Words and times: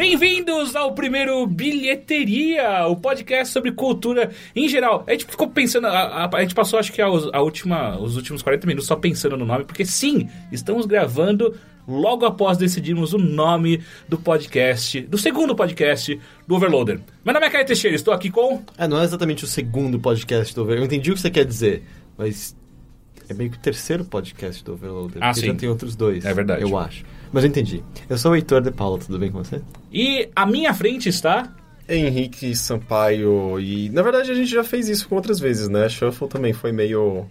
Bem-vindos 0.00 0.76
ao 0.76 0.92
primeiro 0.92 1.46
Bilheteria, 1.46 2.86
o 2.86 2.96
podcast 2.96 3.50
sobre 3.50 3.72
cultura 3.72 4.30
em 4.54 4.68
geral. 4.68 5.02
A 5.06 5.12
gente 5.12 5.24
ficou 5.24 5.48
pensando, 5.48 5.86
a, 5.86 6.24
a- 6.26 6.30
a 6.36 6.40
gente 6.42 6.54
passou 6.54 6.78
acho 6.78 6.92
que 6.92 7.00
a, 7.00 7.06
a 7.06 7.40
última, 7.40 7.98
os 7.98 8.14
últimos 8.14 8.42
40 8.42 8.66
minutos 8.66 8.86
só 8.86 8.94
pensando 8.94 9.38
no 9.38 9.46
nome, 9.46 9.64
porque 9.64 9.86
sim, 9.86 10.28
estamos 10.52 10.84
gravando 10.84 11.54
logo 11.88 12.26
após 12.26 12.58
decidirmos 12.58 13.14
o 13.14 13.18
nome 13.18 13.82
do 14.06 14.18
podcast, 14.18 15.00
do 15.00 15.16
segundo 15.16 15.56
podcast 15.56 16.20
do 16.46 16.54
Overloader. 16.56 17.00
Meu 17.24 17.32
nome 17.32 17.46
é 17.46 17.48
Caio 17.50 17.64
Teixeira, 17.64 17.96
estou 17.96 18.12
aqui 18.12 18.28
com... 18.28 18.62
É, 18.76 18.86
não 18.86 19.00
é 19.00 19.04
exatamente 19.04 19.44
o 19.44 19.46
segundo 19.46 19.98
podcast 19.98 20.54
do 20.54 20.60
Overloader. 20.60 20.82
Eu 20.82 20.94
entendi 20.94 21.10
o 21.10 21.14
que 21.14 21.20
você 21.22 21.30
quer 21.30 21.46
dizer, 21.46 21.82
mas 22.18 22.54
é 23.30 23.32
meio 23.32 23.48
que 23.50 23.56
o 23.56 23.60
terceiro 23.60 24.04
podcast 24.04 24.62
do 24.62 24.74
Overloader. 24.74 25.24
Ah, 25.24 25.32
sim. 25.32 25.46
já 25.46 25.54
tem 25.54 25.70
outros 25.70 25.96
dois. 25.96 26.22
É 26.26 26.34
verdade. 26.34 26.60
Eu 26.60 26.76
acho. 26.76 27.02
Mas 27.32 27.44
eu 27.44 27.48
entendi. 27.48 27.82
Eu 28.08 28.18
sou 28.18 28.32
o 28.32 28.36
Heitor 28.36 28.60
de 28.62 28.70
Paula, 28.70 28.98
tudo 28.98 29.18
bem 29.18 29.30
com 29.30 29.42
você? 29.42 29.60
E 29.92 30.28
à 30.34 30.46
minha 30.46 30.72
frente 30.74 31.08
está... 31.08 31.52
Henrique 31.88 32.54
Sampaio. 32.56 33.60
E 33.60 33.88
na 33.90 34.02
verdade 34.02 34.30
a 34.30 34.34
gente 34.34 34.50
já 34.50 34.64
fez 34.64 34.88
isso 34.88 35.08
com 35.08 35.14
outras 35.14 35.38
vezes, 35.38 35.68
né? 35.68 35.88
Shuffle 35.88 36.28
também 36.28 36.52
foi 36.52 36.72
meio. 36.72 37.26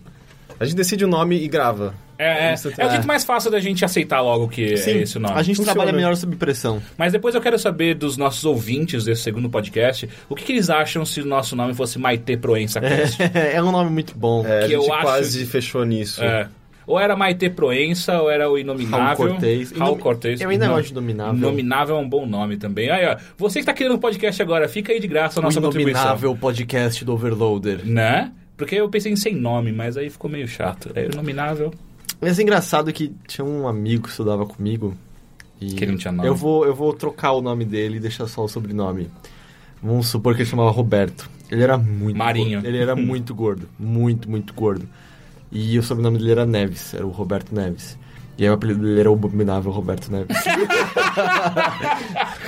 A 0.58 0.64
gente 0.64 0.78
decide 0.78 1.04
o 1.04 1.08
nome 1.08 1.36
e 1.36 1.48
grava. 1.48 1.94
É, 2.18 2.50
é, 2.50 2.54
Isso 2.54 2.70
é 2.78 2.86
o 2.86 2.88
é. 2.88 2.92
jeito 2.92 3.08
mais 3.08 3.26
fácil 3.26 3.52
da 3.52 3.60
gente 3.60 3.84
aceitar 3.84 4.22
logo 4.22 4.48
que 4.48 4.78
Sim, 4.78 4.92
é 4.92 4.98
esse 5.00 5.18
o 5.18 5.20
nome. 5.20 5.38
A 5.38 5.44
gente 5.44 5.58
Funciona. 5.58 5.76
trabalha 5.76 5.96
melhor 5.96 6.16
sob 6.16 6.36
pressão. 6.38 6.82
Mas 6.98 7.12
depois 7.12 7.36
eu 7.36 7.42
quero 7.42 7.60
saber 7.60 7.94
dos 7.96 8.16
nossos 8.16 8.46
ouvintes 8.46 9.04
desse 9.04 9.24
segundo 9.24 9.50
podcast, 9.50 10.10
o 10.30 10.36
que, 10.36 10.46
que 10.46 10.54
eles 10.54 10.70
acham 10.70 11.06
se 11.06 11.22
o 11.22 11.26
nosso 11.26 11.56
nome 11.56 11.74
fosse 11.74 12.00
Maite 12.00 12.38
Proença 12.38 12.80
Cast? 12.80 13.22
É, 13.36 13.62
um 13.62 13.72
nome 13.72 13.90
muito 13.90 14.18
bom. 14.18 14.46
É, 14.46 14.64
a 14.64 14.68
Que 14.68 14.74
eu 14.74 14.82
gente 14.82 14.92
acho 14.92 15.02
quase 15.02 15.46
fechou 15.46 15.84
nisso. 15.84 16.24
É. 16.24 16.48
Ou 16.88 17.00
era 17.00 17.16
Maite 17.16 17.50
Proença, 17.50 18.22
ou 18.22 18.30
era 18.30 18.50
o 18.50 18.58
Inominável. 18.58 19.00
Raul 19.06 19.16
Cortez. 19.32 19.72
Raul 19.72 19.88
Inomi- 19.92 20.02
Cortez. 20.04 20.42
Eu 20.42 20.50
ainda 20.50 20.68
Não. 20.68 20.74
gosto 20.76 20.88
de 20.88 20.92
Inominável. 20.94 21.38
Inominável 21.38 21.96
é 21.98 22.00
um 22.00 22.08
bom 22.10 22.26
nome 22.26 22.58
também. 22.58 22.90
Aí, 22.90 23.06
ó, 23.08 23.18
você 23.38 23.60
que 23.60 23.66
tá 23.66 23.74
querendo 23.74 23.96
um 23.96 24.00
podcast 24.00 24.42
agora, 24.42 24.68
fica 24.70 24.94
aí 24.94 25.00
de 25.00 25.08
graça 25.08 25.40
a 25.40 25.42
o 25.42 25.44
nossa 25.44 25.60
contribuição. 25.60 26.02
inominável 26.02 26.36
podcast 26.36 27.04
do 27.04 27.14
Overloader. 27.14 27.86
Né? 27.86 28.32
Porque 28.58 28.76
eu 28.76 28.88
pensei 28.90 29.12
em 29.12 29.16
sem 29.16 29.36
nome, 29.36 29.72
mas 29.72 29.98
aí 29.98 30.10
ficou 30.10 30.30
meio 30.30 30.48
chato. 30.48 30.92
É 30.96 31.06
inominável. 31.06 31.74
Mas 32.22 32.40
é 32.40 32.42
engraçado 32.44 32.94
que 32.94 33.12
tinha 33.28 33.44
um 33.44 33.68
amigo 33.68 34.04
que 34.04 34.10
estudava 34.10 34.46
comigo. 34.46 34.96
E 35.60 35.68
Que 35.74 35.84
ele 35.86 35.92
não 35.94 35.98
tinha 35.98 36.12
nome. 36.12 36.28
Eu 36.28 36.36
vou, 36.36 36.66
eu 36.66 36.74
vou 36.76 36.94
trocar 36.94 37.32
o 37.34 37.42
nome 37.42 37.66
dele 37.66 37.98
e 37.98 38.00
deixar 38.00 38.28
só 38.28 38.44
o 38.44 38.48
sobrenome. 38.48 39.10
Vamos 39.82 40.08
supor 40.08 40.36
que 40.36 40.42
ele 40.42 40.50
chamava 40.50 40.70
Roberto. 40.72 41.30
Ele 41.52 41.62
era 41.64 41.78
muito 41.78 42.18
Marinho. 42.18 42.54
gordo. 42.62 42.68
Ele 42.68 42.78
era 42.78 42.96
muito 42.96 43.36
gordo. 43.36 43.70
Muito, 43.78 44.30
muito 44.30 44.54
gordo. 44.54 44.88
E 45.56 45.80
o 45.80 45.84
sobrenome 45.84 46.18
dele 46.18 46.32
era 46.32 46.46
Neves. 46.46 46.94
Era 46.94 47.08
o 47.08 47.12
Roberto 47.12 47.56
Neves. 47.56 47.98
E 48.38 48.44
aí 48.44 48.50
o 48.50 48.54
apelido 48.54 48.82
dele 48.82 49.00
era 49.00 49.10
o 49.10 49.14
abominável 49.14 49.72
Roberto 49.72 50.12
Neves. 50.12 50.36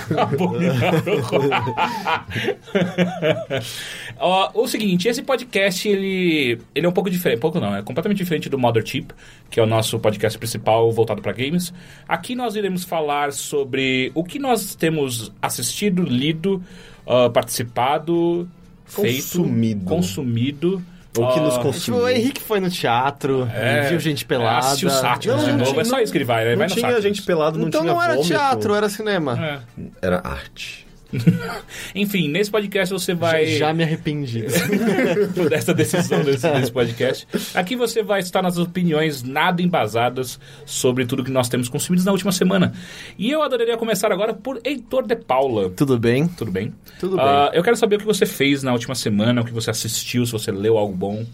Ó, 4.19 4.51
o 4.53 4.67
seguinte, 4.67 5.07
esse 5.07 5.23
podcast, 5.23 5.87
ele, 5.87 6.59
ele 6.75 6.85
é 6.85 6.89
um 6.89 6.91
pouco 6.91 7.09
diferente. 7.09 7.39
Pouco 7.39 7.61
não, 7.61 7.73
é 7.73 7.81
completamente 7.81 8.17
diferente 8.17 8.49
do 8.49 8.59
Mother 8.59 8.85
Chip, 8.85 9.13
que 9.49 9.57
é 9.57 9.63
o 9.63 9.65
nosso 9.65 9.97
podcast 9.99 10.37
principal 10.37 10.91
voltado 10.91 11.21
para 11.21 11.31
games. 11.31 11.73
Aqui 12.05 12.35
nós 12.35 12.55
iremos 12.55 12.83
falar 12.83 13.31
sobre 13.31 14.11
o 14.13 14.25
que 14.25 14.39
nós 14.39 14.75
temos 14.75 15.31
assistido, 15.41 16.03
lido, 16.03 16.61
ah, 17.07 17.29
participado, 17.29 18.45
Consumido. 18.93 19.23
feito, 19.23 19.85
consumido. 19.85 20.83
O 21.21 21.33
que 21.33 21.39
nos 21.39 21.49
Ah, 21.53 21.57
tipo, 21.57 21.63
consumiu. 21.63 22.01
o 22.03 22.09
Henrique 22.09 22.41
foi 22.41 22.59
no 22.59 22.69
teatro, 22.69 23.49
É, 23.53 23.89
viu 23.89 23.99
gente 23.99 24.25
pelada. 24.25 24.59
assistiu 24.59 24.89
Sátiros 24.89 25.37
Não, 25.37 25.43
de 25.45 25.51
não 25.51 25.57
novo, 25.59 25.71
tinha- 25.71 25.81
é 25.81 25.85
só 25.85 25.99
isso 25.99 26.11
que 26.11 26.17
ele 26.17 26.25
vai, 26.25 26.43
né? 26.45 26.51
Não 26.51 26.57
vai 26.59 26.67
tinha 26.67 26.81
Sátiros. 26.81 27.03
gente 27.03 27.21
pelado, 27.23 27.59
não 27.59 27.67
então 27.67 27.81
tinha 27.81 27.93
não 27.93 28.01
era 28.01 28.13
vômito. 28.13 28.27
teatro, 28.33 28.73
era 28.73 28.89
cinema. 28.89 29.39
É. 29.77 29.81
Era 30.01 30.21
arte. 30.23 30.86
Enfim, 31.95 32.27
nesse 32.27 32.51
podcast 32.51 32.93
você 32.93 33.13
vai... 33.13 33.45
Já 33.45 33.73
me 33.73 33.83
arrependi. 33.83 34.45
dessa 35.49 35.73
decisão 35.73 36.23
desse, 36.23 36.49
desse 36.49 36.71
podcast. 36.71 37.27
Aqui 37.53 37.75
você 37.75 38.03
vai 38.03 38.19
estar 38.19 38.41
nas 38.41 38.57
opiniões 38.57 39.23
nada 39.23 39.61
embasadas 39.61 40.39
sobre 40.65 41.05
tudo 41.05 41.23
que 41.23 41.31
nós 41.31 41.49
temos 41.49 41.69
consumido 41.69 42.03
na 42.03 42.11
última 42.11 42.31
semana. 42.31 42.73
E 43.17 43.31
eu 43.31 43.41
adoraria 43.41 43.77
começar 43.77 44.11
agora 44.11 44.33
por 44.33 44.59
Heitor 44.63 45.05
de 45.05 45.15
Paula. 45.15 45.69
Tudo 45.69 45.97
bem? 45.97 46.27
Tudo 46.27 46.51
bem? 46.51 46.73
Tudo 46.99 47.19
Ah, 47.19 47.51
eu 47.53 47.63
quero 47.63 47.75
saber 47.75 47.97
o 47.97 47.99
que 47.99 48.05
você 48.05 48.25
fez 48.25 48.63
na 48.63 48.73
última 48.73 48.95
semana, 48.95 49.41
o 49.41 49.45
que 49.45 49.53
você 49.53 49.69
assistiu, 49.69 50.25
se 50.25 50.31
você 50.31 50.51
leu 50.51 50.77
algo 50.77 50.95
bom. 50.95 51.25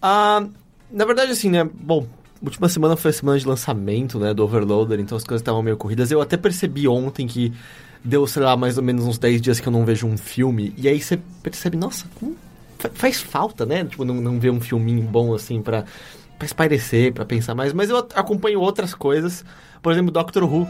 Ah, 0.00 0.46
na 0.90 1.04
verdade, 1.04 1.32
assim, 1.32 1.50
né? 1.50 1.68
Bom, 1.74 2.06
última 2.42 2.68
semana 2.68 2.96
foi 2.96 3.10
a 3.10 3.14
semana 3.14 3.38
de 3.38 3.46
lançamento, 3.46 4.18
né? 4.18 4.34
Do 4.34 4.44
Overloader, 4.44 5.00
então 5.00 5.16
as 5.16 5.24
coisas 5.24 5.40
estavam 5.40 5.62
meio 5.62 5.76
corridas. 5.76 6.10
Eu 6.10 6.20
até 6.20 6.36
percebi 6.36 6.86
ontem 6.86 7.26
que 7.26 7.52
deu, 8.06 8.26
sei 8.26 8.42
lá, 8.42 8.56
mais 8.56 8.78
ou 8.78 8.84
menos 8.84 9.04
uns 9.04 9.18
10 9.18 9.40
dias 9.40 9.60
que 9.60 9.66
eu 9.68 9.72
não 9.72 9.84
vejo 9.84 10.06
um 10.06 10.16
filme. 10.16 10.72
E 10.76 10.88
aí 10.88 11.00
você 11.00 11.18
percebe, 11.42 11.76
nossa, 11.76 12.06
como 12.18 12.36
fa- 12.78 12.90
faz 12.94 13.20
falta, 13.20 13.66
né? 13.66 13.84
Tipo, 13.84 14.04
não, 14.04 14.14
não 14.14 14.38
ver 14.40 14.50
um 14.50 14.60
filminho 14.60 15.02
bom, 15.02 15.34
assim, 15.34 15.60
pra, 15.60 15.84
pra 16.38 16.46
espairecer, 16.46 17.12
pra 17.12 17.24
pensar 17.24 17.54
mais. 17.54 17.72
Mas 17.72 17.90
eu 17.90 17.98
acompanho 18.14 18.60
outras 18.60 18.94
coisas. 18.94 19.44
Por 19.82 19.92
exemplo, 19.92 20.10
Doctor 20.10 20.44
Who. 20.44 20.66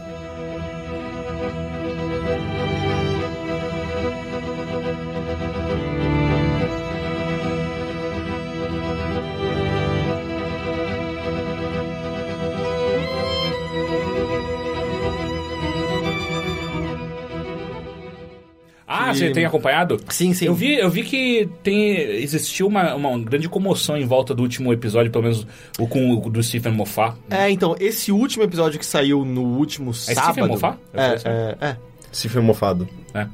Ah, 19.09 19.13
você 19.13 19.31
tem 19.31 19.45
acompanhado? 19.45 19.99
Sim, 20.09 20.33
sim. 20.33 20.45
Eu 20.45 20.53
vi, 20.53 20.75
eu 20.75 20.89
vi 20.89 21.03
que 21.03 21.49
tem, 21.63 21.97
existiu 21.97 22.67
uma, 22.67 22.95
uma 22.95 23.17
grande 23.19 23.47
comoção 23.49 23.97
em 23.97 24.05
volta 24.05 24.33
do 24.33 24.43
último 24.43 24.71
episódio, 24.73 25.11
pelo 25.11 25.23
menos 25.23 25.47
o 25.79 25.87
com 25.87 26.13
o 26.13 26.29
do 26.29 26.41
Stephen 26.43 26.73
Moffat. 26.73 27.15
É, 27.29 27.49
então, 27.49 27.75
esse 27.79 28.11
último 28.11 28.43
episódio 28.43 28.79
que 28.79 28.85
saiu 28.85 29.23
no 29.25 29.43
último 29.43 29.93
sábado... 29.93 30.33
Stephen 30.33 30.47
Moffat? 30.47 30.77
É, 30.93 31.17
falei 31.19 31.37
é, 31.37 31.57
é. 31.61 31.77
Se 32.11 32.29
foi 32.29 32.41
mofado. 32.41 32.87
É. 33.13 33.27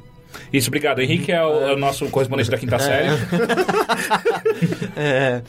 Isso, 0.52 0.68
obrigado. 0.68 1.00
Henrique 1.00 1.32
é 1.32 1.44
o, 1.44 1.62
é 1.62 1.74
o 1.74 1.78
nosso 1.78 2.08
correspondente 2.10 2.50
da 2.50 2.58
quinta 2.58 2.80
série. 2.80 3.10
É, 4.96 5.42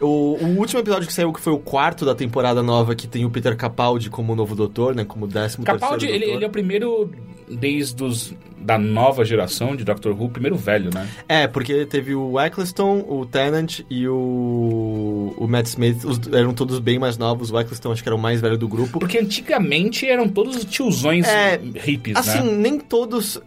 o, 0.00 0.36
o 0.40 0.58
último 0.58 0.80
episódio 0.80 1.06
que 1.06 1.12
saiu, 1.12 1.32
que 1.32 1.40
foi 1.40 1.52
o 1.52 1.58
quarto 1.58 2.04
da 2.04 2.14
temporada 2.14 2.62
nova, 2.62 2.94
que 2.94 3.06
tem 3.06 3.24
o 3.24 3.30
Peter 3.30 3.56
Capaldi 3.56 4.10
como 4.10 4.34
novo 4.34 4.54
doutor, 4.54 4.94
né? 4.94 5.04
Como 5.04 5.26
décimo 5.26 5.64
Capaldi, 5.64 6.06
ele, 6.06 6.24
ele 6.24 6.44
é 6.44 6.46
o 6.46 6.50
primeiro 6.50 7.10
desde 7.48 8.02
os, 8.04 8.32
da 8.58 8.78
nova 8.78 9.24
geração 9.24 9.74
de 9.74 9.84
Doctor 9.84 10.12
Who, 10.12 10.26
o 10.26 10.30
primeiro 10.30 10.56
velho, 10.56 10.90
né? 10.94 11.08
É, 11.28 11.46
porque 11.48 11.84
teve 11.86 12.14
o 12.14 12.40
Eccleston, 12.40 13.04
o 13.08 13.26
Tennant 13.26 13.80
e 13.90 14.06
o, 14.06 15.34
o 15.36 15.48
Matt 15.48 15.66
Smith, 15.66 16.04
os, 16.04 16.20
eram 16.32 16.54
todos 16.54 16.78
bem 16.78 16.98
mais 16.98 17.18
novos. 17.18 17.50
O 17.50 17.58
Eccleston 17.58 17.92
acho 17.92 18.02
que 18.02 18.08
era 18.08 18.16
o 18.16 18.18
mais 18.18 18.40
velho 18.40 18.56
do 18.56 18.68
grupo. 18.68 19.00
Porque 19.00 19.18
antigamente 19.18 20.06
eram 20.08 20.28
todos 20.28 20.64
tiozões 20.64 21.26
É, 21.26 21.60
hippies, 21.74 22.16
Assim, 22.16 22.42
né? 22.42 22.52
nem 22.52 22.78
todos... 22.78 23.40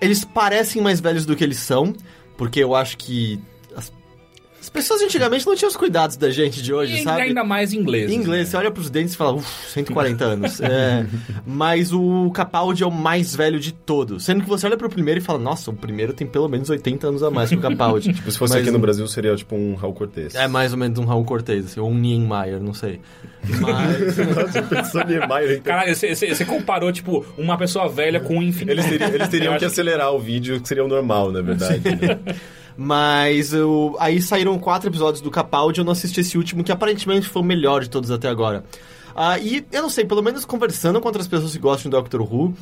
Eles 0.00 0.24
parecem 0.24 0.80
mais 0.82 0.98
velhos 1.00 1.26
do 1.26 1.36
que 1.36 1.44
eles 1.44 1.58
são, 1.58 1.94
porque 2.36 2.60
eu 2.60 2.74
acho 2.74 2.96
que... 2.96 3.38
As, 4.60 4.66
as 4.66 4.68
pessoas 4.70 5.02
antigamente 5.02 5.46
não 5.46 5.54
tinham 5.56 5.68
os 5.68 5.76
cuidados 5.76 6.16
da 6.16 6.30
gente 6.30 6.62
de 6.62 6.72
hoje, 6.72 7.00
E 7.00 7.02
sabe? 7.02 7.22
ainda 7.22 7.42
mais 7.42 7.72
inglês. 7.72 8.10
Em 8.10 8.14
inglês, 8.14 8.48
você 8.48 8.56
olha 8.56 8.70
pros 8.70 8.88
dentes 8.90 9.14
e 9.14 9.16
fala, 9.16 9.32
uff, 9.34 9.70
140 9.72 10.24
anos. 10.24 10.60
É, 10.60 11.06
mas 11.46 11.92
o 11.92 12.30
Capaldi 12.32 12.82
é 12.82 12.86
o 12.86 12.90
mais 12.90 13.34
velho 13.34 13.58
de 13.58 13.72
todos. 13.72 14.24
Sendo 14.24 14.42
que 14.42 14.48
você 14.48 14.66
olha 14.66 14.76
pro 14.76 14.88
primeiro 14.88 15.18
e 15.20 15.22
fala, 15.22 15.38
nossa, 15.38 15.70
o 15.70 15.74
primeiro 15.74 16.12
tem 16.12 16.26
pelo 16.26 16.48
menos 16.48 16.68
80 16.70 17.08
anos 17.08 17.22
a 17.22 17.30
mais 17.30 17.48
que 17.50 17.56
o 17.56 17.60
Capaldi. 17.60 18.12
Tipo, 18.20 18.30
se 18.30 18.38
fosse 18.38 18.54
Mas 18.54 18.62
aqui 18.62 18.70
no 18.70 18.78
Brasil, 18.78 19.06
seria 19.06 19.34
tipo 19.36 19.54
um 19.56 19.74
Raul 19.74 19.94
Cortez. 19.94 20.34
É 20.34 20.46
mais 20.48 20.72
ou 20.72 20.78
menos 20.78 20.98
um 20.98 21.04
Raul 21.04 21.24
Cortez, 21.24 21.66
assim, 21.66 21.80
ou 21.80 21.90
um 21.90 21.94
Niemeyer, 21.94 22.60
não 22.60 22.74
sei. 22.74 23.00
Mas... 23.60 24.16
Nossa, 24.36 24.62
pensou 24.62 25.00
em 25.02 25.06
Niemeyer, 25.06 25.50
então. 25.52 25.62
Caralho, 25.64 25.94
você- 25.96 26.44
comparou, 26.44 26.92
tipo, 26.92 27.24
uma 27.38 27.56
pessoa 27.56 27.88
velha 27.88 28.20
com 28.20 28.36
um 28.38 28.42
infinito. 28.42 28.72
Eles 28.72 28.86
teriam, 28.86 29.08
eles 29.10 29.28
teriam 29.28 29.58
que 29.58 29.64
acelerar 29.64 30.12
o 30.12 30.18
vídeo, 30.18 30.60
que 30.60 30.68
seria 30.68 30.84
o 30.84 30.88
normal, 30.88 31.30
na 31.32 31.40
verdade. 31.40 31.80
né? 31.84 32.18
Mas 32.76 33.52
eu, 33.52 33.96
aí 33.98 34.20
saíram 34.22 34.58
quatro 34.58 34.88
episódios 34.88 35.20
do 35.20 35.30
Capaldi, 35.30 35.80
eu 35.80 35.84
não 35.84 35.92
assisti 35.92 36.20
esse 36.20 36.38
último, 36.38 36.64
que 36.64 36.72
aparentemente 36.72 37.28
foi 37.28 37.42
o 37.42 37.44
melhor 37.44 37.82
de 37.82 37.90
todos 37.90 38.10
até 38.10 38.28
agora. 38.28 38.64
Ah, 39.14 39.38
e 39.38 39.64
eu 39.72 39.82
não 39.82 39.90
sei, 39.90 40.04
pelo 40.04 40.22
menos 40.22 40.44
conversando 40.44 41.00
com 41.00 41.08
outras 41.08 41.28
pessoas 41.28 41.52
que 41.52 41.58
gostam 41.58 41.90
de 41.90 41.96
Doctor 41.96 42.22
Who, 42.22 42.54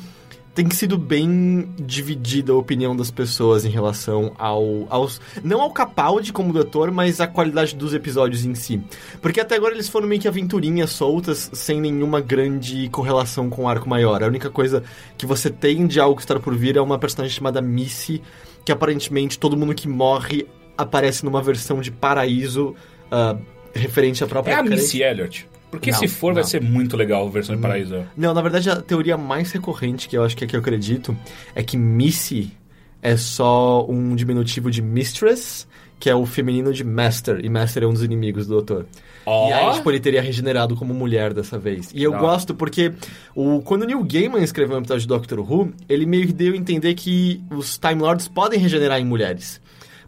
tem 0.53 0.69
sido 0.71 0.97
bem 0.97 1.73
dividida 1.79 2.51
a 2.51 2.55
opinião 2.55 2.95
das 2.95 3.09
pessoas 3.09 3.63
em 3.63 3.69
relação 3.69 4.33
ao, 4.37 4.85
aos. 4.89 5.21
Não 5.43 5.61
ao 5.61 5.71
Capaldi 5.71 6.33
como 6.33 6.51
doutor, 6.51 6.91
mas 6.91 7.21
à 7.21 7.27
qualidade 7.27 7.75
dos 7.75 7.93
episódios 7.93 8.43
em 8.43 8.55
si. 8.55 8.81
Porque 9.21 9.39
até 9.39 9.55
agora 9.55 9.73
eles 9.73 9.87
foram 9.87 10.07
meio 10.07 10.19
que 10.19 10.27
aventurinhas 10.27 10.89
soltas, 10.89 11.49
sem 11.53 11.79
nenhuma 11.79 12.19
grande 12.19 12.89
correlação 12.89 13.49
com 13.49 13.63
o 13.63 13.67
arco 13.69 13.87
maior. 13.87 14.21
A 14.21 14.27
única 14.27 14.49
coisa 14.49 14.83
que 15.17 15.25
você 15.25 15.49
tem 15.49 15.87
de 15.87 15.99
algo 15.99 16.15
que 16.15 16.23
está 16.23 16.37
por 16.39 16.55
vir 16.55 16.75
é 16.75 16.81
uma 16.81 16.99
personagem 16.99 17.35
chamada 17.35 17.61
Missy, 17.61 18.21
que 18.69 18.73
aparentemente 18.73 19.39
todo 19.39 19.57
mundo 19.57 19.73
que 19.73 19.87
morre 19.87 20.45
aparece 20.77 21.25
numa 21.25 21.41
versão 21.41 21.81
de 21.81 21.89
paraíso 21.89 22.75
ah, 23.09 23.35
referente 23.73 24.23
à 24.23 24.27
própria 24.27 24.53
É 24.53 24.55
a. 24.57 24.63
Missy 24.63 25.01
Elliott. 25.01 25.47
Porque 25.71 25.89
Não, 25.89 25.97
se 25.97 26.07
for, 26.07 26.35
vai 26.35 26.43
não. 26.43 26.49
ser 26.49 26.61
muito 26.61 26.95
legal 26.95 27.27
a 27.27 27.31
versão 27.31 27.55
de 27.55 27.61
Paraíso. 27.61 28.05
Não, 28.15 28.31
na 28.33 28.41
verdade, 28.41 28.69
a 28.69 28.75
teoria 28.75 29.17
mais 29.17 29.51
recorrente, 29.51 30.07
que 30.07 30.17
eu 30.17 30.23
acho 30.23 30.37
que 30.37 30.43
é 30.43 30.47
que 30.47 30.55
eu 30.55 30.59
acredito, 30.59 31.17
é 31.55 31.63
que 31.63 31.77
Missy 31.77 32.51
é 33.01 33.17
só 33.17 33.85
um 33.87 34.15
diminutivo 34.15 34.69
de 34.69 34.81
Mistress, 34.81 35.67
que 35.99 36.09
é 36.09 36.15
o 36.15 36.25
feminino 36.25 36.71
de 36.71 36.83
Master, 36.83 37.39
e 37.43 37.49
Master 37.49 37.83
é 37.83 37.87
um 37.87 37.93
dos 37.93 38.03
inimigos 38.03 38.45
do 38.47 38.55
Doutor. 38.55 38.85
Ó. 39.29 39.47
E 39.47 39.53
aí, 39.53 39.73
tipo, 39.75 39.91
ele 39.91 39.99
teria 39.99 40.23
regenerado 40.23 40.75
como 40.75 40.91
mulher 40.91 41.35
dessa 41.35 41.59
vez. 41.59 41.91
E 41.93 42.01
eu 42.01 42.11
Da 42.11 42.17
gosto 42.17 42.55
porque 42.55 42.93
o, 43.35 43.61
quando 43.61 43.83
o 43.83 43.85
Neil 43.85 44.03
Gaiman 44.03 44.41
escreveu 44.41 44.75
um 44.75 44.79
episódio 44.79 45.01
de 45.01 45.07
Doctor 45.07 45.39
Who, 45.39 45.71
ele 45.87 46.07
meio 46.07 46.25
que 46.25 46.33
deu 46.33 46.53
a 46.53 46.57
entender 46.57 46.95
que 46.95 47.39
os 47.51 47.77
Time 47.77 48.01
Lords 48.01 48.27
podem 48.27 48.59
regenerar 48.59 48.99
em 48.99 49.05
mulheres. 49.05 49.61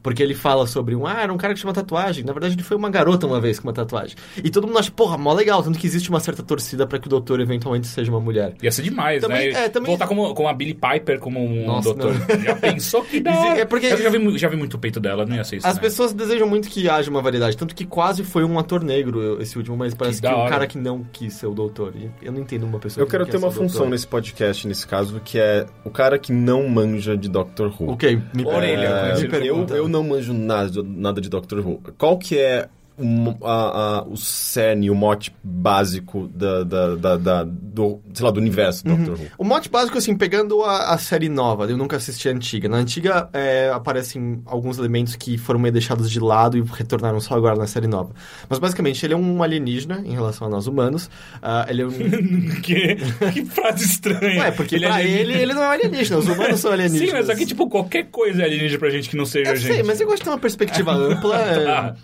Porque 0.03 0.21
ele 0.23 0.33
fala 0.33 0.65
sobre 0.65 0.95
um, 0.95 1.05
ah, 1.05 1.21
era 1.21 1.31
um 1.33 1.37
cara 1.37 1.53
que 1.53 1.59
tinha 1.59 1.67
uma 1.69 1.73
tatuagem. 1.75 2.23
Na 2.23 2.33
verdade, 2.33 2.55
ele 2.55 2.63
foi 2.63 2.75
uma 2.75 2.89
garota 2.89 3.27
uma 3.27 3.39
vez 3.39 3.59
com 3.59 3.67
uma 3.67 3.73
tatuagem. 3.73 4.15
E 4.43 4.49
todo 4.49 4.65
mundo 4.67 4.79
acha, 4.79 4.91
porra, 4.91 5.17
mó 5.17 5.31
legal. 5.33 5.61
Tanto 5.61 5.77
que 5.77 5.85
existe 5.85 6.09
uma 6.09 6.19
certa 6.19 6.41
torcida 6.41 6.87
pra 6.87 6.97
que 6.97 7.07
o 7.07 7.09
doutor 7.09 7.39
eventualmente 7.39 7.85
seja 7.87 8.09
uma 8.11 8.19
mulher. 8.19 8.55
Ia 8.63 8.71
ser 8.71 8.81
demais, 8.81 9.21
Também- 9.21 9.51
né? 9.53 9.65
é, 9.65 9.69
também- 9.69 9.91
Voltar 9.91 10.07
como, 10.07 10.33
como 10.33 10.47
a 10.49 10.53
Billie 10.53 10.73
Piper, 10.73 11.19
como 11.19 11.39
um 11.39 11.65
Nossa, 11.65 11.93
doutor. 11.93 12.13
Já 12.43 12.55
pensou 12.55 13.03
que 13.03 13.21
hora? 13.27 13.59
é 13.59 13.65
porque- 13.65 13.87
Eu 13.87 13.97
já 13.97 14.09
vi, 14.09 14.37
já 14.37 14.47
vi 14.47 14.55
muito 14.55 14.77
peito 14.79 14.99
dela, 14.99 15.25
não 15.25 15.35
ia 15.35 15.43
ser 15.43 15.57
isso. 15.57 15.67
As 15.67 15.75
né? 15.75 15.81
pessoas 15.81 16.13
desejam 16.13 16.47
muito 16.49 16.67
que 16.69 16.89
haja 16.89 17.09
uma 17.09 17.21
variedade. 17.21 17.55
Tanto 17.55 17.75
que 17.75 17.85
quase 17.85 18.23
foi 18.23 18.43
um 18.43 18.57
ator 18.57 18.83
negro 18.83 19.41
esse 19.41 19.57
último, 19.57 19.77
mas 19.77 19.93
parece 19.93 20.21
que, 20.21 20.27
da 20.27 20.35
um 20.45 20.49
cara 20.49 20.65
que 20.65 20.77
não 20.77 21.05
quis 21.13 21.33
ser 21.33 21.45
o 21.47 21.53
doutor. 21.53 21.93
E 21.95 22.09
eu 22.25 22.31
não 22.31 22.39
entendo 22.41 22.65
uma 22.65 22.79
pessoa 22.79 23.01
Eu 23.01 23.05
que 23.05 23.11
quero 23.11 23.23
não 23.23 23.31
ter 23.31 23.37
quer 23.37 23.43
uma 23.45 23.51
função 23.51 23.67
doutor. 23.81 23.89
nesse 23.91 24.07
podcast, 24.07 24.67
nesse 24.67 24.87
caso, 24.87 25.21
que 25.23 25.37
é 25.37 25.65
o 25.85 25.89
cara 25.89 26.17
que 26.17 26.31
não 26.33 26.67
manja 26.67 27.15
de 27.15 27.29
Doctor 27.29 27.71
Who. 27.79 27.91
Ok, 27.91 28.19
me 28.33 28.45
Orelha, 28.45 29.13
pergunta, 29.29 29.29
como 29.29 29.41
me 29.41 29.47
eu, 29.71 29.75
eu 29.77 29.87
não 29.91 30.03
manjo 30.03 30.33
nada, 30.33 30.69
de- 30.69 30.81
nada 30.83 31.21
de 31.21 31.29
Doctor 31.29 31.59
Who. 31.59 31.81
Qual 31.97 32.17
que 32.17 32.37
é 32.39 32.67
o, 33.01 33.45
a- 33.45 33.99
a- 33.99 34.03
o 34.03 34.15
cerne, 34.15 34.89
o 34.89 34.95
mote 34.95 35.33
básico 35.43 36.27
da, 36.33 36.63
da, 36.63 36.95
da- 36.95 37.17
da- 37.17 37.43
do, 37.43 37.99
sei 38.13 38.25
lá, 38.25 38.31
do 38.31 38.39
universo 38.39 38.83
do 38.83 38.95
Doctor 38.95 39.13
Who? 39.19 39.27
O 39.37 39.43
mote 39.43 39.69
básico, 39.69 39.97
assim, 39.97 40.15
pegando 40.15 40.61
a, 40.63 40.93
a 40.93 40.97
série 40.97 41.29
nova, 41.29 41.65
eu 41.65 41.77
nunca 41.77 41.97
assisti 41.97 42.29
a 42.29 42.31
antiga. 42.31 42.69
Na 42.69 42.77
antiga 42.77 43.29
é, 43.33 43.69
aparecem 43.73 44.41
alguns 44.45 44.77
elementos 44.77 45.15
que 45.15 45.37
foram 45.37 45.59
meio 45.59 45.71
deixados 45.73 46.09
de 46.11 46.19
lado 46.19 46.57
e 46.57 46.61
retornaram 46.61 47.19
só 47.19 47.35
agora 47.35 47.55
na 47.55 47.67
série 47.67 47.87
nova. 47.87 48.11
Mas 48.49 48.59
basicamente 48.59 49.05
ele 49.05 49.13
é 49.13 49.17
um 49.17 49.41
alienígena 49.41 50.01
em 50.05 50.13
relação 50.13 50.47
a 50.47 50.49
nós 50.49 50.67
humanos. 50.67 51.09
Ah, 51.41 51.65
ele 51.69 51.81
é 51.81 51.85
um. 51.87 51.91
que, 52.61 52.95
que 53.33 53.45
frase 53.45 53.85
estranha. 53.85 54.41
Ué, 54.43 54.51
porque 54.51 54.75
Ele 54.75 54.85
é 54.85 54.87
pra 54.89 54.97
alienígena. 54.97 55.31
ele, 55.31 55.41
ele 55.41 55.53
não 55.53 55.63
é 55.63 55.67
alienígena, 55.67 56.19
os 56.19 56.27
humanos 56.27 56.59
são 56.59 56.71
alienígenas. 56.71 57.09
Sim, 57.11 57.15
mas 57.15 57.29
aqui, 57.29 57.45
tipo, 57.45 57.69
qualquer 57.69 58.05
coisa 58.11 58.41
é 58.41 58.45
alienígena 58.45 58.79
pra 58.79 58.89
gente 58.89 59.09
que 59.09 59.15
não 59.17 59.25
seja 59.25 59.51
Eu 59.51 59.55
gente. 59.55 59.73
sei, 59.73 59.83
mas 59.83 59.99
eu 59.99 60.07
gosto 60.07 60.19
de 60.19 60.23
ter 60.25 60.29
uma 60.29 60.37
perspectiva 60.39 60.91
ampla. 60.93 61.35
é, 61.37 61.65
Tá. 61.65 61.95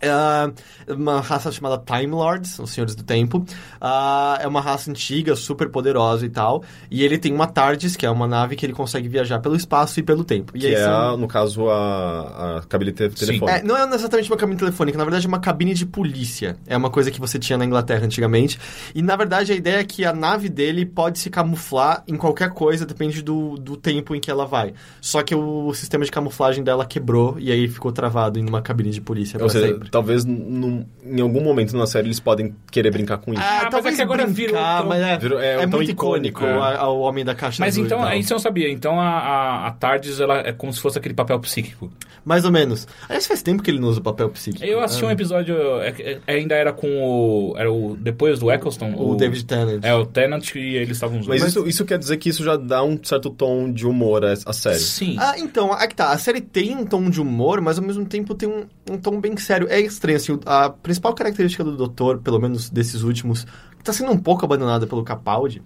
É 0.00 0.92
uma 0.92 1.20
raça 1.20 1.52
chamada 1.52 1.78
Time 1.78 2.12
Lords, 2.12 2.58
os 2.58 2.70
Senhores 2.70 2.94
do 2.94 3.02
Tempo. 3.02 3.44
Ah, 3.80 4.38
é 4.40 4.46
uma 4.48 4.60
raça 4.60 4.90
antiga, 4.90 5.36
super 5.36 5.68
poderosa 5.68 6.24
e 6.24 6.30
tal. 6.30 6.62
E 6.90 7.04
ele 7.04 7.18
tem 7.18 7.32
uma 7.32 7.46
TARDIS, 7.46 7.96
que 7.96 8.06
é 8.06 8.10
uma 8.10 8.26
nave 8.26 8.56
que 8.56 8.64
ele 8.64 8.72
consegue 8.72 9.08
viajar 9.08 9.38
pelo 9.40 9.54
espaço 9.54 10.00
e 10.00 10.02
pelo 10.02 10.24
tempo. 10.24 10.56
E 10.56 10.60
Que 10.60 10.66
aí 10.68 10.74
é, 10.74 10.84
são- 10.84 11.16
no 11.16 11.28
caso, 11.28 11.68
a, 11.68 12.58
a 12.58 12.62
cabine 12.62 12.92
te- 12.92 13.08
telefônica. 13.10 13.58
É, 13.58 13.62
não 13.62 13.76
é 13.76 13.94
exatamente 13.94 14.30
uma 14.30 14.36
cabine 14.36 14.58
telefônica, 14.58 14.96
na 14.96 15.04
verdade 15.04 15.26
é 15.26 15.28
uma 15.28 15.40
cabine 15.40 15.74
de 15.74 15.84
polícia. 15.86 16.56
É 16.66 16.76
uma 16.76 16.90
coisa 16.90 17.10
que 17.10 17.20
você 17.20 17.38
tinha 17.38 17.58
na 17.58 17.64
Inglaterra 17.64 18.04
antigamente. 18.04 18.58
E 18.94 19.02
na 19.02 19.16
verdade 19.16 19.52
a 19.52 19.54
ideia 19.54 19.80
é 19.80 19.84
que 19.84 20.04
a 20.04 20.12
nave 20.12 20.48
dele 20.48 20.86
pode 20.86 21.18
se 21.18 21.28
camuflar 21.30 22.02
em 22.08 22.16
qualquer 22.16 22.50
coisa, 22.50 22.86
depende 22.86 23.22
do, 23.22 23.56
do 23.56 23.76
tempo 23.76 24.14
em 24.14 24.20
que 24.20 24.30
ela 24.30 24.46
vai. 24.46 24.72
Só 25.00 25.22
que 25.22 25.34
o 25.34 25.72
sistema 25.74 26.04
de 26.04 26.10
camuflagem 26.10 26.64
dela 26.64 26.84
quebrou 26.86 27.36
e 27.38 27.50
aí 27.52 27.68
ficou 27.68 27.92
travado 27.92 28.38
em 28.38 28.48
uma 28.48 28.62
cabine 28.62 28.90
de 28.90 29.00
polícia 29.00 29.36
Ou 29.36 29.48
pra 29.48 29.48
seja, 29.50 29.74
sempre. 29.74 29.89
Talvez 29.90 30.24
num- 30.24 30.84
em 31.04 31.20
algum 31.20 31.42
momento 31.42 31.76
na 31.76 31.86
série 31.86 32.06
eles 32.08 32.20
podem 32.20 32.54
querer 32.70 32.90
brincar 32.90 33.18
com 33.18 33.32
isso. 33.32 33.42
Ah, 33.44 33.68
mas 33.72 33.84
é 33.86 33.92
que 33.92 34.02
agora 34.02 34.26
virou 34.26 34.56
tão- 34.56 34.86
mas 34.86 35.02
é, 35.02 35.18
Virou- 35.18 35.40
é 35.40 35.54
é 35.54 35.58
tão 35.66 35.70
muito 35.78 35.90
icônico, 35.90 36.44
é. 36.44 36.76
ao 36.76 37.00
Homem 37.00 37.24
da 37.24 37.34
Caixa 37.34 37.62
Mas 37.62 37.76
então, 37.76 37.98
isso 38.14 38.32
eu 38.32 38.36
não 38.36 38.40
sabia. 38.42 38.70
Então 38.70 39.00
a, 39.00 39.08
a, 39.08 39.66
a 39.66 39.70
TARDIS 39.72 40.20
ela 40.20 40.38
é 40.38 40.52
como 40.52 40.72
se 40.72 40.80
fosse 40.80 40.98
aquele 40.98 41.14
papel 41.14 41.38
psíquico. 41.40 41.90
Mais 42.24 42.44
ou 42.44 42.52
menos. 42.52 42.86
Aliás, 43.08 43.26
faz 43.26 43.42
tempo 43.42 43.62
que 43.62 43.70
ele 43.70 43.78
não 43.80 43.88
usa 43.88 43.98
o 43.98 44.02
papel 44.02 44.28
psíquico. 44.28 44.62
Eu 44.64 44.80
assisti 44.80 45.04
um 45.04 45.08
É, 45.08 45.12
episódio, 45.12 45.56
é- 45.80 46.18
é- 46.26 46.34
ainda 46.34 46.54
era 46.54 46.70
com 46.72 46.86
o. 47.02 47.54
Era 47.56 47.72
o. 47.72 47.96
Depois 47.98 48.38
do 48.38 48.50
Eccleston. 48.52 48.92
O 48.94 49.14
David 49.16 49.44
Tennant. 49.46 49.82
É, 49.82 49.94
o 49.94 50.04
Tennant 50.04 50.54
e 50.54 50.76
eles 50.76 50.90
estavam 50.98 51.18
usando. 51.18 51.30
Mas, 51.30 51.42
isso, 51.42 51.66
isso 51.66 51.84
quer 51.86 51.98
dizer 51.98 52.18
que 52.18 52.28
isso 52.28 52.44
já 52.44 52.56
dá 52.56 52.82
um 52.84 52.98
certo 53.02 53.30
tom 53.30 53.72
de 53.72 53.86
humor 53.86 54.22
à, 54.24 54.32
à 54.44 54.52
série. 54.52 54.78
Sim. 54.78 55.16
Ah, 55.18 55.34
então, 55.38 55.72
aqui 55.72 55.94
tá. 55.94 56.10
A 56.12 56.18
série 56.18 56.42
tem 56.42 56.76
um 56.76 56.84
tom 56.84 57.08
de 57.08 57.20
humor, 57.22 57.60
mas 57.62 57.78
ao 57.78 57.84
mesmo 57.84 58.04
tempo 58.04 58.34
tem 58.34 58.48
um, 58.48 58.64
um 58.90 58.98
tom 58.98 59.18
bem 59.18 59.34
sério. 59.38 59.66
É 59.70 59.79
estranho, 59.86 60.16
assim, 60.16 60.38
a 60.46 60.70
principal 60.70 61.14
característica 61.14 61.64
do 61.64 61.76
Doutor, 61.76 62.18
pelo 62.18 62.38
menos 62.38 62.70
desses 62.70 63.02
últimos, 63.02 63.44
que 63.78 63.84
tá 63.84 63.92
sendo 63.92 64.12
um 64.12 64.18
pouco 64.18 64.44
abandonada 64.44 64.86
pelo 64.86 65.02
Capaldi, 65.02 65.62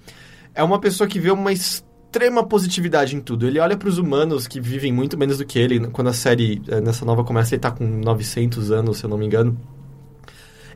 é 0.54 0.62
uma 0.62 0.80
pessoa 0.80 1.08
que 1.08 1.18
vê 1.18 1.30
uma 1.30 1.52
extrema 1.52 2.46
positividade 2.46 3.16
em 3.16 3.20
tudo. 3.20 3.46
Ele 3.46 3.58
olha 3.58 3.76
pros 3.76 3.98
humanos 3.98 4.46
que 4.46 4.60
vivem 4.60 4.92
muito 4.92 5.18
menos 5.18 5.38
do 5.38 5.44
que 5.44 5.58
ele. 5.58 5.88
Quando 5.88 6.08
a 6.08 6.12
série, 6.12 6.62
eh, 6.68 6.80
nessa 6.80 7.04
nova 7.04 7.24
começa, 7.24 7.54
ele 7.54 7.60
tá 7.60 7.70
com 7.70 7.84
900 7.84 8.70
anos, 8.70 8.98
se 8.98 9.04
eu 9.04 9.10
não 9.10 9.18
me 9.18 9.26
engano. 9.26 9.58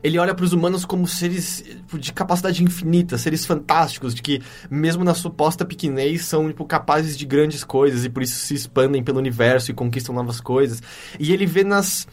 Ele 0.03 0.17
olha 0.17 0.33
para 0.33 0.45
os 0.45 0.53
humanos 0.53 0.85
como 0.85 1.07
seres 1.07 1.61
tipo, 1.61 1.99
de 1.99 2.13
capacidade 2.13 2.63
infinita, 2.63 3.17
seres 3.17 3.45
fantásticos, 3.45 4.15
de 4.15 4.21
que, 4.21 4.41
mesmo 4.69 5.03
na 5.03 5.13
suposta 5.13 5.65
pequenez, 5.65 6.25
são 6.25 6.47
tipo, 6.47 6.65
capazes 6.65 7.17
de 7.17 7.25
grandes 7.25 7.63
coisas 7.63 8.05
e 8.05 8.09
por 8.09 8.23
isso 8.23 8.35
se 8.35 8.53
expandem 8.53 9.03
pelo 9.03 9.19
universo 9.19 9.71
e 9.71 9.73
conquistam 9.73 10.15
novas 10.15 10.39
coisas. 10.39 10.81
E 11.19 11.33
ele 11.33 11.45
vê 11.45 11.63
nas. 11.63 12.07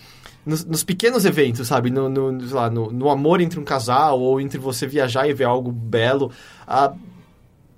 Nos, 0.46 0.64
nos 0.64 0.84
pequenos 0.84 1.24
eventos, 1.24 1.66
sabe? 1.66 1.90
No, 1.90 2.08
no, 2.08 2.54
lá, 2.54 2.70
no, 2.70 2.92
no 2.92 3.10
amor 3.10 3.40
entre 3.40 3.58
um 3.58 3.64
casal 3.64 4.20
ou 4.20 4.40
entre 4.40 4.58
você 4.58 4.86
viajar 4.86 5.28
e 5.28 5.34
ver 5.34 5.44
algo 5.44 5.72
belo. 5.72 6.30
a 6.66 6.94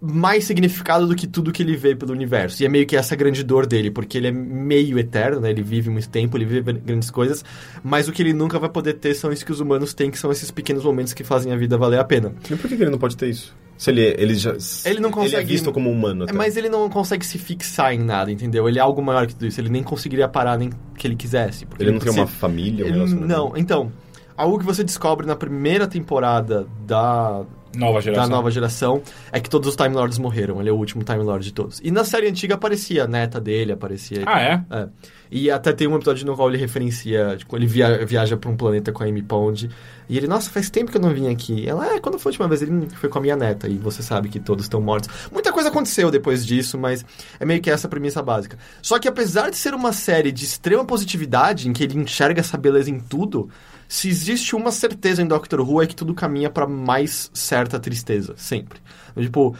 mais 0.00 0.44
significado 0.44 1.06
do 1.06 1.16
que 1.16 1.26
tudo 1.26 1.52
que 1.52 1.62
ele 1.62 1.76
vê 1.76 1.94
pelo 1.94 2.12
universo. 2.12 2.62
E 2.62 2.66
é 2.66 2.68
meio 2.68 2.86
que 2.86 2.96
essa 2.96 3.16
grande 3.16 3.42
dor 3.42 3.66
dele, 3.66 3.90
porque 3.90 4.16
ele 4.16 4.28
é 4.28 4.30
meio 4.30 4.98
eterno, 4.98 5.40
né? 5.40 5.50
Ele 5.50 5.62
vive 5.62 5.90
muito 5.90 6.08
tempo, 6.08 6.36
ele 6.36 6.44
vive 6.44 6.72
grandes 6.72 7.10
coisas, 7.10 7.44
mas 7.82 8.08
o 8.08 8.12
que 8.12 8.22
ele 8.22 8.32
nunca 8.32 8.58
vai 8.58 8.68
poder 8.68 8.94
ter 8.94 9.14
são 9.14 9.32
isso 9.32 9.44
que 9.44 9.52
os 9.52 9.60
humanos 9.60 9.94
têm, 9.94 10.10
que 10.10 10.18
são 10.18 10.30
esses 10.30 10.50
pequenos 10.50 10.84
momentos 10.84 11.12
que 11.12 11.24
fazem 11.24 11.52
a 11.52 11.56
vida 11.56 11.76
valer 11.76 11.98
a 11.98 12.04
pena. 12.04 12.32
E 12.48 12.54
por 12.54 12.68
que 12.68 12.74
ele 12.74 12.90
não 12.90 12.98
pode 12.98 13.16
ter 13.16 13.28
isso? 13.28 13.54
Se 13.78 13.90
ele, 13.90 14.02
ele 14.18 14.34
já. 14.34 14.50
Ele 14.84 14.98
não 15.00 15.08
Ele 15.08 15.18
é 15.18 15.22
consegue- 15.22 15.46
visto 15.52 15.72
como 15.72 15.90
humano. 15.90 16.24
Até. 16.24 16.32
Mas 16.34 16.56
ele 16.56 16.68
não 16.68 16.90
consegue 16.90 17.24
se 17.24 17.38
fixar 17.38 17.94
em 17.94 17.98
nada, 18.00 18.30
entendeu? 18.30 18.68
Ele 18.68 18.78
é 18.78 18.82
algo 18.82 19.00
maior 19.00 19.26
que 19.26 19.34
tudo 19.34 19.46
isso. 19.46 19.58
Ele 19.60 19.68
nem 19.70 19.82
conseguiria 19.84 20.28
parar 20.28 20.58
nem 20.58 20.68
que 20.96 21.06
ele 21.06 21.14
quisesse. 21.16 21.64
porque 21.64 21.84
Ele 21.84 21.92
não 21.92 21.98
tem 22.00 22.12
se- 22.12 22.18
uma 22.18 22.26
família, 22.26 22.84
um 22.84 22.88
Ele- 22.88 22.96
relacionamento? 22.96 23.32
Não, 23.34 23.56
então... 23.56 23.90
Algo 24.36 24.56
que 24.60 24.64
você 24.64 24.84
descobre 24.84 25.26
na 25.26 25.34
primeira 25.34 25.88
temporada 25.88 26.64
da, 26.86 27.42
Nova 27.76 28.00
geração. 28.00 28.28
da 28.28 28.36
nova 28.36 28.50
geração 28.52 29.02
é 29.32 29.40
que 29.40 29.50
todos 29.50 29.68
os 29.68 29.74
Time 29.74 29.92
Lords 29.96 30.16
morreram. 30.16 30.60
Ele 30.60 30.68
é 30.68 30.72
o 30.72 30.76
último 30.76 31.02
Time 31.02 31.24
Lord 31.24 31.44
de 31.44 31.52
todos. 31.52 31.80
E 31.82 31.90
na 31.90 32.04
série 32.04 32.28
antiga 32.28 32.54
aparecia 32.54 33.02
a 33.02 33.06
neta 33.08 33.40
dele, 33.40 33.72
aparecia. 33.72 34.22
Ah, 34.26 34.40
é? 34.40 34.62
É. 34.70 34.88
E 35.30 35.50
até 35.50 35.72
tem 35.72 35.86
um 35.86 35.96
episódio 35.96 36.24
no 36.26 36.34
qual 36.36 36.48
ele 36.48 36.58
referencia, 36.58 37.36
tipo, 37.36 37.56
ele 37.56 37.66
via- 37.66 38.04
viaja 38.06 38.36
pra 38.36 38.50
um 38.50 38.56
planeta 38.56 38.92
com 38.92 39.02
a 39.02 39.06
Amy 39.06 39.22
Pond. 39.22 39.68
E 40.08 40.16
ele, 40.16 40.26
nossa, 40.26 40.48
faz 40.50 40.70
tempo 40.70 40.90
que 40.90 40.96
eu 40.96 41.00
não 41.02 41.12
vim 41.12 41.28
aqui. 41.30 41.68
Ela, 41.68 41.94
é, 41.94 42.00
quando 42.00 42.18
foi 42.18 42.30
a 42.30 42.32
última 42.32 42.48
vez? 42.48 42.62
Ele 42.62 42.88
foi 42.90 43.08
com 43.10 43.18
a 43.18 43.20
minha 43.22 43.36
neta. 43.36 43.68
E 43.68 43.76
você 43.76 44.02
sabe 44.02 44.28
que 44.28 44.40
todos 44.40 44.64
estão 44.64 44.80
mortos. 44.80 45.10
Muita 45.30 45.52
coisa 45.52 45.68
aconteceu 45.68 46.10
depois 46.10 46.46
disso, 46.46 46.78
mas 46.78 47.04
é 47.38 47.44
meio 47.44 47.60
que 47.60 47.70
essa 47.70 47.88
premissa 47.88 48.22
básica. 48.22 48.56
Só 48.80 48.98
que 48.98 49.06
apesar 49.06 49.50
de 49.50 49.56
ser 49.56 49.74
uma 49.74 49.92
série 49.92 50.32
de 50.32 50.44
extrema 50.44 50.84
positividade, 50.84 51.68
em 51.68 51.72
que 51.74 51.84
ele 51.84 51.98
enxerga 51.98 52.40
essa 52.40 52.56
beleza 52.56 52.90
em 52.90 52.98
tudo, 52.98 53.50
se 53.86 54.08
existe 54.08 54.54
uma 54.56 54.70
certeza 54.72 55.20
em 55.22 55.26
Doctor 55.26 55.60
Who 55.60 55.82
é 55.82 55.86
que 55.86 55.96
tudo 55.96 56.14
caminha 56.14 56.48
pra 56.50 56.66
mais 56.66 57.30
certa 57.34 57.78
tristeza, 57.78 58.34
sempre. 58.36 58.80
Tipo, 59.16 59.54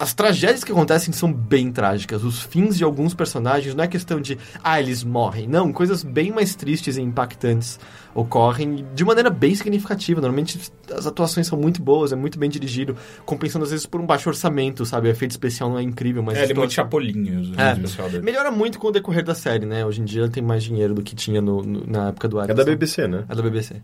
as 0.00 0.14
tragédias 0.14 0.64
que 0.64 0.72
acontecem 0.72 1.12
são 1.12 1.30
bem 1.32 1.70
trágicas. 1.70 2.24
Os 2.24 2.42
fins 2.42 2.76
de 2.76 2.82
alguns 2.82 3.12
personagens 3.14 3.74
não 3.74 3.84
é 3.84 3.86
questão 3.86 4.18
de, 4.20 4.36
ah, 4.64 4.80
eles 4.80 5.04
morrem. 5.04 5.46
Não, 5.46 5.70
coisas 5.72 6.02
bem 6.02 6.32
mais 6.32 6.54
tristes 6.54 6.96
e 6.96 7.02
impactantes 7.02 7.78
ocorrem 8.14 8.84
de 8.94 9.04
maneira 9.04 9.30
bem 9.30 9.54
significativa. 9.54 10.20
Normalmente 10.20 10.58
as 10.92 11.06
atuações 11.06 11.46
são 11.46 11.58
muito 11.58 11.80
boas, 11.82 12.12
é 12.12 12.16
muito 12.16 12.38
bem 12.38 12.48
dirigido, 12.50 12.96
compensando 13.24 13.64
às 13.64 13.70
vezes 13.70 13.86
por 13.86 14.00
um 14.00 14.06
baixo 14.06 14.28
orçamento, 14.28 14.84
sabe? 14.84 15.08
O 15.08 15.10
efeito 15.10 15.32
especial 15.32 15.70
não 15.70 15.78
é 15.78 15.82
incrível, 15.82 16.22
mas. 16.22 16.38
É, 16.38 16.44
ele 16.44 16.52
é 16.52 16.54
muito 16.56 16.72
chapolinho, 16.72 17.54
o 17.54 17.60
É. 17.60 17.72
especial 17.74 18.08
dele. 18.10 18.24
Melhora 18.24 18.50
muito 18.50 18.78
com 18.78 18.88
o 18.88 18.90
decorrer 18.90 19.22
da 19.24 19.34
série, 19.34 19.66
né? 19.66 19.84
Hoje 19.86 20.00
em 20.00 20.04
dia 20.04 20.28
tem 20.28 20.42
mais 20.42 20.62
dinheiro 20.64 20.94
do 20.94 21.02
que 21.02 21.14
tinha 21.14 21.40
no- 21.40 21.62
no- 21.62 21.86
na 21.86 22.08
época 22.08 22.26
do 22.26 22.38
É 22.40 22.44
Eccleston. 22.44 22.64
da 22.64 22.70
BBC, 22.70 23.06
né? 23.06 23.24
É 23.28 23.34
da 23.34 23.42
BBC. 23.42 23.76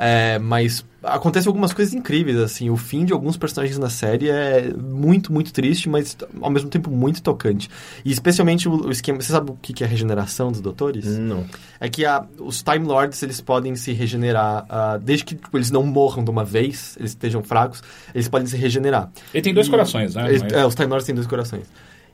É, 0.00 0.38
mas 0.38 0.84
acontecem 1.02 1.48
algumas 1.48 1.72
coisas 1.72 1.92
incríveis, 1.92 2.36
assim. 2.38 2.70
O 2.70 2.76
fim 2.76 3.04
de 3.04 3.12
alguns 3.12 3.36
personagens 3.36 3.78
na 3.78 3.90
série 3.90 4.30
é 4.30 4.72
muito, 4.72 5.32
muito 5.32 5.52
triste, 5.52 5.88
mas 5.88 6.16
ao 6.40 6.50
mesmo 6.50 6.70
tempo 6.70 6.88
muito 6.90 7.20
tocante. 7.20 7.68
E 8.04 8.12
especialmente 8.12 8.68
o, 8.68 8.86
o 8.86 8.90
esquema... 8.92 9.20
Você 9.20 9.32
sabe 9.32 9.50
o 9.50 9.58
que 9.60 9.82
é 9.82 9.86
a 9.86 9.90
regeneração 9.90 10.52
dos 10.52 10.60
doutores? 10.60 11.04
Não. 11.18 11.44
É 11.80 11.88
que 11.88 12.04
a- 12.04 12.24
os 12.38 12.62
Time 12.62 12.86
Lords, 12.86 13.20
eles 13.24 13.40
podem 13.40 13.74
se 13.74 13.92
regenerar, 13.92 14.64
ah, 14.68 14.98
desde 15.02 15.24
que 15.24 15.34
tipo, 15.34 15.56
eles 15.58 15.70
não 15.72 15.82
morram 15.82 16.22
de 16.22 16.30
uma 16.30 16.44
vez, 16.44 16.96
eles 16.98 17.10
estejam 17.10 17.42
fracos, 17.42 17.82
eles 18.14 18.28
podem 18.28 18.46
se 18.46 18.56
regenerar. 18.56 19.10
Ele 19.34 19.42
tem 19.42 19.52
dois 19.54 19.66
E- 19.66 19.70
corações, 19.70 20.14
né? 20.14 20.28
Eles- 20.28 20.42
Mas- 20.42 20.52
É, 20.52 20.64
os 20.64 20.74
Time 20.76 20.88
Lords 20.88 21.06
têm 21.06 21.14
dois 21.14 21.26
corações. 21.26 21.64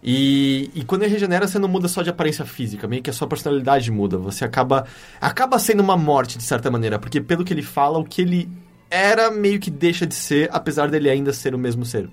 E, 0.07 0.71
e 0.75 0.85
quando 0.85 1.03
ele 1.03 1.13
regenera, 1.13 1.49
você 1.49 1.59
não 1.59 1.69
muda 1.69 1.89
só 1.89 2.03
de 2.03 2.11
aparência 2.11 2.45
física, 2.45 2.87
meio 2.87 3.03
que 3.03 3.09
a 3.09 3.13
sua 3.13 3.27
personalidade 3.27 3.91
muda. 3.91 4.19
Você 4.19 4.45
acaba 4.45 4.87
acaba 5.19 5.59
sendo 5.59 5.83
uma 5.83 5.97
morte, 5.97 6.37
de 6.37 6.45
certa 6.45 6.71
maneira, 6.71 6.99
porque 6.99 7.23
pelo 7.23 7.43
que 7.43 7.55
ele 7.55 7.63
fala, 7.63 7.99
o 7.99 8.05
que 8.05 8.21
ele 8.21 8.49
era 8.91 9.31
meio 9.31 9.59
que 9.59 9.71
deixa 9.71 10.07
de 10.07 10.15
ser, 10.15 10.51
apesar 10.53 10.91
dele 10.91 11.09
ainda 11.09 11.33
ser 11.33 11.55
o 11.55 11.59
mesmo 11.59 11.87
ser. 11.87 12.09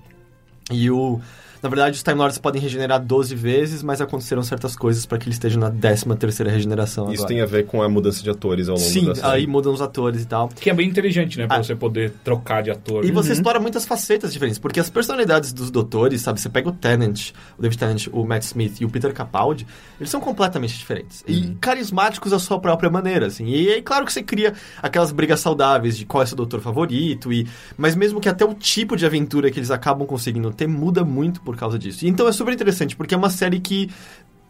E 0.70 0.90
o. 0.90 1.20
Na 1.62 1.68
verdade, 1.68 1.96
os 1.96 2.02
Time 2.02 2.16
Lords 2.16 2.38
podem 2.38 2.60
regenerar 2.60 3.00
12 3.00 3.34
vezes, 3.36 3.82
mas 3.84 4.00
aconteceram 4.00 4.42
certas 4.42 4.74
coisas 4.74 5.06
para 5.06 5.16
que 5.16 5.26
ele 5.26 5.34
esteja 5.34 5.58
na 5.60 5.70
13 5.70 6.04
terceira 6.16 6.50
regeneração 6.50 7.04
Isso 7.12 7.22
agora. 7.22 7.28
tem 7.28 7.40
a 7.40 7.46
ver 7.46 7.66
com 7.66 7.80
a 7.82 7.88
mudança 7.88 8.20
de 8.22 8.28
atores 8.30 8.68
ao 8.68 8.74
longo 8.76 8.88
Sim, 8.88 9.04
da 9.06 9.14
série. 9.14 9.26
aí 9.28 9.46
mudam 9.46 9.72
os 9.72 9.80
atores 9.80 10.22
e 10.22 10.26
tal. 10.26 10.48
Que 10.48 10.70
é 10.70 10.74
bem 10.74 10.88
inteligente, 10.88 11.38
né? 11.38 11.46
Pra 11.46 11.58
Ah. 11.58 11.62
você 11.62 11.76
poder 11.76 12.12
trocar 12.24 12.62
de 12.64 12.70
ator. 12.72 13.04
E 13.04 13.12
você 13.12 13.32
explora 13.32 13.60
muitas 13.60 13.86
facetas 13.86 14.32
diferentes, 14.32 14.58
porque 14.58 14.80
as 14.80 14.90
personalidades 14.90 15.52
dos 15.52 15.70
doutores, 15.70 16.20
sabe? 16.22 16.40
Você 16.40 16.48
pega 16.48 16.68
o 16.68 16.72
Tennant, 16.72 17.30
o 17.56 17.62
David 17.62 17.78
Tennant, 17.78 18.06
o 18.12 18.24
Matt 18.24 18.42
Smith 18.42 18.80
e 18.80 18.84
o 18.84 18.90
Peter 18.90 19.12
Capaldi, 19.14 19.64
eles 20.00 20.10
são 20.10 20.20
completamente 20.20 20.76
diferentes. 20.76 21.22
E 21.28 21.54
carismáticos 21.60 22.32
à 22.32 22.40
sua 22.40 22.58
própria 22.58 22.90
maneira, 22.90 23.26
assim. 23.26 23.46
E 23.46 23.68
aí, 23.74 23.82
claro 23.82 24.04
que 24.04 24.12
você 24.12 24.22
cria 24.22 24.52
aquelas 24.82 25.12
brigas 25.12 25.38
saudáveis 25.38 25.96
de 25.96 26.04
qual 26.04 26.24
é 26.24 26.26
seu 26.26 26.36
doutor 26.36 26.60
favorito, 26.60 27.32
e 27.32 27.46
mas 27.78 27.94
mesmo 27.94 28.20
que 28.20 28.28
até 28.28 28.44
o 28.44 28.52
tipo 28.52 28.96
de 28.96 29.06
aventura 29.06 29.48
que 29.48 29.60
eles 29.60 29.70
acabam 29.70 30.04
conseguindo 30.08 30.50
ter 30.50 30.66
muda 30.66 31.04
muito 31.04 31.40
por 31.52 31.58
causa 31.58 31.78
disso. 31.78 32.06
Então 32.06 32.26
é 32.26 32.32
super 32.32 32.52
interessante, 32.52 32.96
porque 32.96 33.14
é 33.14 33.16
uma 33.16 33.30
série 33.30 33.60
que 33.60 33.90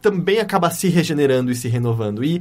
também 0.00 0.38
acaba 0.38 0.71
se 0.71 0.88
regenerando 0.88 1.50
e 1.50 1.54
se 1.54 1.68
renovando. 1.68 2.25
E 2.25 2.40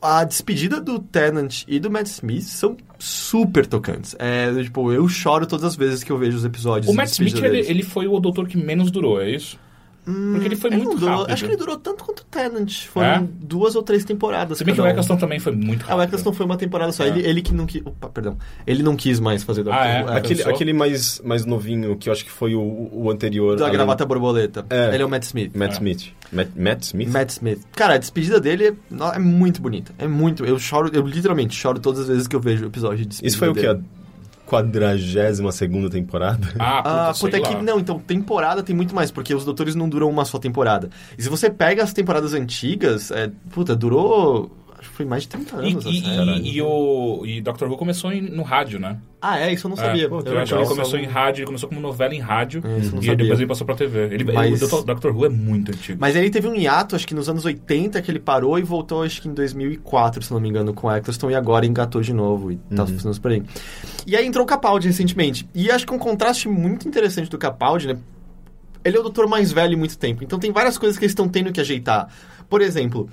a 0.00 0.24
despedida 0.24 0.80
do 0.80 0.98
Tennant 0.98 1.64
e 1.68 1.78
do 1.78 1.90
Matt 1.90 2.06
Smith 2.06 2.42
são 2.42 2.76
super 2.98 3.66
tocantes. 3.66 4.16
É, 4.18 4.52
tipo, 4.62 4.92
eu 4.92 5.06
choro 5.08 5.46
todas 5.46 5.64
as 5.64 5.76
vezes 5.76 6.02
que 6.02 6.10
eu 6.10 6.18
vejo 6.18 6.36
os 6.36 6.44
episódios. 6.44 6.90
O 6.90 6.94
Matt 6.94 7.10
Smith, 7.10 7.36
ele, 7.42 7.60
ele 7.60 7.82
foi 7.82 8.06
o 8.06 8.18
doutor 8.18 8.48
que 8.48 8.56
menos 8.56 8.90
durou, 8.90 9.20
é 9.20 9.30
isso? 9.30 9.58
Porque 10.04 10.46
ele 10.46 10.56
foi 10.56 10.70
Ele 10.70 10.82
muito 10.84 10.98
durou- 10.98 11.18
rápido. 11.18 11.32
Acho 11.34 11.44
que 11.44 11.50
ele 11.50 11.56
durou 11.56 11.76
tanto 11.76 12.04
quanto 12.04 12.20
o 12.20 12.24
Tennant. 12.24 12.86
Foram 12.86 13.06
É? 13.08 13.28
duas 13.42 13.74
ou 13.76 13.82
três 13.82 14.04
temporadas. 14.04 14.58
Se 14.58 14.64
bem 14.64 14.74
que 14.74 14.80
o 14.80 14.84
cada 14.84 14.88
um. 14.88 14.98
Eccleston 14.98 15.16
também 15.16 15.38
foi 15.38 15.52
muito 15.52 15.82
Ah, 15.84 15.88
rápido. 15.90 15.98
o 15.98 16.02
Eccleston 16.04 16.32
foi 16.32 16.46
uma 16.46 16.56
temporada 16.56 16.90
só. 16.92 17.04
É. 17.04 17.08
Ele, 17.08 17.20
ele 17.26 17.42
que 17.42 17.52
não 17.54 17.66
quis. 17.66 17.82
Opa, 17.84 18.08
perdão. 18.08 18.36
Ele 18.66 18.82
não 18.82 18.96
quis 18.96 19.20
mais 19.20 19.42
fazer 19.42 19.62
Doctor 19.62 19.80
Ah, 19.82 19.86
é? 19.86 20.02
Who. 20.02 20.08
Aquele, 20.10 20.42
aquele 20.42 20.72
mais, 20.72 21.20
mais 21.24 21.44
novinho, 21.44 21.96
que 21.96 22.08
eu 22.08 22.12
acho 22.12 22.24
que 22.24 22.30
foi 22.30 22.54
o, 22.54 22.88
o 22.92 23.10
anterior. 23.10 23.56
Da 23.56 23.64
além- 23.64 23.74
gravata 23.74 24.04
borboleta. 24.06 24.64
É. 24.70 24.94
Ele 24.94 25.02
é 25.02 25.06
o 25.06 25.08
Matt 25.10 25.24
Smith. 25.24 25.54
Matt 25.54 25.70
É. 25.70 25.74
Smith. 25.74 26.12
Matt, 26.32 26.48
Matt 26.56 26.82
Smith? 26.84 27.08
Matt 27.10 27.30
Smith. 27.30 27.60
Cara, 27.72 27.94
a 27.94 27.98
despedida 27.98 28.40
dele 28.40 28.68
é, 28.68 28.74
é 29.14 29.18
muito 29.18 29.60
bonita. 29.60 29.92
É 29.98 30.06
muito. 30.08 30.44
Eu 30.44 30.58
choro, 30.58 30.90
eu 30.92 31.06
literalmente 31.06 31.54
choro 31.54 31.78
todas 31.78 32.00
as 32.00 32.08
vezes 32.08 32.26
que 32.28 32.34
eu 32.36 32.40
vejo 32.40 32.64
o 32.64 32.68
episódio 32.68 32.98
de 32.98 33.06
despedida. 33.06 33.28
Isso 33.28 33.38
foi 33.38 33.48
o 33.48 33.54
que? 33.54 33.99
Quadragésima 34.50 35.52
segunda 35.52 35.88
temporada? 35.88 36.48
Ah, 36.58 36.82
puta, 36.82 37.08
Ah, 37.08 37.14
sei 37.14 37.30
puta, 37.30 37.36
é 37.36 37.40
lá. 37.40 37.48
que 37.56 37.62
não, 37.62 37.78
então 37.78 37.98
temporada 37.98 38.62
tem 38.62 38.74
muito 38.74 38.94
mais, 38.94 39.10
porque 39.10 39.34
os 39.34 39.44
doutores 39.44 39.74
não 39.76 39.88
duram 39.88 40.08
uma 40.10 40.24
só 40.24 40.38
temporada. 40.38 40.90
E 41.16 41.22
se 41.22 41.28
você 41.28 41.48
pega 41.48 41.82
as 41.84 41.92
temporadas 41.92 42.34
antigas, 42.34 43.10
é, 43.10 43.30
puta, 43.50 43.76
durou. 43.76 44.50
Acho 44.90 44.92
que 44.92 44.96
foi 44.96 45.06
mais 45.06 45.22
de 45.22 45.28
30 45.28 45.56
E, 45.62 45.70
anos. 45.70 45.84
e, 45.84 45.88
a 45.88 45.92
série. 46.02 46.40
e, 46.40 46.56
e 46.56 46.62
o 46.62 47.22
e 47.24 47.40
Doctor 47.40 47.70
Who 47.70 47.76
começou 47.76 48.12
em- 48.12 48.22
no 48.22 48.42
rádio, 48.42 48.80
né? 48.80 48.98
Ah, 49.22 49.38
é? 49.38 49.52
Isso 49.52 49.66
eu 49.66 49.68
não 49.68 49.76
sabia. 49.76 50.06
É, 50.06 50.08
pô, 50.08 50.20
eu 50.20 50.38
acho 50.38 50.52
que 50.54 50.58
ele 50.60 50.68
começou 50.68 50.98
em 50.98 51.04
rádio, 51.06 51.40
ele 51.40 51.46
começou 51.46 51.68
como 51.68 51.80
novela 51.80 52.14
em 52.14 52.18
rádio. 52.20 52.62
Não 52.64 52.78
e 52.78 52.82
sabia. 52.84 53.16
depois 53.16 53.38
ele 53.38 53.46
passou 53.46 53.66
pra 53.66 53.74
TV. 53.76 54.04
Ele, 54.14 54.24
Mas- 54.24 54.60
O 54.62 54.66
Dr. 54.66 54.84
Doctor 54.86 55.14
Who 55.16 55.26
é 55.26 55.28
muito 55.28 55.70
antigo. 55.72 55.98
Mas 56.00 56.16
ele 56.16 56.30
teve 56.30 56.48
um 56.48 56.54
hiato, 56.54 56.96
acho 56.96 57.06
que 57.06 57.14
nos 57.14 57.28
anos 57.28 57.44
80, 57.44 58.00
que 58.02 58.10
ele 58.10 58.18
parou 58.18 58.58
e 58.58 58.62
voltou, 58.62 59.02
acho 59.02 59.20
que 59.22 59.28
em 59.28 59.34
2004, 59.34 60.22
se 60.22 60.32
não 60.32 60.40
me 60.40 60.48
engano, 60.48 60.72
com 60.74 60.86
o 60.88 60.96
Eccleston, 60.96 61.30
e 61.30 61.34
agora 61.34 61.66
engatou 61.66 62.00
de 62.00 62.12
novo 62.12 62.50
e 62.50 62.56
tá 62.56 62.86
funcionando 62.86 63.14
super 63.14 63.28
bem. 63.30 63.44
E 64.06 64.16
aí 64.16 64.26
entrou 64.26 64.44
o 64.44 64.46
Capaldi 64.46 64.86
recentemente. 64.88 65.46
E 65.54 65.70
acho 65.70 65.86
que 65.86 65.92
um 65.94 65.98
contraste 65.98 66.48
muito 66.48 66.88
interessante 66.88 67.30
do 67.30 67.38
Capaldi, 67.38 67.86
né? 67.88 67.98
Ele 68.82 68.96
é 68.96 69.00
o 69.00 69.02
doutor 69.02 69.28
mais 69.28 69.52
velho 69.52 69.74
em 69.74 69.76
muito 69.76 69.98
tempo, 69.98 70.24
então 70.24 70.38
tem 70.38 70.50
várias 70.50 70.78
coisas 70.78 70.98
que 70.98 71.04
eles 71.04 71.10
estão 71.12 71.28
tendo 71.28 71.52
que 71.52 71.60
ajeitar. 71.60 72.08
Por 72.48 72.62
exemplo, 72.62 73.08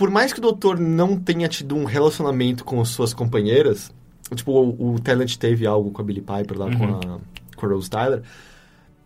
por 0.00 0.08
mais 0.08 0.32
que 0.32 0.38
o 0.38 0.42
doutor 0.42 0.80
não 0.80 1.14
tenha 1.14 1.46
tido 1.46 1.76
um 1.76 1.84
relacionamento 1.84 2.64
com 2.64 2.80
as 2.80 2.88
suas 2.88 3.12
companheiras, 3.12 3.92
tipo, 4.34 4.50
o, 4.50 4.94
o 4.94 4.98
Tennant 4.98 5.36
teve 5.36 5.66
algo 5.66 5.90
com 5.90 6.00
a 6.00 6.04
Billie 6.06 6.22
Piper 6.22 6.58
lá, 6.58 6.74
com, 6.74 6.84
a, 6.84 7.20
com 7.54 7.66
a 7.66 7.68
Rose 7.68 7.90
Tyler, 7.90 8.22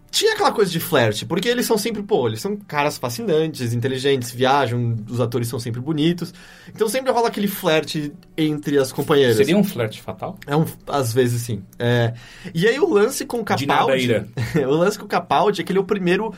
tinha 0.09 0.35
aquela 0.35 0.53
coisa 0.53 0.71
de 0.71 0.79
flerte, 0.79 1.27
porque 1.27 1.49
eles 1.49 1.67
são 1.67 1.77
sempre, 1.77 2.01
pô, 2.01 2.29
eles 2.29 2.41
são 2.41 2.57
caras 2.57 2.97
fascinantes, 2.97 3.73
inteligentes, 3.73 4.31
viajam, 4.31 4.95
os 5.11 5.21
atores 5.21 5.49
são 5.49 5.59
sempre 5.59 5.81
bonitos. 5.81 6.33
Então 6.73 6.89
sempre 6.89 7.11
rola 7.11 7.27
aquele 7.27 7.49
flerte 7.49 8.13
entre 8.39 8.79
as 8.79 8.93
companheiras. 8.93 9.37
Seria 9.39 9.57
um 9.57 9.65
flerte 9.65 10.01
fatal? 10.01 10.39
É 10.47 10.55
um, 10.55 10.65
às 10.87 11.13
vezes 11.13 11.43
sim. 11.43 11.65
É. 11.77 12.15
E 12.55 12.69
aí 12.69 12.79
o 12.79 12.89
lance 12.89 13.27
com 13.27 13.41
o 13.41 13.45
De 13.57 13.67
nada, 13.67 13.81
Capaldi. 13.81 14.05
Ira. 14.05 14.29
o 14.69 14.75
lance 14.77 14.97
com 14.97 15.07
o 15.07 15.09
Capaldi 15.09 15.61
é 15.61 15.65
que 15.65 15.73
ele 15.73 15.81
é 15.81 15.83
o 15.83 15.85
primeiro. 15.85 16.33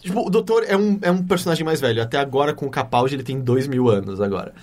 Tipo, 0.00 0.26
o 0.26 0.30
doutor 0.30 0.64
é 0.66 0.76
um, 0.76 0.98
é 1.02 1.10
um 1.10 1.22
personagem 1.22 1.64
mais 1.64 1.80
velho. 1.80 2.02
Até 2.02 2.18
agora, 2.18 2.54
com 2.54 2.66
o 2.66 2.70
Capaldi, 2.70 3.14
ele 3.14 3.22
tem 3.22 3.38
dois 3.38 3.68
mil 3.68 3.88
anos 3.88 4.20
agora. 4.20 4.54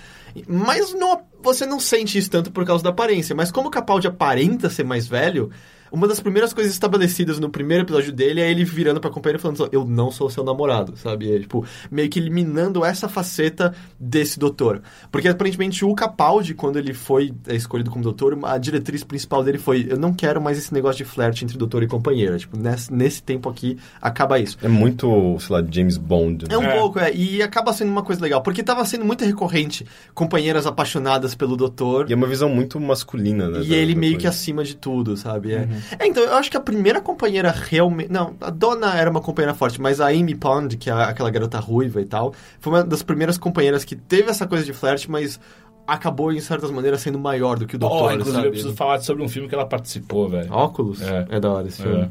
Mas 0.46 0.92
não, 0.94 1.22
você 1.40 1.64
não 1.64 1.80
sente 1.80 2.18
isso 2.18 2.30
tanto 2.30 2.50
por 2.50 2.64
causa 2.64 2.82
da 2.82 2.90
aparência. 2.90 3.34
Mas 3.34 3.50
como 3.50 3.68
o 3.68 3.70
Capaldi 3.70 4.06
aparenta 4.06 4.68
ser 4.68 4.84
mais 4.84 5.06
velho, 5.06 5.50
uma 5.92 6.06
das 6.08 6.20
primeiras 6.20 6.52
coisas 6.52 6.72
estabelecidas 6.72 7.38
no 7.38 7.48
primeiro 7.50 7.84
episódio 7.84 8.12
dele 8.12 8.40
é 8.40 8.50
ele 8.50 8.64
virando 8.64 9.00
pra 9.00 9.10
companheira 9.10 9.38
e 9.38 9.42
falando: 9.42 9.68
Eu 9.72 9.84
não 9.84 10.10
sou 10.10 10.28
seu 10.30 10.44
namorado, 10.44 10.96
sabe? 10.96 11.34
É, 11.34 11.38
tipo, 11.40 11.64
meio 11.90 12.08
que 12.08 12.18
eliminando 12.18 12.84
essa 12.84 13.08
faceta 13.08 13.74
desse 13.98 14.38
doutor. 14.38 14.82
Porque 15.10 15.28
aparentemente 15.28 15.84
o 15.84 15.94
Capaldi, 15.94 16.54
quando 16.54 16.78
ele 16.78 16.92
foi 16.94 17.32
é, 17.46 17.54
escolhido 17.54 17.90
como 17.90 18.02
doutor, 18.02 18.38
a 18.44 18.58
diretriz 18.58 19.02
principal 19.04 19.42
dele 19.44 19.58
foi: 19.58 19.86
Eu 19.88 19.98
não 19.98 20.12
quero 20.12 20.40
mais 20.40 20.58
esse 20.58 20.72
negócio 20.74 21.04
de 21.04 21.10
flerte 21.10 21.44
entre 21.44 21.56
doutor 21.58 21.82
e 21.82 21.86
companheira. 21.86 22.38
Tipo, 22.38 22.56
nesse, 22.58 22.92
nesse 22.92 23.22
tempo 23.22 23.48
aqui, 23.48 23.76
acaba 24.00 24.38
isso. 24.38 24.56
É 24.62 24.68
muito, 24.68 25.36
sei 25.40 25.56
lá, 25.56 25.64
James 25.70 25.96
Bond. 25.96 26.44
né? 26.48 26.54
É 26.54 26.58
um 26.58 26.62
É. 26.62 26.78
pouco, 26.78 26.98
é. 26.98 27.14
E 27.14 27.42
acaba 27.42 27.72
sendo 27.72 27.90
uma 27.90 28.02
coisa 28.02 28.20
legal. 28.22 28.42
Porque 28.42 28.62
tava 28.62 28.84
sendo 28.84 29.04
muito 29.04 29.24
recorrente 29.24 29.86
companheiras 30.14 30.66
apaixonadas 30.66 31.34
pelo 31.34 31.56
doutor. 31.56 32.08
E 32.08 32.12
é 32.12 32.16
uma 32.16 32.26
visão 32.26 32.48
muito 32.48 32.78
masculina, 32.80 33.48
né? 33.48 33.60
E 33.62 33.68
da- 33.68 33.76
ele 33.76 33.94
da 33.94 34.00
meio 34.00 34.12
que 34.14 34.24
coisa. 34.24 34.28
acima 34.30 34.64
de 34.64 34.76
tudo, 34.76 35.16
sabe? 35.16 35.52
É. 35.52 35.68
É, 35.98 36.06
então, 36.06 36.22
eu 36.22 36.34
acho 36.34 36.50
que 36.50 36.56
a 36.56 36.60
primeira 36.60 37.00
companheira 37.00 37.50
realmente. 37.50 38.10
Não, 38.10 38.34
a 38.40 38.50
Donna 38.50 38.94
era 38.94 39.10
uma 39.10 39.20
companheira 39.20 39.54
forte, 39.54 39.80
mas 39.80 40.00
a 40.00 40.08
Amy 40.08 40.34
Pond, 40.34 40.76
que 40.76 40.88
é 40.90 40.92
aquela 40.92 41.30
garota 41.30 41.58
ruiva 41.58 42.00
e 42.00 42.04
tal, 42.04 42.32
foi 42.60 42.72
uma 42.72 42.84
das 42.84 43.02
primeiras 43.02 43.36
companheiras 43.38 43.84
que 43.84 43.96
teve 43.96 44.30
essa 44.30 44.46
coisa 44.46 44.64
de 44.64 44.72
flerte, 44.72 45.10
mas 45.10 45.38
acabou, 45.86 46.32
em 46.32 46.40
certas 46.40 46.70
maneiras, 46.70 47.00
sendo 47.00 47.18
maior 47.18 47.58
do 47.58 47.66
que 47.66 47.74
o 47.76 47.78
Oh, 47.78 47.88
doutor. 47.88 48.12
inclusive, 48.12 48.34
sabe? 48.34 48.46
eu 48.46 48.50
preciso 48.50 48.74
falar 48.74 49.00
sobre 49.00 49.22
um 49.22 49.28
filme 49.28 49.48
que 49.48 49.54
ela 49.54 49.64
participou, 49.66 50.28
velho. 50.28 50.52
Óculos? 50.52 51.00
É. 51.00 51.26
É. 51.30 51.40
da 51.40 51.50
hora 51.50 51.66
esse 51.68 51.80
É. 51.80 51.84
filme. 51.84 52.10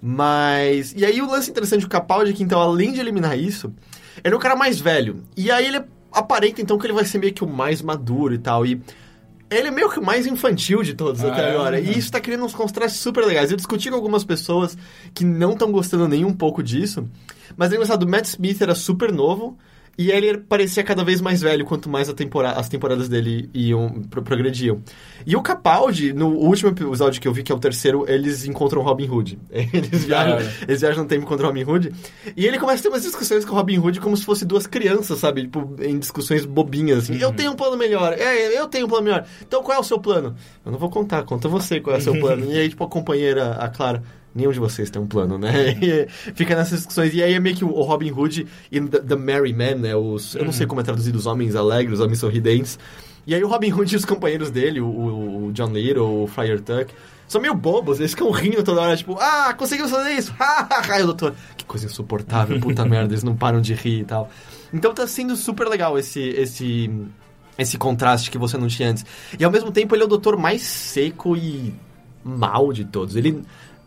Mas. 0.00 0.94
E 0.96 1.04
aí 1.04 1.20
o 1.22 1.26
lance 1.30 1.50
interessante 1.50 1.82
do 1.82 1.88
Capaldi 1.88 2.30
é 2.30 2.34
que, 2.34 2.42
então, 2.42 2.60
além 2.60 2.92
de 2.92 3.00
eliminar 3.00 3.38
isso, 3.38 3.72
ele 4.22 4.34
é 4.34 4.36
o 4.36 4.40
cara 4.40 4.54
mais 4.56 4.78
velho. 4.80 5.22
E 5.36 5.50
aí 5.50 5.66
ele 5.66 5.82
aparenta, 6.12 6.60
então, 6.60 6.78
que 6.78 6.86
ele 6.86 6.92
vai 6.92 7.04
ser 7.04 7.18
meio 7.18 7.32
que 7.32 7.42
o 7.42 7.48
mais 7.48 7.80
maduro 7.82 8.34
e 8.34 8.38
tal. 8.38 8.64
E 8.66 8.80
ele 9.50 9.68
é 9.68 9.70
meio 9.70 9.90
que 9.90 9.98
o 9.98 10.04
mais 10.04 10.26
infantil 10.26 10.82
de 10.82 10.94
todos 10.94 11.22
Ah, 11.24 11.32
até 11.32 11.42
é? 11.42 11.50
agora. 11.52 11.80
E 11.80 11.96
isso 11.98 12.10
tá 12.10 12.20
criando 12.20 12.44
uns 12.44 12.54
contrastes 12.54 13.00
super 13.00 13.24
legais. 13.24 13.50
Eu 13.50 13.56
discuti 13.56 13.88
com 13.90 13.96
algumas 13.96 14.24
pessoas 14.24 14.76
que 15.12 15.24
não 15.24 15.52
estão 15.52 15.70
gostando 15.70 16.08
nem 16.08 16.24
um 16.24 16.32
pouco 16.32 16.62
disso. 16.62 17.08
Mas 17.56 17.70
é 17.70 17.74
engraçado, 17.76 18.02
o 18.04 18.08
Matt 18.08 18.26
Smith 18.26 18.60
era 18.60 18.74
super 18.74 19.12
novo. 19.12 19.56
E 19.96 20.10
ele 20.10 20.38
parecia 20.38 20.82
cada 20.82 21.04
vez 21.04 21.20
mais 21.20 21.40
velho 21.40 21.64
quanto 21.64 21.88
mais 21.88 22.08
a 22.08 22.14
tempora 22.14 22.50
as 22.52 22.68
temporadas 22.68 23.08
dele 23.08 23.48
iam 23.54 24.02
pro 24.10 24.22
progrediam. 24.22 24.80
E 25.26 25.36
o 25.36 25.42
Capaldi, 25.42 26.12
no 26.12 26.28
último 26.28 26.70
episódio 26.70 27.20
que 27.20 27.28
eu 27.28 27.32
vi, 27.32 27.42
que 27.42 27.52
é 27.52 27.54
o 27.54 27.58
terceiro, 27.58 28.04
eles 28.08 28.44
encontram 28.44 28.80
o 28.82 28.84
Robin 28.84 29.08
Hood. 29.08 29.38
Eles 29.72 30.04
viajam, 30.04 30.38
Cara. 30.38 30.52
eles 30.68 30.80
viajam 30.80 31.02
no 31.04 31.08
tempo 31.08 31.26
contra 31.26 31.44
o 31.46 31.48
Robin 31.48 31.64
Hood. 31.64 31.92
E 32.36 32.46
ele 32.46 32.58
começa 32.58 32.80
a 32.80 32.82
ter 32.82 32.88
umas 32.88 33.02
discussões 33.02 33.44
com 33.44 33.52
o 33.52 33.54
Robin 33.56 33.78
Hood 33.78 34.00
como 34.00 34.16
se 34.16 34.24
fosse 34.24 34.44
duas 34.44 34.66
crianças, 34.66 35.18
sabe? 35.18 35.42
Tipo, 35.42 35.76
em 35.80 35.98
discussões 35.98 36.44
bobinhas. 36.44 37.04
Assim. 37.04 37.16
Eu 37.18 37.32
tenho 37.32 37.52
um 37.52 37.56
plano 37.56 37.76
melhor. 37.76 38.12
É, 38.14 38.58
eu 38.58 38.66
tenho 38.68 38.86
um 38.86 38.88
plano 38.88 39.04
melhor. 39.04 39.24
Então 39.46 39.62
qual 39.62 39.76
é 39.78 39.80
o 39.80 39.84
seu 39.84 39.98
plano? 39.98 40.34
Eu 40.64 40.72
não 40.72 40.78
vou 40.78 40.90
contar, 40.90 41.22
conta 41.24 41.48
você 41.48 41.80
qual 41.80 41.96
é 41.96 41.98
o 41.98 42.02
seu 42.02 42.14
plano. 42.20 42.50
e 42.50 42.58
aí, 42.58 42.68
tipo, 42.68 42.82
a 42.84 42.88
companheira, 42.88 43.52
a 43.52 43.68
Clara. 43.68 44.02
Nenhum 44.34 44.50
de 44.50 44.58
vocês 44.58 44.90
tem 44.90 45.00
um 45.00 45.06
plano, 45.06 45.38
né? 45.38 45.70
E 45.80 46.08
fica 46.34 46.56
nessas 46.56 46.78
discussões. 46.80 47.14
E 47.14 47.22
aí 47.22 47.34
é 47.34 47.38
meio 47.40 47.54
que 47.54 47.64
o 47.64 47.68
Robin 47.82 48.10
Hood 48.10 48.46
e 48.70 48.80
The, 48.80 48.98
the 49.00 49.16
Merry 49.16 49.52
Men, 49.52 49.76
né? 49.76 49.94
Os, 49.94 50.34
eu 50.34 50.44
não 50.44 50.52
sei 50.52 50.66
como 50.66 50.80
é 50.80 50.84
traduzido, 50.84 51.16
os 51.16 51.26
homens 51.26 51.54
alegres, 51.54 51.98
os 51.98 52.04
homens 52.04 52.18
sorridentes. 52.18 52.78
E 53.26 53.34
aí 53.34 53.42
o 53.44 53.48
Robin 53.48 53.72
Hood 53.72 53.92
e 53.94 53.96
os 53.96 54.04
companheiros 54.04 54.50
dele, 54.50 54.80
o, 54.80 54.86
o- 55.46 55.52
John 55.52 55.72
Little, 55.72 56.24
o 56.24 56.26
Friar 56.26 56.60
Tuck, 56.60 56.92
são 57.28 57.40
meio 57.40 57.54
bobos, 57.54 57.98
eles 58.00 58.10
ficam 58.10 58.30
rindo 58.30 58.62
toda 58.62 58.82
hora, 58.82 58.94
tipo, 58.96 59.16
ah, 59.18 59.54
conseguimos 59.56 59.90
fazer 59.90 60.10
isso! 60.10 60.34
Ha, 60.38 60.66
ha, 60.68 60.82
ha! 60.92 60.98
E 61.00 61.02
o 61.02 61.06
doutor, 61.06 61.34
que 61.56 61.64
coisa 61.64 61.86
insuportável, 61.86 62.60
puta 62.60 62.84
merda, 62.86 63.12
eles 63.14 63.22
não 63.24 63.34
param 63.34 63.60
de 63.62 63.72
rir 63.72 64.00
e 64.00 64.04
tal. 64.04 64.28
Então 64.74 64.92
tá 64.92 65.06
sendo 65.06 65.34
super 65.36 65.66
legal 65.68 65.98
esse, 65.98 66.20
esse, 66.20 66.90
esse 67.56 67.78
contraste 67.78 68.30
que 68.30 68.36
você 68.36 68.58
não 68.58 68.66
tinha 68.66 68.90
antes. 68.90 69.06
E 69.38 69.42
ao 69.44 69.50
mesmo 69.50 69.70
tempo 69.70 69.94
ele 69.94 70.02
é 70.02 70.06
o 70.06 70.08
doutor 70.08 70.36
mais 70.36 70.60
seco 70.62 71.34
e 71.34 71.72
mal 72.22 72.72
de 72.74 72.84
todos. 72.84 73.16
Ele. 73.16 73.42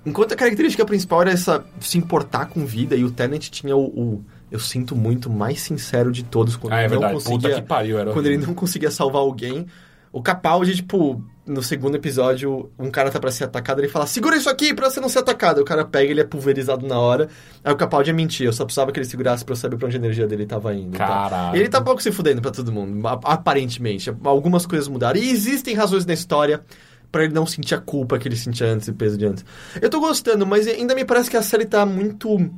Enquanto 0.08 0.32
a 0.32 0.36
característica 0.38 0.86
principal 0.86 1.22
era 1.22 1.32
essa 1.32 1.66
se 1.82 1.98
importar 1.98 2.46
com 2.46 2.66
vida, 2.66 2.96
e 2.96 3.04
o 3.04 3.12
Tenet 3.12 3.52
tinha 3.52 3.76
o, 3.76 3.84
o 3.86 4.26
eu 4.50 4.58
sinto 4.58 4.96
muito 4.96 5.30
mais 5.30 5.60
sincero 5.60 6.14
de 6.14 6.24
todos 6.24 6.56
quando 6.56 6.72
Ah, 6.72 6.82
é 6.82 6.86
ele 6.86 6.94
não 6.94 7.02
verdade. 7.02 7.24
Puta 7.24 7.30
conseguia 7.36 7.56
que 7.62 7.68
pariu, 7.68 8.00
era 8.00 8.14
quando 8.14 8.26
ele 8.26 8.38
não 8.38 8.54
conseguia 8.54 8.90
salvar 8.90 9.22
alguém. 9.22 9.66
O 10.10 10.22
Capaldi, 10.22 10.74
tipo, 10.78 11.22
no 11.46 11.62
segundo 11.62 11.96
episódio, 11.96 12.72
um 12.80 12.90
cara 12.90 13.12
tá 13.12 13.20
pra 13.20 13.30
ser 13.30 13.44
atacado, 13.44 13.82
ele 13.82 13.90
fala, 13.90 14.08
segura 14.08 14.38
isso 14.38 14.50
aqui 14.50 14.74
pra 14.74 14.90
você 14.90 15.02
não 15.02 15.10
ser 15.10 15.20
atacado. 15.20 15.60
O 15.60 15.66
cara 15.66 15.84
pega, 15.84 16.10
ele 16.10 16.22
é 16.22 16.24
pulverizado 16.24 16.88
na 16.88 16.98
hora. 16.98 17.28
Aí 17.62 17.74
o 17.74 17.76
Capaldi 17.76 18.10
é 18.10 18.14
mentir, 18.14 18.46
eu 18.46 18.54
só 18.54 18.64
precisava 18.64 18.94
que 18.94 19.00
ele 19.00 19.06
segurasse 19.06 19.44
pra 19.44 19.52
eu 19.52 19.58
saber 19.58 19.76
pra 19.76 19.88
onde 19.88 19.98
a 19.98 20.00
energia 20.00 20.26
dele 20.26 20.46
tava 20.46 20.74
indo. 20.74 20.98
tal. 20.98 21.06
Caralho. 21.06 21.58
E 21.58 21.60
ele 21.60 21.68
tá 21.68 21.82
pouco 21.82 22.02
se 22.02 22.14
fudendo 22.14 22.42
pra 22.42 22.52
todo 22.52 22.72
mundo, 22.72 23.06
aparentemente. 23.26 24.10
Algumas 24.24 24.66
coisas 24.66 24.88
mudaram. 24.88 25.20
E 25.20 25.30
existem 25.30 25.76
razões 25.76 26.06
na 26.06 26.14
história 26.14 26.64
Pra 27.12 27.24
ele 27.24 27.34
não 27.34 27.46
sentir 27.46 27.76
a 27.76 27.80
culpa 27.80 28.20
que 28.20 28.28
ele 28.28 28.36
sentia 28.36 28.68
antes 28.68 28.88
e 28.88 28.92
o 28.92 28.94
peso 28.94 29.18
de 29.18 29.26
antes. 29.26 29.46
Eu 29.82 29.90
tô 29.90 30.00
gostando, 30.00 30.46
mas 30.46 30.68
ainda 30.68 30.94
me 30.94 31.06
parece 31.06 31.30
que 31.30 31.38
a 31.38 31.42
série 31.42 31.66
tá 31.66 31.86
muito 31.86 32.52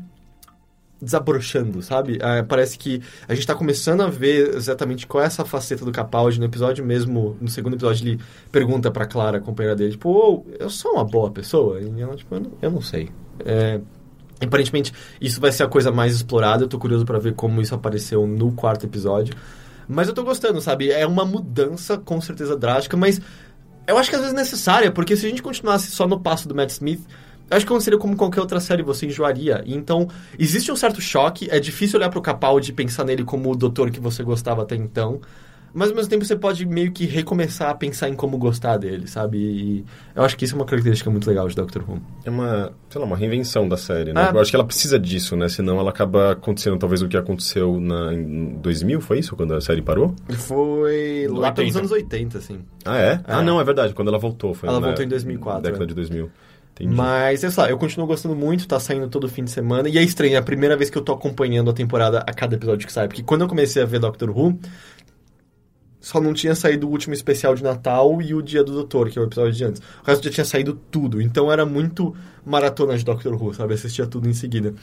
desabrochando, 1.02 1.82
sabe? 1.82 2.20
Ah, 2.22 2.44
parece 2.44 2.78
que 2.78 3.02
a 3.28 3.34
gente 3.34 3.48
tá 3.48 3.56
começando 3.56 4.02
a 4.02 4.08
ver 4.08 4.56
exatamente 4.56 5.08
qual 5.08 5.24
é 5.24 5.28
essa 5.28 5.46
faceta 5.46 5.86
do 5.86 5.92
Capaldi. 5.92 6.40
No 6.40 6.46
episódio 6.46 6.84
mesmo, 6.84 7.38
no 7.40 7.48
segundo 7.48 7.76
episódio, 7.76 8.08
ele 8.08 8.20
pergunta 8.52 8.92
pra 8.92 9.06
Clara, 9.06 9.38
a 9.38 9.42
companheira 9.42 9.76
dele, 9.76 9.92
tipo, 9.92 10.10
ô, 10.10 10.46
eu 10.60 10.70
sou 10.70 10.94
uma 10.94 11.06
boa 11.06 11.32
pessoa? 11.32 11.80
E 11.80 12.02
ela, 12.02 12.16
tipo, 12.16 12.36
eu 12.36 12.42
não, 12.42 12.52
eu 12.62 12.72
não 12.72 12.82
sei. 12.82 13.10
É, 13.46 13.80
aparentemente, 14.42 14.94
isso 15.22 15.40
vai 15.40 15.52
ser 15.52 15.64
a 15.64 15.68
coisa 15.68 15.92
mais 15.92 16.14
explorada. 16.14 16.64
Eu 16.64 16.68
tô 16.68 16.78
curioso 16.78 17.06
pra 17.06 17.20
ver 17.20 17.34
como 17.34 17.62
isso 17.62 17.74
apareceu 17.74 18.28
no 18.28 18.52
quarto 18.52 18.86
episódio. 18.86 19.34
Mas 19.88 20.08
eu 20.08 20.14
tô 20.14 20.24
gostando, 20.24 20.62
sabe? 20.62 20.92
É 20.92 21.08
uma 21.08 21.26
mudança 21.26 21.98
com 21.98 22.22
certeza 22.22 22.56
drástica, 22.56 22.96
mas 22.96 23.20
eu 23.90 23.98
acho 23.98 24.10
que 24.10 24.16
às 24.16 24.22
vezes 24.22 24.36
necessária, 24.36 24.92
porque 24.92 25.16
se 25.16 25.26
a 25.26 25.30
gente 25.30 25.42
continuasse 25.42 25.92
só 25.92 26.08
no 26.08 26.20
passo 26.20 26.48
do 26.48 26.56
Matt 26.56 26.72
Smith, 26.72 27.02
eu 27.50 27.58
acho 27.58 27.66
que 27.66 27.72
aconteceria 27.72 27.98
como 27.98 28.16
qualquer 28.16 28.42
outra 28.42 28.60
série, 28.60 28.84
você 28.84 29.08
enjoaria. 29.08 29.64
Então, 29.66 30.08
existe 30.38 30.72
um 30.72 30.76
certo 30.76 31.02
choque, 31.02 31.48
é 31.50 31.60
difícil 31.60 31.98
olhar 31.98 32.10
pro 32.10 32.22
Capaldi 32.22 32.70
e 32.70 32.74
pensar 32.74 33.04
nele 33.04 33.24
como 33.24 33.52
o 33.52 33.56
doutor 33.56 33.90
que 33.90 34.00
você 34.00 34.22
gostava 34.22 34.62
até 34.62 34.76
então. 34.76 35.20
Mas 35.74 35.90
ao 35.90 35.96
mesmo 35.96 36.10
tempo 36.10 36.26
você 36.26 36.36
pode 36.36 36.66
meio 36.66 36.92
que 36.92 37.06
recomeçar 37.06 37.70
a 37.70 37.76
pensar 37.76 38.10
em 38.10 38.14
como 38.14 38.38
gostar 38.38 38.78
dele, 38.78 39.08
sabe? 39.08 39.38
E 39.38 39.86
eu 40.16 40.24
acho 40.24 40.36
que 40.38 40.46
isso 40.46 40.56
é 40.56 40.58
uma 40.58 40.66
característica 40.66 41.10
muito 41.10 41.28
legal 41.28 41.48
de 41.48 41.56
Doctor 41.56 41.84
Who. 41.88 42.02
É 42.26 42.30
uma, 42.30 42.72
sei 42.90 43.00
lá, 43.00 43.08
uma 43.08 43.16
reinvenção 43.18 43.68
da 43.68 43.78
série, 43.78 44.14
né? 44.14 44.30
Ah. 44.30 44.32
Eu 44.34 44.40
acho 44.40 44.50
que 44.50 44.56
ela 44.56 44.66
precisa 44.66 45.00
disso, 45.00 45.36
né? 45.36 45.48
Senão 45.48 45.80
ela 45.80 45.90
acaba 45.90 46.32
acontecendo 46.32 46.78
talvez 46.78 47.02
o 47.02 47.08
que 47.08 47.18
aconteceu 47.18 47.80
na, 47.80 48.14
em 48.14 48.60
2000, 48.62 49.02
foi 49.02 49.20
isso? 49.20 49.36
Quando 49.36 49.54
a 49.54 49.62
série 49.62 49.82
parou? 49.82 50.16
Foi 50.30 51.28
lá 51.30 51.52
pelos 51.52 51.76
80. 51.76 51.80
anos 51.80 51.92
80, 51.92 52.38
assim. 52.38 52.60
Ah, 52.86 52.98
é? 52.98 53.12
É. 53.12 53.22
Ah, 53.28 53.42
não, 53.42 53.60
é 53.60 53.64
verdade. 53.64 53.94
Quando 53.94 54.08
ela 54.08 54.18
voltou. 54.20 54.54
Foi 54.54 54.68
Ela 54.70 54.80
na 54.80 54.88
voltou 54.88 55.06
em 55.06 55.08
2004, 55.08 55.62
Década 55.62 55.84
é. 55.84 55.88
de 55.88 55.94
2000. 55.94 56.30
Entendi. 56.80 56.96
Mas, 56.96 57.42
sei 57.42 57.50
lá, 57.58 57.70
eu 57.70 57.78
continuo 57.78 58.08
gostando 58.08 58.34
muito, 58.36 58.66
tá 58.66 58.80
saindo 58.80 59.10
todo 59.10 59.28
fim 59.28 59.44
de 59.44 59.52
semana. 59.52 59.90
E 59.90 59.98
é 59.98 60.02
estranho, 60.02 60.36
é 60.36 60.38
a 60.38 60.42
primeira 60.42 60.78
vez 60.78 60.90
que 60.90 60.98
eu 60.98 61.02
tô 61.02 61.12
acompanhando 61.12 61.70
a 61.70 61.74
temporada 61.74 62.20
a 62.20 62.34
cada 62.34 62.56
episódio 62.56 62.88
que 62.88 62.94
sai. 62.94 63.08
Porque 63.08 63.22
quando 63.22 63.42
eu 63.42 63.48
comecei 63.50 63.84
a 63.84 63.86
ver 63.86 64.00
Doctor 64.00 64.30
Who, 64.30 64.58
só 66.00 66.20
não 66.22 66.34
tinha 66.34 66.56
saído 66.56 66.88
o 66.88 66.92
último 66.92 67.14
especial 67.14 67.56
de 67.56 67.64
Natal 67.64 68.22
e 68.22 68.34
o 68.34 68.42
Dia 68.42 68.64
do 68.64 68.72
Doutor, 68.72 69.10
que 69.10 69.20
é 69.20 69.22
o 69.22 69.26
episódio 69.26 69.52
de 69.54 69.64
antes. 69.66 69.82
O 70.04 70.06
resto 70.06 70.24
já 70.24 70.32
tinha 70.32 70.46
saído 70.46 70.80
tudo. 70.90 71.22
Então 71.22 71.52
era 71.52 71.66
muito 71.66 72.16
maratona 72.46 72.98
de 72.98 73.04
Doctor 73.04 73.34
Who, 73.42 73.54
sabe? 73.54 73.74
Assistia 73.74 74.08
tudo 74.08 74.28
em 74.30 74.34
seguida. 74.34 74.74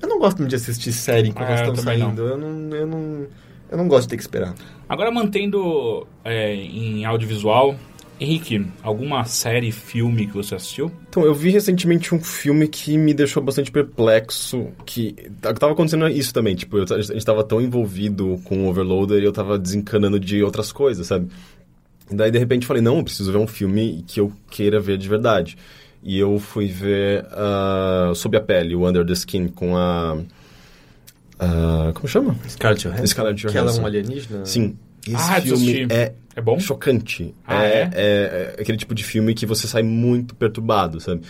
Eu 0.00 0.08
não 0.08 0.18
gosto 0.18 0.38
muito 0.38 0.50
de 0.50 0.56
assistir 0.56 0.92
série 0.92 1.28
enquanto 1.28 1.48
Ah, 1.48 1.52
elas 1.52 1.68
estão 1.68 1.84
também 1.84 1.98
não. 1.98 2.06
saindo. 2.08 2.22
Eu 2.22 2.38
não, 2.38 2.76
eu 2.76 2.86
não. 2.86 3.26
Eu 3.70 3.78
não 3.78 3.88
gosto 3.88 4.02
de 4.04 4.08
ter 4.10 4.16
que 4.16 4.22
esperar. 4.22 4.54
Agora, 4.88 5.10
mantendo 5.10 6.06
é, 6.24 6.54
em 6.54 7.04
audiovisual, 7.04 7.74
Henrique, 8.20 8.66
alguma 8.82 9.24
série, 9.24 9.72
filme 9.72 10.26
que 10.26 10.34
você 10.34 10.54
assistiu? 10.54 10.90
Então, 11.08 11.24
eu 11.24 11.34
vi 11.34 11.50
recentemente 11.50 12.14
um 12.14 12.20
filme 12.20 12.68
que 12.68 12.96
me 12.96 13.12
deixou 13.12 13.42
bastante 13.42 13.70
perplexo, 13.72 14.68
que 14.86 15.16
tava 15.40 15.72
acontecendo 15.72 16.08
isso 16.08 16.32
também, 16.32 16.54
tipo, 16.54 16.78
eu, 16.78 16.84
a 16.90 17.00
gente 17.02 17.24
tava 17.24 17.42
tão 17.42 17.60
envolvido 17.60 18.40
com 18.44 18.64
o 18.64 18.68
Overloader 18.68 19.20
e 19.20 19.24
eu 19.24 19.32
tava 19.32 19.58
desencanando 19.58 20.20
de 20.20 20.42
outras 20.42 20.70
coisas, 20.70 21.06
sabe? 21.06 21.28
E 22.10 22.14
daí, 22.14 22.30
de 22.30 22.38
repente, 22.38 22.62
eu 22.62 22.68
falei, 22.68 22.82
não, 22.82 22.98
eu 22.98 23.04
preciso 23.04 23.32
ver 23.32 23.38
um 23.38 23.46
filme 23.46 24.04
que 24.06 24.20
eu 24.20 24.32
queira 24.50 24.78
ver 24.78 24.96
de 24.98 25.08
verdade. 25.08 25.56
E 26.02 26.18
eu 26.18 26.38
fui 26.38 26.66
ver 26.66 27.26
ah, 27.32 28.12
Sob 28.14 28.36
a 28.36 28.40
Pele, 28.40 28.74
o 28.76 28.86
Under 28.86 29.04
the 29.06 29.14
Skin, 29.14 29.48
com 29.48 29.76
a... 29.76 30.18
ah, 31.38 31.90
como 31.94 32.06
chama? 32.06 32.36
Scarlett 32.46 32.86
Johansson. 32.86 33.06
Scarlett 33.06 33.46
Que 33.46 33.56
ela 33.56 33.68
é 33.68 33.72
Johansson. 33.72 33.82
um 33.82 33.86
alienígena? 33.86 34.44
Sim. 34.46 34.76
Esse 35.06 35.14
Ah, 35.32 35.40
filme 35.40 35.86
é 35.90 36.12
É 36.36 36.40
bom? 36.40 36.58
chocante. 36.58 37.34
Ah, 37.46 37.64
é, 37.64 37.68
é? 37.68 37.90
é- 37.94 38.54
é 38.58 38.62
aquele 38.62 38.78
tipo 38.78 38.94
de 38.94 39.04
filme 39.04 39.34
que 39.34 39.46
você 39.46 39.66
sai 39.66 39.82
muito 39.82 40.34
perturbado, 40.34 40.98
sabe? 41.00 41.20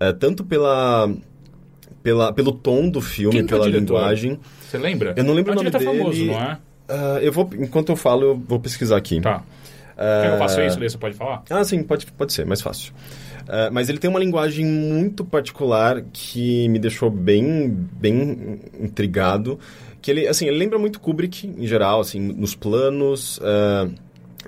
É, 0.00 0.12
tanto 0.12 0.42
pela, 0.44 1.08
pela, 2.02 2.32
pelo 2.32 2.52
tom 2.52 2.88
do 2.88 3.00
filme, 3.00 3.36
Quem 3.38 3.46
que 3.46 3.54
o 3.54 3.58
pela 3.58 3.68
linguagem. 3.70 4.40
Você 4.68 4.78
lembra? 4.78 5.12
Eu 5.16 5.24
não 5.24 5.34
lembro 5.34 5.52
É 5.52 5.54
o 5.54 5.56
nome 5.56 5.70
diretor 5.70 5.90
dele. 5.92 6.00
famoso, 6.02 6.24
não 6.24 6.40
é? 6.40 6.58
Ah, 6.88 7.18
eu 7.22 7.30
vou, 7.32 7.48
enquanto 7.58 7.90
eu 7.90 7.96
falo, 7.96 8.22
eu 8.24 8.36
vou 8.48 8.58
pesquisar 8.58 8.96
aqui. 8.96 9.20
Tá. 9.20 9.42
Quer 9.96 10.28
que 10.28 10.34
eu 10.34 10.38
faça 10.38 10.64
isso? 10.64 10.80
Daí 10.80 10.88
você 10.88 10.96
pode 10.96 11.14
falar? 11.14 11.42
Ah, 11.50 11.62
sim, 11.62 11.82
pode, 11.82 12.06
pode 12.06 12.32
ser, 12.32 12.46
mais 12.46 12.62
fácil. 12.62 12.92
Ah, 13.46 13.68
mas 13.70 13.88
ele 13.90 13.98
tem 13.98 14.08
uma 14.08 14.18
linguagem 14.18 14.64
muito 14.64 15.24
particular 15.24 16.02
que 16.12 16.66
me 16.70 16.78
deixou 16.78 17.10
bem, 17.10 17.68
bem 17.68 18.60
intrigado. 18.80 19.60
Que 20.02 20.10
ele, 20.10 20.26
assim, 20.26 20.46
ele 20.46 20.56
lembra 20.58 20.78
muito 20.78 20.98
Kubrick, 21.00 21.46
em 21.46 21.66
geral, 21.66 22.00
assim, 22.00 22.18
nos 22.20 22.54
planos. 22.54 23.38
ah, 23.42 23.88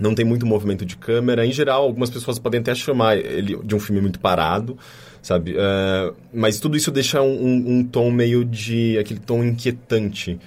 não 0.01 0.15
tem 0.15 0.25
muito 0.25 0.47
movimento 0.47 0.87
de 0.87 0.97
câmera. 0.97 1.45
Em 1.45 1.53
geral, 1.53 1.83
algumas 1.83 2.09
pessoas 2.09 2.39
podem 2.39 2.61
até 2.61 2.75
chamar 2.75 3.17
ele 3.19 3.59
de 3.63 3.75
um 3.75 3.79
filme 3.79 4.01
muito 4.01 4.19
parado, 4.19 4.79
sabe? 5.21 5.55
Ah, 5.59 6.13
mas 6.33 6.59
tudo 6.59 6.77
isso 6.77 6.91
deixa 6.91 7.21
um, 7.21 7.31
um- 7.31 7.65
um 7.79 7.85
tom 7.85 8.11
meio 8.11 8.43
de... 8.45 8.97
aquele 8.99 9.21
tom 9.21 9.45
inquietante. 9.45 10.39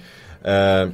Ah, 0.44 0.88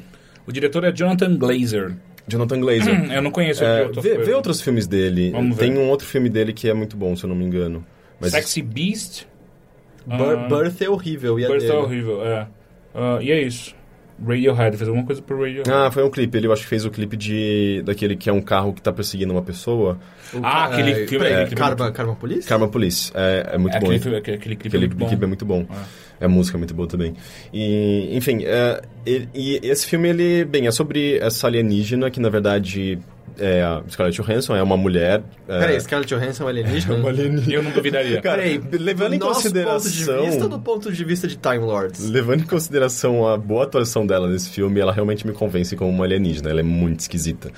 O 0.46 0.52
diretor 0.52 0.84
é 0.84 0.92
Jonathan 0.92 1.36
Glazer. 1.36 1.94
Jonathan 2.28 2.60
Glazer. 2.60 3.10
Eu 3.12 3.22
não 3.22 3.30
conheço 3.30 3.64
É, 3.64 3.88
tô 3.88 4.00
vê, 4.02 4.10
falando. 4.10 4.26
vê 4.26 4.34
outros 4.34 4.60
filmes 4.60 4.86
dele. 4.86 5.30
Vamos 5.30 5.56
ver. 5.56 5.64
Tem 5.64 5.78
um 5.78 5.88
outro 5.88 6.06
filme 6.06 6.28
dele 6.28 6.52
que 6.52 6.68
é 6.68 6.74
muito 6.74 6.96
bom, 6.96 7.16
se 7.16 7.24
eu 7.24 7.28
não 7.28 7.34
me 7.36 7.44
engano. 7.44 7.84
Mas 8.20 8.32
Sexy 8.32 8.60
Beast. 8.62 9.26
Bir- 10.06 10.48
Birth 10.48 10.82
é 10.82 10.88
horrível. 10.90 11.38
E 11.40 11.46
Birth 11.46 11.64
é 11.64 11.72
horrível, 11.74 12.24
é. 12.26 12.46
Ah, 12.94 13.18
e 13.22 13.32
é 13.32 13.40
isso. 13.42 13.74
Radiohead, 14.26 14.76
fez 14.76 14.88
alguma 14.88 15.06
coisa 15.06 15.20
pro 15.22 15.36
Radiohead. 15.40 15.70
Ah, 15.70 15.90
foi 15.90 16.02
um 16.04 16.10
clipe. 16.10 16.36
Ele 16.36 16.46
eu 16.46 16.52
acho 16.52 16.62
que 16.62 16.68
fez 16.68 16.84
o 16.84 16.90
clipe 16.90 17.16
de 17.16 17.82
daquele 17.84 18.16
que 18.16 18.28
é 18.30 18.32
um 18.32 18.40
carro 18.40 18.72
que 18.72 18.80
tá 18.82 18.92
perseguindo 18.92 19.32
uma 19.32 19.42
pessoa. 19.42 19.98
O 20.32 20.38
Ah, 20.38 20.40
ca- 20.40 20.64
aquele 20.66 20.90
é, 20.90 20.94
filme- 21.06 21.24
peraí, 21.24 21.32
aquele 21.42 21.56
filme 21.56 21.76
Karma, 21.76 21.92
Karma 21.92 22.14
Police? 22.16 22.48
Karma 22.48 22.68
Police. 22.68 23.12
É, 23.14 23.50
é 23.54 23.58
muito 23.58 23.76
É, 23.76 23.80
bom. 23.80 23.86
aquele, 23.86 24.00
filme- 24.00 24.18
aquele, 24.18 24.36
aquele 24.36 24.56
clipe 24.56 24.68
Aquele 24.76 24.84
é 24.84 24.88
muito 24.88 24.98
bom. 24.98 25.08
clipe 25.08 25.24
é 25.24 25.26
muito 25.26 25.44
bom. 25.44 25.66
É. 26.20 26.24
A 26.24 26.28
música 26.28 26.56
é 26.56 26.58
muito 26.58 26.72
boa 26.74 26.86
também. 26.88 27.14
E, 27.52 28.10
enfim, 28.16 28.44
é, 28.44 28.80
ele- 29.04 29.28
e 29.34 29.60
esse 29.62 29.86
filme, 29.86 30.08
ele, 30.08 30.44
bem, 30.44 30.66
é 30.66 30.70
sobre 30.70 31.18
essa 31.18 31.46
alienígena 31.48 32.10
que, 32.10 32.20
na 32.20 32.28
verdade, 32.28 32.98
é 33.38 33.62
a 33.62 33.82
Scarlett 33.88 34.20
Johansson, 34.20 34.56
é 34.56 34.62
uma 34.62 34.76
mulher. 34.76 35.22
É, 35.48 35.58
Peraí, 35.58 35.80
Scarlett 35.80 36.14
Johansson 36.14 36.42
é 36.42 36.46
um 36.46 36.48
alienígena? 36.48 36.94
uma 36.98 37.08
alienígena. 37.08 37.54
Eu 37.54 37.62
não 37.62 37.70
duvidaria. 37.70 38.20
Cara, 38.20 38.42
Peraí, 38.42 38.60
levando 38.72 39.14
em 39.14 39.18
consideração- 39.18 39.74
ponto 39.74 39.90
de 39.90 40.30
vista 40.30 40.42
ou 40.44 40.48
do 40.48 40.58
ponto 40.58 40.92
de 40.92 41.04
vista 41.04 41.26
de 41.28 41.36
Time 41.36 41.58
Lords? 41.58 42.08
Levando 42.08 42.40
em 42.42 42.46
consideração 42.46 43.26
a 43.26 43.36
boa 43.36 43.64
atuação 43.64 44.06
dela 44.06 44.28
nesse 44.28 44.50
filme, 44.50 44.80
ela 44.80 44.92
realmente 44.92 45.26
me 45.26 45.32
convence 45.32 45.74
como 45.76 45.90
uma 45.90 46.04
alienígena. 46.04 46.50
Ela 46.50 46.60
é 46.60 46.64
muito 46.64 47.00
esquisita. 47.00 47.50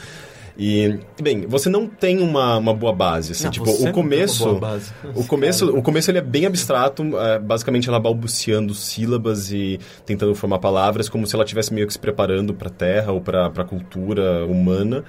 E, 0.56 1.00
bem, 1.20 1.46
você 1.48 1.68
não 1.68 1.88
tem 1.88 2.20
uma, 2.20 2.58
uma 2.58 2.72
boa 2.72 2.92
base, 2.92 3.32
assim, 3.32 3.44
Não, 3.44 3.50
tipo, 3.50 3.68
o 3.68 3.90
começo... 3.92 4.44
uma 4.44 4.60
boa 4.60 4.72
base. 4.72 4.92
O 5.14 5.24
começo, 5.24 5.76
o 5.76 5.82
começo 5.82 6.10
ele 6.12 6.18
é 6.18 6.22
bem 6.22 6.46
abstrato, 6.46 7.02
é, 7.18 7.40
basicamente 7.40 7.88
ela 7.88 7.98
balbuciando 7.98 8.72
sílabas 8.72 9.50
e 9.50 9.80
tentando 10.06 10.32
formar 10.34 10.60
palavras, 10.60 11.08
como 11.08 11.26
se 11.26 11.34
ela 11.34 11.42
estivesse 11.42 11.74
meio 11.74 11.88
que 11.88 11.92
se 11.92 11.98
preparando 11.98 12.54
para 12.54 12.68
a 12.68 12.70
Terra 12.70 13.10
ou 13.10 13.20
para 13.20 13.46
a 13.46 13.64
cultura 13.64 14.46
humana. 14.46 15.02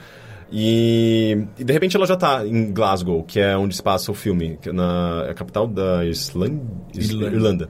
E, 0.52 1.46
e, 1.58 1.64
de 1.64 1.74
repente 1.74 1.96
ela 1.98 2.06
já 2.06 2.16
tá 2.16 2.46
em 2.46 2.72
Glasgow, 2.72 3.24
que 3.24 3.40
é 3.40 3.58
onde 3.58 3.76
se 3.76 3.82
passa 3.84 4.12
o 4.12 4.14
filme, 4.16 4.58
é 4.66 4.72
na 4.72 5.24
é 5.28 5.32
a 5.32 5.34
capital 5.34 5.68
da 5.68 6.06
Islan- 6.06 6.60
Is- 6.94 7.10
Irlanda. 7.10 7.36
Irlanda. 7.36 7.70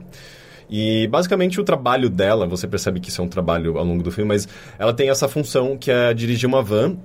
E 0.68 1.06
basicamente 1.08 1.60
o 1.60 1.64
trabalho 1.64 2.10
dela, 2.10 2.46
você 2.46 2.66
percebe 2.66 2.98
que 3.00 3.08
isso 3.08 3.20
é 3.20 3.24
um 3.24 3.28
trabalho 3.28 3.78
ao 3.78 3.84
longo 3.84 4.02
do 4.02 4.10
filme, 4.10 4.28
mas 4.28 4.48
ela 4.78 4.92
tem 4.92 5.08
essa 5.08 5.28
função 5.28 5.76
que 5.76 5.90
é 5.90 6.12
dirigir 6.12 6.48
uma 6.48 6.60
van, 6.62 6.96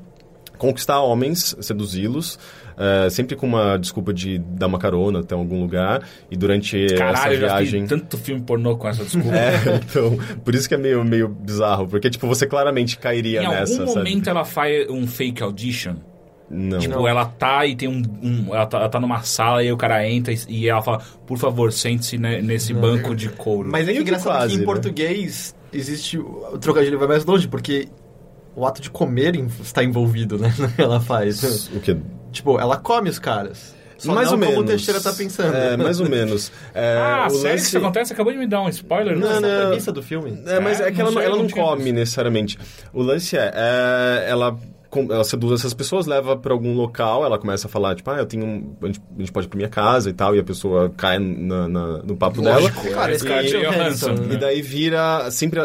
conquistar 0.58 1.00
homens, 1.02 1.56
seduzi-los, 1.60 2.38
eh, 2.78 3.10
sempre 3.10 3.36
com 3.36 3.46
uma 3.48 3.78
desculpa 3.78 4.14
de 4.14 4.38
dar 4.40 4.68
uma 4.68 4.80
carona 4.80 5.20
até 5.20 5.36
algum 5.36 5.60
lugar, 5.62 6.02
e 6.30 6.36
durante 6.38 6.88
Caralho, 6.96 7.16
essa 7.18 7.34
eu 7.34 7.40
já 7.42 7.48
viagem... 7.48 7.86
tanto 7.88 8.18
filme 8.18 8.42
pornô 8.42 8.76
com 8.78 8.88
essa 8.88 9.04
desculpa. 9.04 9.30
É, 9.36 9.76
então, 9.76 10.18
por 10.44 10.54
isso 10.56 10.68
que 10.68 10.74
é 10.76 10.78
meio, 10.78 11.04
meio 11.04 11.28
bizarro, 11.28 11.88
porque, 11.88 12.10
tipo, 12.10 12.28
você 12.28 12.46
claramente 12.48 12.98
cairia 12.98 13.44
em 13.44 13.48
nessa, 13.48 13.74
algum 13.82 13.88
sabe? 13.94 13.98
momento 14.10 14.30
ela 14.30 14.46
faz 14.46 14.90
um 14.90 15.08
fake 15.08 15.42
audition. 15.44 15.96
Não. 16.54 16.80
Tipo, 16.80 17.08
ela 17.08 17.24
tá 17.26 17.66
e 17.66 17.78
tem 17.78 17.88
um. 17.88 18.02
um- 18.22 18.54
ela, 18.54 18.66
tá, 18.66 18.78
ela 18.80 18.90
tá 18.90 19.00
numa 19.00 19.22
sala 19.24 19.64
e 19.64 19.72
o 19.72 19.78
cara 19.78 20.06
entra 20.10 20.34
e, 20.34 20.38
e 20.50 20.68
ela 20.68 20.82
fala, 20.82 21.02
por 21.26 21.38
favor, 21.38 21.72
sente-se 21.72 22.18
ne- 22.18 22.42
nesse 22.42 22.74
banco 22.74 23.16
de 23.16 23.30
couro. 23.30 23.70
Mas 23.72 23.88
é 23.88 23.94
engraçado 23.96 24.34
quase, 24.34 24.50
que 24.50 24.56
em 24.58 24.60
né? 24.60 24.66
português 24.66 25.56
existe... 25.72 26.18
O 26.18 26.58
trocadilho 26.60 27.00
vai 27.00 27.08
mais 27.08 27.24
longe, 27.24 27.48
porque 27.48 27.88
o 28.54 28.66
ato 28.66 28.82
de 28.82 28.90
comer 28.90 29.34
em- 29.38 29.48
está 29.62 29.82
envolvido, 29.82 30.38
né? 30.38 30.54
No 30.60 30.68
que 30.76 30.82
ela 30.82 31.00
faz. 31.00 31.70
O 31.74 31.80
que? 31.80 31.96
Tipo, 32.32 32.60
ela 32.60 32.78
come 32.78 33.10
os 33.10 33.20
caras. 33.20 33.76
Só 33.98 34.14
mais 34.16 34.30
não 34.32 34.34
ou 34.34 34.40
como 34.40 34.50
menos. 34.52 34.66
o 34.66 34.68
Teixeira 34.68 35.00
tá 35.00 35.14
pensando. 35.14 35.56
É, 35.56 35.78
mais 35.78 36.00
ou 36.00 36.10
menos. 36.10 36.52
É, 36.74 36.98
ah, 36.98 37.28
o 37.28 37.30
sério 37.30 37.42
que 37.42 37.48
lance- 37.50 37.68
isso 37.68 37.78
acontece? 37.78 38.14
Acabou 38.14 38.34
de 38.34 38.40
me 38.40 38.48
dar 38.48 38.62
um 38.62 38.70
spoiler? 38.70 39.16
Não, 39.16 39.28
Essa 39.30 39.46
é 39.46 39.60
não. 39.60 39.68
premissa 39.68 39.92
do 39.92 40.02
filme. 40.02 40.42
É, 40.48 40.60
mas 40.60 40.80
É, 40.80 40.88
é, 40.88 40.92
que 40.92 40.98
não 40.98 41.04
ela, 41.04 41.12
não- 41.12 41.18
sei, 41.22 41.26
ela 41.28 41.36
não 41.38 41.44
não 41.44 41.50
come 41.52 41.84
visto. 41.84 41.96
necessariamente. 41.96 42.58
O 42.92 43.04
lance 43.04 43.38
é, 43.38 43.52
é, 43.54 44.26
ela, 44.28 44.58
ela 44.92 45.24
seduz 45.24 45.60
essas 45.60 45.76
pessoas, 45.76 46.08
leva 46.08 46.36
pra 46.36 46.52
algum 46.52 46.74
local, 46.74 47.24
ela 47.24 47.38
começa 47.38 47.68
a 47.68 47.70
falar, 47.70 47.94
tipo, 47.94 48.10
ah, 48.10 48.18
eu 48.18 48.26
tenho 48.26 48.44
um, 48.44 48.76
a, 48.82 48.88
gente, 48.88 49.02
a 49.16 49.20
gente 49.20 49.32
pode 49.32 49.46
ir 49.46 49.50
pra 49.50 49.58
minha 49.58 49.70
casa 49.70 50.10
e 50.10 50.14
tal, 50.14 50.36
e 50.36 50.40
a 50.40 50.44
pessoa 50.44 50.92
cai 50.98 51.20
na- 51.20 51.68
na- 51.68 51.98
no 52.00 52.18
papo 52.18 52.42
Lógico, 52.42 52.82
dela. 52.82 52.96
Cara, 52.96 53.12
é 53.14 53.20
Scarlett 53.20 53.50
Scarlett 53.50 53.76
Johansson, 53.78 54.08
Johansson, 54.16 54.24
E 54.24 54.28
né? 54.30 54.36
daí 54.38 54.62
vira 54.64 55.30
sempre. 55.30 55.60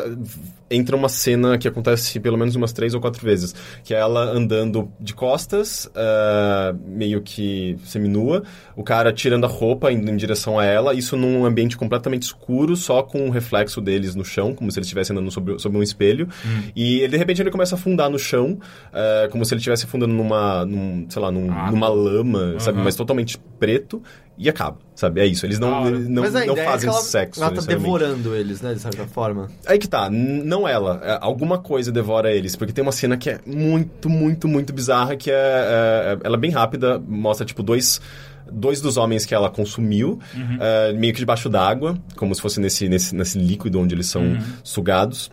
Entra 0.70 0.96
uma 0.96 1.08
cena 1.08 1.56
que 1.58 1.68
acontece 1.68 2.18
pelo 2.20 2.36
menos 2.36 2.54
umas 2.56 2.72
três 2.72 2.92
ou 2.94 3.00
quatro 3.00 3.22
vezes, 3.24 3.54
que 3.84 3.94
é 3.94 3.98
ela 3.98 4.24
andando 4.24 4.90
de 5.00 5.14
costas, 5.14 5.86
uh, 5.86 6.76
meio 6.86 7.20
que 7.22 7.76
seminua, 7.84 8.42
o 8.74 8.82
cara 8.82 9.12
tirando 9.12 9.44
a 9.44 9.48
roupa 9.48 9.92
indo 9.92 10.10
em 10.10 10.16
direção 10.16 10.58
a 10.58 10.64
ela, 10.64 10.92
isso 10.94 11.16
num 11.16 11.44
ambiente 11.44 11.76
completamente 11.76 12.24
escuro, 12.24 12.74
só 12.76 13.02
com 13.02 13.28
o 13.28 13.30
reflexo 13.30 13.80
deles 13.80 14.14
no 14.14 14.24
chão, 14.24 14.54
como 14.54 14.70
se 14.72 14.78
eles 14.78 14.86
estivessem 14.86 15.16
andando 15.16 15.30
sobre, 15.30 15.58
sobre 15.58 15.78
um 15.78 15.82
espelho, 15.82 16.28
Hum. 16.44 16.62
e 16.74 16.98
ele, 17.00 17.08
de 17.08 17.16
repente 17.16 17.40
ele 17.42 17.50
começa 17.50 17.74
a 17.74 17.78
afundar 17.78 18.10
no 18.10 18.18
chão, 18.18 18.58
uh, 18.92 19.30
como 19.30 19.44
se 19.44 19.54
ele 19.54 19.58
estivesse 19.60 19.84
afundando 19.84 20.12
numa, 20.14 20.64
num, 20.66 21.06
sei 21.08 21.22
lá, 21.22 21.30
num- 21.30 21.50
Ah. 21.52 21.70
numa 21.70 21.88
lama, 21.88 22.56
sabe, 22.58 22.76
Aham. 22.78 22.84
mas 22.84 22.96
totalmente 22.96 23.38
preto, 23.58 24.02
e 24.38 24.48
acaba, 24.48 24.76
sabe, 24.94 25.20
é 25.20 25.26
isso, 25.26 25.46
eles 25.46 25.58
não, 25.58 25.90
não, 25.90 26.22
Mas 26.22 26.34
a 26.34 26.44
não 26.44 26.52
ideia 26.52 26.68
fazem 26.68 26.88
é 26.88 26.92
que 26.92 26.96
ela, 26.98 27.04
sexo, 27.04 27.42
ela 27.42 27.50
tá 27.52 27.62
devorando 27.62 28.34
eles, 28.36 28.60
né, 28.60 28.74
de 28.74 28.80
certa 28.80 29.06
forma. 29.06 29.48
Aí 29.66 29.78
que 29.78 29.88
tá, 29.88 30.10
não 30.10 30.68
ela, 30.68 31.00
é, 31.02 31.18
alguma 31.20 31.58
coisa 31.58 31.90
devora 31.90 32.30
eles, 32.32 32.54
porque 32.54 32.72
tem 32.72 32.82
uma 32.82 32.92
cena 32.92 33.16
que 33.16 33.30
é 33.30 33.40
muito, 33.46 34.08
muito, 34.10 34.46
muito 34.46 34.72
bizarra, 34.72 35.16
que 35.16 35.30
é, 35.30 35.34
é- 35.34 36.18
ela 36.22 36.36
é 36.36 36.38
bem 36.40 36.50
rápida, 36.50 36.98
mostra 36.98 37.46
tipo 37.46 37.62
dois 37.62 38.00
dois 38.52 38.80
dos 38.80 38.96
homens 38.96 39.26
que 39.26 39.34
ela 39.34 39.50
consumiu, 39.50 40.20
é, 40.60 40.92
meio 40.92 41.12
que 41.12 41.18
debaixo 41.18 41.48
d'água, 41.48 41.98
como 42.14 42.32
se 42.32 42.40
fosse 42.40 42.60
nesse, 42.60 42.88
nesse, 42.88 43.12
nesse 43.12 43.38
líquido 43.38 43.80
onde 43.80 43.92
eles 43.94 44.06
são 44.06 44.38
sugados. 44.62 45.30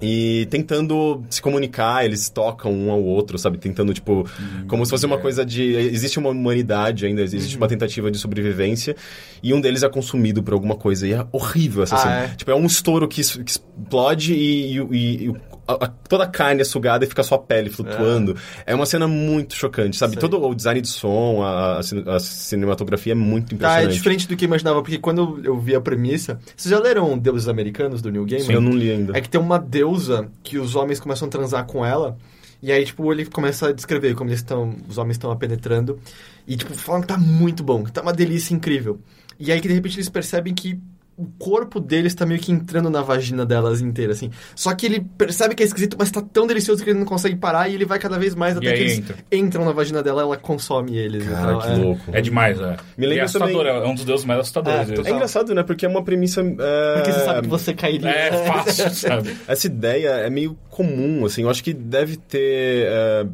E 0.00 0.46
tentando 0.48 1.24
se 1.28 1.42
comunicar, 1.42 2.04
eles 2.04 2.30
tocam 2.30 2.72
um 2.72 2.90
ao 2.92 3.02
outro, 3.02 3.36
sabe? 3.36 3.58
Tentando, 3.58 3.92
tipo, 3.92 4.28
como 4.68 4.84
se 4.86 4.90
fosse 4.90 5.04
uma 5.04 5.18
coisa 5.18 5.44
de. 5.44 5.62
Existe 5.62 6.18
uma 6.20 6.28
humanidade 6.30 7.04
ainda, 7.04 7.20
existe 7.22 7.56
uma 7.56 7.66
tentativa 7.66 8.08
de 8.10 8.16
sobrevivência, 8.18 8.94
e 9.42 9.52
um 9.52 9.60
deles 9.60 9.82
é 9.82 9.88
consumido 9.88 10.40
por 10.42 10.54
alguma 10.54 10.76
coisa. 10.76 11.06
E 11.06 11.12
é 11.12 11.26
horrível 11.32 11.82
essa 11.82 11.96
Ah, 11.96 11.98
cena. 11.98 12.14
é? 12.20 12.28
Tipo, 12.28 12.50
é 12.52 12.54
um 12.54 12.66
estouro 12.66 13.08
que, 13.08 13.20
que 13.42 13.50
explode 13.50 14.34
e, 14.34 14.76
e- 14.78 14.86
e- 14.92 15.22
e 15.24 15.28
o- 15.30 15.36
a- 15.68 15.84
a- 15.84 15.88
toda 16.08 16.24
a 16.24 16.26
carne 16.26 16.62
é 16.62 16.64
sugada 16.64 17.04
e 17.04 17.08
fica 17.08 17.22
só 17.22 17.34
a 17.34 17.38
pele 17.38 17.68
flutuando. 17.70 18.34
É, 18.66 18.74
uma 18.74 18.86
cena 18.86 19.06
muito 19.06 19.54
chocante, 19.54 19.96
sabe? 19.96 20.14
Sei. 20.14 20.20
Todo 20.20 20.42
o 20.44 20.54
design 20.54 20.80
de 20.80 20.88
som, 20.88 21.42
a, 21.42 21.78
a 21.78 21.82
cine- 21.82 22.04
a 22.06 22.18
cinematografia 22.18 23.12
é 23.12 23.14
muito 23.14 23.48
Tá, 23.48 23.52
é 23.52 23.84
impressionante. 23.84 23.94
diferente 23.94 24.28
do 24.28 24.36
que 24.36 24.44
eu 24.44 24.48
imaginava, 24.48 24.80
porque 24.82 24.98
quando 24.98 25.40
eu 25.44 25.58
vi 25.60 25.74
a 25.74 25.80
premissa... 25.80 26.40
Vocês 26.56 26.70
já 26.70 26.80
leram 26.80 27.16
Deuses 27.18 27.48
Americanos, 27.48 28.00
do 28.02 28.10
New 28.10 28.24
Gaiman? 28.24 28.52
Eu 28.52 28.60
não 28.60 28.72
li 28.72 28.90
ainda. 28.90 29.16
É 29.16 29.20
que 29.20 29.28
tem 29.28 29.40
uma 29.40 29.58
deusa 29.58 30.28
que 30.42 30.58
os 30.58 30.74
homens 30.74 30.98
começam 30.98 31.28
a 31.28 31.30
transar 31.30 31.64
com 31.66 31.84
ela. 31.84 32.16
E 32.62 32.72
aí, 32.72 32.84
tipo, 32.84 33.12
ele 33.12 33.24
começa 33.26 33.68
a 33.68 33.72
descrever 33.72 34.14
como 34.16 34.30
eles 34.30 34.40
estão. 34.40 34.74
Os 34.88 34.98
homens 34.98 35.14
estão 35.14 35.30
a 35.30 35.36
penetrando. 35.36 35.98
E, 36.46 36.56
tipo, 36.56 36.74
falam 36.74 37.02
que 37.02 37.06
tá 37.06 37.16
muito 37.16 37.62
bom, 37.62 37.84
que 37.84 37.92
tá 37.92 38.02
uma 38.02 38.12
delícia 38.12 38.52
incrível. 38.54 38.98
E 39.38 39.52
aí 39.52 39.60
que 39.60 39.68
de 39.68 39.74
repente 39.74 39.94
eles 39.96 40.08
percebem 40.08 40.52
que 40.52 40.76
o 41.18 41.26
corpo 41.36 41.80
deles 41.80 42.14
tá 42.14 42.24
meio 42.24 42.40
que 42.40 42.52
entrando 42.52 42.88
na 42.88 43.02
vagina 43.02 43.44
delas 43.44 43.80
inteira, 43.80 44.12
assim. 44.12 44.30
Só 44.54 44.72
que 44.72 44.86
ele 44.86 45.00
percebe 45.18 45.52
que 45.56 45.64
é 45.64 45.66
esquisito, 45.66 45.96
mas 45.98 46.12
tá 46.12 46.22
tão 46.22 46.46
delicioso 46.46 46.84
que 46.84 46.90
ele 46.90 46.98
não 47.00 47.04
consegue 47.06 47.34
parar 47.34 47.68
e 47.68 47.74
ele 47.74 47.84
vai 47.84 47.98
cada 47.98 48.16
vez 48.18 48.36
mais 48.36 48.56
até 48.56 48.72
que 48.72 48.80
eles 48.80 48.98
entra. 48.98 49.16
entram 49.32 49.64
na 49.64 49.72
vagina 49.72 50.00
dela 50.00 50.22
ela 50.22 50.36
consome 50.36 50.96
eles. 50.96 51.26
Cara, 51.28 51.54
Então, 51.54 51.60
que 51.60 51.66
é. 51.66 51.74
louco. 51.74 52.02
É 52.12 52.20
demais, 52.20 52.60
é. 52.60 52.76
Me 52.96 53.04
lembra 53.06 53.14
e 53.16 53.18
é 53.18 53.22
assustador, 53.24 53.64
também- 53.66 53.82
é 53.82 53.86
um 53.88 53.94
dos 53.96 54.04
deuses 54.04 54.24
mais 54.24 54.38
assustadores. 54.40 54.90
É, 54.90 54.94
esse. 54.94 55.08
É 55.08 55.10
engraçado, 55.12 55.52
né? 55.54 55.62
Porque 55.64 55.84
é 55.84 55.88
uma 55.88 56.04
premissa. 56.04 56.40
é, 56.40 56.94
Porque 56.94 57.12
você 57.12 57.24
sabe 57.24 57.42
que 57.42 57.48
você 57.48 57.74
cairia. 57.74 58.08
É 58.10 58.30
fácil, 58.46 58.90
sabe? 58.94 59.36
Essa 59.48 59.66
ideia 59.66 60.08
é 60.10 60.30
meio 60.30 60.56
comum, 60.70 61.24
assim. 61.26 61.42
Eu 61.42 61.50
acho 61.50 61.64
que 61.64 61.72
deve 61.74 62.16
ter 62.16 62.86
é, 62.86 63.26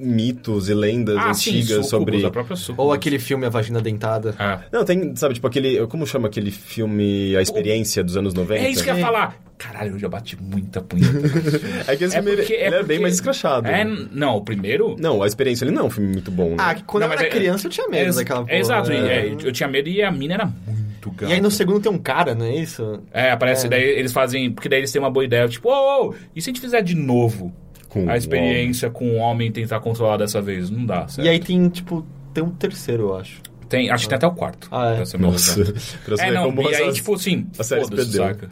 mitos 0.00 0.68
e 0.68 0.74
lendas 0.74 1.16
Ah, 1.18 1.34
sim, 1.34 1.50
antigas 1.58 1.68
sucubus, 1.86 1.88
sobre. 1.90 2.24
a 2.26 2.30
própria 2.30 2.56
sucubus. 2.56 2.84
Ou 2.84 2.92
aquele 2.92 3.18
filme 3.18 3.46
A 3.46 3.48
Vagina 3.48 3.80
Dentada. 3.80 4.34
Ah. 4.38 4.60
Não, 4.72 4.84
tem, 4.84 5.14
sabe, 5.16 5.34
tipo 5.34 5.46
aquele. 5.46 5.86
Como 5.86 6.06
chama 6.06 6.28
aquele 6.28 6.50
filme 6.50 7.36
A 7.36 7.42
Experiência 7.42 8.02
dos 8.02 8.16
anos 8.16 8.34
90? 8.34 8.64
É 8.64 8.70
isso 8.70 8.82
que 8.82 8.90
eu 8.90 8.94
ia 8.94 9.00
É. 9.00 9.04
falar. 9.04 9.36
Caralho, 9.58 9.90
eu 9.92 9.98
já 9.98 10.08
bati 10.08 10.38
muita 10.40 10.80
punheta. 10.80 11.10
É 11.86 11.94
que 11.96 12.04
esse 12.04 12.14
filme 12.16 12.30
ele, 12.30 12.42
ele 12.42 12.54
é 12.54 12.70
bem 12.70 12.80
porque- 12.82 12.98
mais 13.00 13.14
escrachado. 13.14 13.68
É, 13.68 13.84
não, 13.84 14.36
o 14.36 14.40
primeiro... 14.42 14.96
Não, 14.98 15.22
a 15.22 15.26
experiência 15.26 15.64
ele 15.66 15.72
não 15.72 15.82
é 15.82 15.84
um 15.84 15.90
filme 15.90 16.10
muito 16.10 16.30
bom, 16.30 16.50
né? 16.50 16.56
Ah, 16.58 16.74
que 16.74 16.82
quando 16.84 17.02
Não, 17.02 17.10
eu 17.10 17.18
era 17.18 17.26
é- 17.26 17.30
criança 17.30 17.66
eu 17.66 17.70
tinha 17.70 17.86
medo 17.88 18.10
é, 18.10 18.14
daquela 18.14 18.40
é, 18.40 18.44
porra. 18.44 18.56
Exato, 18.56 18.90
e, 18.90 18.96
É. 18.96 19.26
é, 19.26 19.36
eu 19.42 19.52
tinha 19.52 19.68
medo 19.68 19.88
e 19.90 20.02
a 20.02 20.10
mina 20.10 20.34
era 20.34 20.46
muito. 20.46 21.24
E 21.28 21.32
aí 21.32 21.40
no 21.42 21.50
segundo 21.50 21.80
tem 21.80 21.92
um 21.92 21.98
cara, 21.98 22.34
não 22.34 22.46
é 22.46 22.56
isso? 22.56 23.00
É, 23.12 23.30
aparece, 23.30 23.66
É. 23.66 23.68
daí 23.68 23.82
eles 23.82 24.12
fazem... 24.12 24.50
Porque 24.50 24.68
daí 24.68 24.80
eles 24.80 24.90
têm 24.92 25.00
uma 25.00 25.10
boa 25.10 25.24
ideia, 25.26 25.46
tipo, 25.46 25.68
ô, 25.68 26.08
ô, 26.08 26.14
e 26.34 26.40
se 26.40 26.48
a 26.48 26.52
gente 26.52 26.60
fizer 26.62 26.80
de 26.82 26.94
novo 26.94 27.52
Com 27.90 28.08
a 28.08 28.16
experiência 28.16 28.88
com 28.88 29.10
o 29.10 29.16
homem 29.16 29.52
tentar 29.52 29.80
controlar 29.80 30.16
dessa 30.16 30.40
vez? 30.40 30.70
Não 30.70 30.86
dá, 30.86 31.06
certo? 31.08 31.26
E 31.26 31.28
aí 31.28 31.38
tem, 31.38 31.68
tipo, 31.68 32.06
tem 32.32 32.42
um 32.42 32.50
terceiro, 32.50 33.08
eu 33.08 33.16
acho. 33.18 33.42
Tem, 33.68 33.90
acho 33.90 34.04
que 34.04 34.08
tem 34.08 34.16
até 34.16 34.26
o 34.26 34.32
quarto. 34.32 34.66
Ah, 34.72 34.92
é? 34.92 34.96
pra 34.96 35.06
ser 35.06 35.18
mais 35.18 35.32
Nossa, 35.32 35.72
pra 36.04 36.16
você 36.16 36.22
É, 36.24 36.30
não, 36.32 36.44
como 36.52 36.62
e 36.70 36.74
aí, 36.74 36.88
as- 36.88 36.94
tipo 36.94 37.14
assim, 37.14 37.46
a 37.58 37.62
série 37.62 37.84
se 37.84 37.90
perdeu. 37.90 38.24
saca? 38.24 38.48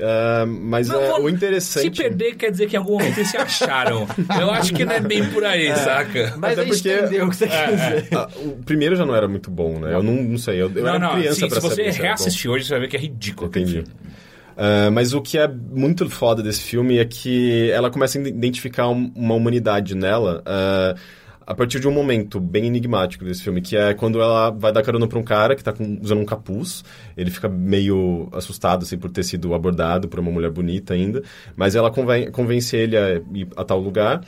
Ah, 0.00 0.46
mas 0.46 0.88
Não 0.88 1.00
é, 1.00 1.08
vou- 1.10 1.24
o 1.24 1.28
interessante. 1.28 1.94
Se 1.94 2.02
perder, 2.02 2.34
quer 2.36 2.50
dizer 2.50 2.66
que 2.66 2.74
em 2.74 2.78
algum 2.78 2.92
momento 2.92 3.18
eles 3.18 3.28
se 3.30 3.36
acharam. 3.36 4.06
Eu 4.40 4.50
acho 4.50 4.72
que 4.72 4.84
não 4.84 4.92
é 4.94 5.00
bem 5.00 5.24
por 5.30 5.44
aí, 5.44 5.68
saca? 5.76 6.34
Mas 6.38 6.52
Até 6.58 6.62
a 6.62 6.64
gente 6.64 6.82
porque- 6.82 6.98
entendeu 6.98 7.26
o 7.26 7.30
que 7.30 7.36
você 7.36 7.46
quer 7.46 7.70
dizer. 7.70 8.08
Ah, 8.16 8.28
o 8.36 8.50
primeiro 8.64 8.96
já 8.96 9.04
não 9.04 9.14
era 9.14 9.28
muito 9.28 9.50
bom, 9.50 9.78
né? 9.78 9.92
Eu 9.94 10.02
não, 10.02 10.14
não 10.14 10.38
sei. 10.38 10.54
Eu, 10.60 10.70
eu 10.74 10.82
não, 10.82 10.88
era 10.88 10.98
não, 10.98 11.10
criança 11.12 11.32
assim, 11.44 11.48
pra 11.48 11.60
se 11.60 11.68
você 11.68 11.90
reassistir 11.90 12.50
hoje, 12.50 12.64
você 12.64 12.70
vai 12.72 12.80
ver 12.80 12.88
que 12.88 12.96
é 12.96 13.00
ridículo. 13.00 13.48
Entendi. 13.48 13.84
Ah, 14.56 14.90
mas 14.90 15.12
o 15.14 15.20
que 15.20 15.38
é 15.38 15.48
muito 15.48 16.08
foda 16.10 16.42
desse 16.42 16.60
filme 16.62 16.98
é 16.98 17.04
que 17.04 17.70
ela 17.70 17.90
começa 17.90 18.18
a 18.18 18.22
identificar 18.28 18.88
um- 18.88 19.10
uma 19.14 19.34
humanidade 19.34 19.94
nela 19.94 20.42
ah, 20.46 20.94
a 21.44 21.54
partir 21.54 21.80
de 21.80 21.88
um 21.88 21.90
momento 21.90 22.38
bem 22.38 22.66
enigmático 22.66 23.24
desse 23.24 23.42
filme, 23.42 23.60
que 23.60 23.76
é 23.76 23.92
quando 23.94 24.20
ela 24.20 24.50
vai 24.50 24.72
dar 24.72 24.80
carona 24.82 25.08
pra 25.08 25.18
um 25.18 25.24
cara 25.24 25.56
que 25.56 25.62
tá 25.64 25.72
com- 25.72 25.98
usando 26.00 26.20
um 26.20 26.24
capuz. 26.24 26.84
Ele 27.16 27.30
fica 27.30 27.48
meio 27.48 28.28
assustado 28.32 28.84
assim, 28.84 28.96
por 28.96 29.10
ter 29.10 29.24
sido 29.24 29.52
abordado 29.52 30.06
por 30.08 30.20
uma 30.20 30.30
mulher 30.30 30.50
bonita 30.50 30.94
ainda, 30.94 31.22
mas 31.56 31.74
ela 31.74 31.90
conven- 31.90 32.30
convence 32.30 32.76
ele 32.76 32.96
a 32.96 33.14
ir 33.34 33.48
a 33.56 33.64
tal 33.64 33.80
lugar. 33.80 34.20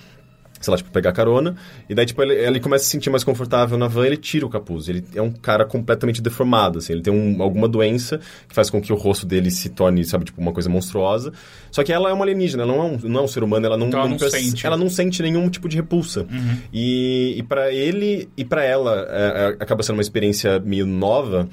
Sei 0.65 0.71
lá, 0.73 0.77
tipo, 0.79 0.91
pegar 0.91 1.13
carona. 1.13 1.55
E 1.89 1.95
daí, 1.95 2.07
tipo, 2.07 2.23
ele, 2.23 2.35
ele 2.35 2.59
começa 2.61 2.83
a 2.83 2.87
se 2.87 2.91
sentir 2.91 3.11
mais 3.11 3.23
confortável 3.23 3.77
na 3.77 3.87
van, 3.87 4.07
ele 4.07 4.17
tira 4.17 4.47
o 4.47 4.49
capuz. 4.49 4.89
Ele 4.89 5.05
é 5.15 5.21
um 5.23 5.31
cara 5.31 5.65
completamente 5.65 6.23
deformado, 6.23 6.79
assim. 6.79 6.93
Ele 6.95 7.03
tem 7.03 7.13
um- 7.13 7.43
alguma 7.43 7.69
doença 7.69 8.19
que 8.49 8.55
faz 8.55 8.71
com 8.71 8.81
que 8.81 8.93
o 8.93 8.97
rosto 8.97 9.27
dele 9.27 9.51
se 9.51 9.69
torne, 9.69 10.05
sabe, 10.05 10.25
tipo, 10.25 10.41
uma 10.41 10.53
coisa 10.53 10.69
monstruosa. 10.71 11.33
Só 11.71 11.83
que 11.85 11.93
ela 11.93 12.09
é 12.09 12.13
uma 12.13 12.25
alienígena, 12.25 12.63
ela 12.63 12.73
não 12.73 12.83
é 12.83 12.85
um, 12.87 12.99
não 13.11 13.21
é 13.21 13.23
um 13.25 13.29
ser 13.29 13.43
humano, 13.43 13.67
ela 13.67 13.77
não, 13.77 13.89
Então 13.89 14.01
ela 14.01 14.09
não 14.09 14.19
sente. 14.19 14.67
ela 14.67 14.77
não 14.77 14.89
sente 14.89 15.23
nenhum 15.23 15.49
tipo 15.49 15.69
de 15.69 15.77
repulsa. 15.77 16.27
E, 16.73 17.35
e 17.39 17.43
para 17.43 17.73
ele 17.73 18.29
e 18.37 18.45
para 18.45 18.65
ela, 18.65 19.07
é, 19.11 19.57
é, 19.59 19.63
acaba 19.63 19.83
sendo 19.83 19.97
uma 19.97 20.03
experiência 20.03 20.59
meio 20.61 20.87
nova, 20.87 21.49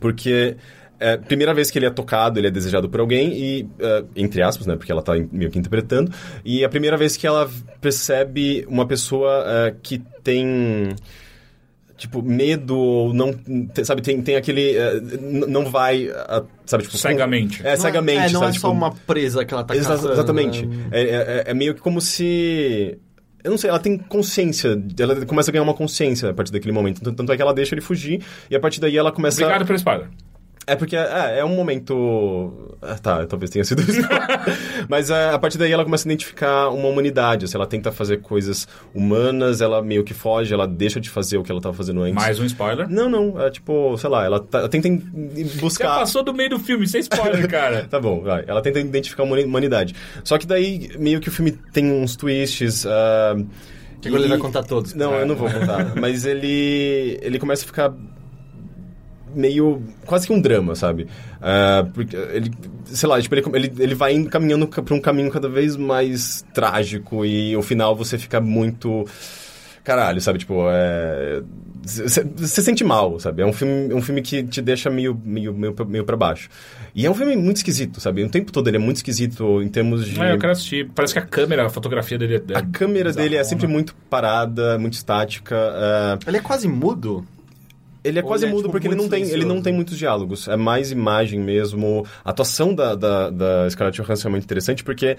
porque... 0.00 0.56
É, 1.00 1.16
primeira 1.16 1.54
vez 1.54 1.70
que 1.70 1.78
ele 1.78 1.86
é 1.86 1.90
tocado, 1.90 2.40
ele 2.40 2.48
é 2.48 2.50
desejado 2.50 2.88
por 2.88 2.98
alguém 3.00 3.32
e, 3.32 3.68
é, 3.78 4.04
entre 4.16 4.42
aspas, 4.42 4.66
né, 4.66 4.74
porque 4.76 4.90
ela 4.90 5.00
tá 5.02 5.12
meio 5.30 5.50
que 5.50 5.58
interpretando, 5.58 6.10
e 6.44 6.62
é 6.62 6.66
a 6.66 6.68
primeira 6.68 6.96
vez 6.96 7.16
que 7.16 7.26
ela 7.26 7.48
percebe 7.80 8.66
uma 8.68 8.84
pessoa 8.86 9.44
é, 9.46 9.74
que 9.80 10.02
tem 10.24 10.88
tipo 11.96 12.22
medo 12.22 12.76
ou 12.78 13.12
não, 13.14 13.32
sabe, 13.82 14.02
tem, 14.02 14.22
tem 14.22 14.36
aquele 14.36 14.76
é, 14.76 14.94
n- 14.98 15.46
não 15.46 15.68
vai, 15.70 16.08
a- 16.10 16.44
sabe, 16.64 16.84
tipo 16.84 16.96
Cegamente. 16.96 17.64
É, 17.66 17.76
cegamente, 17.76 18.18
É, 18.18 18.30
não 18.32 18.40
sabe, 18.40 18.50
é 18.50 18.54
tipo, 18.54 18.66
só 18.68 18.72
uma 18.72 18.92
presa 18.92 19.44
que 19.44 19.52
ela 19.52 19.64
tá 19.64 19.74
Exa- 19.76 19.90
caçando. 19.94 20.12
Exatamente. 20.12 20.68
É, 20.92 21.00
é- 21.02 21.44
é 21.48 21.54
meio 21.54 21.74
que 21.74 21.80
como 21.80 22.00
se. 22.00 22.96
Eu 23.42 23.50
não 23.52 23.58
sei, 23.58 23.70
ela 23.70 23.78
tem 23.78 23.96
consciência. 23.98 24.80
Ela 24.98 25.24
começa 25.26 25.50
a 25.50 25.52
ganhar 25.52 25.62
uma 25.62 25.74
consciência 25.74 26.30
a 26.30 26.34
partir 26.34 26.52
daquele 26.52 26.72
momento. 26.72 27.00
Tanto- 27.00 27.16
Tanto 27.16 27.32
é 27.32 27.36
que 27.36 27.42
ela 27.42 27.54
deixa 27.54 27.74
ele 27.74 27.80
fugir 27.80 28.20
e 28.50 28.54
a 28.54 28.60
partir 28.60 28.80
daí 28.80 28.96
ela 28.96 29.10
começa. 29.12 29.40
Obrigado 29.42 29.64
pelo 29.66 29.76
spoiler. 29.76 30.08
É 30.68 30.76
porque 30.76 30.96
é, 30.96 31.38
é 31.38 31.44
um 31.44 31.54
momento. 31.56 32.76
Ah, 32.80 32.94
tá, 32.96 33.26
talvez 33.26 33.50
tenha 33.50 33.64
sido 33.64 33.82
isso. 33.88 34.00
Mas 34.88 35.10
é, 35.10 35.30
a 35.30 35.38
partir 35.38 35.58
daí 35.58 35.72
ela 35.72 35.84
começa 35.84 36.06
a 36.06 36.08
identificar 36.08 36.68
uma 36.68 36.88
humanidade. 36.88 37.44
Assim, 37.44 37.56
ela 37.56 37.66
tenta 37.66 37.90
fazer 37.90 38.18
coisas 38.18 38.68
humanas, 38.94 39.60
ela 39.60 39.82
meio 39.82 40.04
que 40.04 40.14
foge, 40.14 40.52
ela 40.54 40.66
deixa 40.66 41.00
de 41.00 41.10
fazer 41.10 41.38
o 41.38 41.42
que 41.42 41.50
ela 41.50 41.58
estava 41.58 41.74
fazendo 41.76 42.02
antes. 42.02 42.14
Mais 42.14 42.38
um 42.38 42.44
spoiler. 42.44 42.88
Não, 42.88 43.08
não. 43.08 43.40
É 43.40 43.50
tipo, 43.50 43.96
sei 43.98 44.10
lá, 44.10 44.24
ela, 44.24 44.40
tá- 44.40 44.58
ela 44.60 44.68
tenta 44.68 44.88
em- 44.88 45.02
Já 45.44 45.60
buscar. 45.60 45.98
passou 45.98 46.22
do 46.22 46.32
meio 46.32 46.50
do 46.50 46.58
filme, 46.58 46.86
sem 46.86 47.00
spoiler, 47.00 47.46
cara. 47.50 47.86
Tá 47.90 47.98
bom, 48.00 48.20
vai. 48.22 48.44
Ela 48.46 48.60
tenta 48.62 48.78
identificar 48.80 49.22
a 49.22 49.26
humani- 49.26 49.44
humanidade. 49.44 49.94
Só 50.22 50.38
que 50.38 50.46
daí, 50.46 50.90
meio 50.98 51.20
que 51.20 51.28
o 51.28 51.32
filme 51.32 51.52
tem 51.72 51.90
uns 51.90 52.14
twists. 52.16 52.86
ah, 52.86 53.34
Que 54.00 54.08
agora 54.08 54.22
e- 54.22 54.24
ele 54.26 54.30
vai 54.34 54.38
contar 54.38 54.62
todos. 54.62 54.94
Não, 54.94 55.14
eu 55.14 55.26
não 55.26 55.34
vou 55.34 55.50
contar. 55.50 55.94
Mas 55.98 56.24
ele. 56.24 57.18
Ele 57.22 57.38
começa 57.38 57.64
a 57.64 57.66
ficar. 57.66 57.92
Meio. 59.34 59.82
quase 60.06 60.26
que 60.26 60.32
um 60.32 60.40
drama, 60.40 60.74
sabe? 60.74 61.06
Ah, 61.40 61.86
porque 61.92 62.16
ele. 62.16 62.50
Sei 62.86 63.08
lá, 63.08 63.20
tipo, 63.20 63.34
ele, 63.34 63.44
ele, 63.54 63.72
ele 63.78 63.94
vai 63.94 64.14
indo, 64.14 64.28
caminhando 64.30 64.66
ca- 64.66 64.82
pra 64.82 64.94
um 64.94 65.00
caminho 65.00 65.30
cada 65.30 65.48
vez 65.48 65.76
mais 65.76 66.44
trágico 66.54 67.24
e 67.24 67.54
ao 67.54 67.62
final 67.62 67.94
você 67.94 68.16
fica 68.18 68.40
muito. 68.40 69.04
Caralho, 69.84 70.20
sabe? 70.20 70.38
Tipo, 70.38 70.64
é. 70.70 71.42
Você 71.84 72.60
sente 72.62 72.84
mal, 72.84 73.18
sabe? 73.18 73.40
É 73.40 73.46
um 73.46 73.52
filme, 73.52 73.90
é 73.90 73.94
um 73.94 74.02
filme 74.02 74.20
que 74.20 74.42
te 74.42 74.60
deixa 74.60 74.90
meio, 74.90 75.18
meio, 75.24 75.54
meio, 75.54 75.72
pra- 75.72 75.84
meio 75.86 76.04
pra 76.04 76.16
baixo. 76.16 76.50
E 76.94 77.06
é 77.06 77.10
um 77.10 77.14
filme 77.14 77.34
muito 77.36 77.56
esquisito, 77.58 77.98
sabe? 78.00 78.22
O 78.22 78.28
tempo 78.28 78.52
todo 78.52 78.68
ele 78.68 78.76
é 78.76 78.80
muito 78.80 78.96
esquisito 78.96 79.62
em 79.62 79.68
termos 79.68 80.04
de. 80.04 80.20
É, 80.20 80.32
eu 80.34 80.38
quero 80.38 80.52
assistir. 80.52 80.90
Parece 80.94 81.14
que 81.14 81.18
a 81.20 81.22
câmera, 81.24 81.64
a 81.66 81.70
fotografia 81.70 82.18
dele 82.18 82.42
é. 82.52 82.58
A 82.58 82.62
câmera 82.62 83.12
dele 83.12 83.36
é 83.36 83.44
sempre 83.44 83.66
muito 83.66 83.94
parada, 84.10 84.78
muito 84.78 84.94
estática. 84.94 85.56
ah, 85.56 86.18
Ele 86.26 86.36
é 86.36 86.40
quase 86.40 86.68
mudo. 86.68 87.24
Ele 88.08 88.18
é 88.18 88.22
quase 88.22 88.44
ele 88.44 88.50
é, 88.50 88.54
mudo 88.54 88.62
tipo, 88.62 88.72
porque 88.72 88.88
ele 88.88 88.94
não, 88.94 89.08
tem, 89.08 89.22
ele 89.22 89.44
não 89.44 89.60
tem 89.62 89.72
muitos 89.72 89.96
diálogos. 89.98 90.48
É 90.48 90.56
mais 90.56 90.90
imagem 90.90 91.40
mesmo. 91.40 92.06
A 92.24 92.30
atuação 92.30 92.74
da, 92.74 92.94
da, 92.94 93.30
da 93.30 93.70
Scarlett 93.70 94.00
Johansson 94.02 94.28
é 94.28 94.30
muito 94.30 94.44
interessante 94.44 94.82
porque 94.82 95.16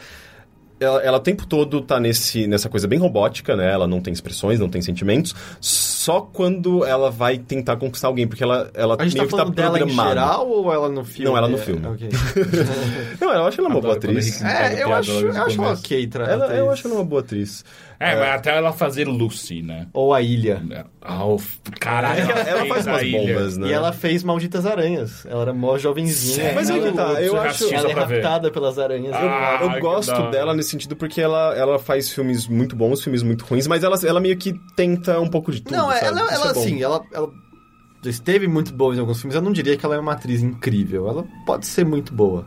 ela, 0.81 1.01
ela 1.01 1.17
o 1.17 1.19
tempo 1.19 1.45
todo 1.45 1.81
tá 1.81 1.99
nesse, 1.99 2.47
nessa 2.47 2.69
coisa 2.69 2.87
bem 2.87 2.97
robótica, 2.97 3.53
né? 3.55 3.69
Ela 3.69 3.85
não 3.85 3.99
tem 3.99 4.13
expressões, 4.13 4.59
não 4.61 4.69
tem 4.69 4.81
sentimentos. 4.81 5.35
Só 5.59 6.21
quando 6.21 6.85
ela 6.85 7.11
vai 7.11 7.37
tentar 7.37 7.75
conquistar 7.75 8.07
alguém, 8.07 8.25
porque 8.25 8.41
ela, 8.41 8.71
ela 8.73 8.95
A 8.97 9.03
gente 9.03 9.15
meio 9.15 9.25
tá 9.25 9.29
que 9.29 9.31
tá 9.31 9.37
falando 9.39 9.55
dela 9.55 9.77
em 9.77 9.81
programada. 9.85 10.09
geral 10.21 10.47
ou 10.49 10.71
ela 10.73 10.87
no 10.87 11.03
filme? 11.03 11.25
Não, 11.29 11.37
ela 11.37 11.49
no 11.49 11.57
É, 11.57 11.61
filme. 11.61 11.85
ok. 11.85 12.09
Não, 13.19 13.33
eu 13.33 13.45
acho 13.45 13.59
ela 13.59 13.69
uma 13.69 13.81
boa 13.81 13.93
Adoro 13.95 14.07
quando 14.07 14.15
a 14.15 14.19
atriz. 14.19 14.41
é, 14.41 14.73
eu 14.73 14.87
piada 14.87 14.95
acho, 14.99 15.11
eu 15.11 15.43
acho 15.43 15.61
ela 15.61 15.73
ok. 15.73 16.07
Tra 16.07 16.25
Ela, 16.25 16.45
eu 16.55 16.71
acho 16.71 16.87
ela 16.87 16.95
uma 16.95 17.03
boa 17.05 17.21
atriz. 17.21 17.65
É, 17.99 18.15
mas 18.15 18.29
até 18.35 18.55
ela 18.55 18.71
fazer 18.71 19.05
Lucy, 19.07 19.61
né? 19.61 19.87
Ou 19.93 20.13
a 20.13 20.21
Ilha. 20.21 20.63
Ah, 21.01 21.25
o- 21.25 21.37
caralho. 21.81 22.21
É 22.21 22.31
ela, 22.31 22.39
ela 22.41 22.65
faz 22.67 22.87
umas 22.87 23.11
bombas, 23.11 23.57
né? 23.57 23.67
E 23.67 23.73
ela 23.73 23.91
fez 23.91 24.23
Malditas 24.23 24.65
Aranhas. 24.65 25.25
Ela 25.25 25.41
era 25.41 25.53
mó 25.53 25.77
jovenzinha. 25.77 26.35
Sério? 26.35 26.55
Mas 26.55 26.69
aí 26.69 26.81
que 26.81 26.91
tá, 26.93 27.21
eu 27.21 27.39
acho- 27.41 27.73
Ela 27.73 27.89
é 27.89 27.93
raptada 27.93 28.49
pelas 28.51 28.79
aranhas. 28.79 29.13
Ah, 29.13 29.59
Eu 29.61 29.71
que 29.73 29.79
gosto 29.81 30.31
dela 30.31 30.53
nesse 30.53 30.69
sentido 30.69 30.95
porque 30.95 31.19
ela, 31.19 31.53
ela 31.57 31.77
faz 31.77 32.09
filmes 32.09 32.47
muito 32.47 32.73
bons, 32.75 33.03
filmes 33.03 33.21
muito 33.21 33.43
ruins, 33.43 33.67
mas 33.67 33.83
ela, 33.83 33.97
ela 34.05 34.19
meio 34.21 34.37
que 34.37 34.53
tenta 34.77 35.19
um 35.19 35.27
pouco 35.27 35.51
de 35.51 35.61
tudo. 35.61 35.75
não, 35.75 35.89
sabe? 35.91 36.05
ela, 36.05 36.23
Isso 36.23 36.33
ela 36.35 36.47
é 36.47 36.51
assim, 36.51 36.81
ela, 36.81 37.01
ela 37.13 37.29
esteve 38.05 38.47
muito 38.47 38.73
boa 38.73 38.95
em 38.95 38.99
alguns 38.99 39.19
filmes. 39.19 39.35
Eu 39.35 39.41
não 39.41 39.51
diria 39.51 39.75
que 39.75 39.85
ela 39.85 39.95
é 39.95 39.99
uma 39.99 40.13
atriz 40.13 40.41
incrível. 40.41 41.09
Ela 41.09 41.25
pode 41.45 41.67
ser 41.67 41.85
muito 41.85 42.13
boa. 42.13 42.45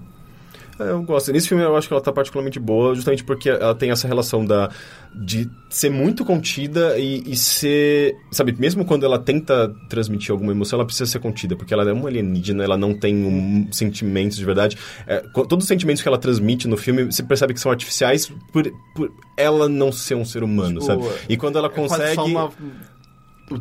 É, 0.86 0.90
eu 0.90 1.02
gosto. 1.02 1.32
Nesse 1.32 1.48
filme 1.48 1.62
eu 1.64 1.76
acho 1.76 1.88
que 1.88 1.94
ela 1.94 2.02
tá 2.02 2.12
particularmente 2.12 2.58
boa, 2.58 2.94
justamente 2.94 3.24
porque 3.24 3.48
ela 3.48 3.74
tem 3.74 3.90
essa 3.90 4.06
relação 4.08 4.44
da 4.44 4.70
de 5.14 5.50
ser 5.68 5.90
muito 5.90 6.24
contida 6.24 6.98
e, 6.98 7.22
e 7.30 7.36
ser. 7.36 8.14
Sabe, 8.30 8.54
mesmo 8.58 8.84
quando 8.84 9.04
ela 9.04 9.18
tenta 9.18 9.68
transmitir 9.88 10.30
alguma 10.32 10.52
emoção, 10.52 10.78
ela 10.78 10.86
precisa 10.86 11.10
ser 11.10 11.18
contida, 11.18 11.54
porque 11.54 11.74
ela 11.74 11.88
é 11.88 11.92
uma 11.92 12.08
alienígena, 12.08 12.64
ela 12.64 12.78
não 12.78 12.94
tem 12.94 13.14
um, 13.24 13.68
sentimentos 13.70 14.36
de 14.38 14.44
verdade. 14.44 14.78
É, 15.06 15.18
todos 15.48 15.64
os 15.64 15.68
sentimentos 15.68 16.00
que 16.02 16.08
ela 16.08 16.16
transmite 16.18 16.66
no 16.66 16.76
filme, 16.78 17.04
você 17.04 17.22
percebe 17.22 17.52
que 17.52 17.60
são 17.60 17.70
artificiais 17.70 18.32
por, 18.52 18.64
por 18.94 19.12
ela 19.36 19.68
não 19.68 19.92
ser 19.92 20.14
um 20.14 20.24
ser 20.24 20.42
humano, 20.42 20.80
Tipo, 20.80 20.86
sabe? 20.86 21.02
E 21.28 21.36
quando 21.36 21.58
ela 21.58 21.68
É 21.68 21.70
consegue. 21.70 22.20
uma- 22.20 22.50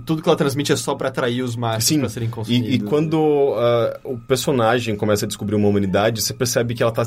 Tudo 0.05 0.21
que 0.21 0.29
ela 0.29 0.37
transmite 0.37 0.71
é 0.71 0.75
só 0.75 0.95
pra 0.95 1.09
atrair 1.09 1.41
os 1.41 1.55
machos 1.55 1.97
pra 1.97 2.07
serem 2.09 2.29
consumidos. 2.29 2.69
E, 2.69 2.73
e 2.75 2.79
quando 2.79 3.53
ah, 3.57 3.99
o 4.03 4.17
personagem 4.17 4.95
começa 4.95 5.25
a 5.25 5.27
descobrir 5.27 5.55
uma 5.55 5.67
humanidade, 5.67 6.21
você 6.21 6.33
percebe 6.33 6.73
que 6.73 6.81
ela 6.81 6.91
tá. 6.91 7.05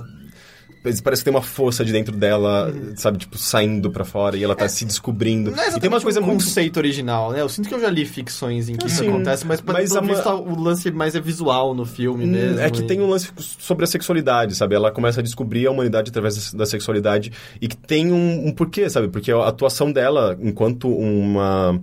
Parece 1.02 1.22
que 1.22 1.24
tem 1.24 1.30
uma 1.32 1.40
força 1.40 1.82
de 1.82 1.92
dentro 1.92 2.14
dela, 2.14 2.70
sabe, 2.96 3.16
tipo, 3.16 3.38
saindo 3.38 3.90
pra 3.90 4.04
fora 4.04 4.37
e 4.37 4.44
ela 4.44 4.54
tá 4.54 4.68
se 4.68 4.84
descobrindo. 4.84 5.48
Uhum. 5.48 5.56
Não 5.56 5.62
é 5.62 5.68
e 5.70 5.80
tem 5.80 5.88
uma 5.88 5.98
coisa 5.98 6.20
um 6.20 6.26
muito. 6.26 6.44
conceito 6.44 6.76
original, 6.76 7.32
né? 7.32 7.40
Eu 7.40 7.48
sinto 7.48 7.70
que 7.70 7.74
eu 7.74 7.80
já 7.80 7.88
li 7.88 8.04
ficções 8.04 8.68
em 8.68 8.76
que 8.76 8.87
isso 8.87 8.98
Sim, 8.98 9.08
acontece, 9.08 9.46
mas, 9.46 9.62
mas 9.62 9.90
pelo 9.90 10.06
visto 10.06 10.24
ma- 10.26 10.34
o 10.34 10.60
lance 10.60 10.90
mais 10.90 11.14
é 11.14 11.20
visual 11.22 11.74
no 11.74 11.87
filme 11.87 12.26
mesmo. 12.26 12.60
É 12.60 12.68
que 12.68 12.82
e- 12.82 12.87
tem 12.87 13.00
um 13.00 13.08
lance 13.08 13.30
sobre 13.38 13.84
a 13.84 13.87
sexualidade, 13.87 14.54
sabe? 14.54 14.74
Ela 14.74 14.90
começa 14.90 15.20
a 15.20 15.22
descobrir 15.22 15.66
a 15.66 15.70
humanidade 15.70 16.10
através 16.10 16.52
da 16.52 16.66
sexualidade 16.66 17.32
e 17.62 17.66
que 17.66 17.78
tem 17.78 18.12
um, 18.12 18.48
um 18.48 18.52
porquê, 18.52 18.90
sabe? 18.90 19.08
Porque 19.08 19.32
a 19.32 19.48
atuação 19.48 19.90
dela, 19.90 20.37
enquanto 20.38 20.87
uma. 20.94 21.80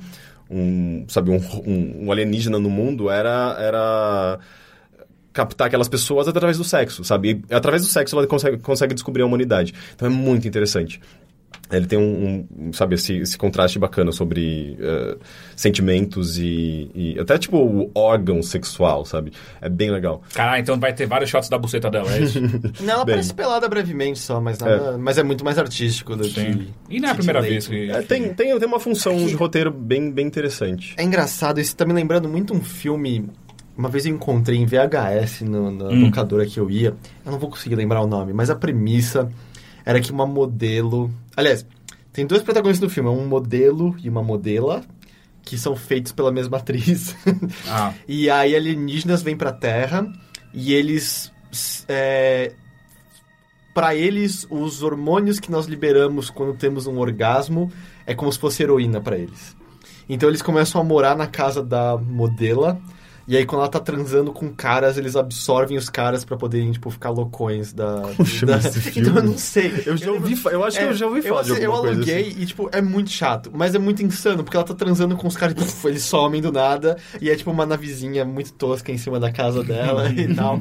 Um, 0.51 1.05
sabe, 1.07 1.31
um, 1.31 1.39
um, 2.05 2.11
alienígena 2.11 2.59
no 2.59 2.69
mundo 2.69 3.09
era. 3.09 3.55
era 3.57 4.39
captar 5.33 5.67
aquelas 5.67 5.87
pessoas 5.87 6.27
através 6.27 6.57
do 6.57 6.63
sexo, 6.65 7.05
sabe? 7.05 7.41
E 7.49 7.55
através 7.55 7.83
do 7.83 7.87
sexo 7.87 8.17
ela 8.17 8.27
consegue, 8.27 8.57
consegue 8.57 8.93
descobrir 8.93 9.21
a 9.21 9.25
humanidade. 9.25 9.73
Então 9.95 10.05
é 10.05 10.11
muito 10.11 10.45
interessante. 10.45 10.99
Ele 11.71 11.85
tem 11.85 11.97
um, 11.97 12.45
um, 12.57 12.73
sabe, 12.73 12.95
esse, 12.95 13.17
esse 13.19 13.37
contraste 13.37 13.79
bacana 13.79 14.11
sobre 14.11 14.77
eh, 14.79 15.15
sentimentos 15.55 16.37
e, 16.37 16.91
e 16.93 17.19
até, 17.19 17.37
tipo, 17.37 17.57
o 17.57 17.89
órgão 17.95 18.43
sexual, 18.43 19.05
sabe? 19.05 19.31
É 19.61 19.69
bem 19.69 19.89
legal. 19.89 20.21
Caralho, 20.33 20.61
então 20.61 20.77
vai 20.77 20.93
ter 20.93 21.05
vários 21.05 21.29
shots 21.29 21.47
da 21.47 21.57
buceta 21.57 21.89
dela, 21.89 22.13
é 22.13 22.23
isso? 22.23 22.41
Não, 22.81 22.95
ela 22.95 23.05
Bem. 23.05 23.15
parece 23.15 23.33
pelada 23.33 23.69
brevemente 23.69 24.19
só, 24.19 24.41
mas, 24.41 24.59
nada, 24.59 24.97
mas 24.97 25.17
é 25.17 25.23
muito 25.23 25.45
mais 25.45 25.57
artístico 25.57 26.15
do 26.15 26.25
Sim. 26.25 26.33
que... 26.89 26.95
E 26.95 26.99
não 26.99 27.07
é 27.07 27.11
a 27.11 27.15
que 27.15 27.19
primeira 27.19 27.41
vez 27.41 27.67
que... 27.67 27.89
É, 27.89 28.01
tem, 28.01 28.33
tem, 28.33 28.57
tem 28.59 28.67
uma 28.67 28.79
função 28.79 29.15
de 29.25 29.33
roteiro 29.35 29.71
bem, 29.71 30.11
bem 30.11 30.27
interessante. 30.27 30.93
É 30.97 31.03
engraçado, 31.03 31.59
isso 31.61 31.73
tá 31.75 31.85
me 31.85 31.93
lembrando 31.93 32.27
muito 32.27 32.53
um 32.53 32.61
filme. 32.61 33.29
Uma 33.77 33.87
vez 33.87 34.05
eu 34.05 34.13
encontrei 34.13 34.57
em 34.57 34.65
VHS 34.65 35.41
no, 35.41 35.71
na 35.71 35.85
Hum. 35.85 36.05
locadora 36.05 36.45
que 36.45 36.59
eu 36.59 36.69
ia. 36.69 36.93
Eu 37.25 37.31
não 37.31 37.39
vou 37.39 37.49
conseguir 37.49 37.75
lembrar 37.75 38.01
o 38.01 38.07
nome, 38.07 38.33
mas 38.33 38.49
a 38.49 38.55
premissa 38.55 39.31
era 39.85 40.01
que 40.01 40.11
uma 40.11 40.25
modelo. 40.27 41.09
Aliás, 41.41 41.65
tem 42.13 42.27
dois 42.27 42.43
protagonistas 42.43 42.87
do 42.87 42.93
filme: 42.93 43.09
um 43.09 43.27
modelo 43.27 43.95
e 44.03 44.07
uma 44.07 44.21
modela, 44.21 44.83
que 45.41 45.57
são 45.57 45.75
feitos 45.75 46.11
pela 46.11 46.31
mesma 46.31 46.57
atriz. 46.57 47.15
Ah, 47.67 47.93
e 48.07 48.29
aí 48.29 48.55
alienígenas 48.55 49.23
vêm 49.23 49.35
pra 49.35 49.51
Terra 49.51 50.07
e 50.53 50.71
eles. 50.71 51.31
É, 51.89 52.53
para 53.73 53.95
eles, 53.95 54.45
os 54.49 54.83
hormônios 54.83 55.39
que 55.39 55.49
nós 55.49 55.65
liberamos 55.65 56.29
quando 56.29 56.55
temos 56.55 56.85
um 56.85 56.99
orgasmo 56.99 57.71
é 58.05 58.13
como 58.13 58.31
se 58.31 58.37
fosse 58.37 58.61
heroína 58.61 59.01
pra 59.01 59.17
eles. 59.17 59.55
Então 60.07 60.29
eles 60.29 60.41
começam 60.41 60.79
a 60.79 60.83
morar 60.83 61.15
na 61.15 61.25
casa 61.25 61.63
da 61.63 61.97
modela. 61.97 62.79
E 63.27 63.37
aí, 63.37 63.45
quando 63.45 63.61
ela 63.61 63.69
tá 63.69 63.79
transando 63.79 64.31
com 64.33 64.49
caras, 64.49 64.97
eles 64.97 65.15
absorvem 65.15 65.77
os 65.77 65.89
caras 65.89 66.25
pra 66.25 66.35
poderem, 66.35 66.71
tipo, 66.71 66.89
ficar 66.89 67.09
loucões 67.11 67.71
da. 67.71 68.01
Como 68.17 68.25
chama 68.27 68.57
da... 68.57 68.67
esse 68.67 68.81
filme? 68.81 69.09
Então 69.09 69.21
eu 69.21 69.29
não 69.29 69.37
sei. 69.37 69.83
Eu 69.85 69.95
já 69.95 70.11
ouvi, 70.11 70.39
eu 70.51 70.63
acho 70.63 70.77
que 70.77 70.83
É, 70.83 70.87
eu 70.87 70.93
já 70.93 71.05
ouvi 71.07 71.21
falar 71.21 71.43
de 71.43 71.49
eu, 71.49 71.55
alguma 71.55 71.87
eu 71.89 71.93
aluguei 71.95 72.27
assim. 72.29 72.41
e, 72.41 72.45
tipo, 72.45 72.69
é 72.71 72.81
muito 72.81 73.09
chato. 73.11 73.51
Mas 73.53 73.75
é 73.75 73.79
muito 73.79 74.03
insano, 74.03 74.43
porque 74.43 74.57
ela 74.57 74.65
tá 74.65 74.73
transando 74.73 75.15
com 75.15 75.27
os 75.27 75.37
caras 75.37 75.53
e 75.55 75.57
puf, 75.57 75.87
eles 75.87 76.03
somem 76.03 76.41
do 76.41 76.51
nada. 76.51 76.97
E 77.21 77.29
é, 77.29 77.35
tipo, 77.35 77.51
uma 77.51 77.65
navezinha 77.65 78.25
muito 78.25 78.53
tosca 78.53 78.91
em 78.91 78.97
cima 78.97 79.19
da 79.19 79.31
casa 79.31 79.63
dela 79.63 80.09
e 80.09 80.33
tal. 80.35 80.59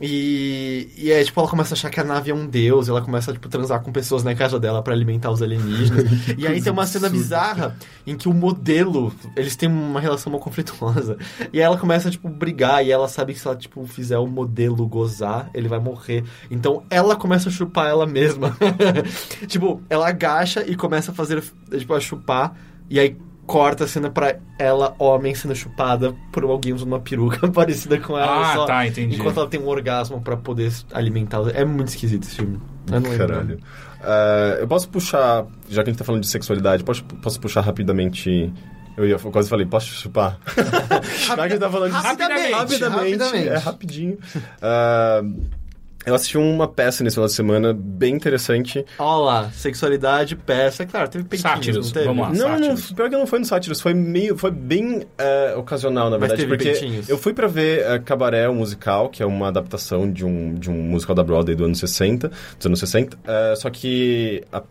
E, 0.00 0.90
e 0.96 1.10
é, 1.10 1.24
tipo, 1.24 1.40
ela 1.40 1.48
começa 1.48 1.74
a 1.74 1.76
achar 1.76 1.90
que 1.90 1.98
a 1.98 2.04
nave 2.04 2.30
é 2.30 2.34
um 2.34 2.46
deus. 2.46 2.86
e 2.86 2.90
Ela 2.90 3.02
começa 3.02 3.30
a, 3.30 3.34
tipo, 3.34 3.48
transar 3.48 3.82
com 3.82 3.90
pessoas 3.90 4.22
na 4.22 4.34
casa 4.34 4.58
dela 4.58 4.82
pra 4.82 4.94
alimentar 4.94 5.30
os 5.30 5.42
alienígenas. 5.42 6.04
e 6.38 6.46
aí 6.46 6.62
tem 6.62 6.72
uma 6.72 6.86
cena 6.86 7.08
bizarra 7.08 7.76
em 8.06 8.16
que 8.16 8.28
o 8.28 8.34
modelo, 8.34 9.12
eles 9.36 9.56
têm 9.56 9.68
uma 9.68 10.00
relação 10.00 10.30
mal 10.30 10.40
conflituosa. 10.40 11.16
E 11.52 11.58
aí 11.58 11.64
ela 11.64 11.76
começa, 11.76 12.10
tipo, 12.10 12.28
brigar. 12.28 12.84
E 12.84 12.92
ela 12.92 13.08
sabe 13.08 13.34
que 13.34 13.40
se 13.40 13.46
ela, 13.46 13.56
tipo, 13.56 13.84
fizer 13.86 14.18
o 14.18 14.26
modelo 14.26 14.86
gozar, 14.86 15.50
ele 15.52 15.68
vai 15.68 15.80
morrer. 15.80 16.24
Então 16.50 16.84
ela 16.90 17.16
começa 17.16 17.48
a 17.48 17.52
chupar 17.52 17.88
ela 17.88 18.06
mesma. 18.06 18.56
tipo, 19.48 19.82
ela 19.90 20.08
agacha 20.08 20.64
e 20.66 20.76
começa 20.76 21.10
a 21.10 21.14
fazer, 21.14 21.42
tipo, 21.76 21.92
a 21.94 22.00
chupar. 22.00 22.54
E 22.88 22.98
aí 23.00 23.16
corta 23.48 23.84
a 23.84 23.88
cena 23.88 24.10
pra 24.10 24.36
ela, 24.58 24.94
homem, 24.98 25.34
sendo 25.34 25.56
chupada 25.56 26.14
por 26.30 26.44
alguém 26.44 26.74
usando 26.74 26.88
uma 26.88 27.00
peruca 27.00 27.48
parecida 27.50 27.98
com 27.98 28.16
ela. 28.16 28.52
Ah, 28.52 28.54
só, 28.54 28.66
tá, 28.66 28.86
entendi. 28.86 29.16
Enquanto 29.16 29.40
ela 29.40 29.48
tem 29.48 29.58
um 29.58 29.66
orgasmo 29.66 30.20
pra 30.20 30.36
poder 30.36 30.70
alimentá-la. 30.92 31.50
É 31.52 31.64
muito 31.64 31.88
esquisito 31.88 32.24
esse 32.24 32.36
filme. 32.36 32.60
Eu 32.92 33.00
não. 33.00 33.16
Caralho. 33.16 33.58
Ah, 34.02 34.58
eu 34.60 34.68
posso 34.68 34.86
puxar, 34.90 35.46
já 35.68 35.82
que 35.82 35.88
a 35.88 35.92
gente 35.92 35.98
tá 35.98 36.04
falando 36.04 36.20
de 36.20 36.28
sexualidade, 36.28 36.84
posso, 36.84 37.02
posso 37.04 37.40
puxar 37.40 37.62
rapidamente. 37.62 38.52
Eu 38.98 39.06
ia, 39.06 39.14
eu 39.14 39.30
quase 39.30 39.48
falei, 39.48 39.64
posso 39.64 39.86
chupar? 39.86 40.38
já 41.26 41.34
que 41.34 41.40
a 41.40 41.48
gente 41.48 41.58
tá 41.60 41.70
falando 41.70 41.92
de 41.92 42.02
Rapidamente, 42.02 42.52
rapidamente, 42.52 43.16
rapidamente. 43.16 43.48
é 43.48 43.56
rapidinho. 43.56 44.18
Ah, 44.60 45.22
eu 46.06 46.14
assisti 46.14 46.38
uma 46.38 46.66
peça 46.66 47.04
nesse 47.04 47.14
final 47.16 47.26
de 47.26 47.34
semana 47.34 47.74
bem 47.78 48.14
interessante. 48.14 48.84
Olha 48.98 49.24
lá, 49.24 49.50
sexualidade, 49.50 50.36
peça. 50.36 50.86
Claro, 50.86 51.08
teve 51.10 51.24
peitinhos, 51.24 51.54
Sátiros, 51.54 51.86
não 51.86 51.92
teve? 51.92 52.06
vamos 52.06 52.22
lá. 52.22 52.32
Não, 52.32 52.58
não, 52.58 52.76
pior 52.76 53.10
que 53.10 53.16
não 53.16 53.26
foi 53.26 53.38
no 53.40 53.44
Sátiros, 53.44 53.80
foi 53.80 53.92
meio, 53.92 54.36
foi 54.38 54.50
bem 54.50 55.06
eh, 55.18 55.54
ocasional, 55.56 56.04
na 56.08 56.18
Mas 56.18 56.28
verdade, 56.30 56.42
teve 56.42 56.56
porque 56.56 56.70
peitinhos? 56.78 57.08
eu 57.08 57.18
fui 57.18 57.34
pra 57.34 57.46
ver 57.46 57.80
eh, 57.84 57.98
Cabaré, 57.98 58.48
o 58.48 58.54
musical, 58.54 59.08
que 59.10 59.22
é 59.22 59.26
uma 59.26 59.48
adaptação 59.48 60.10
de 60.10 60.24
um, 60.24 60.54
de 60.54 60.70
um 60.70 60.74
musical 60.74 61.14
da 61.14 61.22
Broadway 61.22 61.54
do 61.54 61.64
ano 61.64 61.74
60, 61.74 62.28
dos 62.56 62.66
anos 62.66 62.78
60, 62.80 63.18
eh, 63.26 63.54
só 63.56 63.68
que 63.68 64.42
a- 64.52 64.62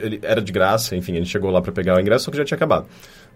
ele 0.00 0.18
era 0.22 0.40
de 0.40 0.50
graça, 0.52 0.96
enfim, 0.96 1.12
a 1.12 1.16
gente 1.16 1.28
chegou 1.28 1.50
lá 1.50 1.60
pra 1.60 1.70
pegar 1.72 1.96
o 1.96 2.00
ingresso, 2.00 2.24
só 2.26 2.30
que 2.30 2.36
já 2.38 2.44
tinha 2.44 2.56
acabado. 2.56 2.86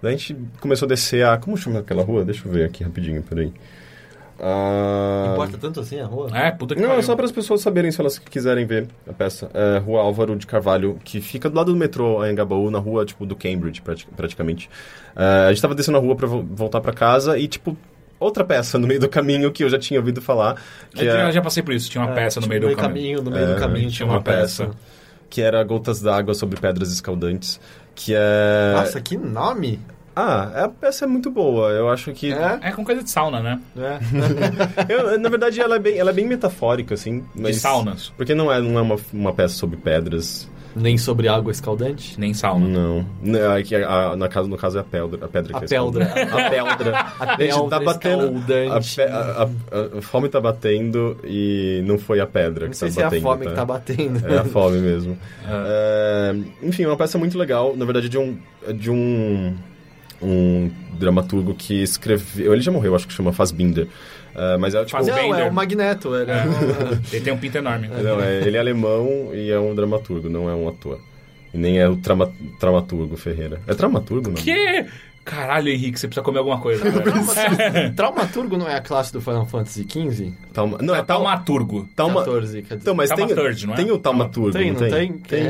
Daí 0.00 0.14
a 0.14 0.16
gente 0.16 0.35
começou 0.61 0.87
a 0.87 0.88
descer 0.88 1.24
a... 1.26 1.37
como 1.37 1.57
chama 1.57 1.81
aquela 1.81 2.02
rua? 2.02 2.24
Deixa 2.24 2.46
eu 2.48 2.52
ver 2.52 2.64
aqui 2.64 2.83
rapidinho, 2.83 3.22
peraí. 3.22 3.52
Ah, 4.44 5.28
Importa 5.33 5.57
tanto 5.57 5.78
assim 5.81 6.00
a 6.00 6.05
rua? 6.05 6.28
é, 6.37 6.50
puta 6.50 6.74
que 6.74 6.81
não, 6.81 6.88
é 6.88 6.92
pariu. 6.94 7.05
só 7.05 7.14
para 7.14 7.24
as 7.24 7.31
pessoas 7.33 7.61
saberem 7.61 7.92
se 7.92 8.00
elas 8.00 8.18
quiserem 8.18 8.66
ver 8.66 8.88
a 9.09 9.12
peça. 9.12 9.48
É 9.55 9.78
Rua 9.78 10.00
Álvaro 10.00 10.35
de 10.35 10.46
Carvalho, 10.48 10.98
que 11.05 11.20
fica 11.20 11.48
do 11.48 11.57
lado 11.57 11.72
do 11.72 11.78
metrô 11.78 12.24
em 12.26 12.33
Engabaú, 12.33 12.68
na 12.70 12.78
rua, 12.81 13.05
tipo, 13.05 13.24
do 13.24 13.37
Cambridge, 13.37 13.81
prati- 13.81 14.09
praticamente. 14.16 14.68
É, 15.14 15.46
a 15.46 15.52
gente 15.52 15.62
tava 15.62 15.74
descendo 15.76 15.96
a 15.98 16.00
rua 16.00 16.16
para 16.16 16.26
voltar 16.26 16.81
para 16.81 16.92
casa 16.92 17.38
e, 17.38 17.46
tipo, 17.46 17.76
outra 18.18 18.44
peça 18.44 18.78
no 18.78 18.87
meio 18.88 18.98
do 18.98 19.09
caminho 19.09 19.50
que 19.52 19.62
eu 19.62 19.70
já 19.70 19.78
tinha 19.78 20.00
ouvido 20.00 20.20
falar, 20.20 20.57
que, 20.92 21.05
Eu 21.05 21.11
é- 21.11 21.12
já- 21.26 21.31
já 21.31 21.40
passei 21.42 21.62
por 21.62 21.72
isso, 21.72 21.88
tinha 21.88 22.02
uma 22.05 22.11
É, 22.12 22.14
peça 22.16 22.40
no 22.40 22.48
tipo, 22.48 22.59
meio 22.61 22.74
do 22.74 22.81
caminho. 22.81 23.22
No 23.22 23.31
meio 23.31 23.46
do 23.46 23.52
É, 23.55 23.59
caminho 23.61 23.90
tinha 23.90 24.07
uma 24.09 24.20
peça. 24.20 24.70
que 25.31 25.40
era 25.40 25.62
Gotas 25.64 26.02
d'Água 26.02 26.35
sobre 26.35 26.61
Pedras 26.61 26.92
Escaldantes, 26.92 27.61
que 27.94 28.12
é... 28.14 28.72
Nossa, 28.74 29.00
que 29.00 29.16
nome! 29.16 29.81
Ah, 30.14 30.64
a 30.64 30.68
peça 30.68 31.05
é 31.05 31.09
muito 31.09 31.31
boa, 31.31 31.70
eu 31.70 31.88
acho 31.88 32.12
que... 32.12 32.33
É? 32.33 32.59
É 32.62 32.72
com 32.72 32.85
coisa 32.85 33.03
de 33.03 33.11
sauna, 33.11 33.40
né? 33.40 33.61
É. 33.77 33.98
Eu, 34.92 35.18
na 35.18 35.29
verdade, 35.29 35.61
ela 35.61 35.77
é 35.77 35.79
bem, 35.79 35.96
ela 35.98 36.11
é 36.11 36.12
bem 36.14 36.27
metafórica, 36.27 36.94
assim. 36.94 37.20
De 37.35 37.42
Mas... 37.42 37.57
saunas. 37.57 38.12
Porque 38.16 38.35
não 38.35 38.53
é, 38.53 38.61
não 38.61 38.79
é 38.79 38.83
uma, 38.83 38.96
uma 39.12 39.33
peça 39.33 39.55
sobre 39.55 39.77
pedras. 39.79 40.51
Nem 40.75 40.96
sobre 40.96 41.29
água 41.29 41.51
escaldante? 41.53 42.18
Nem 42.18 42.33
sauna. 42.33 42.66
Não. 42.66 43.07
Não, 43.22 43.53
é 43.53 43.62
que 43.62 43.75
a- 43.77 44.12
a- 44.12 44.16
na 44.16 44.27
casa, 44.27 44.48
no 44.48 44.57
caso 44.57 44.79
é 44.79 44.81
a 44.81 44.85
pedra. 44.85 45.25
A 45.25 45.29
pedra 45.29 45.57
A 45.57 45.61
que 45.61 45.64
é 45.75 45.79
pedra. 45.79 46.05
A 46.07 46.51
pedra. 46.51 47.07
A 47.20 47.37
Gente, 47.42 47.68
tá 47.68 47.79
pedra 47.79 47.85
batendo. 47.85 48.44
A, 48.72 49.12
a- 49.12 49.42
a- 49.44 49.98
a 49.98 50.03
fome 50.03 50.29
tá 50.31 50.40
batendo 50.40 51.18
e 51.25 51.83
não 51.87 51.98
foi 51.98 52.20
a 52.20 52.27
pedra 52.27 52.64
Não 52.64 52.70
que 52.70 52.77
sei 52.79 52.88
tá 52.88 52.94
se 52.94 53.01
é 53.01 53.03
a 53.03 53.07
batendo. 53.07 53.22
fome 53.22 53.44
tá? 53.44 53.51
que 53.51 53.57
tá 53.57 53.64
batendo. 53.66 54.27
É 54.27 54.38
a 54.38 54.44
fome 54.44 54.79
mesmo. 54.79 55.18
Ah. 55.46 55.62
É, 56.33 56.37
enfim, 56.62 56.85
é 56.85 56.88
uma 56.88 56.96
peça 56.96 57.18
muito 57.18 57.37
legal. 57.37 57.77
Na 57.77 57.85
verdade, 57.85 58.09
de 58.09 58.16
um, 58.16 58.38
de 58.75 58.90
um, 58.90 59.55
um 60.22 60.70
dramaturgo 60.98 61.54
que 61.54 61.82
escreveu. 61.82 62.52
Ele 62.52 62.62
já 62.62 62.70
morreu, 62.70 62.94
acho 62.94 63.06
que 63.06 63.12
chama 63.12 63.32
Fassbinder. 63.32 63.88
É, 64.35 64.56
mas 64.56 64.74
é 64.74 64.78
tipo. 64.85 64.92
Faz- 64.92 65.06
Não, 65.06 65.35
é 65.35 65.44
o 65.48 65.52
Magneto. 65.52 66.14
Era... 66.14 66.44
Ele 67.12 67.20
tem 67.22 67.32
um 67.32 67.38
pinto 67.38 67.58
enorme. 67.58 67.88
Não, 67.88 68.20
é, 68.20 68.46
ele 68.46 68.56
é 68.56 68.61
alemão 68.61 69.30
e 69.35 69.50
é 69.50 69.58
um 69.58 69.74
dramaturgo, 69.74 70.28
não 70.28 70.48
é 70.48 70.54
um 70.54 70.68
ator. 70.68 70.98
E 71.52 71.58
nem 71.58 71.78
é 71.78 71.87
o 71.88 71.96
trama, 71.96 72.32
dramaturgo 72.58 73.16
Ferreira. 73.16 73.61
É 73.66 73.74
dramaturgo, 73.74 74.28
não? 74.30 74.37
Que? 74.37 74.87
Caralho, 75.24 75.68
Henrique, 75.68 75.98
você 76.00 76.08
precisa 76.08 76.24
comer 76.24 76.38
alguma 76.38 76.58
coisa. 76.61 76.82
cara. 76.90 77.92
Traumaturgo 77.94 78.56
não 78.56 78.68
é 78.68 78.74
a 78.74 78.80
classe 78.80 79.12
do 79.12 79.20
Final 79.20 79.46
Fantasy 79.46 79.87
XV? 79.88 80.32
Talma, 80.52 80.78
não, 80.82 80.94
é 80.94 80.98
é 80.98 81.02
taumaturgo. 81.02 81.88
talma, 81.94 82.20
14, 82.24 82.62
quer 82.62 82.62
dizer. 82.62 82.76
Então, 82.82 82.94
mas 82.94 83.11
tem, 83.11 83.26
não 83.26 83.72
é? 83.72 83.76
tem 83.76 83.90
o 83.92 83.98
taumaturgo, 83.98 84.50
Tem, 84.52 84.72
não 84.72 84.80
não 84.80 84.88
tem? 84.90 85.12
tem? 85.18 85.42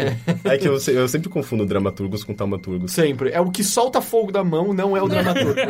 É 0.44 0.58
que 0.58 0.68
eu, 0.68 0.78
se- 0.78 0.92
eu 0.94 1.08
sempre 1.08 1.28
confundo 1.28 1.64
dramaturgos 1.64 2.22
com 2.22 2.34
taumaturgos. 2.34 2.92
Sempre. 2.92 3.30
É 3.30 3.40
o 3.40 3.50
que 3.50 3.64
solta 3.64 4.00
fogo 4.02 4.30
da 4.30 4.44
mão, 4.44 4.72
não 4.74 4.96
é 4.96 5.02
o 5.02 5.08
dramaturgo. 5.08 5.54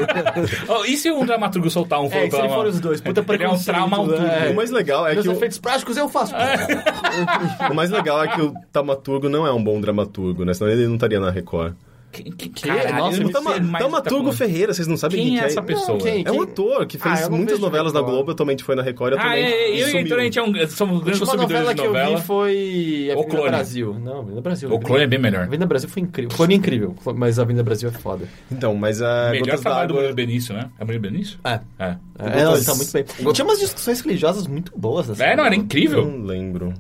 Oh, 0.69 0.85
e 0.85 0.97
se 0.97 1.11
um 1.11 1.25
dramaturgo 1.25 1.71
soltar 1.71 2.01
um 2.01 2.07
é, 2.07 2.11
fogo 2.11 2.21
e 2.23 2.25
se 2.25 2.31
pela 2.31 2.43
ele 2.43 2.49
mão? 2.49 2.59
for 2.59 2.67
os 2.67 2.81
dois? 2.81 3.01
Puta 3.01 3.25
Ele 3.29 3.45
é 3.45 3.49
um 3.49 3.59
traumaturgo. 3.59 4.21
né? 4.23 4.49
O 4.51 4.55
mais 4.57 4.71
legal 4.71 5.07
é 5.07 5.13
Meus 5.15 5.25
que 5.27 5.29
o, 5.29 5.33
efeitos 5.33 5.59
práticos 5.59 5.97
eu 5.97 6.09
faço. 6.09 6.35
o 7.71 7.75
mais 7.75 7.91
legal 7.91 8.23
é 8.23 8.29
que 8.29 8.41
o 8.41 8.55
taumaturgo 8.73 9.29
não 9.29 9.47
é 9.47 9.53
um 9.53 9.63
bom 9.63 9.81
dramaturgo, 9.81 10.45
né? 10.45 10.55
Senão 10.55 10.71
ele 10.71 10.87
não 10.87 10.95
estaria 10.95 11.21
na 11.21 11.31
Record. 11.31 11.75
Que, 12.13 12.25
que, 12.25 12.49
caralho, 12.51 12.97
Nossa, 12.97 13.21
não 13.21 13.29
O 13.29 13.33
Tama- 13.33 13.51
o 13.99 14.03
tá 14.03 14.11
falando. 14.11 14.33
Ferreira, 14.35 14.75
vocês 14.75 14.87
não 14.87 14.99
sabem 14.99 15.19
Quem 15.19 15.29
quem, 15.31 15.39
é 15.39 15.41
que 15.41 15.47
essa 15.47 15.63
pessoa? 15.63 15.99
quem? 15.99 16.23
É 16.27 16.31
um 16.31 16.43
ator 16.43 16.85
que 16.87 16.99
Ah, 17.01 17.17
fez 17.17 17.29
não 17.29 17.39
muitas 17.39 17.59
novelas 17.59 17.93
na. 17.93 18.03
Globo, 18.03 18.33
atualmente 18.33 18.63
foi 18.63 18.77
na 18.77 18.83
Record, 18.83 19.15
Ah, 19.15 19.17
atualmente 19.17 19.47
é, 19.53 19.71
eu 19.71 19.89
e 19.89 19.93
o 20.13 20.19
a 20.21 20.23
gente 20.25 20.39
é 20.39 20.43
um, 20.43 20.69
somos 20.69 21.01
A 21.01 21.05
grandes 21.05 21.21
consumidores 21.21 21.31
novela 21.41 21.75
de 21.75 21.81
que 21.81 21.87
eu 21.87 21.93
novela. 21.93 22.17
vi 22.19 22.23
foi 22.23 23.09
O 23.09 23.13
Avenida 23.13 23.31
Clone. 23.31 23.49
Brasil. 23.49 23.97
Não, 23.99 24.19
Avenida 24.19 24.41
Brasil. 24.43 24.73
O 24.75 24.79
Clone 24.79 25.03
é 25.05 25.07
bem 25.07 25.19
melhor. 25.19 25.43
Avenida 25.45 25.67
Brasil 25.67 25.89
foi 25.89 26.03
incrível. 26.03 26.37
Clone 26.37 26.55
é 26.55 26.57
incrível, 26.59 26.95
mas 27.17 27.39
a 27.39 27.43
Avenida 27.43 27.63
Brasil 27.63 27.89
é 27.89 27.93
foda. 27.93 28.29
Então, 28.51 28.75
mas 28.75 29.01
a 29.01 29.31
Melhor 29.31 29.45
Gotas 29.47 29.61
trabalho 29.63 29.89
do 29.89 29.95
Bruno 29.95 30.15
Benício, 30.15 30.55
né? 30.55 30.69
É 30.79 30.85
Bruno 30.85 31.01
Benício? 31.01 31.39
É. 31.45 31.61
É. 31.79 31.97
É, 32.19 32.43
ele 32.55 32.65
tá 32.65 32.75
muito 32.75 32.93
bem. 32.93 33.05
E 33.21 33.33
tinha 33.33 33.45
umas 33.45 33.59
discussões 33.59 34.01
religiosas 34.03 34.47
muito 34.47 34.71
boas 34.77 35.09
nessa 35.09 35.25
É, 35.25 35.29
não, 35.35 35.45
era 35.45 35.57
novela. 35.57 35.57
incrível. 35.65 36.05
Não 36.07 36.25
lembro. 36.27 36.75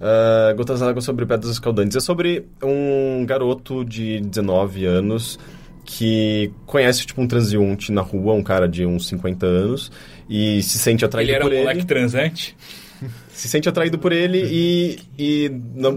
Uh, 0.00 0.54
Gotas 0.56 0.80
d'Água 0.80 1.00
sobre 1.00 1.24
Pedras 1.26 1.52
Escaldantes. 1.52 1.96
É 1.96 2.00
sobre 2.00 2.46
um 2.62 3.24
garoto 3.26 3.84
de 3.84 4.20
19 4.20 4.84
anos 4.84 5.38
que 5.84 6.52
conhece, 6.66 7.06
tipo, 7.06 7.22
um 7.22 7.28
transeunte 7.28 7.92
na 7.92 8.02
rua, 8.02 8.34
um 8.34 8.42
cara 8.42 8.68
de 8.68 8.84
uns 8.84 9.06
50 9.06 9.46
anos, 9.46 9.92
e 10.28 10.60
se 10.62 10.78
sente 10.78 11.04
atraído 11.04 11.30
Ele 11.30 11.36
era 11.36 11.46
um 11.46 11.48
por 11.48 11.56
moleque 11.56 11.78
ele. 11.80 11.86
transante. 11.86 12.56
Se 13.28 13.48
sente 13.48 13.68
atraído 13.68 13.98
por 13.98 14.10
ele 14.10 14.42
e, 14.50 14.98
e 15.18 15.52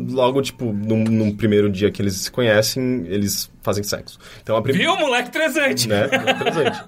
logo, 0.10 0.42
tipo, 0.42 0.74
num, 0.74 1.04
num 1.06 1.36
primeiro 1.36 1.70
dia 1.70 1.90
que 1.90 2.02
eles 2.02 2.16
se 2.16 2.32
conhecem, 2.32 3.06
eles 3.08 3.50
fazem 3.69 3.84
sexo. 3.84 4.17
Então, 4.41 4.55
a 4.58 4.62
prim- 4.62 4.73
Viu, 4.73 4.95
moleque 4.97 5.32
transante? 5.32 5.88
né? 5.88 6.10
É 6.12 6.34
presente. 6.34 6.79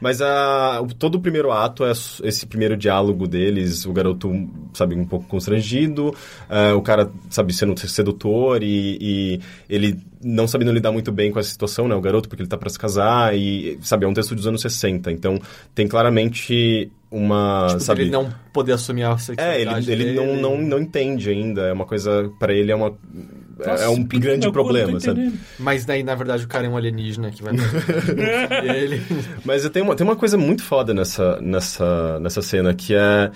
Mas 0.00 0.20
a, 0.20 0.82
todo 0.98 1.16
o 1.16 1.20
primeiro 1.20 1.52
ato 1.52 1.84
é 1.84 1.90
esse 1.92 2.46
primeiro 2.46 2.76
diálogo 2.76 3.26
deles, 3.28 3.84
o 3.86 3.92
garoto, 3.92 4.30
sabe, 4.72 4.94
um 4.94 5.04
pouco 5.04 5.26
constrangido, 5.26 6.14
ah, 6.48 6.74
o 6.74 6.82
cara, 6.82 7.10
sabe, 7.30 7.52
sendo 7.52 7.78
sedutor 7.78 8.62
e, 8.62 8.98
e 9.00 9.40
ele 9.68 9.98
não 10.22 10.48
sabendo 10.48 10.72
lidar 10.72 10.90
muito 10.92 11.12
bem 11.12 11.30
com 11.30 11.38
essa 11.38 11.50
situação, 11.50 11.86
né? 11.86 11.94
O 11.94 12.00
garoto, 12.00 12.28
porque 12.28 12.42
ele 12.42 12.48
tá 12.48 12.56
pra 12.56 12.70
se 12.70 12.78
casar 12.78 13.36
e, 13.36 13.78
sabe, 13.82 14.04
é 14.06 14.08
um 14.08 14.14
texto 14.14 14.34
dos 14.34 14.46
anos 14.46 14.62
60, 14.62 15.12
então 15.12 15.38
tem 15.74 15.86
claramente 15.86 16.90
uma, 17.10 17.66
Tipo, 17.68 17.80
sabe... 17.80 18.02
ele 18.02 18.10
não 18.10 18.32
poder 18.52 18.72
assumir 18.72 19.04
a 19.04 19.12
É, 19.12 19.18
sexualidade 19.18 19.92
ele, 19.92 20.02
ele 20.02 20.14
dele. 20.14 20.26
não, 20.40 20.56
não, 20.56 20.58
não 20.62 20.78
entende 20.80 21.28
ainda, 21.30 21.62
é 21.62 21.72
uma 21.72 21.84
coisa, 21.84 22.30
pra 22.38 22.52
ele 22.52 22.72
é 22.72 22.74
uma... 22.74 22.96
Nossa, 23.58 23.84
é 23.84 23.88
um 23.88 24.02
grande 24.04 24.50
problema, 24.50 24.98
sabe? 25.00 25.32
Mas 25.58 25.84
daí, 25.84 26.02
na 26.02 26.14
verdade, 26.14 26.44
o 26.44 26.48
cara 26.48 26.66
é 26.66 26.68
um 26.68 26.76
alienígena 26.76 27.30
que 27.30 27.42
vai... 27.42 27.54
ele... 28.76 29.02
Mas 29.44 29.68
tem 29.68 29.82
uma, 29.82 29.94
tem 29.94 30.06
uma 30.06 30.16
coisa 30.16 30.36
muito 30.36 30.62
foda 30.62 30.92
nessa, 30.94 31.40
nessa, 31.40 32.18
nessa 32.20 32.42
cena 32.42 32.74
que 32.74 32.94
é. 32.94 33.30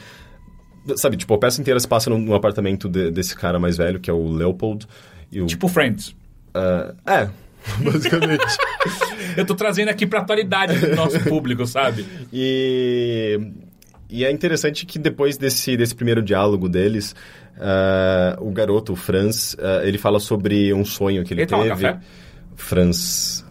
Sabe, 0.96 1.16
tipo, 1.16 1.34
a 1.34 1.38
peça 1.38 1.60
inteira 1.60 1.78
se 1.78 1.86
passa 1.86 2.08
no, 2.08 2.16
no 2.18 2.34
apartamento 2.34 2.88
de- 2.88 3.10
desse 3.10 3.36
cara 3.36 3.58
mais 3.58 3.76
velho, 3.76 4.00
que 4.00 4.08
é 4.08 4.12
o 4.12 4.28
Leopold. 4.30 4.86
E 5.30 5.40
o, 5.42 5.46
Tipo 5.46 5.68
Friends. 5.68 6.16
ah, 6.54 6.94
é, 7.06 7.28
basicamente. 7.84 8.44
Eu 9.36 9.44
tô 9.44 9.54
trazendo 9.54 9.88
aqui 9.88 10.06
pra 10.06 10.20
atualidade 10.20 10.78
do 10.78 10.96
nosso 10.96 11.20
público, 11.20 11.66
sabe? 11.66 12.06
e, 12.32 13.38
e 14.10 14.24
é 14.24 14.30
interessante 14.30 14.86
que 14.86 14.98
depois 14.98 15.36
desse, 15.36 15.76
desse 15.76 15.94
primeiro 15.94 16.22
diálogo 16.22 16.68
deles, 16.68 17.14
ah, 17.60 18.36
o 18.40 18.50
garoto, 18.50 18.92
o 18.92 18.96
Franz, 18.96 19.56
ah, 19.58 19.80
ele 19.84 19.98
fala 19.98 20.18
sobre 20.20 20.72
um 20.72 20.84
sonho 20.84 21.24
que 21.24 21.34
ele, 21.34 21.42
Ele 21.42 21.48
toma 21.48 21.64
teve. 21.64 21.82
café? 21.82 22.00
Franz. 22.56 23.44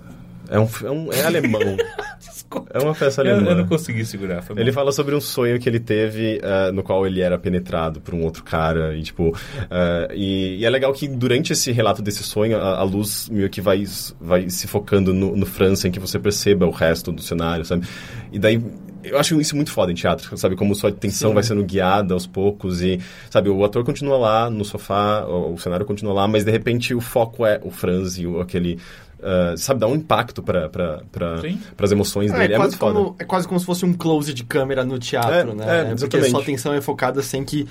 É, 0.50 0.60
um, 0.60 0.68
é, 0.84 0.92
um, 0.92 1.14
é 1.14 1.24
alemão. 1.24 1.62
Desculpa. 2.20 2.70
É 2.74 2.80
uma 2.80 2.96
peça 2.96 3.22
Eu, 3.22 3.36
alemã. 3.36 3.52
eu 3.52 3.58
não 3.58 3.68
consegui 3.68 4.06
segurar. 4.06 4.42
Ele 4.56 4.72
fala 4.72 4.94
sobre 4.94 5.14
um 5.14 5.20
sonho 5.20 5.60
que 5.60 5.68
ele 5.68 5.82
teve 5.82 6.40
ah, 6.42 6.72
no 6.72 6.82
qual 6.82 7.06
ele 7.06 7.20
era 7.20 7.38
penetrado 7.38 8.00
por 8.00 8.14
um 8.14 8.24
outro 8.24 8.44
cara 8.44 8.96
e 8.96 9.04
tipo 9.04 9.36
ah, 9.70 10.08
e, 10.14 10.58
e 10.60 10.66
é 10.66 10.70
legal 10.70 10.94
que 10.94 11.08
durante 11.10 11.52
esse 11.52 11.72
relato 11.74 12.02
desse 12.02 12.24
sonho 12.24 12.58
a, 12.58 12.80
a 12.80 12.84
luz 12.84 13.28
meio 13.30 13.50
que 13.50 13.60
vai 13.60 13.84
vai 14.20 14.50
se 14.50 14.66
focando 14.66 15.14
no, 15.14 15.36
no 15.36 15.46
França 15.46 15.90
em 15.90 15.92
que 15.92 16.00
você 16.00 16.18
perceba 16.18 16.66
o 16.66 16.72
resto 16.72 17.12
do 17.12 17.22
cenário 17.22 17.66
sabe 17.66 17.86
e 18.32 18.40
daí 18.40 18.62
eu 19.10 19.20
acho 19.20 19.40
isso 19.40 19.56
muito 19.56 19.72
foda 19.72 19.92
em 19.92 19.96
teatro, 19.96 20.38
sabe? 20.38 20.56
Como 20.56 20.74
sua 20.76 20.90
atenção 20.90 21.34
vai 21.34 21.44
sendo 21.44 21.64
guiada 21.64 22.14
aos 22.14 22.26
poucos 22.28 22.82
e, 22.82 23.00
sabe, 23.30 23.50
o 23.50 23.64
ator 23.64 23.84
continua 23.84 24.18
lá 24.18 24.50
no 24.50 24.64
sofá, 24.66 25.26
o, 25.26 25.54
o 25.54 25.58
cenário 25.58 25.86
continua 25.86 26.14
lá, 26.14 26.28
mas 26.28 26.44
de 26.44 26.52
repente 26.52 26.94
o 26.94 27.02
foco 27.02 27.46
é 27.46 27.60
o 27.64 27.70
Franz 27.72 28.18
e 28.18 28.26
o, 28.28 28.40
aquele, 28.40 28.80
ah, 29.22 29.54
sabe, 29.58 29.80
dá 29.80 29.88
um 29.88 29.96
impacto 29.96 30.42
para 30.44 30.70
Sim. 31.42 31.60
as 31.78 31.92
emoções 31.92 32.32
É, 32.32 32.38
dele. 32.40 32.54
É, 32.54 32.58
quase 32.58 32.72
muito 32.72 32.80
foda. 32.80 32.94
como, 32.94 33.16
é 33.20 33.24
quase 33.24 33.48
como 33.48 33.60
se 33.60 33.66
fosse 33.66 33.86
um 33.86 33.94
close 33.94 34.34
de 34.34 34.44
câmera 34.44 34.84
no 34.86 34.98
teatro, 35.00 35.52
É, 35.52 35.56
né? 35.56 35.66
é, 35.66 35.82
Porque 35.86 35.94
exatamente. 35.94 36.30
sua 36.32 36.42
atenção 36.42 36.74
é 36.74 36.82
focada 36.82 37.22
sem 37.22 37.44
que 37.44 37.68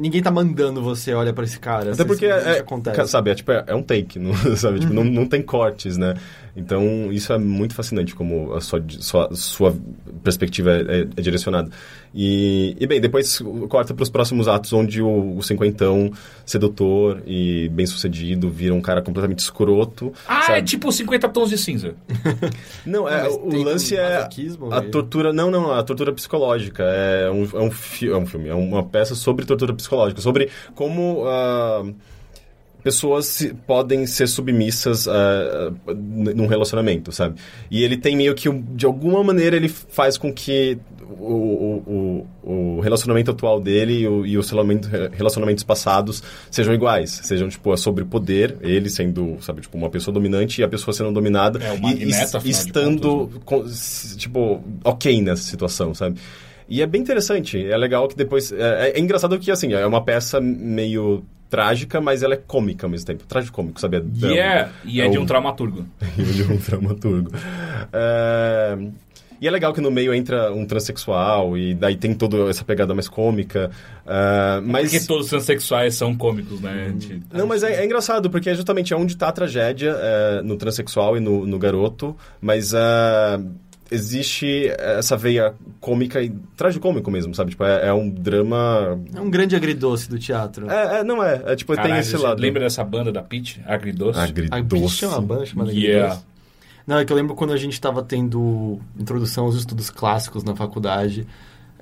ninguém 0.00 0.22
tá 0.22 0.30
mandando 0.30 0.82
você 0.82 1.14
olhar 1.14 1.32
pra 1.32 1.44
esse 1.44 1.58
cara. 1.58 1.92
Até 1.92 2.04
porque, 2.04 2.26
é, 2.26 2.58
acontece. 2.58 3.06
sabe, 3.08 3.30
é, 3.30 3.34
tipo, 3.34 3.52
é, 3.52 3.64
é 3.66 3.74
um 3.74 3.82
take, 3.82 4.18
não, 4.18 4.34
sabe? 4.56 4.80
Tipo, 4.80 4.92
não, 4.92 5.04
não 5.04 5.26
tem 5.26 5.42
cortes, 5.42 5.96
né? 5.96 6.14
Então, 6.56 7.12
isso 7.12 7.32
é 7.32 7.38
muito 7.38 7.74
fascinante, 7.74 8.14
como 8.14 8.54
a 8.54 8.60
sua, 8.60 8.82
sua, 8.88 9.28
sua 9.34 9.76
perspectiva 10.22 10.72
é, 10.72 11.00
é 11.16 11.22
direcionada. 11.22 11.70
E, 12.12 12.76
e, 12.80 12.86
bem, 12.86 13.00
depois 13.00 13.38
corta 13.68 13.94
para 13.94 14.02
os 14.02 14.10
próximos 14.10 14.48
atos, 14.48 14.72
onde 14.72 15.00
o, 15.00 15.36
o 15.36 15.42
cinquentão, 15.42 16.10
sedutor 16.44 17.22
e 17.26 17.68
bem-sucedido, 17.68 18.50
vira 18.50 18.74
um 18.74 18.80
cara 18.80 19.00
completamente 19.00 19.38
escroto. 19.38 20.12
Ah, 20.26 20.42
sabe? 20.42 20.58
é 20.58 20.62
tipo 20.62 20.90
50 20.90 21.28
tons 21.28 21.50
de 21.50 21.56
cinza. 21.58 21.94
Não, 22.84 23.08
é, 23.08 23.22
Mas 23.22 23.34
o 23.34 23.62
lance 23.62 23.94
um 23.94 23.98
é 23.98 24.16
a 24.72 24.80
tortura. 24.82 25.32
Não, 25.32 25.50
não, 25.50 25.70
a 25.72 25.82
tortura 25.82 26.12
psicológica. 26.12 26.82
É 26.82 27.30
um, 27.30 27.44
é 27.54 27.60
um, 27.62 27.70
fi- 27.70 28.08
é 28.10 28.16
um 28.16 28.26
filme, 28.26 28.48
é 28.48 28.54
uma 28.54 28.82
peça 28.82 29.14
sobre 29.14 29.44
tortura 29.44 29.72
psicológica, 29.74 30.20
sobre 30.20 30.48
como. 30.74 31.24
ah, 31.26 31.84
Pessoas 32.82 33.46
podem 33.66 34.06
ser 34.06 34.26
submissas 34.28 35.06
n- 35.88 36.34
num 36.34 36.46
relacionamento, 36.46 37.12
sabe? 37.12 37.38
E 37.70 37.82
ele 37.84 37.96
tem 37.96 38.16
meio 38.16 38.34
que, 38.34 38.50
de 38.50 38.86
alguma 38.86 39.22
maneira, 39.22 39.56
ele 39.56 39.68
faz 39.68 40.16
com 40.16 40.32
que 40.32 40.78
o, 41.18 41.34
o, 41.86 42.26
o, 42.42 42.80
relacionamento 42.80 43.30
atual 43.30 43.60
dele 43.60 44.00
e, 44.00 44.08
o- 44.08 44.24
e 44.24 44.38
os 44.38 44.48
relacionamento- 44.50 44.88
relacionamentos 45.12 45.64
passados 45.64 46.22
sejam 46.50 46.72
iguais. 46.72 47.20
Sejam, 47.24 47.48
tipo, 47.48 47.76
sobre 47.76 48.04
poder, 48.04 48.56
ele 48.62 48.88
sendo, 48.88 49.36
sabe, 49.40 49.60
tipo, 49.60 49.76
uma 49.76 49.90
pessoa 49.90 50.14
dominante 50.14 50.60
e 50.60 50.64
a 50.64 50.68
pessoa 50.68 50.94
sendo 50.94 51.12
dominada. 51.12 51.58
É, 51.62 51.76
e, 51.76 52.04
e- 52.04 52.12
de 52.44 52.50
estando, 52.50 53.30
s- 53.66 54.16
tipo, 54.16 54.62
ok 54.84 55.20
nessa 55.20 55.42
situação, 55.42 55.92
sabe? 55.94 56.18
E 56.68 56.80
é 56.80 56.86
bem 56.86 57.00
interessante. 57.02 57.62
É 57.66 57.76
legal 57.76 58.06
que 58.08 58.16
depois... 58.16 58.52
É, 58.52 58.92
é 58.94 59.00
engraçado 59.00 59.36
que, 59.38 59.50
assim, 59.50 59.72
é 59.72 59.84
uma 59.84 60.02
peça 60.04 60.40
meio 60.40 61.24
trágica, 61.50 62.00
mas 62.00 62.22
ela 62.22 62.34
é 62.34 62.36
cômica 62.38 62.86
ao 62.86 62.90
mesmo 62.90 63.06
tempo. 63.06 63.24
Trágico-cômico, 63.26 63.80
sabe? 63.80 64.02
E 64.22 64.38
é, 64.38 64.68
e 64.84 65.00
é 65.00 65.08
de 65.08 65.18
um 65.18 65.22
um 65.22 65.24
dramaturgo. 65.26 65.84
de 66.16 66.42
um 66.44 66.56
dramaturgo. 66.56 67.30
É, 67.92 68.78
E 69.40 69.48
é 69.48 69.50
legal 69.50 69.72
que 69.72 69.80
no 69.80 69.90
meio 69.90 70.12
entra 70.14 70.52
um 70.52 70.66
transexual 70.66 71.56
e 71.56 71.74
daí 71.74 71.96
tem 71.96 72.12
toda 72.14 72.48
essa 72.50 72.62
pegada 72.62 72.92
mais 72.94 73.08
cômica. 73.08 73.70
é, 74.06 74.60
mas... 74.62 74.90
Porque 74.90 75.06
todos 75.06 75.24
os 75.24 75.30
transexuais 75.30 75.94
são 75.94 76.14
cômicos, 76.14 76.60
né? 76.60 76.92
De- 76.94 77.22
Não, 77.32 77.46
mas 77.46 77.62
é, 77.62 77.80
é 77.80 77.84
engraçado, 77.84 78.28
porque 78.30 78.50
é 78.50 78.54
justamente 78.54 78.94
onde 78.94 79.14
está 79.14 79.28
a 79.28 79.32
tragédia, 79.32 79.96
é, 79.98 80.42
no 80.42 80.56
transexual 80.56 81.16
e 81.16 81.20
no, 81.20 81.46
no 81.46 81.58
garoto, 81.58 82.14
mas 82.40 82.74
é, 82.74 82.78
existe 83.90 84.68
essa 84.78 85.16
veia 85.16 85.54
cômica 85.80 86.22
e 86.22 86.30
tragicômico 86.56 87.10
mesmo, 87.10 87.34
sabe? 87.34 87.50
Tipo, 87.50 87.64
é, 87.64 87.88
é 87.88 87.92
um 87.92 88.08
drama... 88.08 89.00
É 89.14 89.20
um 89.20 89.30
grande 89.30 89.56
agridoce 89.56 90.08
do 90.08 90.18
teatro. 90.18 90.70
É, 90.70 91.00
é, 91.00 91.04
não 91.04 91.22
é. 91.22 91.42
É 91.46 91.56
tipo, 91.56 91.74
tem 91.74 91.82
Caralho, 91.82 92.00
esse 92.00 92.12
você 92.12 92.18
lado. 92.18 92.40
Lembra 92.40 92.62
dessa 92.62 92.84
banda 92.84 93.10
da 93.10 93.22
Peach? 93.22 93.60
Agridoce? 93.66 94.18
A 94.18 94.24
Agridoce. 94.24 94.62
British 94.62 94.98
tinha 94.98 95.10
uma 95.10 95.20
banda 95.20 95.46
chamada 95.46 95.72
Yeah. 95.72 96.06
Agridoce. 96.06 96.30
Não, 96.86 96.98
é 96.98 97.04
que 97.04 97.12
eu 97.12 97.16
lembro 97.16 97.34
quando 97.34 97.52
a 97.52 97.56
gente 97.56 97.74
estava 97.74 98.02
tendo 98.02 98.80
introdução 98.98 99.44
aos 99.44 99.54
estudos 99.54 99.90
clássicos 99.90 100.42
na 100.42 100.56
faculdade. 100.56 101.26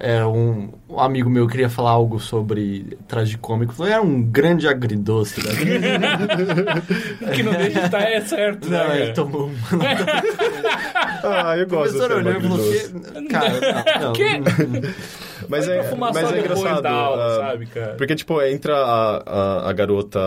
É, 0.00 0.24
um, 0.24 0.68
um 0.88 1.00
amigo 1.00 1.28
meu 1.28 1.48
queria 1.48 1.68
falar 1.68 1.90
algo 1.90 2.20
sobre 2.20 2.96
tragicômico. 3.08 3.72
Falou, 3.72 3.92
era 3.92 4.00
um 4.00 4.22
grande 4.22 4.68
agridoce. 4.68 5.40
Né? 5.44 5.50
Que 7.34 7.42
não 7.42 7.52
deixa 7.52 7.80
de 7.80 7.86
estar 7.86 8.02
é 8.02 8.20
certo, 8.20 8.70
Não, 8.70 8.88
né? 8.88 9.02
ele 9.02 9.12
tomou 9.12 9.46
uma 9.46 9.84
Ah, 11.24 11.56
eu 11.56 11.66
O 11.66 11.68
gosto 11.68 11.94
do 11.94 11.98
professor 11.98 12.12
olhou 12.12 12.32
e 12.32 12.40
falou. 12.40 13.28
Cara, 13.28 13.60
não, 14.00 14.12
não. 14.12 14.82
Mas 15.48 15.68
é, 15.68 15.94
mas 15.96 16.32
é 16.32 16.38
engraçado. 16.40 16.86
ah, 16.86 17.36
sabe, 17.40 17.66
cara? 17.66 17.94
Porque, 17.94 18.14
tipo, 18.14 18.40
entra 18.42 18.76
a, 18.76 19.16
a, 19.16 19.70
a 19.70 19.72
garota, 19.72 20.20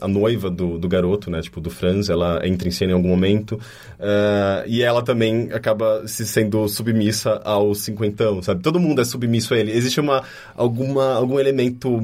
a 0.00 0.08
noiva 0.08 0.50
do, 0.50 0.78
do 0.78 0.88
garoto, 0.88 1.30
né? 1.30 1.40
Tipo, 1.40 1.60
do 1.60 1.70
Franz, 1.70 2.08
ela 2.08 2.40
entra 2.46 2.68
em 2.68 2.70
cena 2.70 2.92
em 2.92 2.94
algum 2.94 3.08
momento. 3.08 3.58
ah, 3.98 4.64
e 4.66 4.82
ela 4.82 5.02
também 5.02 5.50
acaba 5.52 6.06
se 6.06 6.26
sendo 6.26 6.68
submissa 6.68 7.40
ao 7.44 7.74
cinquentão, 7.74 8.42
sabe? 8.42 8.62
Todo 8.62 8.80
mundo 8.80 9.00
é 9.00 9.04
submisso 9.04 9.54
a 9.54 9.58
ele. 9.58 9.72
Existe 9.72 10.00
uma, 10.00 10.22
alguma, 10.54 11.14
algum 11.14 11.38
elemento... 11.38 12.00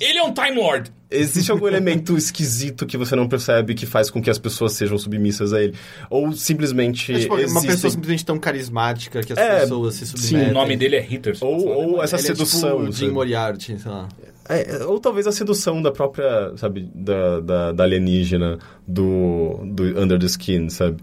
Ele 0.00 0.18
é 0.18 0.22
um 0.22 0.32
Time 0.32 0.56
Lord. 0.56 0.92
Existe 1.10 1.50
algum 1.52 1.68
elemento 1.68 2.16
esquisito 2.16 2.84
que 2.84 2.96
você 2.96 3.14
não 3.14 3.28
percebe 3.28 3.74
que 3.74 3.86
faz 3.86 4.10
com 4.10 4.20
que 4.20 4.28
as 4.28 4.38
pessoas 4.38 4.72
sejam 4.72 4.98
submissas 4.98 5.52
a 5.52 5.62
ele. 5.62 5.74
Ou 6.10 6.32
simplesmente 6.32 7.12
É, 7.14 7.18
tipo, 7.20 7.34
uma 7.34 7.42
existem- 7.42 7.70
pessoa 7.70 7.90
simplesmente 7.92 8.24
tão 8.24 8.38
carismática 8.38 9.22
que 9.22 9.32
as 9.32 9.38
É, 9.38 9.60
pessoas 9.60 9.94
se 9.94 10.06
sim, 10.06 10.16
submetem. 10.18 10.50
O 10.50 10.54
nome 10.54 10.76
dele 10.76 10.96
é 10.96 11.06
Hitters. 11.08 11.40
Ou, 11.40 11.66
ou 11.68 12.02
essa 12.02 12.16
Ele 12.16 12.22
sedução. 12.24 12.68
É 12.68 12.72
tipo 12.80 12.92
Jim 12.92 12.98
sabe? 13.04 13.12
Moriarty, 13.12 13.78
sei 13.78 13.90
lá. 13.90 14.08
É, 14.48 14.84
ou 14.84 14.98
talvez 15.00 15.26
a 15.26 15.32
sedução 15.32 15.80
da 15.82 15.90
própria, 15.90 16.52
sabe, 16.56 16.88
da, 16.94 17.40
da, 17.40 17.72
da 17.72 17.84
alienígena 17.84 18.58
do, 18.86 19.60
do 19.64 19.82
Under 20.00 20.18
the 20.18 20.26
Skin, 20.26 20.68
sabe? 20.68 20.98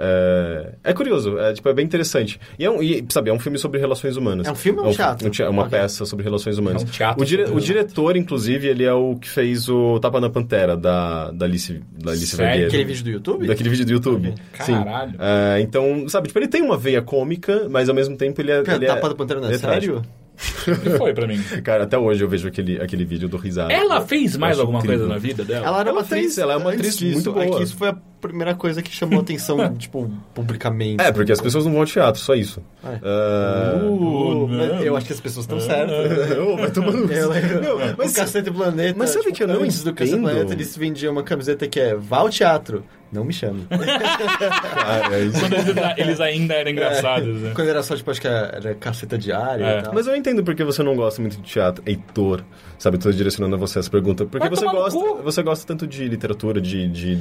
É, 0.00 0.74
é 0.84 0.92
curioso, 0.92 1.38
é, 1.38 1.52
tipo, 1.52 1.68
é 1.68 1.72
bem 1.74 1.84
interessante. 1.84 2.38
E, 2.58 2.64
é 2.64 2.70
um, 2.70 2.80
e, 2.82 3.04
sabe, 3.08 3.30
é 3.30 3.32
um 3.32 3.38
filme 3.38 3.58
sobre 3.58 3.80
relações 3.80 4.16
humanas. 4.16 4.46
É 4.46 4.52
um 4.52 4.54
filme 4.54 4.78
ou 4.80 4.86
um 4.86 4.90
fi- 4.90 4.96
teatro? 4.96 5.28
te- 5.30 5.42
É 5.42 5.48
uma 5.48 5.62
Ok. 5.62 5.78
peça 5.78 6.04
sobre 6.04 6.24
relações 6.24 6.56
humanas. 6.58 6.82
É 6.82 6.84
um 6.84 6.88
teatro 6.88 7.22
o, 7.22 7.24
dire- 7.26 7.44
o 7.50 7.60
diretor, 7.60 8.16
inclusive, 8.16 8.68
ele 8.68 8.84
é 8.84 8.92
o 8.92 9.16
que 9.16 9.28
fez 9.28 9.68
o 9.68 9.98
Tapa 9.98 10.20
na 10.20 10.30
Pantera, 10.30 10.76
da, 10.76 11.30
da 11.32 11.46
Alice, 11.46 11.80
da 11.92 12.12
Alice 12.12 12.26
Sério? 12.28 12.46
Vergueiro. 12.46 12.68
Aquele 12.68 12.84
vídeo 12.84 13.04
do 13.04 13.10
YouTube? 13.10 13.46
Daquele 13.48 13.68
vídeo 13.70 13.86
do 13.86 13.92
YouTube. 13.92 14.34
Caralho. 14.52 15.14
É, 15.18 15.60
então, 15.60 16.08
sabe, 16.08 16.28
tipo, 16.28 16.38
ele 16.38 16.48
tem 16.48 16.62
uma 16.62 16.76
veia 16.76 17.02
cômica, 17.02 17.66
mas 17.68 17.88
ao 17.88 17.94
mesmo 17.94 18.16
tempo 18.16 18.40
ele 18.40 18.52
é. 18.52 18.62
Pera, 18.62 18.76
ele 18.76 18.84
é 18.84 18.88
Tapa 18.88 19.08
da 19.08 19.14
Pantera 19.16 19.40
não 19.40 19.48
é 19.48 19.50
ele 19.52 19.58
sério? 19.58 19.92
trágico. 19.94 20.27
Que 20.38 20.90
foi 20.96 21.12
pra 21.12 21.26
mim? 21.26 21.38
Cara, 21.64 21.84
até 21.84 21.98
hoje 21.98 22.22
eu 22.22 22.28
vejo 22.28 22.46
aquele, 22.46 22.80
aquele 22.80 23.04
vídeo 23.04 23.28
do 23.28 23.36
risada. 23.36 23.72
Ela 23.72 24.00
fez 24.00 24.36
mais 24.36 24.58
alguma 24.58 24.78
incrível. 24.78 24.98
coisa 25.00 25.12
na 25.14 25.18
vida 25.18 25.44
dela? 25.44 25.66
Ela 25.66 25.80
era 25.80 25.90
Ela 25.90 25.98
uma 25.98 26.04
atriz, 26.04 26.20
fez, 26.22 26.38
ela 26.38 26.52
é 26.52 26.56
uma 26.56 26.72
atriz 26.72 26.96
disso. 26.96 27.14
muito 27.14 27.32
boa. 27.32 27.44
É 27.44 27.50
que 27.50 27.62
isso 27.62 27.76
foi 27.76 27.88
a 27.88 27.96
primeira 28.20 28.54
coisa 28.54 28.82
que 28.82 28.90
chamou 28.90 29.20
atenção, 29.20 29.72
tipo, 29.76 30.10
publicamente. 30.34 31.02
É, 31.02 31.10
porque 31.12 31.32
as 31.32 31.40
pessoas 31.40 31.64
não 31.64 31.72
vão 31.72 31.80
ao 31.82 31.86
teatro, 31.86 32.20
só 32.20 32.34
isso. 32.34 32.62
É. 32.84 32.98
Ah, 33.02 33.78
Uh, 33.84 34.46
mas 34.48 34.84
eu 34.84 34.96
acho 34.96 35.06
que 35.06 35.12
as 35.12 35.20
pessoas 35.20 35.44
estão 35.44 35.60
certas. 35.60 36.38
Ô, 36.38 36.56
vai 36.56 36.70
tomar 36.70 36.92
no 36.92 37.10
Eu 37.12 37.28
lembro. 37.30 37.60
Não, 37.62 37.78
mas- 37.96 38.12
o 38.12 38.14
Cacete 38.14 38.50
Planeta. 38.50 38.94
mas 38.98 39.10
sabe 39.10 39.24
tipo, 39.26 39.36
que 39.36 39.42
eu 39.44 39.48
não 39.48 39.62
Antes 39.62 39.82
do 39.82 39.92
Cacete? 39.92 40.18
Planeta, 40.20 40.52
eles 40.52 40.76
vendiam 40.76 41.12
uma 41.12 41.22
camiseta 41.22 41.66
que 41.66 41.78
é 41.80 41.94
Vá 41.94 42.18
ao 42.18 42.30
teatro, 42.30 42.84
não 43.12 43.24
me 43.24 43.32
chame. 43.32 43.66
Cara, 43.70 45.16
é 45.16 45.24
isso. 45.24 45.40
Quando 45.40 45.54
eles, 45.54 45.76
eles 45.96 46.20
ainda 46.20 46.54
eram 46.54 46.70
engraçados, 46.70 47.40
né? 47.40 47.52
Quando 47.54 47.68
era 47.68 47.82
só, 47.82 47.96
tipo, 47.96 48.10
acho 48.10 48.20
que 48.20 48.26
era 48.28 48.74
caceta 48.74 49.16
diária 49.18 49.64
É. 49.64 49.78
e 49.78 49.82
tal. 49.82 49.94
Mas 49.94 50.06
eu 50.06 50.14
entendo 50.16 50.42
porque 50.44 50.64
você 50.64 50.82
não 50.82 50.94
gosta 50.96 51.20
muito 51.20 51.36
de 51.36 51.42
teatro, 51.42 51.82
Heitor. 51.86 52.42
Sabe, 52.78 52.96
tô 52.98 53.10
direcionando 53.10 53.56
a 53.56 53.58
você 53.58 53.78
essa 53.80 53.90
pergunta. 53.90 54.24
Porque 54.24 54.48
Vai 54.48 54.56
você 54.56 54.64
gosta, 54.64 54.98
você 55.22 55.42
gosta 55.42 55.66
tanto 55.66 55.86
de 55.86 56.06
literatura, 56.06 56.60
de, 56.60 56.86
de 56.88 57.18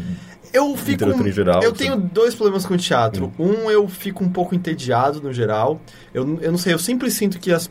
Eu 0.53 0.75
fico. 0.91 1.03
Literatura 1.03 1.29
em 1.29 1.31
geral, 1.31 1.63
eu 1.63 1.71
tenho 1.71 1.97
dois 1.97 2.33
problemas 2.35 2.65
com 2.65 2.73
o 2.73 2.77
teatro. 2.77 3.31
Um, 3.37 3.69
eu 3.69 3.87
fico 3.87 4.23
um 4.23 4.29
pouco 4.29 4.55
entediado 4.55 5.21
no 5.21 5.31
geral. 5.31 5.79
Eu, 6.13 6.39
eu 6.41 6.51
não 6.51 6.57
sei, 6.57 6.73
eu 6.73 6.79
sempre 6.79 7.11
sinto 7.11 7.39
que 7.39 7.51
as. 7.51 7.69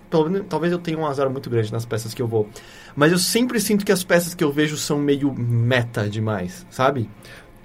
Talvez 0.48 0.72
eu 0.72 0.78
tenha 0.78 0.98
um 0.98 1.06
azar 1.06 1.28
muito 1.30 1.50
grande 1.50 1.72
nas 1.72 1.84
peças 1.84 2.14
que 2.14 2.22
eu 2.22 2.28
vou. 2.28 2.48
Mas 2.94 3.12
eu 3.12 3.18
sempre 3.18 3.60
sinto 3.60 3.84
que 3.84 3.92
as 3.92 4.02
peças 4.02 4.34
que 4.34 4.42
eu 4.42 4.50
vejo 4.50 4.76
são 4.76 4.98
meio 4.98 5.34
meta 5.34 6.08
demais, 6.08 6.66
sabe? 6.70 7.10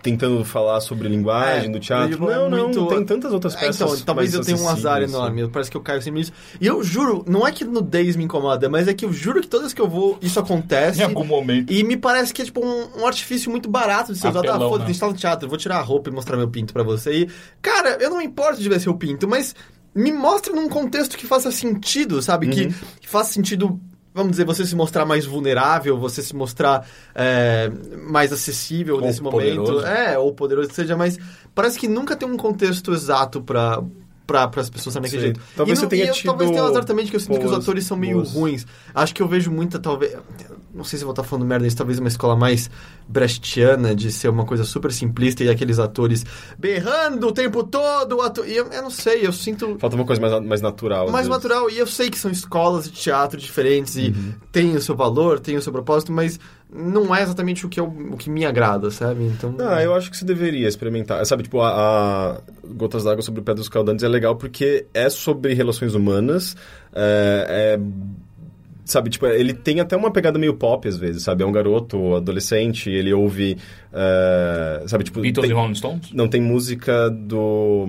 Tentando 0.01 0.43
falar 0.43 0.81
sobre 0.81 1.07
linguagem 1.07 1.69
É, 1.69 1.71
do 1.71 1.79
teatro. 1.79 2.11
tipo, 2.11 2.29
é 2.29 2.35
não, 2.35 2.49
não, 2.49 2.63
muito- 2.65 2.87
tem 2.87 3.05
tantas 3.05 3.31
outras 3.33 3.53
É, 3.55 3.59
peças. 3.59 3.81
então, 3.81 4.05
talvez 4.05 4.33
eu 4.33 4.41
tenha 4.41 4.57
um 4.57 4.67
azar 4.67 5.01
enorme. 5.03 5.47
Parece 5.49 5.69
que 5.69 5.77
eu 5.77 5.81
caio 5.81 6.01
sempre 6.01 6.19
nisso. 6.21 6.31
E 6.59 6.65
eu 6.67 6.83
juro, 6.83 7.23
não 7.27 7.45
é 7.47 7.51
que 7.51 7.63
nudez 7.63 8.15
me 8.15 8.23
incomoda, 8.23 8.67
mas 8.69 8.87
é 8.87 8.93
que 8.93 9.05
eu 9.05 9.13
juro 9.13 9.41
que 9.41 9.47
todas 9.47 9.73
que 9.73 9.81
eu 9.81 9.87
vou, 9.87 10.17
isso 10.21 10.39
acontece. 10.39 10.99
Em 11.01 11.03
algum 11.03 11.23
momento. 11.25 11.71
E 11.71 11.83
me 11.83 11.95
parece 11.97 12.33
que 12.33 12.41
é 12.41 12.45
tipo 12.45 12.65
um, 12.65 13.01
um 13.01 13.05
artifício 13.07 13.51
muito 13.51 13.69
barato 13.69 14.11
de 14.13 14.19
ser 14.19 14.29
usado. 14.29 14.49
Ah, 14.49 14.57
foda-se, 14.57 14.79
né? 14.79 14.85
a 14.85 14.87
gente 14.87 14.99
tá 14.99 15.07
no 15.07 15.13
teatro, 15.13 15.45
eu 15.45 15.49
vou 15.49 15.57
tirar 15.57 15.77
a 15.77 15.81
roupa 15.81 16.09
e 16.09 16.13
mostrar 16.13 16.37
meu 16.37 16.47
pinto 16.49 16.73
pra 16.73 16.83
você. 16.83 17.13
E, 17.23 17.29
cara, 17.61 17.97
eu 18.01 18.09
não 18.09 18.17
me 18.17 18.25
importo 18.25 18.59
de 18.61 18.67
ver 18.67 18.79
seu 18.79 18.93
pinto, 18.95 19.27
mas 19.27 19.55
me 19.93 20.11
mostra 20.11 20.53
num 20.55 20.67
contexto 20.69 21.17
que 21.17 21.27
faça 21.27 21.51
sentido, 21.51 22.21
sabe? 22.21 22.47
Que, 22.47 22.65
Uhum. 22.65 22.73
que 23.01 23.07
faça 23.09 23.33
sentido. 23.33 23.79
Vamos 24.13 24.31
dizer, 24.31 24.45
você 24.45 24.65
se 24.65 24.75
mostrar 24.75 25.05
mais 25.05 25.25
vulnerável, 25.25 25.97
você 25.97 26.21
se 26.21 26.35
mostrar 26.35 26.85
é, 27.15 27.71
mais 28.09 28.33
acessível 28.33 28.95
Ou 28.95 29.01
nesse 29.01 29.21
poderoso. 29.21 29.71
momento. 29.73 29.87
É, 29.87 30.17
ou 30.19 30.33
poderoso 30.33 30.67
que 30.69 30.75
seja, 30.75 30.97
mas 30.97 31.17
parece 31.55 31.79
que 31.79 31.87
nunca 31.87 32.15
tem 32.15 32.27
um 32.29 32.35
contexto 32.37 32.91
exato 32.93 33.41
pra. 33.41 33.81
Pra, 34.27 34.49
as 34.55 34.69
pessoas 34.69 34.93
saberem 34.93 35.11
daquele 35.11 35.33
jeito. 35.33 35.41
Talvez 35.57 35.77
E 35.77 35.81
você 35.81 35.87
tenha 35.87 36.05
e 36.05 36.07
eu- 36.07 36.13
tido 36.13 36.25
Talvez 36.27 36.51
tenha 36.51 36.63
um 36.63 36.67
azar 36.67 36.85
também 36.85 37.03
de 37.03 37.11
que 37.11 37.17
eu 37.17 37.19
sinto 37.19 37.37
que 37.37 37.43
os 37.45 37.51
boas- 37.51 37.63
atores 37.63 37.85
são 37.85 37.97
meio 37.97 38.15
boas- 38.17 38.31
ruins. 38.31 38.65
Acho 38.95 39.13
que 39.13 39.21
eu 39.21 39.27
vejo 39.27 39.51
muita, 39.51 39.77
talvez. 39.77 40.15
Não 40.73 40.83
sei 40.83 40.97
se 40.97 41.03
eu 41.03 41.07
vou 41.07 41.11
estar 41.13 41.23
falando 41.23 41.45
merda, 41.45 41.67
isso 41.67 41.75
talvez 41.77 41.99
uma 41.99 42.07
escola 42.07 42.35
mais 42.35 42.69
brechtiana, 43.07 43.93
de 43.93 44.11
ser 44.11 44.29
uma 44.29 44.45
coisa 44.45 44.63
super 44.63 44.91
simplista 44.91 45.43
e 45.43 45.49
aqueles 45.49 45.79
atores 45.79 46.25
berrando 46.57 47.27
o 47.27 47.31
tempo 47.31 47.63
todo. 47.63 48.17
o 48.17 48.21
ator- 48.21 48.47
E 48.47 48.55
eu, 48.55 48.67
eu 48.67 48.81
não 48.81 48.89
sei, 48.89 49.25
eu 49.25 49.33
sinto 49.33 49.77
Falta 49.79 49.95
uma 49.95 50.05
coisa 50.05 50.21
mais, 50.21 50.43
mais 50.45 50.61
natural. 50.61 51.09
mais 51.11 51.27
natural. 51.27 51.69
E 51.69 51.77
eu 51.77 51.85
sei 51.87 52.09
que 52.09 52.17
são 52.17 52.31
escolas 52.31 52.85
de 52.85 52.91
teatro 52.91 53.39
diferentes 53.39 53.95
e 53.97 54.13
tem 54.51 54.75
o 54.75 54.81
seu 54.81 54.95
valor, 54.95 55.39
tem 55.39 55.57
o 55.57 55.61
seu 55.61 55.71
propósito, 55.71 56.11
mas 56.11 56.39
não 56.73 57.13
é 57.13 57.21
exatamente 57.21 57.65
o 57.65 57.69
que, 57.69 57.79
eu, 57.79 57.85
o 57.85 58.15
que 58.15 58.29
me 58.29 58.45
agrada, 58.45 58.89
sabe? 58.91 59.25
Então. 59.25 59.53
Ah, 59.59 59.83
eu 59.83 59.93
acho 59.93 60.09
que 60.09 60.15
você 60.15 60.23
deveria 60.23 60.67
experimentar. 60.69 61.25
Sabe, 61.25 61.43
tipo, 61.43 61.59
a, 61.61 61.69
a 61.69 62.41
Gotas 62.65 63.03
d'Água 63.03 63.21
sobre 63.21 63.41
Pedras 63.41 63.67
Caldantes 63.67 64.03
é 64.03 64.07
legal 64.07 64.37
porque 64.37 64.85
é 64.93 65.09
sobre 65.09 65.53
relações 65.53 65.93
humanas, 65.93 66.55
é, 66.93 67.77
é- 67.77 67.79
Sabe, 68.83 69.09
tipo, 69.09 69.25
ele 69.27 69.53
tem 69.53 69.79
até 69.79 69.95
uma 69.95 70.11
pegada 70.11 70.39
meio 70.39 70.55
pop 70.55 70.87
às 70.87 70.97
vezes, 70.97 71.23
sabe? 71.23 71.43
É 71.43 71.45
um 71.45 71.51
garoto, 71.51 72.15
adolescente, 72.15 72.89
ele 72.89 73.13
ouve... 73.13 73.57
é, 73.93 74.83
sabe, 74.87 75.03
tipo... 75.03 75.21
Beatles 75.21 75.47
tem- 75.47 75.55
e 75.55 75.59
Rolling 75.59 75.75
Stones? 75.75 76.11
Não, 76.11 76.27
tem 76.27 76.41
música 76.41 77.09
do... 77.09 77.87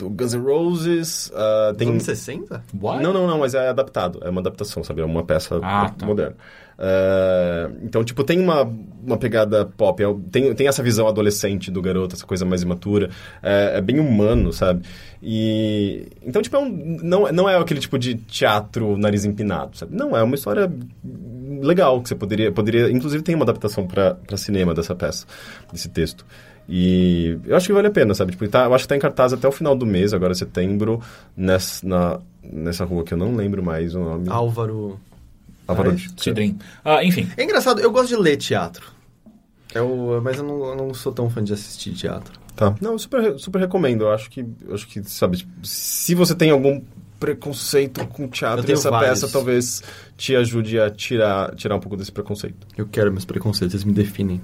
Do 0.00 0.08
Guns 0.08 0.32
N' 0.32 0.42
Roses, 0.42 1.30
ah, 1.34 1.74
tem... 1.76 1.90
Anos 1.90 2.04
60? 2.04 2.64
What? 2.80 3.02
Não, 3.02 3.12
não, 3.12 3.26
não, 3.26 3.38
mas 3.38 3.54
é 3.54 3.68
adaptado. 3.68 4.18
É 4.22 4.30
uma 4.30 4.40
adaptação, 4.40 4.82
sabe? 4.82 5.02
É 5.02 5.04
uma 5.04 5.22
peça 5.22 5.60
Ah, 5.62 5.90
tá. 5.90 6.06
moderna. 6.06 6.36
É, 6.82 7.70
então, 7.82 8.02
tipo, 8.02 8.24
tem 8.24 8.40
uma, 8.40 8.62
uma 9.04 9.18
pegada 9.18 9.66
pop. 9.76 10.02
é- 10.02 10.06
Tem, 10.32 10.54
tem 10.54 10.66
essa 10.66 10.82
visão 10.82 11.06
adolescente 11.06 11.70
do 11.70 11.82
garoto, 11.82 12.16
essa 12.16 12.24
coisa 12.24 12.46
mais 12.46 12.62
imatura. 12.62 13.10
É, 13.42 13.74
é 13.76 13.80
bem 13.82 14.00
humano, 14.00 14.50
sabe? 14.50 14.86
E... 15.22 16.06
Então, 16.22 16.40
tipo, 16.40 16.56
é 16.56 16.58
um, 16.58 16.98
não, 17.02 17.30
não 17.30 17.46
é 17.48 17.58
aquele 17.58 17.80
tipo 17.80 17.98
de 17.98 18.14
teatro 18.14 18.96
nariz 18.96 19.26
empinado, 19.26 19.76
sabe? 19.76 19.94
Não, 19.94 20.16
é 20.16 20.22
uma 20.22 20.34
história 20.34 20.72
legal 21.60 22.00
que 22.00 22.08
você 22.08 22.14
poderia... 22.14 22.50
poderia 22.50 22.90
inclusive, 22.90 23.22
tem 23.22 23.34
uma 23.34 23.44
adaptação 23.44 23.86
para 23.86 24.16
cinema 24.38 24.72
dessa 24.72 24.94
peça, 24.94 25.26
desse 25.70 25.90
texto. 25.90 26.24
E 26.72 27.36
eu 27.46 27.56
acho 27.56 27.66
que 27.66 27.72
vale 27.72 27.88
a 27.88 27.90
pena, 27.90 28.14
sabe? 28.14 28.30
Tipo, 28.30 28.46
tá, 28.48 28.64
eu 28.66 28.72
acho 28.72 28.84
que 28.84 28.88
tá 28.88 28.96
em 28.96 29.00
cartaz 29.00 29.32
até 29.32 29.48
o 29.48 29.50
final 29.50 29.74
do 29.74 29.84
mês, 29.84 30.14
agora 30.14 30.32
setembro, 30.32 31.02
nessa, 31.36 31.84
na, 31.84 32.20
nessa 32.40 32.84
rua 32.84 33.02
que 33.02 33.12
eu 33.12 33.18
não 33.18 33.34
lembro 33.34 33.60
mais 33.60 33.92
o 33.96 33.98
nome. 33.98 34.28
Álvaro. 34.28 35.00
Álvaro 35.66 35.90
Ah, 35.90 36.12
Cidrim. 36.16 36.56
Ah, 36.84 37.02
enfim. 37.04 37.28
É 37.36 37.42
engraçado, 37.42 37.80
eu 37.80 37.90
gosto 37.90 38.10
de 38.10 38.16
ler 38.16 38.36
teatro. 38.36 38.86
Eu, 39.74 40.20
mas 40.22 40.38
eu 40.38 40.44
não, 40.44 40.64
eu 40.64 40.76
não 40.76 40.94
sou 40.94 41.10
tão 41.10 41.28
fã 41.28 41.42
de 41.42 41.52
assistir 41.52 41.92
teatro. 41.92 42.38
Tá. 42.54 42.72
Não, 42.80 42.92
eu 42.92 42.98
super, 43.00 43.36
super 43.36 43.58
recomendo. 43.58 44.04
Eu 44.04 44.12
acho 44.12 44.30
que, 44.30 44.46
eu 44.66 44.74
acho 44.74 44.86
que, 44.86 45.02
sabe, 45.02 45.38
tipo, 45.38 45.50
se 45.64 46.14
você 46.14 46.36
tem 46.36 46.50
algum 46.50 46.80
preconceito 47.18 48.06
com 48.06 48.28
teatro, 48.28 48.64
tenho 48.64 48.78
essa 48.78 48.90
vários. 48.90 49.20
peça 49.20 49.32
talvez 49.32 49.82
te 50.16 50.36
ajude 50.36 50.78
a 50.80 50.88
tirar, 50.88 51.52
tirar 51.56 51.74
um 51.74 51.80
pouco 51.80 51.96
desse 51.96 52.12
preconceito. 52.12 52.64
Eu 52.78 52.86
quero 52.86 53.10
meus 53.10 53.24
preconceitos, 53.24 53.74
eles 53.74 53.84
me 53.84 53.92
definem. 53.92 54.40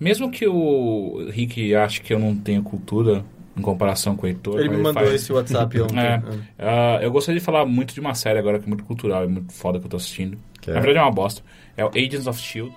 Mesmo 0.00 0.30
que 0.30 0.46
o 0.48 1.26
Rick 1.30 1.74
ache 1.74 2.00
que 2.00 2.12
eu 2.14 2.18
não 2.18 2.34
tenho 2.34 2.62
cultura 2.62 3.22
em 3.56 3.60
comparação 3.60 4.16
com 4.16 4.24
o 4.24 4.28
Heitor... 4.28 4.58
Ele 4.58 4.70
me 4.70 4.76
mandou 4.78 4.94
faz- 4.94 5.12
esse 5.14 5.32
WhatsApp 5.32 5.78
ontem. 5.82 5.98
É. 6.00 6.22
Ah, 6.58 6.98
eu 7.02 7.10
gostaria 7.12 7.38
de 7.38 7.44
falar 7.44 7.66
muito 7.66 7.92
de 7.92 8.00
uma 8.00 8.14
série 8.14 8.38
agora 8.38 8.58
que 8.58 8.64
é 8.64 8.68
muito 8.68 8.84
cultural 8.84 9.24
e 9.24 9.28
muito 9.28 9.52
foda 9.52 9.78
que 9.78 9.84
eu 9.84 9.90
tô 9.90 9.98
assistindo. 9.98 10.38
Que 10.60 10.70
é? 10.70 10.74
Na 10.74 10.80
verdade 10.80 10.98
é 10.98 11.02
uma 11.02 11.12
bosta. 11.12 11.42
É 11.76 11.84
o 11.84 11.88
Agents 11.88 12.26
of 12.26 12.38
S.H.I.E.L.D. 12.40 12.74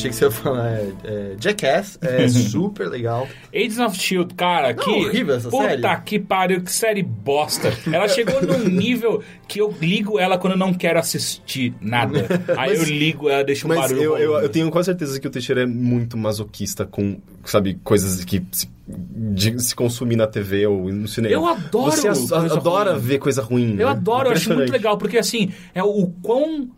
Achei 0.00 0.10
que 0.10 0.16
você 0.16 0.24
ia 0.24 0.30
falar 0.30 0.68
é, 0.70 0.92
é, 1.04 1.36
Jackass, 1.38 1.98
é 2.00 2.26
super 2.28 2.88
legal. 2.88 3.28
Agents 3.54 3.78
of 3.78 3.98
Shield, 3.98 4.34
cara, 4.34 4.72
Não, 4.72 4.82
que. 4.82 4.90
horrível 4.90 5.34
essa 5.36 5.48
puta 5.50 5.68
série. 5.68 6.00
que 6.04 6.18
pariu, 6.18 6.62
que 6.62 6.72
série 6.72 7.02
bosta. 7.02 7.72
Ela 7.92 8.08
chegou 8.08 8.40
num 8.42 8.64
nível 8.68 9.22
que 9.46 9.60
eu 9.60 9.74
ligo 9.80 10.18
ela 10.18 10.38
quando 10.38 10.52
eu 10.54 10.58
não 10.58 10.72
quero 10.72 10.98
assistir 10.98 11.74
nada. 11.80 12.26
Aí 12.56 12.76
eu 12.76 12.84
ligo 12.84 13.28
ela, 13.28 13.44
deixa 13.44 13.66
um 13.66 13.68
Mas 13.68 13.80
barulho. 13.80 14.02
eu, 14.02 14.16
eu, 14.18 14.28
rolando. 14.28 14.46
eu 14.46 14.48
tenho 14.50 14.70
quase 14.70 14.86
certeza 14.86 15.20
que 15.20 15.26
o 15.26 15.30
Teixeira 15.30 15.62
é 15.62 15.66
muito 15.66 16.16
masoquista 16.16 16.86
com, 16.86 17.18
sabe, 17.44 17.78
coisas 17.84 18.24
que 18.24 18.42
se, 18.52 18.68
de 18.88 19.60
se 19.62 19.74
consumir 19.74 20.16
na 20.16 20.26
TV 20.26 20.66
ou 20.66 20.90
no 20.92 21.06
cinema. 21.08 21.34
Eu 21.34 21.46
adoro 21.46 21.90
Você 21.92 22.08
coisa 22.08 22.36
adora 22.56 22.92
ruim. 22.92 23.00
ver 23.00 23.18
coisa 23.18 23.42
ruim. 23.42 23.70
Eu 23.72 23.86
né? 23.86 23.92
adoro, 23.92 24.28
eu 24.28 24.32
acho 24.32 24.48
muito 24.48 24.62
Impressionante. 24.62 24.70
legal, 24.72 24.96
porque 24.98 25.18
assim, 25.18 25.52
é 25.74 25.82
o 25.82 26.06
quão. 26.22 26.70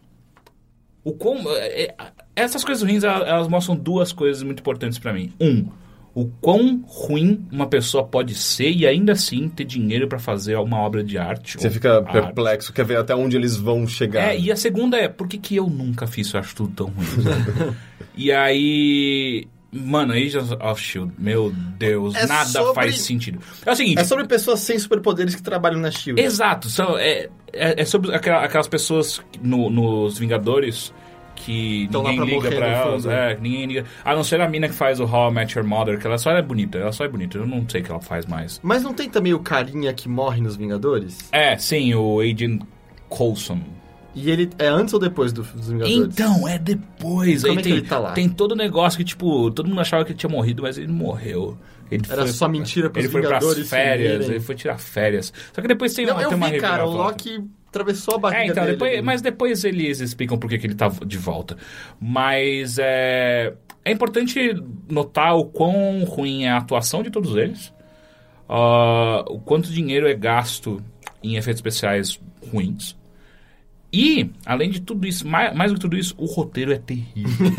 O 1.05 1.12
quão. 1.12 1.39
é- 1.57 1.83
é- 1.85 1.95
essas 2.35 2.64
coisas 2.64 2.83
ruins, 2.83 3.05
elas, 3.05 3.28
elas 3.28 3.49
mostram 3.49 3.76
duas 3.76 4.12
coisas 4.12 4.43
muito 4.43 4.61
importantes 4.61 4.99
pra 4.99 5.12
mim. 5.12 5.33
Um, 5.41 5.66
o 6.14 6.26
quão 6.43 6.83
ruim 6.87 7.47
uma 7.51 7.66
pessoa 7.66 8.05
pode 8.05 8.35
ser 8.35 8.70
e 8.70 8.87
ainda 8.87 9.12
assim 9.12 9.49
ter 9.49 9.64
dinheiro 9.64 10.07
pra 10.07 10.18
fazer 10.18 10.57
uma 10.57 10.78
obra 10.78 11.03
de 11.03 11.16
arte. 11.16 11.59
Você 11.59 11.70
fica 11.70 11.99
arte. 11.99 12.12
perplexo, 12.12 12.72
quer 12.72 12.85
ver 12.85 12.99
até 12.99 13.14
onde 13.14 13.37
eles 13.37 13.57
vão 13.57 13.87
chegar. 13.87 14.28
É, 14.35 14.39
e 14.39 14.53
a 14.53 14.57
segunda 14.57 14.97
é, 14.99 15.09
por 15.09 15.26
que, 15.26 15.39
que 15.39 15.57
eu 15.57 15.68
nunca 15.68 16.07
fiz 16.07 16.26
isso? 16.26 16.37
Eu 16.37 16.41
acho 16.41 16.55
tudo 16.55 16.72
tão 16.74 16.87
ruim. 16.87 17.74
e 18.16 18.30
aí. 18.33 19.47
Mano, 19.74 20.12
Agents 20.12 20.51
of 20.61 20.78
Shield, 20.83 21.14
meu 21.18 21.51
Deus, 21.78 22.14
É 22.14 22.26
nada 22.26 22.45
sobre- 22.45 22.74
faz 22.74 23.01
sentido. 23.01 23.39
É 23.64 23.72
o 23.72 23.74
seguinte. 23.74 23.99
É 24.01 24.05
sobre 24.05 24.26
pessoas 24.26 24.61
sem 24.61 24.78
superpoderes 24.78 25.35
que 25.35 25.43
trabalham 25.43 25.80
na 25.80 25.91
SHIELD. 25.91 26.20
Exato, 26.20 26.68
são, 26.68 26.99
é, 26.99 27.30
é, 27.55 27.80
é 27.80 27.85
sobre 27.87 28.14
aquela- 28.14 28.45
aquelas 28.45 28.68
pessoas 28.68 29.22
no- 29.43 29.70
nos 29.70 30.18
Vingadores 30.18 30.93
que 31.35 31.89
Tão 31.91 32.03
lá 32.03 32.11
ninguém 32.12 32.41
pra 32.41 32.51
liga 32.51 32.57
pra 32.57 32.66
elas. 32.68 33.07
É, 33.07 33.37
ninguém 33.41 33.66
liga. 33.66 33.85
A 34.05 34.14
não 34.14 34.22
ser 34.24 34.41
a 34.41 34.49
mina 34.49 34.68
que 34.68 34.74
faz 34.74 35.01
o 35.01 35.05
How 35.05 35.30
I 35.30 35.35
Met 35.35 35.59
Your 35.59 35.66
Mother, 35.66 35.99
que 35.99 36.07
ela 36.07 36.18
só 36.18 36.30
é 36.33 36.43
bonita, 36.43 36.78
ela 36.78 36.93
só 36.93 37.05
é 37.05 37.09
bonita. 37.09 37.39
Eu 37.39 37.47
não 37.47 37.68
sei 37.68 37.80
o 37.80 37.85
que 37.85 37.91
ela 37.91 38.01
faz 38.01 38.26
mais. 38.26 38.61
Mas 38.62 38.83
não 38.83 38.93
tem 38.95 39.09
também 39.11 39.35
o 39.35 39.39
carinha 39.41 39.93
que 39.93 40.09
morre 40.09 40.41
nos 40.41 40.57
Vingadores? 40.57 41.18
É, 41.33 41.57
sim, 41.59 41.95
o 41.95 42.20
Agent 42.20 42.62
Coulson. 43.09 43.61
E 44.14 44.30
ele 44.30 44.51
é 44.59 44.66
antes 44.66 44.93
ou 44.93 45.01
depois 45.01 45.33
do- 45.33 45.43
dos 45.43 45.68
Vingadores? 45.68 45.97
Então, 45.97 46.47
é 46.47 46.59
depois. 46.59 47.43
Como 47.43 47.53
Aí 47.55 47.59
é 47.59 47.62
que 47.62 47.68
tem, 47.68 47.72
ele 47.78 47.87
tá 47.89 47.99
lá? 47.99 48.12
tem 48.12 48.28
todo 48.28 48.53
o 48.53 48.57
negócio 48.57 48.99
que, 48.99 49.05
tipo, 49.05 49.51
todo 49.51 49.68
mundo 49.68 49.80
achava 49.80 50.05
que 50.05 50.12
ele 50.12 50.18
tinha 50.18 50.28
morrido, 50.30 50.62
mas 50.62 50.76
ele 50.76 50.93
morreu. 50.93 51.57
Ele 51.91 52.03
Era 52.09 52.26
só 52.26 52.47
mentira 52.49 52.89
pros 52.91 53.05
Ele 53.05 53.12
foi 53.12 53.20
pras 53.22 53.33
Vingadores 53.43 53.68
férias, 53.70 54.28
ele 54.28 54.41
foi 54.41 54.55
tirar 54.55 54.78
férias. 54.78 55.33
Só 55.53 55.61
que 55.62 55.68
depois 55.68 55.93
tem 55.95 56.05
Não, 56.07 56.14
uma, 56.14 56.22
eu 56.22 56.28
tem 56.28 56.37
uma 56.39 56.51
vi, 56.51 56.59
cara, 56.59 56.87
o. 56.87 56.93
Loki 56.93 57.43
atravessou 57.73 58.14
a 58.16 58.18
barriga 58.18 58.43
É, 58.43 58.47
então, 58.47 58.64
dele. 58.64 58.77
depois, 58.77 59.03
mas 59.03 59.23
depois 59.23 59.64
eles 59.64 60.01
explicam 60.01 60.39
por 60.39 60.49
que 60.49 60.59
que 60.59 60.66
ele 60.66 60.75
tá 60.75 60.89
de 60.89 61.16
volta. 61.18 61.57
Mas 61.99 62.79
é, 62.79 63.55
é 63.85 63.91
importante 63.91 64.55
notar 64.91 65.35
o 65.37 65.47
quão 65.47 66.05
ruim 66.05 66.45
é 66.45 66.51
a 66.51 66.59
atuação 66.59 67.03
de 67.03 67.11
todos 67.11 67.35
eles, 67.37 67.73
ah, 68.49 69.25
o 69.29 69.39
quanto 69.41 69.70
dinheiro 69.73 70.07
é 70.07 70.14
gasto 70.14 70.83
em 71.23 71.37
efeitos 71.37 71.59
especiais 71.61 72.20
ruins. 72.53 72.97
E, 73.95 74.31
além 74.47 74.70
de 74.70 74.81
tudo 74.81 75.07
isso, 75.07 75.27
mais, 75.29 75.55
mais 75.55 75.70
do 75.70 75.75
que 75.75 75.81
tudo 75.83 75.97
isso, 75.99 76.14
o 76.16 76.25
roteiro 76.25 76.73
é 76.73 76.79
terrível. 76.79 77.51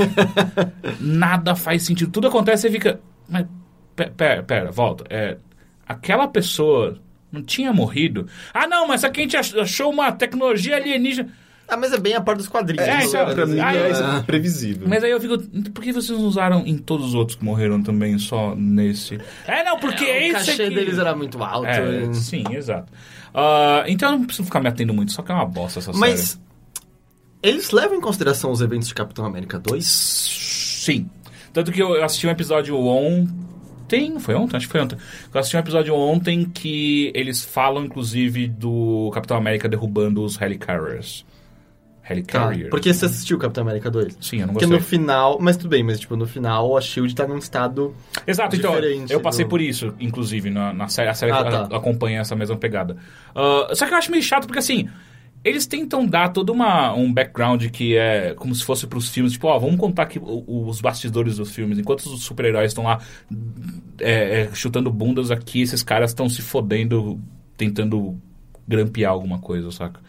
Nada 1.00 1.56
faz 1.56 1.84
sentido. 1.84 2.12
Tudo 2.12 2.28
acontece 2.28 2.68
e 2.68 2.72
fica. 2.72 3.00
Mas, 3.30 3.46
pe- 3.96 4.10
pera, 4.10 4.42
pera, 4.44 4.72
volta. 4.72 5.04
É, 5.12 5.38
aquela 5.88 6.28
pessoa 6.28 6.98
não 7.34 7.42
tinha 7.44 7.74
morrido. 7.74 8.28
Ah, 8.54 8.66
não, 8.68 8.88
mas 8.88 9.04
aqui 9.04 9.20
a 9.20 9.24
gente 9.24 9.36
ach- 9.36 9.56
achou 9.58 9.92
uma 9.92 10.12
tecnologia 10.12 10.78
alienígena. 10.78 11.30
Ah, 11.68 11.76
mas 11.78 11.92
é 11.94 11.98
bem 11.98 12.14
a 12.14 12.22
parte 12.22 12.38
dos 12.40 12.48
quadrinhos. 12.50 12.86
É, 12.88 12.98
né? 12.98 13.04
então, 13.06 13.34
Pra 13.34 13.46
mim 13.46 13.60
Ah, 13.60 13.74
é 13.74 13.88
é. 13.88 13.92
isso 13.92 14.24
previsível. 14.26 14.88
Mas 14.88 15.04
aí 15.04 15.12
eu 15.12 15.20
fico. 15.20 15.38
Por 15.72 15.82
que 15.84 15.92
vocês 15.94 16.18
não 16.18 16.28
usaram 16.28 16.62
em 16.68 16.78
todos 16.78 17.08
os 17.08 17.14
outros 17.16 17.38
que 17.38 17.44
morreram 17.44 17.82
também, 17.82 18.18
só 18.20 18.54
nesse? 18.56 19.18
É, 19.48 19.64
não, 19.64 19.80
porque 19.80 20.04
É, 20.06 20.08
o 20.20 20.22
esse 20.24 20.34
cachê 20.52 20.64
aqui... 20.64 20.76
deles 20.76 20.98
era 21.00 21.16
muito 21.16 21.42
alto. 21.44 21.66
É, 21.66 22.04
hein? 22.04 22.14
sim, 22.14 22.44
exato. 22.52 22.92
Ah, 23.34 23.84
então 23.88 24.12
eu 24.12 24.20
não 24.20 24.26
preciso 24.26 24.46
ficar 24.46 24.60
me 24.60 24.68
atendo 24.68 24.94
muito, 24.94 25.14
só 25.14 25.22
que 25.24 25.32
é 25.32 25.36
uma 25.36 25.46
bosta 25.46 25.80
essa 25.80 25.92
Mas 25.94 26.20
série. 26.22 26.42
eles 27.42 27.72
levam 27.72 27.98
em 27.98 28.02
consideração 28.02 28.52
os 28.52 28.62
eventos 28.62 28.90
de 28.90 28.94
Capitão 28.94 29.26
América 29.26 29.58
2? 29.58 29.86
Sim. 29.86 31.10
Tanto 31.54 31.72
que 31.72 31.82
eu 31.82 32.04
assisti 32.04 32.28
um 32.28 32.32
episódio 32.32 32.76
ontem. 33.84 34.20
Foi 34.20 34.36
ontem? 34.36 34.58
Acho 34.58 34.66
que 34.68 34.72
foi 34.72 34.82
ontem. 34.82 34.98
Eu 35.34 35.40
assisti 35.40 35.56
um 35.56 35.60
episódio 35.60 35.96
ontem 35.96 36.46
que 36.46 37.12
eles 37.16 37.44
falam, 37.44 37.86
inclusive, 37.86 38.48
do 38.48 39.12
Capitão 39.14 39.38
América 39.38 39.68
derrubando 39.70 40.24
os 40.24 40.40
Helicarriers. 40.42 41.26
Tá, 42.06 42.12
Helicarriers. 42.14 42.70
porque 42.70 42.94
você 42.94 43.06
assistiu 43.06 43.38
Capitão 43.38 43.62
América 43.64 43.90
2? 43.90 44.18
Sim, 44.20 44.42
eu 44.42 44.48
não 44.48 44.54
Porque 44.54 44.66
gostei. 44.66 44.78
no 44.78 44.84
final, 45.04 45.38
mas 45.40 45.56
tudo 45.56 45.70
bem, 45.70 45.84
mas 45.84 46.02
tipo, 46.02 46.18
no 46.18 46.28
final 46.28 46.76
a 46.76 46.82
SHIELD 46.82 47.16
tá 47.16 47.26
num 47.26 47.38
estado... 47.38 47.96
Exato, 48.28 48.58
então, 48.58 48.76
eu 49.10 49.22
passei 49.22 49.46
do- 49.46 49.50
por 49.50 49.62
isso, 49.62 49.94
inclusive, 50.02 50.50
na, 50.50 50.74
na 50.74 50.90
série. 50.90 51.08
A 51.10 51.14
série 51.14 51.32
Ah, 51.32 51.44
tá. 51.66 51.78
acompanha 51.78 52.20
essa 52.20 52.36
mesma 52.36 52.58
pegada. 52.58 52.98
Ah, 53.34 53.70
só 53.74 53.88
que 53.88 53.94
eu 53.94 53.98
acho 53.98 54.12
meio 54.12 54.22
chato, 54.22 54.46
porque 54.48 54.60
assim, 54.60 54.90
eles 55.44 55.68
tentam 55.68 56.06
dar 56.06 56.30
todo 56.30 56.52
uma, 56.52 56.94
um 56.94 57.12
background 57.12 57.66
que 57.66 57.98
é 57.98 58.34
como 58.34 58.56
se 58.56 58.64
fosse 58.64 58.88
pros 58.88 59.10
filmes. 59.10 59.34
Tipo, 59.34 59.48
ó, 59.48 59.60
vamos 59.60 59.78
contar 59.78 60.04
aqui 60.04 60.20
os 60.24 60.80
bastidores 60.80 61.38
dos 61.38 61.52
filmes. 61.52 61.78
Enquanto 61.78 62.02
os 62.02 62.24
super-heróis 62.24 62.72
estão 62.72 62.86
lá 62.86 63.00
é, 64.00 64.42
é, 64.42 64.50
chutando 64.54 64.90
bundas 64.92 65.32
aqui, 65.32 65.62
esses 65.62 65.84
caras 65.84 66.12
estão 66.12 66.30
se 66.30 66.42
fodendo, 66.42 67.20
tentando 67.58 68.18
grampear 68.66 69.12
alguma 69.12 69.40
coisa, 69.40 69.70
saca? 69.72 70.00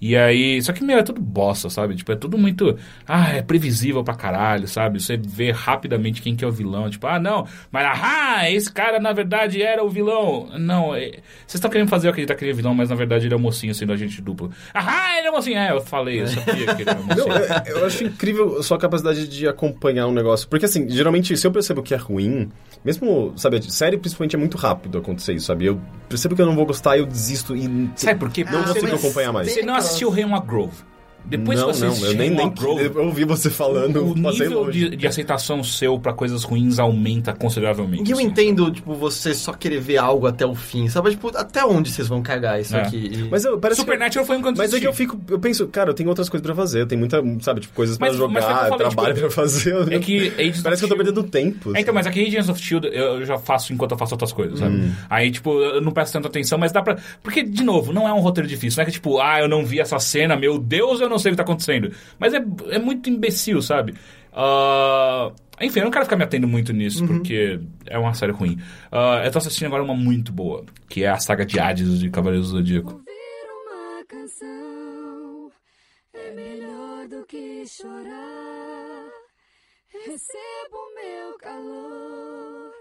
E 0.00 0.16
aí, 0.16 0.60
só 0.62 0.72
que, 0.72 0.84
meu, 0.84 0.98
é 0.98 1.02
tudo 1.02 1.20
bosta, 1.20 1.70
sabe? 1.70 1.94
Tipo, 1.94 2.12
é 2.12 2.16
tudo 2.16 2.36
muito. 2.36 2.76
Ah, 3.08 3.30
é 3.32 3.42
previsível 3.42 4.04
pra 4.04 4.14
caralho, 4.14 4.68
sabe? 4.68 5.00
Você 5.02 5.16
vê 5.16 5.50
rapidamente 5.50 6.20
quem 6.20 6.36
que 6.36 6.44
é 6.44 6.48
o 6.48 6.52
vilão. 6.52 6.90
Tipo, 6.90 7.06
ah, 7.06 7.18
não, 7.18 7.46
mas 7.72 7.86
ah, 8.02 8.50
esse 8.50 8.70
cara 8.70 9.00
na 9.00 9.12
verdade 9.12 9.62
era 9.62 9.82
o 9.82 9.88
vilão. 9.88 10.50
Não, 10.58 10.94
é- 10.94 11.08
vocês 11.46 11.54
estão 11.54 11.70
querendo 11.70 11.88
fazer 11.88 12.06
eu 12.08 12.10
acreditar 12.10 12.34
que 12.34 12.44
ele 12.44 12.50
é 12.50 12.54
vilão, 12.54 12.74
mas 12.74 12.90
na 12.90 12.96
verdade 12.96 13.26
ele 13.26 13.34
é 13.34 13.36
o 13.36 13.40
mocinho 13.40 13.74
sendo 13.74 13.92
agente 13.92 14.20
duplo. 14.20 14.50
Ah, 14.74 15.16
ele 15.18 15.28
é 15.28 15.30
o 15.30 15.34
mocinho. 15.34 15.58
É, 15.58 15.70
eu 15.70 15.80
falei, 15.80 16.20
eu 16.20 16.26
sabia 16.26 16.74
que 16.74 16.82
ele 16.82 16.90
era 16.90 17.00
o 17.00 17.06
Não, 17.16 17.26
mocinho. 17.28 17.62
eu, 17.66 17.76
eu 17.78 17.86
acho 17.86 18.04
incrível 18.04 18.58
a 18.58 18.62
sua 18.62 18.76
capacidade 18.78 19.26
de 19.28 19.48
acompanhar 19.48 20.06
um 20.06 20.12
negócio. 20.12 20.46
Porque, 20.48 20.66
assim, 20.66 20.88
geralmente, 20.90 21.34
se 21.36 21.46
eu 21.46 21.52
percebo 21.52 21.82
que 21.82 21.94
é 21.94 21.96
ruim, 21.96 22.50
mesmo, 22.84 23.32
sabe, 23.36 23.56
a 23.56 23.62
série 23.62 23.96
principalmente 23.96 24.36
é 24.36 24.38
muito 24.38 24.58
rápido 24.58 24.98
acontecer 24.98 25.32
isso, 25.32 25.46
sabe? 25.46 25.66
Eu 25.66 25.80
percebo 26.08 26.36
que 26.36 26.42
eu 26.42 26.46
não 26.46 26.54
vou 26.54 26.66
gostar, 26.66 26.98
eu 26.98 27.06
desisto 27.06 27.56
e. 27.56 27.90
Sabe 27.96 28.18
por 28.18 28.30
quê? 28.30 28.44
Não 28.44 28.62
Porque 28.62 28.80
consigo 28.80 28.96
acompanhar 28.96 29.32
mais. 29.32 29.50
Você 29.50 29.62
não 29.62 29.74
assistiu 29.74 30.10
Raymond 30.10 30.46
Grove. 30.46 30.93
Depois 31.26 31.58
não, 31.58 31.68
que 31.68 31.74
você 31.76 31.86
não, 31.86 31.96
eu 32.06 32.14
nem, 32.14 32.30
nem 32.30 32.52
eu 32.94 33.04
ouvi 33.06 33.24
você 33.24 33.48
falando, 33.48 34.04
o 34.04 34.14
nível 34.14 34.64
longe. 34.64 34.90
de, 34.90 34.96
de 34.96 35.06
aceitação 35.06 35.64
seu 35.64 35.98
pra 35.98 36.12
coisas 36.12 36.42
ruins 36.44 36.78
aumenta 36.78 37.32
consideravelmente. 37.32 38.08
E 38.08 38.12
eu 38.12 38.18
assim. 38.18 38.26
entendo, 38.26 38.70
tipo, 38.70 38.92
você 38.94 39.32
só 39.34 39.52
querer 39.52 39.80
ver 39.80 39.96
algo 39.96 40.26
até 40.26 40.44
o 40.44 40.54
fim, 40.54 40.88
sabe? 40.88 41.10
Tipo, 41.10 41.34
até 41.36 41.64
onde 41.64 41.90
vocês 41.90 42.08
vão 42.08 42.22
cagar 42.22 42.60
isso 42.60 42.76
É. 42.76 42.82
aqui? 42.82 42.96
E- 43.12 43.28
Mas 43.30 43.44
eu, 43.44 43.58
parece 43.58 43.80
que- 43.80 43.84
Supernatural 43.86 44.26
foi 44.26 44.36
enquanto 44.36 44.58
Mas 44.58 44.74
é 44.74 44.80
que 44.80 44.86
eu 44.86 44.92
fico, 44.92 45.18
eu 45.30 45.38
penso, 45.38 45.66
cara, 45.68 45.90
eu 45.90 45.94
tenho 45.94 46.08
outras 46.08 46.28
coisas 46.28 46.44
pra 46.44 46.54
fazer, 46.54 46.82
eu 46.82 46.86
tenho 46.86 46.98
muita, 46.98 47.22
sabe, 47.40 47.60
tipo, 47.62 47.74
coisas 47.74 47.96
pra 47.96 48.08
Mas- 48.08 48.18
mas 48.18 48.26
que 48.44 48.50
jogar, 48.50 48.58
falei, 48.68 48.76
trabalho 48.78 49.14
tipo, 49.14 49.20
pra 49.26 49.30
fazer. 49.30 49.92
é 49.92 49.98
que 49.98 50.28
Agents 50.38 50.62
Parece 50.62 50.80
que 50.80 50.84
eu 50.84 50.88
tô 50.90 50.96
perdendo 50.96 51.22
tempo. 51.22 51.74
É, 51.76 51.80
então, 51.80 51.94
mas 51.94 52.06
aqui 52.06 52.20
Agents 52.26 52.48
of 52.48 52.60
Shield 52.62 52.86
eu 52.88 53.14
eu 53.14 53.24
já 53.24 53.38
faço 53.38 53.72
enquanto 53.72 53.92
eu 53.92 53.98
faço 53.98 54.14
outras 54.14 54.32
coisas, 54.32 54.58
sabe? 54.58 54.76
Hum. 54.76 54.92
Aí, 55.08 55.30
tipo, 55.30 55.58
eu 55.60 55.80
não 55.80 55.92
presto 55.92 56.12
tanta 56.12 56.28
atenção, 56.28 56.58
mas 56.58 56.72
dá 56.72 56.82
pra. 56.82 56.96
Porque, 57.22 57.42
de 57.42 57.62
novo, 57.62 57.92
não 57.92 58.08
é 58.08 58.12
um 58.12 58.20
roteiro 58.20 58.48
difícil. 58.48 58.76
Não 58.78 58.82
é 58.82 58.86
que, 58.86 58.92
tipo, 58.92 59.20
ah, 59.20 59.40
eu 59.40 59.48
não 59.48 59.64
vi 59.64 59.78
essa 59.80 59.98
cena, 59.98 60.36
meu 60.36 60.58
Deus, 60.58 61.00
eu 61.00 61.08
não 61.08 61.13
sei 61.18 61.30
o 61.30 61.32
que 61.32 61.36
tá 61.36 61.42
acontecendo. 61.42 61.90
Mas 62.18 62.32
é, 62.34 62.44
é 62.70 62.78
muito 62.78 63.08
imbecil, 63.10 63.60
sabe? 63.62 63.94
Ah, 64.32 65.32
Enfim, 65.60 65.78
eu 65.80 65.84
não 65.84 65.90
quero 65.92 66.04
ficar 66.04 66.16
me 66.16 66.24
atendo 66.24 66.48
muito 66.48 66.72
nisso, 66.72 67.06
porque 67.06 67.60
é 67.86 67.96
uma 67.98 68.12
série 68.14 68.32
ruim. 68.32 68.58
Ah, 68.90 69.22
eu 69.24 69.30
tô 69.30 69.38
assistindo 69.38 69.66
agora 69.68 69.82
uma 69.82 69.94
muito 69.94 70.32
boa, 70.32 70.64
que 70.88 71.04
é 71.04 71.08
a 71.08 71.18
saga 71.18 71.44
de 71.46 71.58
Hades 71.60 71.98
de 72.00 72.10
Cavaleiros 72.10 72.50
do 72.50 72.56
Zodíaco. 72.58 72.92
Ouvir 72.92 73.04
uma 73.66 74.04
canção 74.06 75.50
é 76.14 76.30
melhor 76.32 77.08
do 77.08 77.24
que 77.26 77.64
chorar. 77.66 79.04
Recebo 79.88 80.76
meu 80.96 81.38
calor 81.38 82.72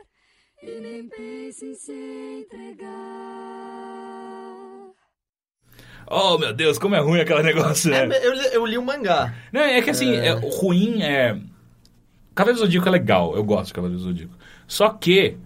e 0.63 0.79
nem 0.81 1.07
pense 1.09 1.65
em 1.65 1.75
se 1.75 1.93
entregar. 2.41 2.82
Oh, 6.13 6.37
meu 6.37 6.53
Deus, 6.53 6.77
como 6.77 6.95
é 6.95 6.99
ruim 6.99 7.19
aquele 7.19 7.41
negócio, 7.43 7.89
né? 7.89 8.07
É, 8.11 8.27
eu, 8.27 8.33
eu 8.33 8.65
li 8.65 8.77
o 8.77 8.83
mangá. 8.83 9.33
Não, 9.51 9.61
é 9.61 9.81
que 9.81 9.89
assim, 9.89 10.15
é, 10.15 10.33
o 10.35 10.49
ruim 10.49 11.01
é. 11.01 11.37
Cavaleiro 12.35 12.59
do 12.59 12.65
Zodíaco 12.65 12.87
é 12.87 12.91
legal, 12.91 13.35
eu 13.35 13.43
gosto 13.43 13.67
de 13.67 13.73
Cavaleiro 13.73 13.99
do 13.99 14.05
Zodíaco. 14.05 14.33
Só 14.67 14.89
que 14.89 15.37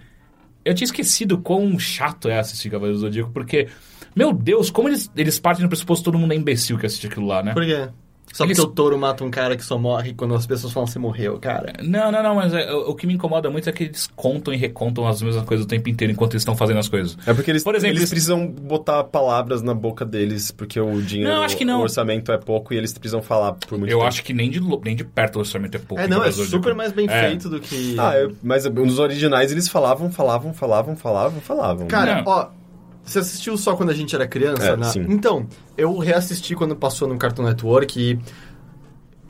eu 0.63 0.74
tinha 0.74 0.86
esquecido 0.86 1.38
quão 1.38 1.78
chato 1.80 2.30
é 2.30 2.39
assistir 2.39 2.70
Cavaleiro 2.70 2.97
do 2.97 3.01
Zodíaco, 3.01 3.32
porque, 3.32 3.68
meu 4.15 4.34
Deus, 4.34 4.70
como 4.70 4.89
eles, 4.89 5.09
eles 5.15 5.39
partem 5.39 5.65
do 5.65 5.70
pressuposto 5.70 6.03
que 6.03 6.11
todo 6.11 6.20
mundo 6.20 6.34
é 6.34 6.36
imbecil 6.36 6.78
que 6.78 6.86
assiste 6.86 7.07
aquilo 7.07 7.26
lá, 7.26 7.41
né? 7.41 7.53
Por 7.53 7.65
quê? 7.65 7.89
Só 8.34 8.43
Eles- 8.43 8.57
porque 8.57 8.71
o 8.71 8.73
touro 8.73 8.97
mata 8.97 9.23
um 9.23 9.32
cara 9.32 9.55
que 9.55 9.63
só 9.63 9.78
morre 9.78 10.13
quando 10.13 10.36
as 10.36 10.45
pessoas 10.45 10.71
falam 10.73 10.86
você 10.86 10.99
morreu, 10.99 11.39
cara. 11.39 11.73
Não, 11.82 12.11
não, 12.11 12.21
não, 12.21 12.36
mas 12.36 12.53
é, 12.53 12.71
o, 12.71 12.89
o 12.91 12.95
que 12.95 13.07
me 13.07 13.13
incomoda 13.13 13.49
muito 13.49 13.67
é 13.67 13.71
que 13.71 13.86
eles 13.86 14.07
contam 14.15 14.53
e 14.53 14.57
recontam 14.57 15.07
as 15.07 15.21
mesmas 15.21 15.43
coisas 15.45 15.65
o 15.65 15.67
tempo 15.67 15.89
inteiro 15.89 16.11
enquanto 16.13 16.34
eles 16.34 16.41
estão 16.41 16.55
fazendo 16.55 16.78
as 16.80 16.88
coisas. 16.89 17.17
É 17.25 17.34
porque 17.34 17.49
eles, 17.49 17.63
Por 17.63 17.73
exemplo, 17.73 17.93
eles 17.93 18.01
eles- 18.01 18.09
precisam 18.11 18.45
botar 18.47 19.03
palavras 19.05 19.61
na 19.63 19.73
boca 19.73 20.05
deles, 20.05 20.51
porque 20.51 20.80
o 20.80 21.01
dinheiro, 21.01 21.34
Não, 21.34 21.41
acho 21.43 21.57
que 21.57 21.65
não. 21.65 21.80
o 21.80 21.84
orçamento 21.84 22.32
é 22.32 22.38
pouco 22.38 22.73
e 22.73 22.78
eles 22.78 22.93
precisam 22.93 23.21
falar 23.21 23.53
por 23.53 23.78
muito 23.80 23.91
Eu 23.91 23.97
tempo. 23.99 24.07
acho 24.07 24.23
que 24.23 24.34
nem 24.34 24.49
de, 24.51 24.59
nem 24.84 24.95
de 24.95 25.03
perto 25.03 25.38
o 25.38 25.39
orçamento 25.39 25.75
é 25.75 25.80
pouco. 25.80 26.03
É, 26.03 26.07
não, 26.07 26.23
é 26.23 26.32
super 26.32 26.45
Zodíaco. 26.47 26.75
mais 26.78 26.91
bem 26.91 27.07
É. 27.09 27.30
feito 27.30 27.49
do 27.49 27.59
que... 27.59 27.95
Ah, 27.97 28.15
eu- 28.17 28.36
mas 28.43 28.65
nos 28.65 28.99
originais 28.99 29.51
eles 29.51 29.67
falavam, 29.67 30.11
falavam, 30.11 30.53
falavam, 30.53 30.95
falavam, 30.95 31.39
falavam. 31.41 31.88
Cara, 31.88 32.21
Não. 32.21 32.23
ó, 32.32 32.47
você 33.12 33.20
assistiu 33.20 33.58
só 33.58 33.76
quando 33.76 33.89
a 33.89 33.93
gente 33.93 34.14
era 34.16 34.28
criança? 34.28 34.64
É, 34.64 34.78
né? 34.78 34.89
sim. 34.89 35.05
Então, 35.10 35.47
eu 35.78 35.97
reassisti 35.97 36.55
quando 36.55 36.76
passou 36.76 37.08
no 37.08 37.18
Cartoon 37.18 37.43
Network 37.43 37.99
e 37.99 38.20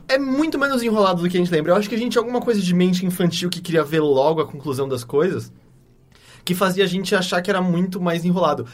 é 0.07 0.17
muito 0.17 0.57
menos 0.57 0.81
enrolado 0.83 1.21
do 1.21 1.29
que 1.29 1.37
a 1.37 1.39
gente 1.39 1.51
lembra. 1.51 1.71
Eu 1.73 1.75
acho 1.75 1.89
que 1.89 1.95
a 1.95 1.97
gente 1.97 2.13
tinha 2.13 2.21
alguma 2.21 2.39
coisa 2.41 2.61
de 2.61 2.73
mente 2.73 3.05
infantil 3.05 3.49
que 3.49 3.61
queria 3.61 3.83
ver 3.83 3.99
logo 4.01 4.41
a 4.41 4.45
conclusão 4.47 4.87
das 4.87 5.03
coisas. 5.03 5.51
Que 6.45 6.55
fazia 6.55 6.85
a 6.85 6.87
gente 6.87 7.13
achar 7.13 7.41
que 7.41 7.49
era 7.49 7.61
muito 7.61 7.99
mais 7.99 8.23
enrolado. 8.23 8.65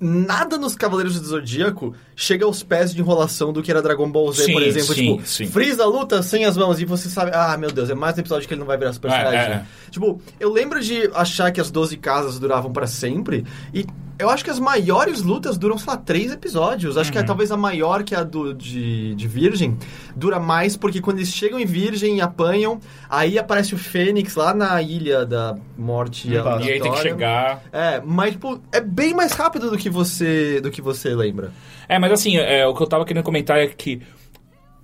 Nada 0.00 0.56
nos 0.56 0.74
Cavaleiros 0.74 1.20
do 1.20 1.26
Zodíaco 1.26 1.94
chega 2.16 2.46
aos 2.46 2.62
pés 2.62 2.94
de 2.94 3.02
enrolação 3.02 3.52
do 3.52 3.62
que 3.62 3.70
era 3.70 3.82
Dragon 3.82 4.10
Ball 4.10 4.32
Z, 4.32 4.44
Sim, 4.44 4.52
por 4.54 4.62
exemplo. 4.62 4.94
sim, 4.94 5.16
tipo, 5.18 5.26
sim. 5.28 5.46
Freeza 5.46 5.84
luta 5.84 6.22
sem 6.22 6.46
as 6.46 6.56
mãos 6.56 6.80
e 6.80 6.86
você 6.86 7.10
sabe, 7.10 7.32
ah, 7.34 7.54
meu 7.58 7.70
Deus, 7.70 7.90
é 7.90 7.94
mais 7.94 8.16
um 8.16 8.20
episódio 8.20 8.48
que 8.48 8.54
ele 8.54 8.60
não 8.60 8.66
vai 8.66 8.78
virar 8.78 8.94
Super 8.94 9.08
É, 9.08 9.10
Saiyajin. 9.10 9.52
é. 9.52 9.66
Tipo, 9.90 10.18
eu 10.40 10.50
lembro 10.50 10.80
de 10.80 11.10
achar 11.12 11.52
que 11.52 11.60
as 11.60 11.70
12 11.70 11.98
casas 11.98 12.38
duravam 12.38 12.72
pra 12.72 12.86
sempre 12.86 13.44
e 13.74 13.84
eu 14.18 14.28
acho 14.30 14.42
que 14.44 14.50
as 14.50 14.58
maiores 14.58 15.22
lutas 15.22 15.56
duram, 15.56 15.78
sei 15.78 15.86
lá, 15.92 15.96
três 15.96 16.32
episódios. 16.32 16.96
Acho 16.96 17.08
Uhum. 17.08 17.12
que 17.12 17.18
é 17.18 17.22
talvez 17.22 17.52
a 17.52 17.56
maior 17.56 18.02
que 18.02 18.14
a 18.14 18.22
do, 18.22 18.52
de, 18.52 19.14
de 19.14 19.28
Virgem 19.28 19.76
dura 20.16 20.40
mais 20.40 20.76
porque 20.76 21.00
quando 21.00 21.18
eles 21.18 21.32
chegam 21.32 21.58
em 21.58 21.64
Virgem 21.64 22.16
e 22.16 22.20
apanham, 22.20 22.80
aí 23.08 23.38
aparece 23.38 23.74
o 23.74 23.78
Fênix 23.78 24.34
lá 24.34 24.52
na 24.52 24.80
Ilha 24.82 25.24
da 25.24 25.56
Morte 25.76 26.28
E 26.28 26.36
aí 26.36 26.44
E 26.66 26.72
aí 26.72 26.80
tem 26.80 26.90
que 26.92 26.98
chegar. 26.98 27.62
É, 27.72 28.00
mas 28.04 28.32
tipo, 28.32 28.60
é 28.72 28.80
bem 28.80 29.14
mais 29.14 29.32
rápido 29.32 29.70
do 29.70 29.78
que 29.78 29.88
você 29.88 30.60
do 30.60 30.70
que 30.70 30.82
você 30.82 31.14
lembra. 31.14 31.52
É, 31.88 31.98
mas 31.98 32.10
assim, 32.12 32.36
é, 32.36 32.66
o 32.66 32.74
que 32.74 32.82
eu 32.82 32.86
tava 32.86 33.04
querendo 33.04 33.22
comentar 33.24 33.58
é 33.58 33.66
que 33.68 34.02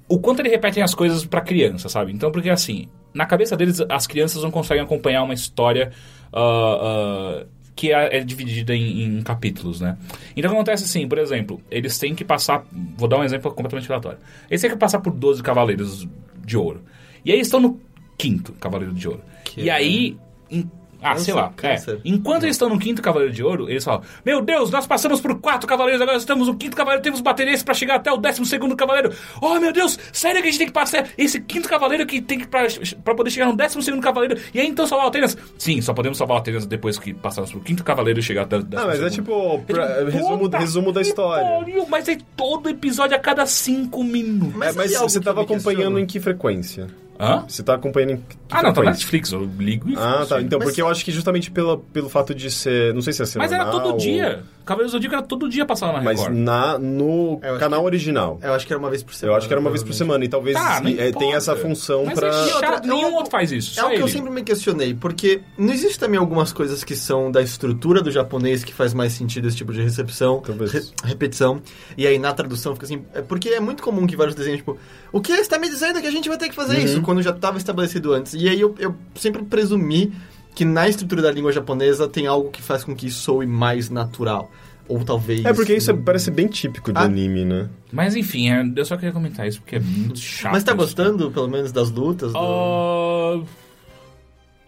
o 0.08 0.18
quanto 0.18 0.40
eles 0.40 0.52
repetem 0.52 0.82
as 0.82 0.94
coisas 0.94 1.24
pra 1.24 1.40
criança, 1.40 1.88
sabe? 1.88 2.12
Então, 2.12 2.30
porque 2.30 2.50
assim, 2.50 2.88
na 3.12 3.26
cabeça 3.26 3.56
deles, 3.56 3.80
as 3.88 4.06
crianças 4.06 4.42
não 4.42 4.50
conseguem 4.50 4.84
acompanhar 4.84 5.22
uma 5.22 5.34
história 5.34 5.90
ah, 6.32 7.40
ah, 7.40 7.46
que 7.76 7.92
é, 7.92 8.18
é 8.18 8.24
dividida 8.24 8.74
em, 8.74 9.02
em 9.02 9.22
capítulos, 9.22 9.80
né? 9.80 9.96
Então, 10.36 10.52
acontece 10.52 10.84
assim, 10.84 11.08
por 11.08 11.18
exemplo, 11.18 11.60
eles 11.70 11.98
têm 11.98 12.14
que 12.14 12.24
passar. 12.24 12.64
Vou 12.96 13.08
dar 13.08 13.18
um 13.18 13.24
exemplo 13.24 13.50
completamente 13.52 13.90
aleatório. 13.90 14.18
Eles 14.48 14.60
têm 14.60 14.70
que 14.70 14.76
passar 14.76 15.00
por 15.00 15.12
12 15.12 15.42
cavaleiros 15.42 16.06
de 16.44 16.56
ouro. 16.56 16.82
E 17.24 17.32
aí 17.32 17.40
estão 17.40 17.58
no 17.60 17.80
quinto 18.16 18.52
cavaleiro 18.54 18.94
de 18.94 19.08
ouro. 19.08 19.22
Que 19.44 19.62
e 19.62 19.68
é- 19.68 19.72
aí. 19.72 20.16
em- 20.50 20.70
ah, 21.04 21.10
Câncer, 21.12 21.24
sei 21.24 21.34
lá. 21.34 21.52
é. 21.62 21.98
Enquanto 22.04 22.42
eles 22.44 22.54
estão 22.56 22.68
no 22.68 22.78
quinto 22.78 23.02
Cavaleiro 23.02 23.32
de 23.32 23.42
Ouro, 23.42 23.68
eles 23.70 23.84
falam: 23.84 24.02
Meu 24.24 24.40
Deus, 24.42 24.70
nós 24.70 24.86
passamos 24.86 25.20
por 25.20 25.38
quatro 25.40 25.66
cavaleiros, 25.68 26.00
agora 26.00 26.16
estamos 26.16 26.48
no 26.48 26.56
quinto 26.56 26.76
cavaleiro, 26.76 27.02
temos 27.02 27.20
que 27.20 27.24
bater 27.24 27.46
esse 27.48 27.64
pra 27.64 27.74
chegar 27.74 27.96
até 27.96 28.10
o 28.10 28.16
décimo 28.16 28.46
segundo 28.46 28.74
cavaleiro. 28.76 29.12
Oh, 29.40 29.58
meu 29.60 29.72
Deus, 29.72 29.98
sério 30.12 30.40
que 30.42 30.48
a 30.48 30.50
gente 30.50 30.58
tem 30.58 30.66
que 30.68 30.72
passar 30.72 31.06
esse 31.16 31.40
quinto 31.40 31.68
cavaleiro 31.68 32.06
que 32.06 32.20
tem 32.20 32.38
que 32.38 32.46
pra, 32.46 32.66
pra 33.04 33.14
poder 33.14 33.30
chegar 33.30 33.46
no 33.46 33.56
décimo 33.56 33.82
segundo 33.82 34.02
cavaleiro? 34.02 34.38
E 34.52 34.60
aí 34.60 34.66
então 34.66 34.86
salvar 34.86 35.06
o 35.06 35.08
Atenas? 35.10 35.36
Sim, 35.58 35.80
só 35.80 35.92
podemos 35.92 36.18
salvar 36.18 36.36
o 36.36 36.40
Atenas 36.40 36.66
depois 36.66 36.98
que 36.98 37.12
passarmos 37.14 37.50
pro 37.52 37.60
quinto 37.60 37.84
cavaleiro 37.84 38.18
e 38.20 38.22
chegar 38.22 38.42
até 38.42 38.56
o 38.56 38.62
décimo 38.62 38.82
Ah, 38.82 38.86
mas 38.92 39.00
é 39.02 39.10
segundo. 39.10 39.58
tipo, 39.60 39.72
pra- 39.72 39.84
É 39.84 39.98
tipo, 40.04 40.10
resumo, 40.10 40.48
resumo 40.48 40.92
da 40.92 41.00
história. 41.02 41.58
pariu, 41.58 41.86
mas 41.88 42.08
é 42.08 42.16
todo 42.36 42.68
episódio 42.68 43.16
a 43.16 43.20
cada 43.20 43.44
cinco 43.46 44.02
minutos. 44.02 44.54
Mas 44.56 44.74
é, 44.74 44.78
mas 44.78 44.94
algo 44.96 45.08
você 45.08 45.20
tava 45.20 45.42
acompanhando 45.42 45.98
em 45.98 46.06
que 46.06 46.18
frequência? 46.20 46.86
Hã? 47.18 47.44
Você 47.46 47.62
tá 47.62 47.74
acompanhando 47.74 48.10
em 48.10 48.22
Ah, 48.54 48.62
não, 48.62 48.72
tá 48.72 48.82
na? 48.82 48.90
Netflix, 48.92 49.32
eu 49.32 49.44
ligo 49.58 49.88
e 49.90 49.94
Ah, 49.96 50.24
tá. 50.28 50.40
Então, 50.40 50.58
Mas- 50.58 50.68
porque 50.68 50.80
eu 50.82 50.88
acho 50.88 51.04
que 51.04 51.10
justamente 51.12 51.50
pela, 51.50 51.78
pelo 51.78 52.08
fato 52.08 52.34
de 52.34 52.50
ser. 52.50 52.94
Não 52.94 53.02
sei 53.02 53.12
se 53.12 53.22
é 53.22 53.26
Mas 53.36 53.52
era 53.52 53.66
todo 53.66 53.88
ou- 53.88 53.96
dia. 53.96 54.42
Cavaleiros 54.64 54.92
do 54.92 54.96
Zodíaco 54.96 55.14
era 55.16 55.22
todo 55.22 55.46
dia 55.46 55.66
passando 55.66 55.92
na 55.92 56.00
Mas 56.00 56.18
Record. 56.20 56.38
na, 56.38 56.78
no 56.78 57.38
Eu 57.42 57.50
acho 57.50 57.58
canal 57.60 57.84
original. 57.84 58.38
Eu 58.42 58.54
acho 58.54 58.66
que 58.66 58.72
era 58.72 58.80
uma 58.80 58.88
vez 58.88 59.02
por 59.02 59.14
semana. 59.14 59.34
Eu 59.34 59.36
acho 59.36 59.46
que 59.46 59.52
era 59.52 59.60
uma 59.60 59.68
vez 59.70 59.82
por 59.82 59.92
semana. 59.92 60.24
E 60.24 60.28
talvez 60.28 60.56
Tá, 60.56 60.78
é, 60.78 60.80
tenha 60.80 61.08
importa. 61.10 61.36
essa 61.36 61.56
função 61.56 62.04
Mas 62.06 62.14
pra. 62.18 62.28
é 62.28 62.32
chato, 62.48 62.54
outra- 62.54 62.80
nenhum 62.80 63.08
eu- 63.08 63.14
outro 63.14 63.30
faz 63.30 63.52
isso. 63.52 63.72
É 63.72 63.74
só 63.74 63.82
algo 63.82 63.96
que 63.96 64.02
eu 64.02 64.08
sempre 64.08 64.30
me 64.30 64.42
questionei, 64.42 64.94
porque 64.94 65.42
não 65.58 65.70
existe 65.70 65.98
também 65.98 66.18
algumas 66.18 66.50
coisas 66.50 66.82
que 66.82 66.96
são 66.96 67.30
da 67.30 67.42
estrutura 67.42 68.00
do 68.00 68.10
japonês 68.10 68.64
que 68.64 68.72
faz 68.72 68.94
mais 68.94 69.12
sentido 69.12 69.48
esse 69.48 69.56
tipo 69.58 69.70
de 69.70 69.82
recepção, 69.82 70.40
Talvez. 70.40 70.72
re- 70.72 70.82
repetição, 71.04 71.60
e 71.98 72.06
aí 72.06 72.18
na 72.18 72.32
tradução 72.32 72.72
fica 72.74 72.86
assim, 72.86 73.04
é 73.12 73.20
porque 73.20 73.50
é 73.50 73.60
muito 73.60 73.82
comum 73.82 74.06
que 74.06 74.16
vários 74.16 74.34
desenhos, 74.34 74.60
tipo, 74.60 74.78
o 75.12 75.20
que 75.20 75.30
você 75.30 75.42
está 75.42 75.58
me 75.58 75.68
dizendo 75.68 75.98
é 75.98 76.00
que 76.00 76.06
a 76.08 76.10
gente 76.10 76.26
vai 76.28 76.38
ter 76.38 76.48
que 76.48 76.54
fazer 76.54 76.78
Uhum. 76.78 76.84
isso, 76.84 77.02
quando 77.02 77.20
já 77.20 77.30
estava 77.32 77.58
estabelecido 77.58 78.14
antes. 78.14 78.32
E 78.32 78.43
aí 78.48 78.60
eu, 78.60 78.74
eu 78.78 78.94
sempre 79.14 79.42
presumi 79.44 80.12
que 80.54 80.64
na 80.64 80.88
estrutura 80.88 81.20
da 81.22 81.30
língua 81.30 81.52
japonesa 81.52 82.06
tem 82.08 82.26
algo 82.26 82.50
que 82.50 82.62
faz 82.62 82.84
com 82.84 82.94
que 82.94 83.06
isso 83.06 83.20
soe 83.20 83.46
mais 83.46 83.90
natural. 83.90 84.50
Ou 84.86 85.02
talvez... 85.02 85.44
É 85.44 85.52
porque 85.52 85.74
isso 85.74 85.90
é- 85.90 85.94
parece 85.96 86.30
bem 86.30 86.46
típico 86.46 86.92
de 86.92 86.98
Ah. 86.98 87.02
anime, 87.04 87.44
né? 87.44 87.68
Mas 87.90 88.14
enfim, 88.14 88.50
é, 88.50 88.62
eu 88.76 88.84
só 88.84 88.96
queria 88.96 89.12
comentar 89.12 89.48
isso 89.48 89.60
porque 89.60 89.76
é 89.76 89.80
muito 89.80 90.18
chato. 90.18 90.52
Mas 90.52 90.62
tá 90.62 90.72
isso. 90.72 90.78
gostando, 90.80 91.30
pelo 91.30 91.48
menos, 91.48 91.72
das 91.72 91.90
lutas? 91.90 92.32
do- 92.32 92.38
Ah, 92.38 93.42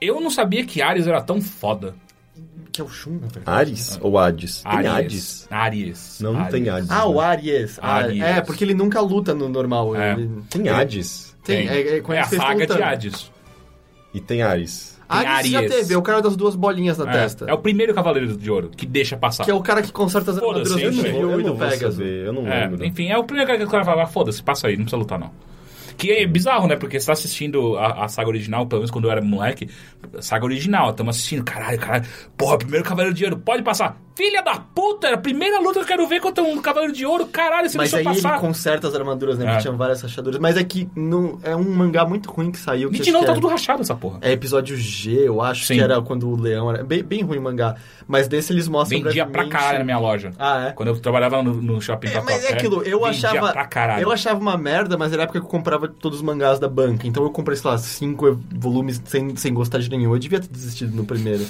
eu 0.01 0.20
não 0.20 0.31
sabia 0.31 0.64
que 0.64 0.81
Ares 0.83 1.07
era 1.07 1.20
tão 1.20 1.41
foda. 1.41 1.95
Que 2.72 2.81
é 2.81 2.85
o 2.85 2.89
Shun, 2.89 3.12
na 3.20 3.29
verdade. 3.29 3.45
Ares 3.47 3.99
ou 4.03 4.18
Hades? 4.18 4.62
Tem 4.62 4.72
Ares. 4.72 4.89
Ares. 4.91 5.49
Ares. 5.51 6.18
Não, 6.20 6.33
não 6.35 6.45
tem 6.47 6.68
Hades. 6.68 6.91
Ah, 6.91 7.07
o 7.07 7.14
né? 7.20 7.24
Aries. 7.24 7.79
Ah, 7.81 7.95
Aries. 7.97 8.22
É, 8.22 8.41
porque 8.43 8.64
ele 8.64 8.74
nunca 8.74 9.01
luta 9.01 9.35
no 9.35 9.49
normal. 9.49 9.97
É. 9.97 10.12
Ele- 10.12 10.31
Tem 10.51 10.68
Hades. 10.68 11.35
Tem, 11.43 11.68
é, 11.68 11.97
é, 11.97 12.01
quando 12.01 12.18
É 12.18 12.20
a 12.20 12.24
saga 12.27 12.66
de. 12.66 12.83
Hades. 12.83 13.31
E 14.17 14.21
tem 14.21 14.41
Ares. 14.43 14.97
Tem 15.09 15.27
Ares 15.27 15.51
já 15.51 15.61
teve, 15.61 15.93
é 15.95 15.97
o 15.99 16.03
cara 16.03 16.21
das 16.23 16.35
duas 16.35 16.57
bolinhas 16.57 16.99
na 16.99 17.09
É, 17.09 17.12
testa. 17.12 17.45
é 17.49 17.53
o 17.53 17.59
primeiro 17.59 17.93
Cavaleiro 17.95 18.37
de 18.37 18.51
Ouro 18.51 18.71
que 18.75 18.87
deixa 18.87 19.17
passar. 19.17 19.45
Que 19.45 19.51
é 19.51 19.55
o 19.55 19.61
cara 19.61 19.83
que 19.83 19.93
conserta 19.93 20.31
as 20.31 20.39
armaduras 20.39 20.71
eu 20.71 20.77
do 20.91 20.97
não 20.97 21.03
Shiryu 21.05 21.41
e 21.41 21.45
não 21.45 21.53
do 21.53 21.59
Pegasus. 21.59 21.95
saber, 21.97 22.27
eu 22.27 22.33
não 22.33 22.47
É, 22.49 22.67
lembro. 22.67 22.85
enfim, 22.85 23.09
é 23.09 23.19
o 23.19 23.23
primeiro 23.25 23.47
cara 23.47 23.59
que 23.61 23.64
o 23.67 23.71
cara 23.71 23.85
fala, 23.85 24.07
foda-se, 24.07 24.43
passa 24.43 24.69
aí, 24.69 24.77
não 24.77 24.85
precisa 24.85 24.97
lutar 24.97 25.19
não. 25.19 25.31
Que 25.99 26.11
é 26.12 26.27
bizarro, 26.27 26.67
né? 26.67 26.77
Porque 26.77 26.99
você 26.99 27.07
tá 27.07 27.12
assistindo 27.12 27.77
a, 27.79 28.05
a 28.05 28.09
saga 28.09 28.29
original, 28.29 28.67
pelo 28.67 28.81
menos 28.81 28.91
quando 28.91 29.05
eu 29.05 29.11
era 29.11 29.23
moleque, 29.23 29.69
saga 30.21 30.45
original, 30.45 30.91
estamos 30.91 31.17
assistindo, 31.17 31.45
caralho, 31.45 31.79
caralho, 31.79 32.05
porra, 32.37 32.59
primeiro 32.59 32.85
Cavaleiro 32.85 33.14
de 33.14 33.25
Ouro, 33.25 33.37
pode 33.39 33.62
passar. 33.62 34.01
Filha 34.17 34.43
da 34.43 34.55
puta, 34.59 35.09
era 35.09 35.17
a 35.17 35.21
primeira 35.21 35.59
luta 35.61 35.75
que 35.75 35.79
eu 35.81 35.85
quero 35.85 36.07
ver 36.09 36.23
contra 36.23 36.43
um 36.43 36.59
Cavaleiro 36.62 36.95
de 36.95 37.05
Ouro, 37.05 37.27
caralho, 37.27 37.69
você 37.69 37.77
Mas 37.77 37.91
deixou 37.93 38.11
aí 38.11 38.17
passar. 38.17 38.31
ele 38.39 38.41
conserta 38.41 38.89
as 38.89 38.95
armaduras, 38.95 39.37
né? 39.37 39.57
É. 39.57 39.59
Tinham 39.59 39.77
várias 39.77 40.01
rachaduras. 40.01 40.41
Mas 40.41 40.57
é 40.57 40.64
que 40.64 40.89
não, 40.97 41.39
é 41.43 41.55
um 41.55 41.62
mangá 41.62 42.07
muito 42.07 42.31
ruim 42.31 42.51
que 42.51 42.59
saiu. 42.59 42.89
Que 42.89 42.97
E 42.97 43.01
de 43.01 43.03
acho 43.03 43.12
novo 43.12 43.25
que 43.25 43.27
tá 43.27 43.33
é, 43.33 43.35
tudo 43.35 43.49
rachado 43.49 43.83
essa 43.83 43.95
porra. 43.95 44.19
é 44.23 44.33
episódio 44.33 44.75
G, 44.75 45.29
eu 45.29 45.43
acho 45.43 45.67
Sim. 45.67 45.75
que 45.75 45.81
era 45.83 46.01
quando 46.01 46.31
o 46.31 46.35
leão 46.41 46.71
era. 46.71 46.83
Bem, 46.83 47.03
bem 47.03 47.21
ruim 47.23 47.37
o 47.37 47.43
mangá. 47.43 47.75
Mas 48.09 48.27
desse 48.27 48.55
eles 48.55 48.69
mostram. 48.69 49.03
Vendia 49.03 49.25
pra 49.27 49.43
brevemente- 49.43 49.53
caralho 49.62 49.79
na 49.81 49.85
minha 49.85 49.99
loja. 49.99 50.31
Ah, 50.39 50.69
é? 50.69 50.73
Quando 50.73 50.89
eu 50.89 50.99
trabalhava 50.99 51.43
no, 51.43 51.53
no 51.55 51.79
shopping 51.83 52.09
É, 52.09 52.11
pra 52.12 52.23
mas 52.23 52.43
é 52.43 52.55
aquilo, 52.55 52.83
eu 52.85 53.05
achava. 53.05 53.53
pra 53.53 53.67
caralho. 53.67 54.03
Eu 54.03 54.11
achava 54.11 54.41
uma 54.41 54.57
merda, 54.57 54.97
mas 54.97 55.12
era 55.12 55.23
a 55.23 55.25
época 55.25 55.41
que 55.41 55.45
eu 55.47 55.51
comprava 55.51 55.89
todos 55.89 56.21
os 56.21 56.25
mangás 56.25 56.59
da 56.59 56.69
banca. 56.71 57.07
Então 57.07 57.23
eu 57.23 57.29
comprei, 57.31 57.55
sei 57.59 57.71
lá, 57.71 57.77
cinco 57.77 58.41
volumes 58.55 58.99
sem, 59.05 59.37
sem 59.37 59.53
gostar 59.53 59.79
de 59.79 59.91
nenhum. 59.91 60.14
Eu 60.14 60.19
devia 60.19 60.41
ter 60.41 60.49
desistido 60.49 60.97
no 60.97 61.05
primeiro. 61.05 61.45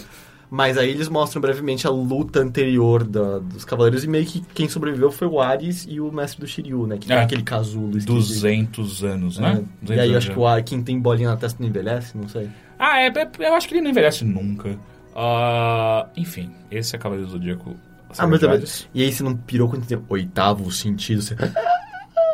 Mas 0.51 0.78
aí 0.78 0.90
eles 0.90 1.09
mostram 1.09 1.40
brevemente 1.42 1.86
a 1.86 1.90
luta 1.90 2.40
anterior 2.40 3.03
da- 3.03 3.38
dos 3.40 3.64
cavaleiros 3.64 4.05
e 4.05 4.09
meio 4.09 4.24
que 4.24 4.40
quem 4.55 4.68
sobreviveu 4.68 5.11
foi 5.11 5.26
o 5.26 5.40
Ares 5.40 5.86
e 5.88 6.01
o 6.01 6.12
mestre 6.12 6.40
do 6.40 6.47
Shiryu, 6.47 6.86
né? 6.86 6.99
Que 6.99 7.09
tem 7.09 7.16
É. 7.16 7.20
aquele 7.22 7.42
casulo 7.42 7.88
esquisito. 7.99 8.12
200 8.14 9.03
anos, 9.05 9.38
né? 9.38 9.49
É. 9.49 9.53
200 9.84 9.97
E 9.97 10.01
aí 10.01 10.11
eu 10.12 10.18
acho 10.18 10.30
que 10.30 10.38
o 10.38 10.47
Ares, 10.47 10.64
quem 10.68 10.82
tem 10.82 11.01
bolinha 11.01 11.30
na 11.30 11.36
testa 11.36 11.61
não 11.61 11.68
envelhece, 11.68 12.16
não 12.16 12.28
sei. 12.28 12.49
Ah, 12.78 13.01
é, 13.01 13.07
é- 13.09 13.30
eu 13.40 13.55
acho 13.55 13.66
que 13.66 13.74
ele 13.74 13.80
não 13.80 13.90
envelhece 13.90 14.24
nunca. 14.24 14.78
Ah, 15.14 16.07
enfim, 16.16 16.51
esse 16.70 16.94
é 16.94 16.99
Cavaleiro 16.99 17.26
do 17.28 17.32
Zodíaco. 17.32 17.74
Ah, 18.18 18.26
mas 18.26 18.38
também. 18.38 18.57
Hades. 18.59 18.88
E 18.94 19.03
aí 19.03 19.12
você 19.12 19.22
não 19.22 19.36
pirou 19.36 19.68
quando 19.68 19.84
tem 19.84 19.99
oitavo 20.09 20.70
sentido? 20.70 21.20
Você... 21.22 21.34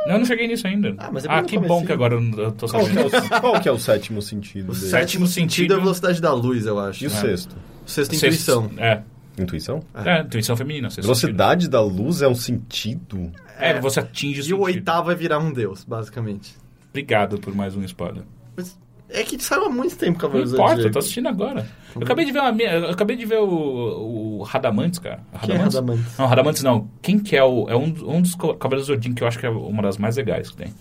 Não, 0.07 0.15
eu 0.15 0.19
não 0.19 0.25
cheguei 0.27 0.47
nisso 0.49 0.67
ainda. 0.67 0.95
Ah, 0.99 1.11
mas 1.13 1.25
é 1.25 1.29
bem 1.29 1.37
no 1.41 1.47
que 1.47 1.59
bom 1.59 1.67
comecinho. 1.67 1.87
que 1.87 1.93
agora 1.93 2.15
eu 2.15 2.53
tô 2.53 2.67
Qual 2.69 2.85
que, 2.85 2.93
sabendo. 2.95 3.15
é 3.15 3.19
o, 3.37 3.41
qual 3.41 3.61
que 3.61 3.69
é 3.69 3.73
o 3.73 3.79
sétimo 3.79 4.21
sentido 4.23 4.73
O 4.73 4.75
dele? 4.75 4.87
sétimo 4.87 5.27
sentido 5.27 5.75
é 5.75 5.77
a 5.77 5.81
velocidade 5.81 6.21
da 6.21 6.33
luz, 6.35 6.67
eu 6.67 6.79
acho. 6.79 7.05
E 7.05 7.07
o 7.07 7.11
sexto? 7.11 7.55
O 7.87 7.91
sexto 7.91 8.13
é 8.15 8.19
Sexto- 8.19 8.27
intuição. 8.53 8.71
É, 8.79 9.03
Intuição? 9.39 9.81
é, 9.95 10.21
intuição 10.21 10.57
feminina. 10.57 10.89
Velocidade 10.91 11.69
da 11.69 11.81
luz 11.81 12.21
é 12.23 12.29
um 12.29 12.35
sentido? 12.35 13.17
sentido. 13.17 13.33
É, 13.59 13.79
você 13.81 14.01
atinge 14.01 14.39
E 14.39 14.41
o 14.41 14.45
sentido. 14.45 14.61
oitavo 14.63 15.11
é 15.11 15.15
virar 15.15 15.39
um 15.39 15.53
deus, 15.53 15.85
basicamente. 15.85 16.55
Obrigado 16.91 17.39
por 17.39 17.55
mais 17.55 17.75
um 17.77 17.83
spoiler. 17.85 18.25
Mas 18.57 18.77
é 19.13 19.23
que 19.25 19.43
saiu 19.43 19.67
há 19.67 19.69
muito 19.69 19.97
tempo, 19.97 20.13
Não 20.13 20.19
Cavaleiros 20.21 20.51
do 20.53 20.57
importa, 20.57 20.81
eu 20.83 20.91
tô 20.91 20.99
assistindo 20.99 21.29
agora. 21.29 21.67
Eu 21.95 22.03
acabei 22.03 22.25
de 22.25 22.33
ver, 22.33 22.41
uma, 22.41 22.63
eu 22.63 22.91
acabei 22.91 23.17
de 23.17 23.27
ver 23.27 23.39
o, 23.39 24.39
o 24.39 24.43
Radamantes, 24.43 24.99
cara. 24.99 25.21
Quem 25.43 25.55
é 25.55 25.59
Radamantes? 25.59 26.19
Não, 26.19 26.27
Radamantes 26.27 26.63
não. 26.63 26.89
Quem 27.01 27.19
que 27.19 27.37
é 27.37 27.45
o... 27.45 27.69
É 27.69 27.77
um, 27.77 27.95
um 28.17 28.23
dos 28.23 28.35
Cavaleiros 28.35 28.87
do 28.87 28.95
Zodíaco 28.95 29.17
que 29.17 29.23
eu 29.23 29.29
acho 29.29 29.39
que 29.39 29.47
é 29.47 29.51
uma 29.51 29.83
das 29.83 29.99
mais 29.99 30.17
legais 30.17 30.51
que 30.51 30.57
tem. 30.57 30.75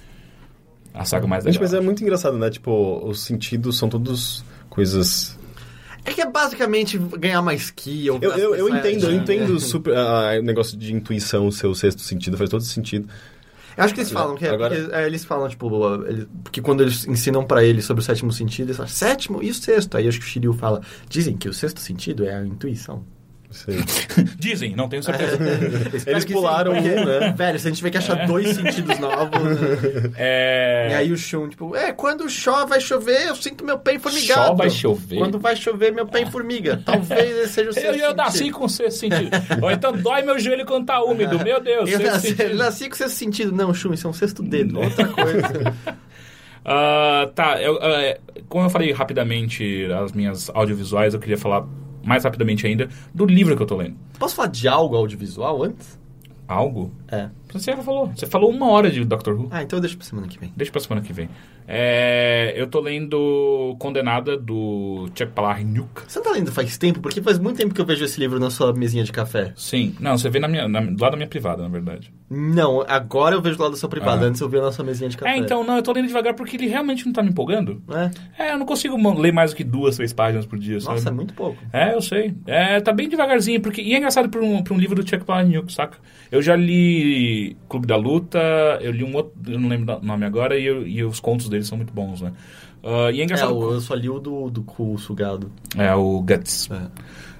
A 0.93 1.05
saga 1.05 1.27
mais 1.27 1.43
Gente, 1.43 1.53
legal. 1.53 1.69
mas 1.69 1.73
é 1.73 1.82
muito 1.82 2.01
engraçado, 2.03 2.38
né? 2.38 2.49
Tipo, 2.49 3.01
os 3.07 3.21
sentidos 3.21 3.77
são 3.77 3.88
todos 3.89 4.43
coisas... 4.69 5.38
É 6.03 6.11
que 6.11 6.19
é 6.19 6.25
basicamente 6.25 6.97
ganhar 6.97 7.41
mais 7.43 7.69
ki. 7.69 8.09
Ou 8.09 8.17
Eu, 8.21 8.32
eu, 8.32 8.55
eu 8.55 8.75
É, 8.75 8.79
entendo, 8.79 9.03
eu 9.05 9.11
é. 9.11 9.13
entendo 9.15 9.59
super... 9.59 9.95
ah, 9.95 10.32
o 10.39 10.41
negócio 10.41 10.75
de 10.77 10.93
intuição, 10.93 11.45
o 11.45 11.51
seu 11.51 11.75
sexto 11.75 12.01
sentido, 12.01 12.38
faz 12.38 12.49
todo 12.49 12.63
sentido. 12.63 13.07
Acho 13.86 13.93
que 13.93 13.99
eles 14.01 14.11
falam 14.11 14.36
que 14.36 14.45
é, 14.45 14.49
Agora- 14.49 14.75
porque, 14.75 14.95
é, 14.95 15.05
eles 15.05 15.25
falam, 15.25 15.47
tipo, 15.49 16.03
ele- 16.05 16.27
porque 16.43 16.61
quando 16.61 16.82
eles 16.82 17.07
ensinam 17.07 17.43
pra 17.43 17.63
ele 17.63 17.82
sobre 17.82 18.01
o 18.01 18.03
sétimo 18.05 18.32
sentido, 18.32 18.67
eles 18.67 18.77
falam, 18.77 18.89
sétimo 18.89 19.41
e 19.43 19.49
o 19.49 19.53
sexto. 19.53 19.95
Aí 19.97 20.07
acho 20.07 20.19
que 20.19 20.25
o 20.25 20.27
Shiryu 20.27 20.53
fala, 20.53 20.82
dizem 21.09 21.36
que 21.38 21.47
o 21.49 21.53
sexto 21.53 21.79
sentido 21.79 22.23
é 22.25 22.36
a 22.36 22.45
intuição. 22.45 23.03
Sim. 23.52 23.74
Dizem, 24.39 24.76
não 24.76 24.88
tenho 24.89 25.04
certeza. 25.04 25.38
Eles 26.10 26.26
pularam 26.26 26.74
porque, 26.74 26.89
um, 26.89 27.06
né? 27.06 27.34
Velho, 27.38 27.60
se 27.60 27.68
a 27.68 27.70
gente 27.70 27.78
tiver 27.78 27.89
que 27.91 27.97
achar 27.97 28.26
dois 28.26 28.47
sentidos 28.56 28.97
novos. 28.97 29.41
né? 29.43 30.12
É... 30.18 30.88
E 30.91 30.93
aí 30.95 31.12
o 31.12 31.18
Shun, 31.18 31.49
tipo, 31.49 31.76
é, 31.76 31.91
quando 31.91 32.30
chove, 32.30 32.70
vai 32.70 32.80
chover, 32.82 33.28
eu 33.28 33.36
sinto 33.36 33.64
meu 33.66 33.78
pé 33.78 33.99
formigado. 33.99 34.47
Só 34.47 34.54
vai 34.56 34.70
chover? 34.70 35.18
Quando 35.18 35.38
vai 35.39 35.56
chover, 35.56 35.91
meu 35.91 36.06
pé 36.08 36.26
formiga. 36.26 36.82
Talvez 36.86 37.36
esse 37.38 37.54
seja 37.54 37.68
o 37.68 37.70
Eu, 37.70 37.74
sexto 37.74 37.99
eu 37.99 38.16
nasci 38.16 38.38
sentido. 38.38 38.58
com 38.58 38.68
sexto 38.70 38.99
sentido. 38.99 39.30
Ou 39.62 39.72
então 39.72 39.91
dói 39.91 40.22
meu 40.22 40.39
joelho 40.39 40.66
quando 40.66 40.86
tá 40.86 41.04
úmido. 41.04 41.38
Meu 41.43 41.62
Deus, 41.62 41.89
Eu 41.91 41.99
nasci, 41.99 42.36
eu 42.39 42.56
nasci 42.56 42.89
com 42.89 42.95
sexto 42.95 43.16
sentido. 43.18 43.52
Não, 43.52 43.74
Shun, 43.74 43.93
isso 43.93 44.08
é 44.08 44.10
um 44.10 44.14
sexto 44.14 44.41
dedo. 44.41 44.80
Outra 44.80 45.08
coisa. 45.08 45.74
Ah, 46.64 47.30
tá, 47.34 47.62
eu, 47.62 47.78
ah, 47.82 48.18
como 48.47 48.66
eu 48.66 48.70
falei 48.70 48.91
rapidamente 48.91 49.86
as 50.04 50.12
minhas 50.12 50.49
audiovisuais, 50.54 51.14
eu 51.14 51.20
queria 51.20 51.38
falar 51.38 51.66
mais 52.04 52.24
rapidamente 52.24 52.66
ainda 52.66 52.89
do 53.14 53.26
livro 53.26 53.56
que 53.56 53.62
eu 53.62 53.68
tô 53.68 53.76
lendo. 53.76 53.95
Posso 54.18 54.36
falar 54.36 54.49
de 54.49 54.68
algo 54.68 54.95
audiovisual 54.95 55.64
antes? 55.64 55.99
Algo? 56.47 56.91
É. 57.08 57.30
Você 57.54 57.72
já 57.72 57.82
falou. 57.82 58.12
Você 58.14 58.26
falou 58.26 58.49
uma 58.49 58.70
hora 58.70 58.91
de 58.91 59.06
Doctor 59.06 59.39
Who. 59.39 59.47
Ah, 59.52 59.64
então 59.64 59.78
eu 59.78 59.82
deixo 59.82 59.95
pra 59.97 60.06
semana 60.06 60.28
que 60.28 60.38
vem. 60.38 60.52
Deixa 60.56 60.72
pra 60.72 60.82
semana 60.82 61.02
que 61.02 61.14
vem. 61.14 61.30
É, 61.66 62.54
eu 62.58 62.68
tô 62.68 62.82
lendo 62.82 63.76
Condenada, 63.80 64.36
do 64.38 65.10
Chuck 65.16 65.32
Palahniuk. 65.32 66.02
Você 66.06 66.20
não 66.20 66.26
tá 66.26 66.32
lendo 66.32 66.52
faz 66.52 66.78
tempo? 66.78 66.99
Porque 66.99 67.22
faz 67.22 67.39
muito 67.39 67.56
tempo 67.56 67.74
que 67.74 67.80
eu 67.80 67.86
vejo 67.86 68.04
esse 68.04 68.20
livro 68.20 68.38
na 68.38 68.49
sua 68.49 68.74
mesinha 68.74 69.06
de 69.06 69.14
café. 69.14 69.54
Sim. 69.56 69.95
Não, 69.99 70.18
você 70.18 70.30
vê 70.30 70.39
na 70.39 70.49
minha, 70.49 70.68
na, 70.68 70.82
do 70.82 71.02
lado 71.02 71.12
da 71.12 71.18
minha 71.18 71.30
privada, 71.30 71.64
na 71.64 71.70
verdade. 71.70 72.12
Não, 72.34 72.82
agora 72.88 73.36
eu 73.36 73.41
vejo 73.41 73.57
do 73.57 73.63
lado 73.63 73.71
da 73.73 73.77
sua 73.77 73.89
privada. 73.89 74.25
Ah. 74.25 74.29
Antes 74.29 74.39
eu 74.39 74.47
via 74.47 74.61
na 74.61 74.71
sua 74.71 74.86
mesinha 74.86 75.09
de 75.09 75.17
café. 75.17 75.34
É, 75.34 75.38
então, 75.38 75.65
não, 75.65 75.75
eu 75.75 75.84
tô 75.84 75.91
lendo 75.91 76.07
devagar 76.07 76.34
porque 76.34 76.55
ele 76.55 76.67
realmente 76.67 77.05
não 77.05 77.11
tá 77.11 77.21
me 77.21 77.29
empolgando. 77.29 77.82
É. 78.38 78.45
É, 78.47 78.53
eu 78.53 78.57
não 78.57 78.65
consigo 78.65 78.95
ler 79.19 79.34
mais 79.34 79.51
do 79.51 79.57
que 79.57 79.65
duas, 79.65 79.97
três 79.97 80.13
páginas 80.13 80.45
por 80.45 80.57
dia, 80.57 80.79
sabe? 80.79 80.95
Nossa, 80.95 81.09
é 81.09 81.11
muito 81.11 81.34
pouco. 81.34 81.57
É, 81.73 81.93
eu 81.93 82.01
sei. 82.01 82.34
É, 82.47 82.79
tá 82.79 82.93
bem 82.93 83.09
devagarzinho, 83.09 83.59
porque... 83.59 83.82
E 83.82 83.93
é 83.93 83.97
engraçado 83.97 84.29
pra 84.29 84.39
um, 84.41 84.63
pra 84.63 84.73
um 84.73 84.77
livro 84.77 84.95
do 84.95 85.05
Chuck 85.05 85.25
Palahniuk, 85.25 85.73
saca? 85.73 85.97
Eu 86.32 86.41
já 86.41 86.55
li 86.55 87.57
Clube 87.67 87.86
da 87.86 87.97
Luta, 87.97 88.39
eu 88.79 88.91
li 88.93 89.03
um 89.03 89.13
outro, 89.13 89.34
eu 89.47 89.59
não 89.59 89.67
lembro 89.67 89.97
o 89.97 90.05
nome 90.05 90.25
agora, 90.25 90.57
e, 90.57 90.65
eu- 90.65 90.88
e 90.88 91.03
os 91.03 91.19
contos 91.19 91.49
dele 91.49 91.65
são 91.65 91.77
muito 91.77 91.91
bons, 91.93 92.21
né? 92.21 92.32
Ah, 92.82 93.11
e 93.11 93.17
é 93.17 93.21
É, 93.21 93.23
engraçado... 93.25 93.57
o- 93.57 93.73
eu 93.73 93.82
só 93.82 93.93
li 93.93 94.09
o 94.09 94.19
do, 94.19 94.49
do 94.49 94.63
cu 94.63 94.97
sugado. 94.97 95.51
É, 95.77 95.93
o 95.93 96.21
Guts. 96.21 96.69
É. 96.71 96.79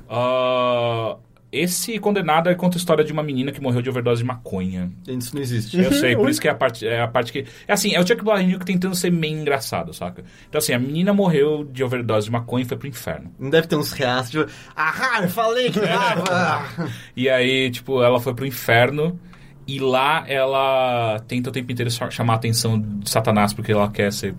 Ah, 0.10 1.16
esse 1.52 2.00
Condenado 2.00 2.50
é 2.50 2.56
conta 2.56 2.78
a 2.78 2.80
história 2.80 3.04
de 3.04 3.12
uma 3.12 3.22
menina 3.22 3.52
que 3.52 3.62
morreu 3.62 3.82
de 3.82 3.90
overdose 3.90 4.22
de 4.22 4.28
maconha. 4.28 4.92
Isso 5.08 5.36
não 5.36 5.42
existe. 5.42 5.80
Eu 5.80 5.92
sei, 5.92 6.16
por 6.16 6.30
isso 6.30 6.40
que 6.40 6.48
é 6.48 6.52
a 6.52 6.56
parte, 6.56 6.88
é 6.88 7.02
a 7.02 7.08
parte 7.08 7.32
que... 7.32 7.46
É 7.68 7.74
assim, 7.74 7.94
é 7.94 8.00
o 8.00 8.08
Chuck 8.08 8.24
Palahniuk 8.24 8.66
tentando 8.66 8.96
ser 8.96 9.12
meio 9.12 9.40
engraçado, 9.40 9.94
saca? 9.94 10.24
Então 10.48 10.60
assim, 10.60 10.74
a 10.74 10.80
menina 10.80 11.14
morreu 11.14 11.64
de 11.64 11.84
overdose 11.84 12.26
de 12.26 12.32
maconha 12.32 12.64
e 12.64 12.68
foi 12.68 12.78
pro 12.78 12.88
inferno. 12.88 13.32
Não 13.38 13.50
deve 13.50 13.68
ter 13.68 13.76
uns 13.76 13.92
reais, 13.92 14.30
tipo, 14.30 14.50
ah, 14.76 15.20
eu 15.22 15.30
falei 15.30 15.70
que 15.70 15.80
dava. 15.82 16.90
E 17.16 17.30
aí, 17.30 17.70
tipo, 17.70 18.02
ela 18.02 18.20
foi 18.20 18.34
pro 18.34 18.46
inferno 18.46 19.20
e 19.68 19.80
lá 19.80 20.24
ela 20.28 21.20
tenta 21.28 21.50
o 21.50 21.54
tempo 21.54 21.72
inteiro 21.72 21.92
chamar 22.12 22.34
a 22.34 22.36
atenção 22.36 22.80
de 22.80 23.10
Satanás 23.10 23.54
porque 23.54 23.72
ela 23.72 23.90
quer 23.90 24.12
ser. 24.12 24.36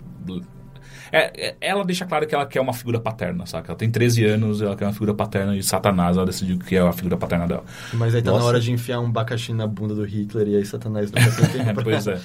É, 1.13 1.49
é- 1.49 1.55
ela 1.61 1.85
deixa 1.85 2.05
claro 2.05 2.25
que 2.25 2.33
ela 2.33 2.45
quer 2.45 2.59
uma 2.59 2.73
figura 2.73 2.99
paterna, 2.99 3.45
saca? 3.45 3.71
Ela 3.71 3.77
tem 3.77 3.89
13 3.91 4.25
anos, 4.25 4.61
ela 4.61 4.75
quer 4.75 4.85
uma 4.85 4.93
figura 4.93 5.13
paterna 5.13 5.55
e 5.55 5.61
Satanás 5.61 6.17
ela 6.17 6.25
decidiu 6.25 6.57
que 6.57 6.75
é 6.75 6.79
a 6.81 6.91
figura 6.91 7.15
paterna 7.15 7.47
dela. 7.47 7.63
Mas 7.93 8.15
aí 8.15 8.21
tá 8.21 8.31
na 8.31 8.37
Nossa. 8.37 8.47
hora 8.49 8.59
de 8.59 8.71
enfiar 8.71 8.99
um 8.99 9.05
abacaxi 9.05 9.53
na 9.53 9.67
bunda 9.67 9.93
do 9.93 10.03
Hitler 10.03 10.47
e 10.47 10.55
aí 10.57 10.65
Satanás 10.65 11.11
não 11.11 11.73
pra... 11.73 11.83
pois 11.85 12.07
é. 12.07 12.19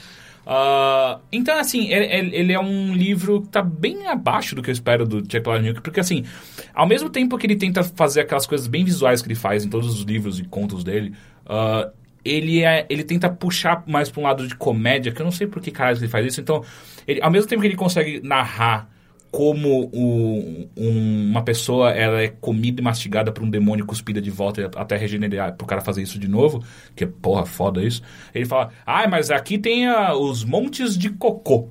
Ah, 0.50 1.18
então, 1.30 1.58
assim, 1.60 1.92
ele, 1.92 2.34
ele- 2.34 2.52
é 2.54 2.58
um 2.58 2.94
livro 2.94 3.42
que 3.42 3.48
tá 3.48 3.60
bem 3.60 4.06
abaixo 4.06 4.54
do 4.54 4.62
que 4.62 4.70
eu 4.70 4.72
espero 4.72 5.06
do 5.06 5.22
Palahniuk, 5.42 5.82
porque, 5.82 6.00
assim, 6.00 6.24
ao 6.72 6.86
mesmo 6.86 7.10
tempo 7.10 7.36
que 7.36 7.46
ele 7.46 7.56
tenta 7.56 7.84
fazer 7.84 8.22
aquelas 8.22 8.46
coisas 8.46 8.66
bem 8.66 8.82
visuais 8.82 9.20
que 9.20 9.28
ele 9.28 9.34
faz 9.34 9.62
em 9.66 9.68
todos 9.68 9.92
os 9.92 10.04
livros 10.04 10.40
e 10.40 10.44
contos 10.44 10.82
dele, 10.82 11.12
ah, 11.44 11.90
ele, 12.28 12.62
é, 12.64 12.86
ele 12.88 13.02
tenta 13.04 13.28
puxar 13.28 13.82
mais 13.86 14.08
pra 14.10 14.20
um 14.20 14.24
lado 14.24 14.46
de 14.46 14.54
comédia, 14.54 15.12
que 15.12 15.20
eu 15.20 15.24
não 15.24 15.32
sei 15.32 15.46
por 15.46 15.60
que 15.62 15.70
caralho 15.70 15.98
ele 15.98 16.08
faz 16.08 16.26
isso. 16.26 16.40
Então, 16.40 16.62
ele, 17.06 17.20
ao 17.22 17.30
mesmo 17.30 17.48
tempo 17.48 17.60
que 17.62 17.68
ele 17.68 17.76
consegue 17.76 18.20
narrar 18.22 18.88
como 19.30 19.90
o- 19.92 20.68
um- 20.74 21.26
uma 21.30 21.42
pessoa 21.42 21.90
ela 21.90 22.22
é 22.22 22.28
comida 22.28 22.80
e 22.80 22.84
mastigada 22.84 23.30
por 23.30 23.42
um 23.42 23.50
demônio 23.50 23.84
cuspida 23.84 24.22
de 24.22 24.30
volta 24.30 24.70
até 24.74 24.96
regenerar 24.96 25.52
pro 25.54 25.66
cara 25.66 25.82
fazer 25.82 26.00
isso 26.02 26.18
de 26.18 26.26
novo, 26.26 26.64
que 26.96 27.04
é 27.04 27.06
porra 27.06 27.44
foda 27.44 27.82
isso. 27.84 28.02
Ele 28.34 28.46
fala, 28.46 28.70
ah, 28.86 29.06
mas 29.06 29.30
aqui 29.30 29.58
tem 29.58 29.86
ah, 29.86 30.14
os 30.14 30.44
montes 30.44 30.96
de 30.96 31.10
cocô 31.10 31.68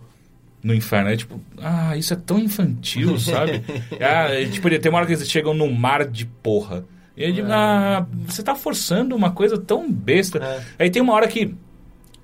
no 0.63 0.71
inferno. 0.73 1.09
É 1.09 1.17
tipo, 1.17 1.41
ah, 1.57 1.97
isso 1.97 2.13
é 2.13 2.17
tão 2.17 2.37
infantil, 2.37 3.17
sabe? 3.19 3.63
ah, 3.99 4.29
é, 4.31 4.45
tipo, 4.45 4.69
tem 4.79 4.89
uma 4.91 4.99
hora 4.99 5.07
que 5.07 5.13
eles 5.13 5.27
chegam 5.29 5.53
no 5.55 5.71
mar 5.71 6.05
de 6.05 6.25
porra. 6.27 6.85
E 7.17 7.23
ele, 7.23 7.41
ah, 7.49 8.05
você 8.27 8.43
tá 8.43 8.53
forçando 8.53 9.15
uma 9.15 9.31
coisa 9.31 9.57
tão 9.57 9.91
besta. 9.91 10.37
É. 10.37 10.83
Aí 10.83 10.89
tem 10.91 11.01
uma 11.01 11.13
hora 11.13 11.27
que 11.27 11.55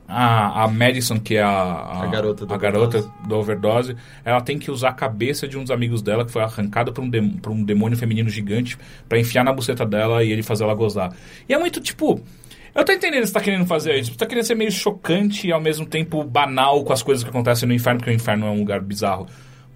a, 0.08 0.64
a 0.64 0.68
Madison, 0.68 1.20
que 1.20 1.36
é 1.36 1.42
a, 1.42 2.04
A 2.04 2.08
garota 2.08 2.46
do 2.46 2.54
a 2.54 2.58
garota 2.58 2.98
overdose. 3.00 3.28
da 3.28 3.36
overdose, 3.36 3.96
ela 4.24 4.42
tem 4.42 4.60
que 4.60 4.70
usar 4.70 4.90
a 4.90 4.94
cabeça 4.94 5.48
de 5.48 5.58
um 5.58 5.62
dos 5.62 5.72
amigos 5.72 6.02
dela 6.04 6.24
que 6.24 6.32
foi 6.32 6.44
arrancada 6.44 6.92
por 6.92 7.04
um, 7.04 7.10
por 7.38 7.52
um 7.52 7.64
demônio 7.64 7.98
feminino 7.98 8.30
gigante 8.30 8.78
pra 9.10 9.18
enfiar 9.20 9.44
na 9.44 9.52
buceta 9.52 9.86
dela 9.86 10.24
e 10.24 10.32
ele 10.32 10.44
fazer 10.44 10.64
ela 10.64 10.76
gozar. 10.76 11.12
E 11.50 11.54
é 11.54 11.58
muito 11.58 11.82
tipo. 11.82 12.22
Eu 12.76 12.84
tô 12.84 12.92
entendendo 12.92 13.22
que 13.22 13.28
você 13.28 13.34
tá 13.34 13.42
querendo 13.42 13.66
fazer 13.66 13.96
isso. 14.00 14.12
Você 14.12 14.18
tá 14.18 14.26
querendo 14.26 14.46
ser 14.46 14.56
meio 14.56 14.72
chocante 14.72 15.48
e 15.48 15.52
ao 15.52 15.62
mesmo 15.62 15.86
tempo 15.86 16.24
banal 16.24 16.84
com 16.84 16.92
as 16.92 17.04
coisas 17.04 17.24
que 17.24 17.30
acontecem 17.30 17.68
no 17.68 17.74
inferno, 17.74 18.00
porque 18.00 18.12
o 18.12 18.14
inferno 18.16 18.48
é 18.48 18.50
um 18.50 18.60
lugar 18.60 18.82
bizarro. 18.82 19.28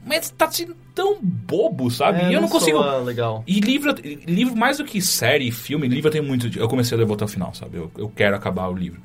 Mas 0.07 0.29
tá 0.31 0.49
sendo 0.49 0.75
tão 0.95 1.19
bobo, 1.21 1.91
sabe? 1.91 2.21
É, 2.21 2.31
e 2.31 2.33
eu 2.33 2.41
não 2.41 2.47
consigo. 2.47 2.77
soa 2.77 2.97
legal. 2.99 3.43
E 3.45 3.59
livro, 3.59 3.93
livro, 4.25 4.55
mais 4.55 4.77
do 4.77 4.85
que 4.85 5.01
série, 5.01 5.51
filme, 5.51 5.87
livro 5.87 6.07
eu 6.07 6.11
tenho 6.11 6.23
muito. 6.23 6.57
Eu 6.57 6.67
comecei 6.67 6.97
a 6.97 6.99
levar 6.99 7.15
até 7.15 7.25
o 7.25 7.27
final, 7.27 7.53
sabe? 7.53 7.77
Eu, 7.77 7.91
eu 7.97 8.09
quero 8.09 8.35
acabar 8.35 8.67
o 8.67 8.73
livro. 8.73 9.01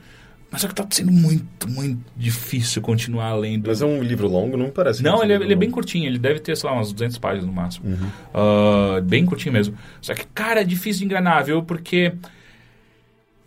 Mas 0.53 0.61
só 0.61 0.69
que 0.69 0.75
tá 0.75 0.87
sendo 0.91 1.11
muito, 1.11 1.67
muito 1.67 1.99
difícil 2.15 2.83
continuar 2.83 3.35
lendo. 3.35 3.67
Mas 3.67 3.81
é 3.81 3.87
um 3.87 4.03
livro 4.03 4.29
longo, 4.29 4.55
não 4.55 4.69
parece. 4.69 5.03
Não, 5.03 5.17
muito 5.17 5.25
ele 5.25 5.33
é, 5.33 5.37
ele 5.37 5.53
é 5.55 5.57
bem 5.57 5.71
curtinho, 5.71 6.07
ele 6.07 6.19
deve 6.19 6.41
ter, 6.41 6.55
sei 6.57 6.69
lá, 6.69 6.77
umas 6.77 6.93
200 6.93 7.17
páginas 7.17 7.47
no 7.47 7.53
máximo. 7.53 7.87
Ah, 8.35 9.01
bem 9.03 9.25
curtinho 9.25 9.55
mesmo. 9.55 9.75
Só 10.03 10.15
que, 10.15 10.27
cara, 10.27 10.61
é 10.61 10.65
difícil 10.65 11.01
de 11.01 11.05
enganar, 11.07 11.43
viu? 11.43 11.63
Porque. 11.63 12.13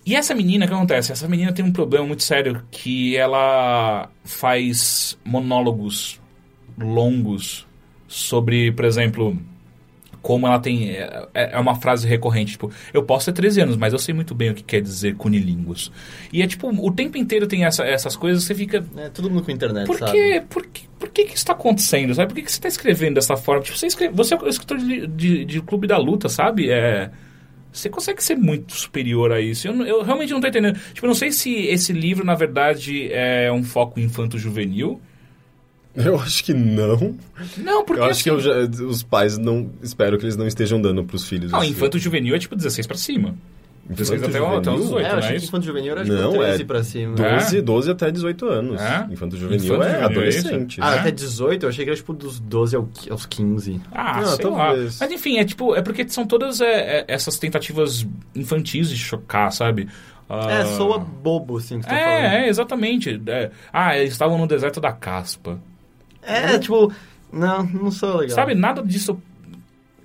E 0.04 0.16
essa 0.16 0.34
menina, 0.34 0.66
o 0.66 0.68
que 0.68 0.74
acontece? 0.74 1.12
Essa 1.12 1.28
menina 1.28 1.54
tem 1.54 1.64
um 1.64 1.72
problema 1.72 2.08
muito 2.08 2.24
sério 2.24 2.64
que 2.72 3.16
ela 3.16 4.10
faz 4.24 5.16
monólogos 5.24 6.20
longos 6.78 7.66
sobre, 8.08 8.72
por 8.72 8.86
exemplo, 8.86 9.38
como 10.22 10.48
ela 10.48 10.60
tem. 10.60 10.90
É, 10.92 11.28
é 11.34 11.60
uma 11.60 11.76
frase 11.76 12.08
recorrente, 12.08 12.54
tipo, 12.54 12.72
eu 12.94 13.04
posso 13.04 13.26
ter 13.28 13.34
13 13.34 13.62
anos, 13.62 13.78
mas 13.78 13.94
eu 13.94 14.00
sei 14.00 14.14
muito 14.14 14.34
bem 14.34 14.50
o 14.50 14.56
que 14.56 14.64
quer 14.64 14.82
dizer 14.82 15.16
cunilingus. 15.16 15.92
E 16.34 16.42
é 16.42 16.48
tipo, 16.48 16.68
o 16.70 16.92
tempo 16.92 17.18
inteiro 17.18 17.46
tem 17.48 17.64
essa- 17.66 17.84
essas 17.86 18.16
coisas, 18.16 18.44
você 18.44 18.56
fica. 18.56 18.84
É, 18.98 19.10
todo 19.10 19.30
mundo 19.30 19.44
com 19.44 19.52
internet, 19.52 19.86
Por 19.86 19.98
que, 20.12 20.42
por 20.50 20.66
que, 20.66 20.88
por 21.00 21.10
que, 21.10 21.24
que 21.24 21.30
isso 21.30 21.38
está 21.38 21.54
acontecendo? 21.54 22.14
Sabe? 22.16 22.30
Por 22.30 22.36
que, 22.36 22.42
que 22.42 22.52
você 22.52 22.58
está 22.58 22.68
escrevendo 22.68 23.16
dessa 23.16 23.38
forma? 23.38 23.62
Tipo, 23.62 23.78
você, 23.78 23.88
escreve, 23.88 24.14
você 24.16 24.34
é 24.34 24.38
o 24.38 24.48
escritor 24.48 24.78
de, 24.80 25.06
de, 25.08 25.46
de 25.46 25.62
Clube 25.62 25.86
da 25.88 25.98
Luta, 25.98 26.28
sabe? 26.28 26.70
É, 26.72 27.12
você 27.72 27.90
consegue 27.90 28.24
ser 28.24 28.36
muito 28.36 28.74
superior 28.74 29.32
a 29.32 29.40
isso. 29.42 29.68
Eu, 29.68 29.86
eu 29.86 30.02
realmente 30.02 30.30
não 30.32 30.38
estou 30.38 30.50
entendendo. 30.50 30.80
Tipo, 30.94 31.06
eu 31.06 31.10
não 31.10 31.16
sei 31.16 31.32
se 31.32 31.54
esse 31.68 31.94
livro, 31.94 32.26
na 32.26 32.34
verdade, 32.34 33.10
é 33.12 33.52
um 33.52 33.64
foco 33.64 34.00
infanto-juvenil. 34.00 35.00
Eu 36.06 36.20
acho 36.20 36.44
que 36.44 36.54
não. 36.54 37.16
Não, 37.58 37.86
porque 37.86 38.02
eu 38.02 38.06
acho 38.06 38.24
que 38.24 38.30
eu 38.30 38.36
assim, 38.38 38.44
já- 38.78 38.84
os 38.86 39.02
pais 39.04 39.38
não. 39.38 39.70
Espero 39.82 40.18
que 40.18 40.26
eles 40.26 40.36
não 40.36 40.46
estejam 40.46 40.82
dando 40.82 41.04
pros 41.06 41.26
filhos. 41.28 41.52
Não, 41.52 41.62
esse- 41.64 41.72
infanto-juvenil 41.72 42.36
é 42.36 42.40
tipo 42.40 42.56
16 42.56 42.86
pra 42.86 42.98
cima. 42.98 43.34
16 43.88 44.24
até, 44.24 44.30
Infanto-juvenil? 44.40 44.60
até 44.60 44.72
os 44.72 44.82
18, 44.82 44.98
É, 45.06 45.08
eu 45.08 45.12
não 45.14 45.20
achei 45.20 45.36
é 45.36 45.40
que 45.40 45.46
infanto 45.46 45.66
juvenil 45.66 45.92
era 45.92 46.04
tipo 46.04 46.16
Não, 46.16 46.32
13 46.34 46.62
é 46.62 46.66
pra 46.66 46.84
cima. 46.84 47.16
12, 47.16 47.58
É? 47.58 47.62
12 47.62 47.92
até 47.92 48.12
18 48.12 48.46
anos. 48.50 48.82
É? 48.82 49.08
Infanto 49.12 49.38
juvenil 49.38 49.64
Infanto 49.64 49.84
é 49.84 49.86
juvenil 49.88 50.02
é 50.02 50.04
adolescente. 50.06 50.80
Ah, 50.82 50.96
É? 50.96 51.00
até 51.00 51.12
18? 51.12 51.64
Eu 51.64 51.70
achei 51.70 51.86
que 51.86 51.90
era 51.92 51.96
tipo 51.98 52.12
dos 52.14 52.40
12 52.40 52.76
ao- 52.76 52.90
aos 53.12 53.26
15. 53.28 53.80
Ah, 53.92 54.20
Ah, 54.20 54.26
sei 54.26 54.38
talvez. 54.46 55.00
lá. 55.00 55.06
Mas 55.08 55.12
enfim, 55.12 55.38
é 55.38 55.46
tipo, 55.46 55.76
é 55.76 55.82
porque 55.84 56.08
são 56.10 56.26
todas 56.26 56.60
é, 56.62 56.66
é, 57.02 57.06
essas 57.08 57.38
tentativas 57.38 58.06
infantis 58.36 58.90
de 58.90 58.98
chocar, 58.98 59.52
sabe? 59.52 59.88
Ah, 60.28 60.52
É, 60.52 60.66
soa 60.66 60.98
bobo, 60.98 61.58
assim, 61.58 61.78
que 61.78 61.86
você 61.86 61.90
tá 61.92 61.96
falando. 61.96 62.10
É, 62.26 62.46
é, 62.46 62.50
exatamente. 62.50 63.22
É. 63.28 63.52
Ah, 63.72 63.96
eles 63.96 64.12
estavam 64.14 64.40
no 64.40 64.48
deserto 64.48 64.82
da 64.82 64.92
caspa. 64.92 65.60
É, 66.26 66.58
tipo, 66.60 66.92
não, 67.32 67.64
não 67.64 67.92
soa 67.92 68.22
legal. 68.22 68.36
Sabe, 68.36 68.56
nada 68.56 68.82
disso 68.82 69.20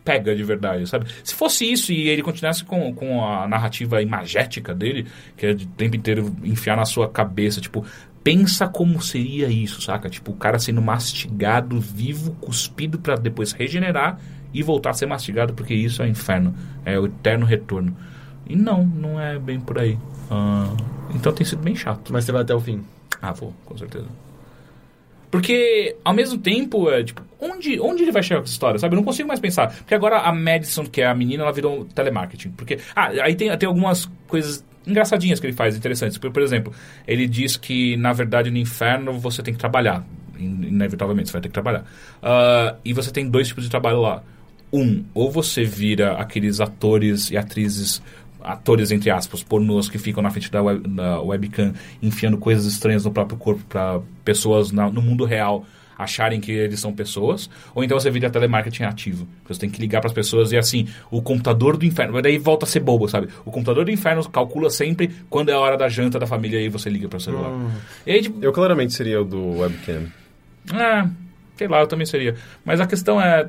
pega 0.05 0.35
de 0.35 0.43
verdade, 0.43 0.89
sabe? 0.89 1.07
Se 1.23 1.35
fosse 1.35 1.71
isso 1.71 1.93
e 1.93 2.09
ele 2.09 2.23
continuasse 2.23 2.65
com, 2.65 2.93
com 2.95 3.25
a 3.25 3.47
narrativa 3.47 4.03
imagética 4.03 4.75
dele, 4.75 5.07
que 5.37 5.47
é 5.47 5.55
de 5.55 5.67
tempo 5.67 5.97
inteiro 5.97 6.35
enfiar 6.43 6.77
na 6.77 6.85
sua 6.85 7.09
cabeça, 7.09 7.61
tipo, 7.61 7.85
pensa 8.25 8.67
como 8.67 9.01
seria 9.01 9.49
isso, 9.49 9.81
saca? 9.81 10.09
Tipo, 10.09 10.33
o 10.33 10.37
cara 10.37 10.59
sendo 10.59 10.83
mastigado 10.83 11.81
vivo, 11.81 12.33
cuspido 12.41 12.99
pra 12.99 13.15
depois 13.15 13.53
regenerar 13.53 14.19
e 14.53 14.63
voltar 14.63 14.91
a 14.91 14.95
ser 14.95 15.07
mastigado, 15.07 15.55
porque 15.55 15.75
isso 15.75 16.03
é 16.03 16.09
inferno, 16.09 16.55
é 16.85 16.99
o 16.99 17.07
eterno 17.07 17.47
retorno. 17.47 17.97
E 18.49 18.57
não, 18.57 18.85
não 18.85 19.21
é 19.21 19.39
bem 19.39 19.61
por 19.61 19.79
aí. 19.79 19.97
Ah, 20.31 20.75
então 21.15 21.33
tem 21.33 21.47
sido 21.47 21.63
bem 21.63 21.77
chato. 21.77 22.13
Mas 22.13 22.25
você 22.25 22.33
vai 22.33 22.43
até 22.43 22.55
o 22.55 22.61
fim. 22.61 22.83
Ah, 23.23 23.33
vou, 23.33 23.55
com 23.65 23.79
certeza. 23.79 24.07
Porque, 25.31 25.97
ao 26.05 26.13
mesmo 26.13 26.39
tempo, 26.39 26.91
é, 26.91 27.05
tipo, 27.05 27.23
onde, 27.41 27.79
onde 27.81 28.03
ele 28.03 28.11
vai 28.13 28.23
chegar 28.23 28.41
com 28.41 28.45
essa 28.45 28.53
história, 28.53 28.79
sabe? 28.79 28.95
Eu 28.95 28.97
não 28.97 29.05
consigo 29.05 29.29
mais 29.29 29.39
pensar. 29.39 29.69
Porque 29.69 29.95
agora 29.95 30.19
a 30.19 30.33
Madison, 30.33 30.85
que 30.85 31.01
é 31.01 31.07
a 31.07 31.15
menina, 31.15 31.45
ela 31.45 31.53
virou 31.53 31.85
telemarketing. 31.85 32.51
Porque, 32.51 32.79
ah, 32.97 33.09
aí 33.23 33.35
tem, 33.35 33.57
tem 33.57 33.67
algumas 33.69 34.11
coisas 34.27 34.65
engraçadinhas 34.87 35.39
que 35.39 35.47
ele 35.47 35.55
faz, 35.55 35.77
interessantes. 35.77 36.19
Por, 36.19 36.33
por 36.33 36.43
exemplo, 36.43 36.73
ele 37.07 37.29
diz 37.29 37.57
que, 37.57 37.97
na 37.97 38.13
verdade, 38.13 38.51
no 38.51 38.59
inferno 38.59 39.13
você 39.19 39.43
tem 39.43 39.55
que 39.55 39.61
trabalhar. 39.61 40.05
In- 40.39 40.67
Inevitavelmente, 40.67 41.29
você 41.29 41.35
vai 41.35 41.43
ter 41.43 41.49
que 41.49 41.55
trabalhar. 41.55 41.85
Ah, 42.23 42.75
e 42.85 42.93
você 42.93 43.13
tem 43.13 43.29
dois 43.29 43.47
tipos 43.47 43.63
de 43.63 43.71
trabalho 43.71 44.01
lá. 44.01 44.23
Um, 44.73 45.05
ou 45.15 45.31
você 45.31 45.65
vira 45.65 46.13
aqueles 46.15 46.61
atores 46.61 47.31
e 47.31 47.37
atrizes 47.37 48.01
atores, 48.43 48.91
entre 48.91 49.11
aspas, 49.11 49.43
pornôs 49.43 49.89
que 49.89 49.99
ficam 49.99 50.23
na 50.23 50.31
frente 50.31 50.51
da, 50.51 50.63
web, 50.63 50.87
da 50.89 51.21
webcam 51.21 51.73
enfiando 52.03 52.37
coisas 52.39 52.65
estranhas 52.67 53.05
no 53.05 53.11
próprio 53.11 53.37
corpo 53.39 53.63
para 53.69 54.01
pessoas 54.25 54.73
na- 54.73 54.91
no 54.91 55.03
mundo 55.03 55.25
real 55.25 55.65
acharem 55.99 56.41
que 56.41 56.51
eles 56.51 56.81
são 56.81 56.95
pessoas, 56.95 57.51
ou 57.75 57.85
então 57.85 58.01
você 58.01 58.11
vira 58.11 58.31
telemarketing 58.31 58.85
ativo. 58.85 59.29
Você 59.47 59.61
tem 59.61 59.69
que 59.69 59.79
ligar 59.79 60.01
para 60.01 60.09
as 60.09 60.15
pessoas 60.15 60.51
e 60.51 60.57
assim, 60.57 60.89
o 61.11 61.21
computador 61.21 61.77
do 61.77 61.85
inferno, 61.85 62.15
mas 62.15 62.23
daí 62.23 62.39
volta 62.39 62.65
a 62.65 62.69
ser 62.69 62.81
bobo, 62.81 63.07
sabe? 63.07 63.29
O 63.45 63.51
computador 63.51 63.85
do 63.85 63.91
inferno 63.91 64.27
calcula 64.31 64.71
sempre 64.71 65.11
quando 65.29 65.51
é 65.51 65.53
a 65.53 65.59
hora 65.59 65.77
da 65.77 65.91
janta 65.91 66.19
da 66.19 66.27
família 66.27 66.57
e 66.59 66.63
aí 66.63 66.69
você 66.71 66.89
liga 66.89 67.07
para 67.07 67.19
o 67.19 67.21
celular. 67.21 67.51
E 68.07 68.13
aí, 68.13 68.23
tipo, 68.23 68.43
Eu 68.43 68.51
claramente 68.51 68.95
seria 68.95 69.21
o 69.21 69.25
do 69.27 69.59
webcam. 69.59 70.07
é, 70.73 71.07
sei 71.57 71.69
lá, 71.69 71.81
eu 71.81 71.87
também 71.87 72.07
seria. 72.07 72.35
Mas 72.65 72.81
a 72.81 72.87
questão 72.87 73.21
é, 73.21 73.47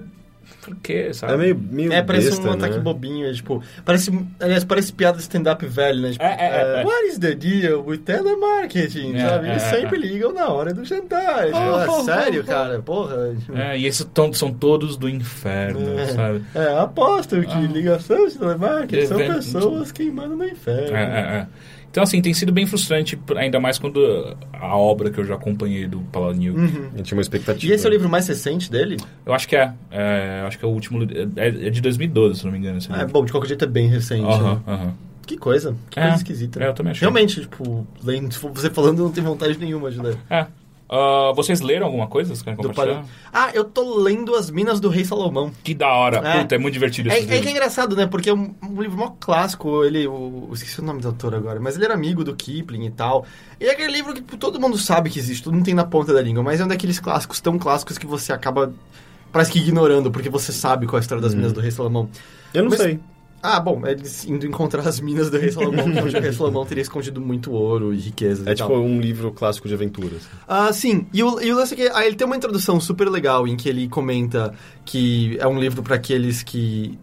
por 0.61 0.75
quê, 0.77 1.13
sabe? 1.13 1.33
É 1.33 1.37
meio, 1.37 1.57
meio 1.57 1.91
É, 1.93 2.01
parece 2.03 2.29
besta, 2.31 2.47
um 2.47 2.51
ataque 2.51 2.75
né? 2.75 2.79
bobinho, 2.81 3.27
é, 3.27 3.33
tipo, 3.33 3.63
parece, 3.83 4.11
aliás, 4.39 4.63
parece 4.63 4.93
piada 4.93 5.17
de 5.17 5.23
stand-up 5.23 5.65
velho, 5.65 6.01
né? 6.01 6.11
Tipo, 6.11 6.23
É, 6.23 6.27
é, 6.27 6.45
é, 6.77 6.81
é. 6.81 6.85
What 6.85 7.07
is 7.07 7.17
the 7.19 7.33
deal 7.35 7.83
with 7.85 7.99
telemarketing, 7.99 9.15
É, 9.15 9.27
sabe? 9.29 9.47
é, 9.47 9.51
Eles 9.51 9.63
é, 9.63 9.69
sempre 9.69 9.97
ligam 9.99 10.33
na 10.33 10.47
hora 10.49 10.73
do 10.73 10.83
jantar. 10.85 11.45
Oh, 11.53 11.91
oh, 11.99 12.03
sério, 12.03 12.41
oh, 12.43 12.47
cara? 12.47 12.79
Porra. 12.81 13.35
tipo, 13.39 13.57
É, 13.57 13.77
e 13.77 13.85
esses 13.85 14.05
tão- 14.13 14.31
são 14.33 14.51
todos 14.53 14.97
do 14.97 15.09
inferno, 15.09 15.99
É. 15.99 16.05
sabe? 16.07 16.43
É, 16.55 16.79
aposto 16.79 17.39
que 17.41 17.51
Ah. 17.51 17.59
ligação 17.61 18.27
de 18.27 18.37
telemarketing 18.37 19.05
são 19.07 19.17
pessoas 19.17 19.91
que 19.91 20.09
mandam 20.11 20.37
no 20.37 20.45
inferno. 20.45 20.95
É, 20.95 21.01
é, 21.03 21.37
é. 21.39 21.47
Então, 21.91 22.01
assim, 22.03 22.21
tem 22.21 22.33
sido 22.33 22.51
bem 22.53 22.65
frustrante, 22.65 23.19
ainda 23.35 23.59
mais 23.59 23.77
quando 23.77 24.35
a 24.53 24.77
obra 24.77 25.11
que 25.11 25.19
eu 25.19 25.25
já 25.25 25.35
acompanhei 25.35 25.85
do 25.87 25.99
Palanil. 26.11 26.55
A 26.57 26.61
gente 26.97 27.03
tinha 27.03 27.17
uma 27.17 27.21
expectativa. 27.21 27.71
E 27.71 27.75
esse 27.75 27.85
é 27.85 27.89
o 27.89 27.91
livro 27.91 28.07
mais 28.09 28.25
recente 28.27 28.71
dele? 28.71 28.95
Eu 29.25 29.33
acho 29.33 29.45
que 29.47 29.57
é. 29.57 29.73
é, 29.91 30.43
acho 30.47 30.57
que 30.57 30.63
é 30.63 30.67
o 30.67 30.71
último. 30.71 31.03
É, 31.35 31.47
é 31.47 31.69
de 31.69 31.81
2012, 31.81 32.39
se 32.39 32.45
não 32.45 32.51
me 32.53 32.57
engano. 32.59 32.77
Esse 32.77 32.87
Ah, 32.91 32.97
livro. 32.99 33.11
bom, 33.11 33.25
de 33.25 33.31
qualquer 33.33 33.49
jeito 33.49 33.65
é 33.65 33.67
bem 33.67 33.87
recente. 33.89 34.23
Aham, 34.25 34.55
né? 34.55 34.61
aham. 34.67 34.93
Que 35.27 35.37
coisa. 35.37 35.75
Que 35.89 35.99
É. 35.99 36.03
coisa 36.03 36.17
esquisita. 36.17 36.63
É, 36.63 36.67
eu 36.69 36.73
também 36.73 36.91
achei. 36.91 37.01
Realmente, 37.01 37.41
tipo, 37.41 37.85
lendo, 38.03 38.33
você 38.55 38.69
falando, 38.69 38.99
eu 38.99 39.05
não 39.05 39.11
tenho 39.11 39.27
vontade 39.27 39.57
nenhuma 39.59 39.91
de 39.91 39.99
ler. 39.99 40.17
É. 40.29 40.47
Ah, 40.93 41.31
vocês 41.33 41.61
leram 41.61 41.85
alguma 41.85 42.05
coisa? 42.07 42.29
Vocês 42.35 42.41
querem 42.41 42.57
compartilhar? 42.57 43.05
Ah, 43.31 43.49
eu 43.53 43.63
tô 43.63 43.97
lendo 43.97 44.35
As 44.35 44.51
Minas 44.51 44.81
do 44.81 44.89
Rei 44.89 45.05
Salomão. 45.05 45.49
Que 45.63 45.73
da 45.73 45.87
hora. 45.87 46.17
É. 46.17 46.41
Puta, 46.41 46.55
é 46.55 46.57
muito 46.57 46.73
divertido 46.73 47.09
É, 47.09 47.13
esse 47.13 47.23
é 47.23 47.27
que 47.27 47.33
é 47.33 47.35
livro. 47.37 47.49
engraçado, 47.51 47.95
né? 47.95 48.05
Porque 48.05 48.29
é 48.29 48.33
um, 48.33 48.53
um 48.61 48.81
livro 48.81 48.97
mó 48.97 49.11
clássico. 49.17 49.85
Ele, 49.85 50.05
o, 50.05 50.47
eu 50.49 50.53
esqueci 50.53 50.81
o 50.81 50.83
nome 50.83 51.01
do 51.01 51.07
autor 51.07 51.33
agora, 51.33 51.61
mas 51.61 51.77
ele 51.77 51.85
era 51.85 51.93
amigo 51.93 52.25
do 52.25 52.35
Kipling 52.35 52.85
e 52.85 52.91
tal. 52.91 53.25
E 53.57 53.65
é 53.67 53.71
aquele 53.71 53.89
livro 53.93 54.13
que 54.13 54.19
tipo, 54.19 54.35
todo 54.35 54.59
mundo 54.59 54.77
sabe 54.77 55.09
que 55.09 55.17
existe, 55.17 55.41
todo 55.43 55.53
mundo 55.53 55.63
tem 55.63 55.73
na 55.73 55.85
ponta 55.85 56.13
da 56.13 56.21
língua, 56.21 56.43
mas 56.43 56.59
é 56.59 56.65
um 56.65 56.67
daqueles 56.67 56.99
clássicos 56.99 57.39
tão 57.39 57.57
clássicos 57.57 57.97
que 57.97 58.05
você 58.05 58.33
acaba, 58.33 58.73
parece 59.31 59.49
que 59.51 59.59
ignorando, 59.59 60.11
porque 60.11 60.29
você 60.29 60.51
sabe 60.51 60.87
qual 60.87 60.97
é 60.97 60.99
a 60.99 61.01
história 61.01 61.21
das 61.21 61.33
Minas 61.33 61.53
do 61.53 61.61
Rei 61.61 61.71
Salomão. 61.71 62.09
Eu 62.53 62.63
não 62.63 62.69
Mas- 62.69 62.81
sei. 62.81 62.99
Ah, 63.43 63.59
bom, 63.59 63.81
eles 63.85 64.25
indo 64.25 64.45
encontrar 64.45 64.87
as 64.87 64.99
minas 64.99 65.29
do 65.31 65.37
Rei 65.37 65.51
Salomão, 65.51 65.85
onde 65.85 66.15
o 66.15 66.21
Rei 66.21 66.31
Salomão 66.31 66.65
teria 66.65 66.81
escondido 66.83 67.19
muito 67.19 67.51
ouro 67.51 67.93
e 67.93 67.97
riquezas 67.97 68.45
É 68.45 68.51
e 68.51 68.55
tipo 68.55 68.69
tal. 68.69 68.81
um 68.83 68.99
livro 69.01 69.31
clássico 69.31 69.67
de 69.67 69.73
aventuras. 69.73 70.21
Ah, 70.47 70.71
sim. 70.71 71.07
E 71.11 71.23
o, 71.23 71.41
e 71.41 71.51
o 71.51 71.55
lance 71.55 71.73
é 71.73 71.77
que 71.77 71.87
ah, 71.93 72.05
ele 72.05 72.15
tem 72.15 72.27
uma 72.27 72.35
introdução 72.37 72.79
super 72.79 73.09
legal 73.09 73.47
em 73.47 73.55
que 73.57 73.67
ele 73.67 73.87
comenta 73.87 74.53
que 74.85 75.37
é 75.39 75.47
um 75.47 75.59
livro 75.59 75.81
para 75.81 75.95
aqueles 75.95 76.43
que. 76.43 76.97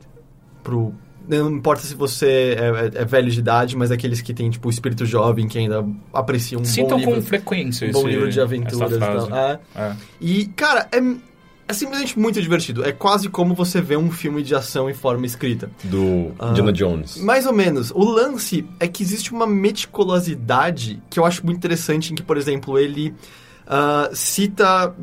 Pro, 0.63 0.95
não 1.29 1.51
importa 1.51 1.83
se 1.83 1.95
você 1.95 2.57
é, 2.59 2.99
é- 2.99 3.03
é 3.03 3.05
velho 3.05 3.31
de 3.31 3.39
idade, 3.39 3.77
mas 3.77 3.91
aqueles 3.91 4.21
que 4.21 4.33
têm, 4.33 4.49
tipo, 4.49 4.69
o 4.69 4.71
espírito 4.71 5.05
jovem, 5.05 5.47
que 5.49 5.59
ainda 5.59 5.85
apreciam 6.13 6.63
um 6.63 6.65
Sintam 6.65 6.99
bom 6.99 7.05
com 7.05 7.11
livro, 7.15 7.27
frequência 7.29 7.89
um 7.89 7.93
bom 7.93 7.99
esse- 8.01 8.09
livro 8.09 8.31
de 8.31 8.41
aventuras 8.41 8.93
e 8.93 8.97
frase. 8.97 9.29
tal. 9.29 9.39
É. 9.39 9.61
É. 9.75 9.93
E, 10.21 10.47
cara, 10.47 10.89
é, 10.93 11.01
é 11.69 11.73
simplesmente 11.75 12.19
muito 12.19 12.41
divertido. 12.41 12.83
É 12.85 12.91
quase 12.93 13.29
como 13.29 13.55
você 13.55 13.81
vê 13.81 13.97
um 13.97 14.11
filme 14.11 14.43
de 14.43 14.55
ação 14.55 14.89
em 14.89 14.95
forma 14.95 15.27
escrita. 15.27 15.71
Do. 15.85 16.33
Indiana 16.51 16.73
Jones. 16.73 17.19
Mais 17.19 17.45
ou 17.47 17.53
menos. 17.53 17.91
O 17.91 18.03
lance 18.05 18.67
é 18.81 18.89
que 18.89 19.03
existe 19.03 19.33
uma 19.33 19.47
meticulosidade 19.47 21.01
que 21.11 21.19
eu 21.21 21.25
acho 21.27 21.45
muito 21.45 21.59
interessante, 21.59 22.13
em 22.13 22.17
que, 22.17 22.23
por 22.23 22.37
exemplo, 22.39 22.79
ele 22.79 23.15
ah, 23.67 24.09
cita 24.15 24.95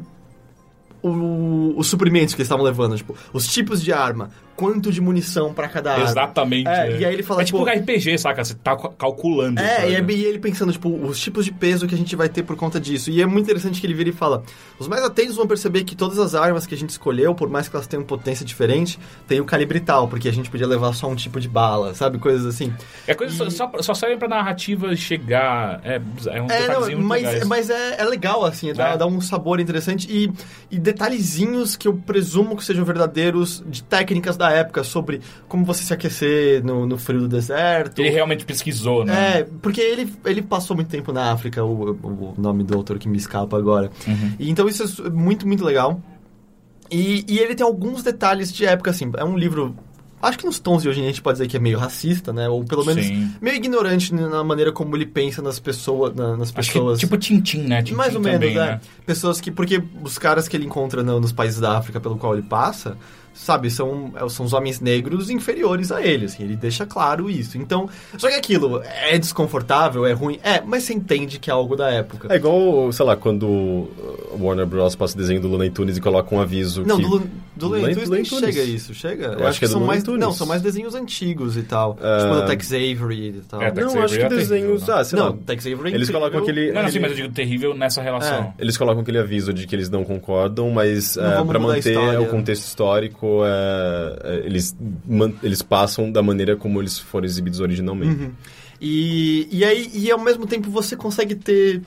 o- 1.04 1.74
os 1.78 1.88
suprimentos 1.88 2.34
que 2.34 2.42
eles 2.42 2.48
estavam 2.48 2.66
levando, 2.66 2.98
tipo, 2.98 3.16
os 3.32 3.46
tipos 3.48 3.82
de 3.82 3.94
arma, 3.94 4.32
quanto 4.56 4.92
de 4.92 5.02
munição 5.02 5.54
pra 5.54 5.68
cada 5.68 5.94
arma. 5.94 6.06
Exatamente. 6.06 6.68
É, 6.68 7.00
e 7.00 7.06
aí 7.06 7.14
ele 7.14 7.24
fala, 7.24 7.42
É 7.42 7.46
tipo 7.46 7.60
um 7.60 7.66
RPG, 7.66 8.18
saca? 8.18 8.44
Você 8.44 8.54
tá 8.56 8.76
ca- 8.76 8.90
calculando. 8.98 9.60
É, 9.60 9.90
e, 9.92 9.96
é 9.96 10.02
e 10.08 10.26
ele 10.26 10.40
pensando, 10.40 10.72
tipo, 10.72 10.90
os 10.90 11.20
tipos 11.20 11.44
de 11.46 11.52
peso 11.52 11.88
que 11.88 11.94
a 11.96 11.98
gente 11.98 12.16
vai 12.16 12.30
ter 12.30 12.44
por 12.44 12.56
conta 12.56 12.80
disso. 12.80 13.10
E 13.12 13.22
é 13.22 13.26
muito 13.26 13.44
interessante 13.46 13.82
que 13.82 13.86
ele 13.88 13.94
vira 13.94 14.10
e 14.10 14.14
fala: 14.14 14.44
os 14.80 14.88
mais 14.88 15.04
atentos 15.04 15.36
vão 15.36 15.46
perceber 15.46 15.84
que 15.84 15.96
todas 15.96 16.18
as 16.20 16.34
armas 16.36 16.66
que 16.66 16.74
a 16.74 16.78
gente 16.78 16.90
escolheu, 16.92 17.36
por 17.36 17.50
mais 17.50 17.68
que 17.68 17.76
elas 17.76 17.88
tenham 17.88 18.04
potência 18.04 18.46
diferente, 18.46 18.98
tem 19.28 19.40
o 19.42 19.46
calibre 19.46 19.80
tal, 19.80 20.08
porque 20.08 20.28
a 20.30 20.34
gente 20.34 20.50
podia 20.50 20.68
levar 20.68 20.94
só 20.94 21.08
um 21.08 21.16
tipo 21.16 21.40
de 21.40 21.48
bala, 21.50 21.94
sabe? 21.94 22.18
Coisas 22.18 22.46
assim. 22.46 22.74
É 23.08 23.14
coisa 23.14 23.36
só, 23.36 23.50
só, 23.50 23.72
só 23.82 23.94
serve 23.94 24.18
pra 24.18 24.28
narrativa 24.28 24.96
chegar. 24.96 25.82
É, 25.84 26.02
é 26.28 26.42
um 26.42 26.48
É, 26.50 26.68
não, 26.68 27.02
mas, 27.04 27.24
legais. 27.24 27.46
mas 27.48 27.70
é, 27.70 28.02
é 28.02 28.06
legal, 28.06 28.46
assim, 28.46 28.74
dá, 28.74 28.90
É. 28.90 28.98
dá 28.98 29.06
um 29.06 29.20
sabor 29.20 29.60
interessante 29.60 30.08
e, 30.10 30.32
e 30.72 30.80
detalhezinhos 30.80 31.76
que 31.76 31.88
eu 31.88 31.94
presumo 31.94 32.56
que 32.56 32.64
sejam 32.64 32.84
verdadeiros 32.86 33.64
de 33.68 33.84
técnicas 33.84 34.38
da 34.38 34.45
época 34.52 34.84
sobre 34.84 35.22
como 35.48 35.66
você 35.66 35.84
se 35.84 35.94
aquecer 35.94 36.64
no, 36.64 36.86
no 36.86 36.98
frio 36.98 37.22
do 37.22 37.28
deserto. 37.28 38.00
Ele 38.00 38.10
realmente 38.10 38.46
pesquisou, 38.46 39.04
né? 39.06 39.40
É, 39.40 39.44
porque 39.62 39.82
ele, 39.82 40.12
ele 40.26 40.42
passou 40.42 40.76
muito 40.76 40.90
tempo 40.90 41.12
na 41.14 41.32
África, 41.32 41.64
o, 41.64 41.92
o 41.92 42.34
nome 42.38 42.64
do 42.64 42.76
autor 42.76 42.98
que 43.00 43.08
me 43.08 43.18
escapa 43.18 43.58
agora. 43.58 43.92
Uhum. 44.08 44.34
E 44.40 44.50
então 44.50 44.68
isso 44.68 45.04
é 45.06 45.10
muito, 45.10 45.48
muito 45.48 45.64
legal. 45.64 46.02
E, 46.90 47.26
e 47.28 47.40
ele 47.40 47.56
tem 47.56 47.66
alguns 47.66 48.04
detalhes 48.04 48.52
de 48.54 48.66
época, 48.66 48.92
assim. 48.92 49.12
É 49.18 49.24
um 49.24 49.38
livro. 49.38 49.76
Acho 50.22 50.40
que 50.40 50.46
nos 50.46 50.60
tons 50.60 50.82
de 50.82 50.90
hoje 50.90 51.02
a 51.02 51.04
gente 51.04 51.22
pode 51.22 51.38
dizer 51.38 51.48
que 51.48 51.58
é 51.58 51.60
meio 51.60 51.78
racista, 51.78 52.32
né? 52.34 52.48
Ou 52.50 52.64
pelo 52.64 52.84
menos 52.86 53.06
Sim. 53.06 53.30
meio 53.42 53.56
ignorante 53.58 54.14
na 54.14 54.44
maneira 54.44 54.72
como 54.72 54.96
ele 54.96 55.06
pensa 55.06 55.42
nas, 55.42 55.60
pessoa, 55.60 56.12
na- 56.16 56.38
nas 56.38 56.50
Acho 56.56 56.72
que 56.72 56.78
pessoas. 56.80 57.00
tipo 57.00 57.18
Tintin, 57.18 57.60
né? 57.64 57.84
Tintin 57.84 57.96
Mais 57.96 58.16
ou 58.16 58.22
também, 58.22 58.40
menos, 58.40 58.56
né? 58.56 58.66
né? 58.72 58.82
Pessoas 59.06 59.40
que. 59.42 59.52
Porque 59.52 59.84
os 60.04 60.18
caras 60.18 60.48
que 60.48 60.56
ele 60.58 60.66
encontra 60.66 61.04
no- 61.04 61.20
nos 61.20 61.32
países 61.32 61.60
da 61.60 61.78
África 61.78 62.00
pelo 62.00 62.18
qual 62.18 62.34
ele 62.34 62.44
passa, 62.48 62.98
sabe, 63.36 63.70
são, 63.70 64.12
é, 64.16 64.28
são 64.30 64.46
os 64.46 64.54
homens 64.54 64.80
negros 64.80 65.30
inferiores 65.30 65.92
a 65.92 66.02
ele, 66.02 66.26
assim, 66.26 66.44
ele 66.44 66.56
deixa 66.56 66.86
claro 66.86 67.30
isso. 67.30 67.58
Então, 67.58 67.88
só 68.18 68.30
que 68.30 68.34
aquilo 68.34 68.82
é 68.84 69.18
desconfortável, 69.20 70.06
é 70.06 70.14
ruim, 70.14 70.40
é, 70.42 70.62
mas 70.62 70.84
você 70.84 70.94
entende 70.94 71.38
que 71.38 71.50
é 71.50 71.54
algo 71.54 71.76
da 71.76 71.90
época. 71.90 72.34
É 72.34 72.38
igual, 72.38 72.92
sei 72.92 73.06
lá, 73.06 73.16
quando 73.16 73.46
o 73.46 74.38
Warner 74.40 74.66
Bros. 74.66 74.96
passa 74.96 75.14
o 75.14 75.18
desenho 75.18 75.42
do 75.42 75.48
Looney 75.48 75.70
Tunes 75.70 75.98
e 75.98 76.02
coloca 76.02 76.34
um 76.34 76.40
aviso 76.40 76.84
Não, 76.86 76.98
que... 76.98 77.04
do, 77.04 77.30
do 77.56 77.68
Looney 77.68 77.94
Tunes 77.94 78.10
nem 78.10 78.24
Tunes. 78.24 78.56
chega 78.56 78.64
isso, 78.64 78.94
chega? 78.94 79.26
Eu 79.38 79.48
acho 79.48 79.60
que 79.60 79.66
é 79.66 79.68
do 79.68 79.74
são 79.74 79.82
mais, 79.82 80.02
Tunes. 80.02 80.20
Não, 80.20 80.32
são 80.32 80.48
mais 80.48 80.62
desenhos 80.62 80.96
antigos 80.96 81.58
e 81.58 81.64
tal. 81.64 81.98
Ah. 82.02 82.20
Tipo 82.22 82.36
do 82.36 82.46
Tex 82.48 82.68
Avery 82.72 83.28
e 83.28 83.42
tal. 83.48 83.62
É, 83.62 83.72
Tex 83.72 83.94
Não, 83.94 84.04
acho 84.04 84.14
Avery 84.16 84.20
que 84.20 84.26
é 84.26 84.30
terrível, 84.30 84.58
desenhos... 84.58 84.88
né? 84.88 84.94
Ah, 84.96 85.04
sei 85.04 85.20
não, 85.20 85.26
lá. 85.28 85.36
Tex 85.46 85.68
Avery 85.68 85.92
é 85.92 85.96
Eles 85.96 86.10
colocam 86.10 86.40
aquele... 86.40 86.72
Não, 86.72 86.82
não, 86.82 86.82
sim, 86.84 86.88
aquele- 86.88 87.00
mas 87.02 87.12
eu 87.12 87.18
digo 87.18 87.34
terrível 87.34 87.76
nessa 87.76 88.02
relação. 88.02 88.54
Eles 88.58 88.78
colocam 88.78 89.02
aquele 89.02 89.20
aviso 89.20 89.54
de 89.54 89.68
que 89.68 89.76
eles 89.76 89.90
não 89.90 90.04
concordam, 90.04 90.70
mas 90.72 91.16
Não 91.16 91.26
é, 91.26 91.36
vamos 91.36 91.48
para 91.48 91.60
mudar 91.60 91.74
a 91.74 91.76
manter 91.76 92.20
o 92.20 92.26
contexto 92.28 92.64
histórico, 92.64 93.25
é, 93.46 94.42
eles, 94.46 94.76
eles 95.42 95.62
passam 95.62 96.12
da 96.12 96.22
maneira 96.22 96.56
como 96.56 96.82
eles 96.82 97.00
foram 97.00 97.26
exibidos 97.26 97.60
originalmente. 97.60 98.24
Uhum. 98.24 98.32
E, 98.80 99.48
e 99.52 99.64
aí, 99.64 99.90
e 99.94 100.12
ao 100.12 100.20
mesmo 100.20 100.46
tempo 100.46 100.70
você 100.70 100.96
consegue 100.96 101.36
ter 101.36 101.82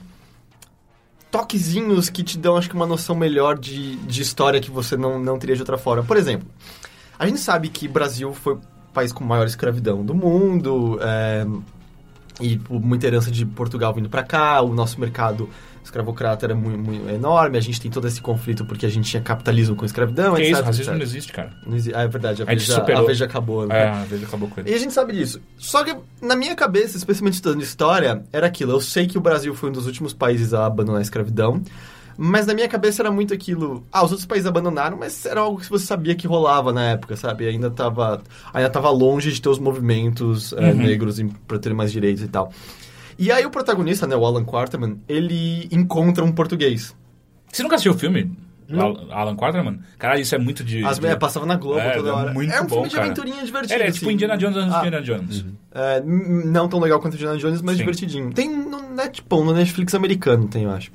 toquezinhos 1.30 2.08
que 2.08 2.22
te 2.22 2.38
dão, 2.38 2.56
acho 2.56 2.68
que, 2.68 2.74
uma 2.74 2.86
noção 2.86 3.14
melhor 3.14 3.58
de, 3.58 3.96
de 3.96 4.22
história 4.22 4.60
que 4.60 4.70
você 4.70 4.96
não, 4.96 5.18
não 5.18 5.38
teria 5.38 5.54
de 5.54 5.62
outra 5.62 5.76
forma. 5.76 6.02
Por 6.02 6.16
exemplo, 6.16 6.48
a 7.18 7.26
gente 7.26 7.40
sabe 7.40 7.68
que 7.68 7.86
Brasil 7.86 8.32
foi 8.32 8.54
o 8.54 8.60
país 8.92 9.12
com 9.12 9.24
maior 9.24 9.46
escravidão 9.46 10.04
do 10.04 10.14
mundo, 10.14 10.98
é, 11.02 11.46
e 12.40 12.50
tipo, 12.50 12.80
muita 12.80 13.06
herança 13.06 13.30
de 13.30 13.44
Portugal 13.44 13.92
vindo 13.92 14.08
pra 14.08 14.22
cá, 14.22 14.62
o 14.62 14.72
nosso 14.72 15.00
mercado 15.00 15.48
escravocrata 15.88 16.46
era 16.46 16.54
muito, 16.54 16.78
muito 16.78 17.08
enorme, 17.08 17.58
a 17.58 17.60
gente 17.60 17.80
tem 17.80 17.90
todo 17.90 18.06
esse 18.06 18.20
conflito 18.20 18.64
porque 18.64 18.86
a 18.86 18.88
gente 18.88 19.10
tinha 19.10 19.22
capitalismo 19.22 19.74
com 19.74 19.84
escravidão, 19.84 20.34
Que 20.34 20.42
etc. 20.42 20.52
isso, 20.54 20.62
racismo 20.64 20.92
não 20.92 21.00
etc. 21.00 21.08
existe, 21.08 21.32
cara. 21.32 21.50
Não 21.66 21.76
exi- 21.76 21.92
Ah, 21.94 22.02
é 22.02 22.08
verdade, 22.08 22.42
a 22.42 22.44
A 22.44 22.48
Veja, 22.48 22.82
a 22.82 23.02
Veja 23.02 23.24
acabou. 23.24 23.66
né? 23.66 23.78
É, 23.84 23.88
a 23.88 24.04
vez 24.04 24.22
acabou 24.22 24.48
com 24.48 24.60
ele. 24.60 24.70
E 24.70 24.74
a 24.74 24.78
gente 24.78 24.92
sabe 24.92 25.12
disso. 25.14 25.40
Só 25.56 25.82
que 25.82 25.96
na 26.22 26.36
minha 26.36 26.54
cabeça, 26.54 26.96
especialmente 26.96 27.34
estudando 27.34 27.62
história, 27.62 28.22
era 28.32 28.46
aquilo. 28.46 28.72
Eu 28.72 28.80
sei 28.80 29.06
que 29.06 29.18
o 29.18 29.20
Brasil 29.20 29.54
foi 29.54 29.70
um 29.70 29.72
dos 29.72 29.86
últimos 29.86 30.12
países 30.12 30.54
a 30.54 30.66
abandonar 30.66 30.98
a 31.00 31.02
escravidão. 31.02 31.62
Mas 32.20 32.46
na 32.46 32.52
minha 32.52 32.66
cabeça 32.68 33.00
era 33.00 33.12
muito 33.12 33.32
aquilo. 33.32 33.84
Ah, 33.92 34.04
os 34.04 34.10
outros 34.10 34.26
países 34.26 34.44
abandonaram, 34.48 34.96
mas 34.98 35.24
era 35.24 35.40
algo 35.40 35.60
que 35.60 35.70
você 35.70 35.86
sabia 35.86 36.16
que 36.16 36.26
rolava 36.26 36.72
na 36.72 36.82
época, 36.90 37.14
sabe? 37.16 37.46
Ainda 37.46 37.70
tava, 37.70 38.20
ainda 38.52 38.68
tava 38.68 38.90
longe 38.90 39.30
de 39.32 39.40
ter 39.40 39.48
os 39.48 39.60
movimentos 39.60 40.52
eh, 40.54 40.56
Uhum. 40.72 40.74
negros 40.78 41.20
em- 41.20 41.28
pra 41.28 41.60
ter 41.60 41.72
mais 41.72 41.92
direitos 41.92 42.22
e 42.24 42.26
tal. 42.26 42.52
E 43.18 43.32
aí 43.32 43.44
o 43.44 43.50
protagonista, 43.50 44.06
né, 44.06 44.14
o 44.14 44.24
Alan 44.24 44.44
Quarterman, 44.44 45.00
ele 45.08 45.68
encontra 45.72 46.24
um 46.24 46.30
português. 46.32 46.94
Você 47.50 47.62
nunca 47.62 47.74
assistiu 47.74 47.92
o 47.92 47.98
filme? 47.98 48.30
Al- 48.70 49.10
Alan 49.10 49.34
Quarterman? 49.34 49.80
Caralho, 49.98 50.20
isso 50.20 50.34
é 50.34 50.38
muito 50.38 50.62
de... 50.62 50.84
As, 50.84 51.02
é, 51.02 51.16
passava 51.16 51.46
na 51.46 51.56
Globo 51.56 51.80
É, 51.80 51.90
toda 51.92 52.10
é 52.10 52.12
hora. 52.12 52.32
muito 52.34 52.52
é 52.52 52.60
um 52.60 52.64
bom, 52.66 52.68
filme 52.76 52.88
de 52.90 52.94
cara. 52.96 53.06
aventurinha 53.06 53.42
divertido. 53.44 53.82
É, 53.82 53.86
é 53.88 53.90
tipo 53.90 54.04
assim. 54.04 54.14
Indiana 54.14 54.36
Jones 54.36 54.56
antes 54.58 54.74
Ah. 54.74 54.78
Indiana 54.86 55.02
Jones. 55.02 55.44
É, 55.74 56.00
n- 56.00 56.44
não 56.44 56.68
tão 56.68 56.78
legal 56.78 57.00
quanto 57.00 57.14
Indiana 57.14 57.38
Jones, 57.38 57.62
mas 57.62 57.72
Sim. 57.76 57.78
divertidinho. 57.78 58.30
Tem 58.32 58.48
no, 58.54 58.90
Net, 58.94 59.24
bom, 59.28 59.42
no 59.42 59.54
Netflix 59.54 59.94
americano, 59.94 60.46
tem, 60.48 60.64
eu 60.64 60.70
acho. 60.70 60.90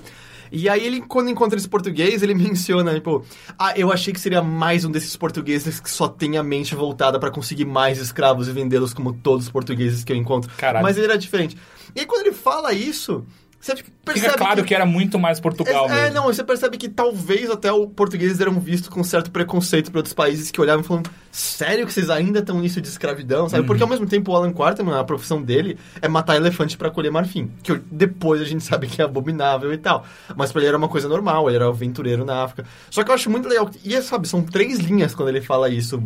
E 0.54 0.70
aí 0.70 0.86
ele, 0.86 1.02
quando 1.02 1.32
encontra 1.32 1.58
esse 1.58 1.68
português, 1.68 2.22
ele 2.22 2.36
menciona, 2.36 2.94
tipo, 2.94 3.26
ah, 3.58 3.74
eu 3.76 3.92
achei 3.92 4.14
que 4.14 4.20
seria 4.20 4.44
mais 4.44 4.86
um 4.86 4.92
desses 4.92 5.18
portugueses 5.18 5.80
que 5.80 5.90
só 5.90 6.08
tem 6.08 6.38
a 6.38 6.44
mente 6.44 6.76
voltada 6.76 7.20
pra 7.20 7.32
conseguir 7.32 7.66
mais 7.66 7.98
escravos 7.98 8.48
e 8.48 8.52
vendê-los 8.52 8.94
como 8.94 9.12
todos 9.12 9.48
os 9.48 9.52
portugueses 9.52 10.04
que 10.04 10.14
eu 10.14 10.16
encontro. 10.16 10.52
Caralho. 10.56 10.84
Mas 10.84 10.96
ele 10.96 11.08
era 11.08 11.18
diferente. 11.18 11.58
E 11.96 12.02
aí 12.02 12.06
quando 12.06 12.28
ele 12.28 12.36
fala 12.36 12.72
isso, 12.72 13.26
você 13.64 13.76
percebe 14.04 14.26
Fica 14.26 14.38
claro 14.38 14.64
que... 14.66 14.76
era 14.76 14.86
muito 14.86 15.18
mais 15.18 15.40
Portugal 15.40 15.90
é, 15.90 16.08
é, 16.08 16.10
não, 16.10 16.24
você 16.24 16.44
percebe 16.44 16.78
que 16.78 16.90
talvez 16.90 17.50
até 17.50 17.72
os 17.72 17.88
portugueses 17.94 18.42
eram 18.42 18.60
vistos 18.60 18.90
com 18.90 19.02
certo 19.06 19.32
preconceito 19.32 19.90
por 19.90 20.00
outros 20.00 20.14
países 20.14 20.52
que 20.52 20.60
olhavam 20.60 20.84
e 20.84 20.88
falavam, 20.88 21.10
sério 21.32 21.86
que 21.86 21.94
vocês 21.94 22.10
ainda 22.10 22.40
estão 22.40 22.60
nisso 22.60 22.82
de 22.82 22.90
escravidão, 22.90 23.48
sabe? 23.48 23.62
Uhum. 23.62 23.68
Porque 23.68 23.82
ao 23.82 23.88
mesmo 23.88 24.06
tempo 24.06 24.32
o 24.32 24.36
Alan 24.36 24.52
Quarterman, 24.52 24.96
a 24.96 25.04
profissão 25.06 25.42
dele 25.42 25.78
é 26.02 26.10
matar 26.10 26.36
elefante 26.36 26.78
pra 26.78 26.92
colher 26.92 27.10
marfim, 27.10 27.50
que 27.64 27.80
depois 27.90 28.42
a 28.42 28.46
gente 28.46 28.66
sabe 28.66 28.88
que 28.88 29.02
é 29.02 29.06
abominável 29.06 29.74
e 29.74 29.78
tal. 29.78 30.06
Mas 30.36 30.52
pra 30.52 30.60
ele 30.60 30.68
era 30.68 30.78
uma 30.78 30.90
coisa 30.90 31.08
normal, 31.08 31.48
ele 31.48 31.56
era 31.56 31.68
aventureiro 31.68 32.26
na 32.26 32.44
África. 32.44 32.68
Só 32.90 33.02
que 33.02 33.12
eu 33.12 33.16
acho 33.16 33.30
muito 33.30 33.48
legal, 33.48 33.70
e 33.84 33.96
é, 33.96 34.02
sabe, 34.02 34.28
são 34.28 34.44
três 34.44 34.80
linhas 34.80 35.16
quando 35.16 35.30
ele 35.30 35.42
fala 35.42 35.70
isso 35.70 36.04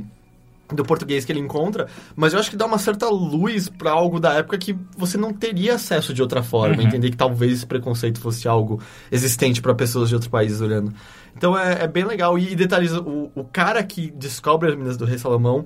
do 0.73 0.83
português 0.83 1.23
que 1.23 1.31
ele 1.31 1.39
encontra, 1.39 1.87
mas 2.15 2.33
eu 2.33 2.39
acho 2.39 2.49
que 2.49 2.57
dá 2.57 2.65
uma 2.65 2.77
certa 2.77 3.07
luz 3.09 3.69
pra 3.69 3.91
algo 3.91 4.19
da 4.19 4.33
época 4.33 4.57
que 4.57 4.75
você 4.97 5.17
não 5.17 5.31
teria 5.31 5.75
acesso 5.75 6.13
de 6.13 6.21
outra 6.21 6.43
forma, 6.43 6.75
Uhum. 6.77 6.87
entender 6.87 7.09
que 7.09 7.17
talvez 7.17 7.53
esse 7.53 7.65
preconceito 7.65 8.19
fosse 8.19 8.47
algo 8.47 8.81
existente 9.11 9.61
pra 9.61 9.73
pessoas 9.73 10.09
de 10.09 10.15
outros 10.15 10.29
países 10.29 10.59
olhando. 10.59 10.93
Então 11.35 11.57
é, 11.57 11.83
é 11.83 11.87
bem 11.87 12.03
legal 12.03 12.37
e, 12.37 12.55
detalhes, 12.55 12.91
o, 12.91 13.31
o 13.33 13.43
cara 13.45 13.81
que 13.83 14.11
descobre 14.11 14.69
as 14.69 14.75
minas 14.75 14.97
do 14.97 15.05
Rei 15.05 15.17
Salomão, 15.17 15.65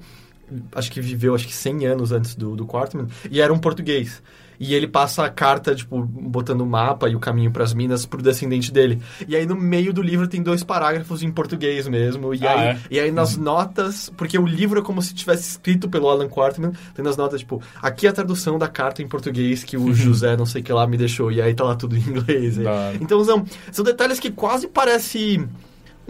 acho 0.76 0.92
que 0.92 1.02
viveu 1.02 1.34
acho 1.34 1.48
que 1.48 1.54
100 1.54 1.86
anos 1.88 2.12
antes 2.12 2.36
do, 2.36 2.56
do 2.56 2.66
Quarterman, 2.68 3.08
e 3.30 3.42
era 3.42 3.54
um 3.54 3.58
português. 3.58 4.22
E 4.60 4.76
ele 4.76 4.88
passa 4.88 5.26
a 5.26 5.30
carta, 5.30 5.74
tipo, 5.74 6.02
botando 6.04 6.62
o 6.62 6.66
mapa 6.66 7.10
e 7.10 7.16
o 7.16 7.20
caminho 7.20 7.52
pras 7.52 7.74
minas 7.74 8.06
pro 8.06 8.22
descendente 8.22 8.72
dele. 8.72 9.02
E 9.28 9.36
aí 9.36 9.46
no 9.46 9.56
meio 9.56 9.92
do 9.92 10.02
livro 10.02 10.28
tem 10.28 10.44
dois 10.44 10.64
parágrafos 10.64 11.24
em 11.24 11.32
português 11.32 11.88
mesmo. 11.88 12.34
E 12.34 12.46
Ah, 12.46 12.52
aí, 12.52 12.68
é? 12.68 12.78
e 12.92 13.00
aí 13.00 13.12
nas 13.12 13.36
notas, 13.38 14.12
porque 14.16 14.38
o 14.38 14.46
livro 14.46 14.80
é 14.80 14.84
como 14.84 15.02
se 15.02 15.14
tivesse 15.14 15.50
escrito 15.50 15.90
pelo 15.90 16.08
Alan 16.10 16.28
Quarterman, 16.30 16.74
tem 16.94 17.04
nas 17.04 17.18
notas, 17.18 17.40
tipo, 17.40 17.62
aqui 17.82 18.06
é 18.06 18.10
a 18.10 18.14
tradução 18.14 18.60
da 18.60 18.68
carta 18.68 19.02
em 19.02 19.08
português 19.08 19.64
que 19.64 19.76
o 19.78 19.94
José 19.94 20.38
não 20.38 20.46
sei 20.46 20.62
que 20.62 20.72
lá 20.72 20.86
me 20.86 20.98
deixou, 20.98 21.32
e 21.32 21.42
aí 21.42 21.54
tá 21.54 21.64
lá 21.64 21.76
tudo 21.76 21.98
em 21.98 22.00
inglês. 22.02 22.58
hora. 22.60 22.96
Então 23.02 23.24
são, 23.26 23.44
são 23.72 23.84
detalhes 23.84 24.20
que 24.20 24.30
quase 24.30 24.68
parece 24.68 25.44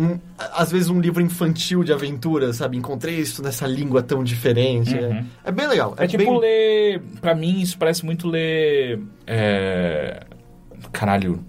um, 0.01 0.19
às 0.37 0.71
vezes 0.71 0.89
um 0.89 0.99
livro 0.99 1.21
infantil 1.21 1.83
de 1.83 1.93
aventura, 1.93 2.51
sabe? 2.53 2.77
Encontrei 2.77 3.17
isso 3.17 3.41
nessa 3.43 3.67
língua 3.67 4.01
tão 4.01 4.23
diferente. 4.23 4.95
Uhum. 4.95 4.99
É, 5.13 5.25
é 5.45 5.51
bem 5.51 5.67
legal. 5.67 5.93
É 5.97 6.07
tipo 6.07 6.23
bem... 6.23 6.39
ler. 6.39 7.01
Pra 7.21 7.35
mim, 7.35 7.61
isso 7.61 7.77
parece 7.77 8.03
muito 8.05 8.27
ler. 8.27 8.99
É. 9.27 10.23
Caralho. 10.91 11.43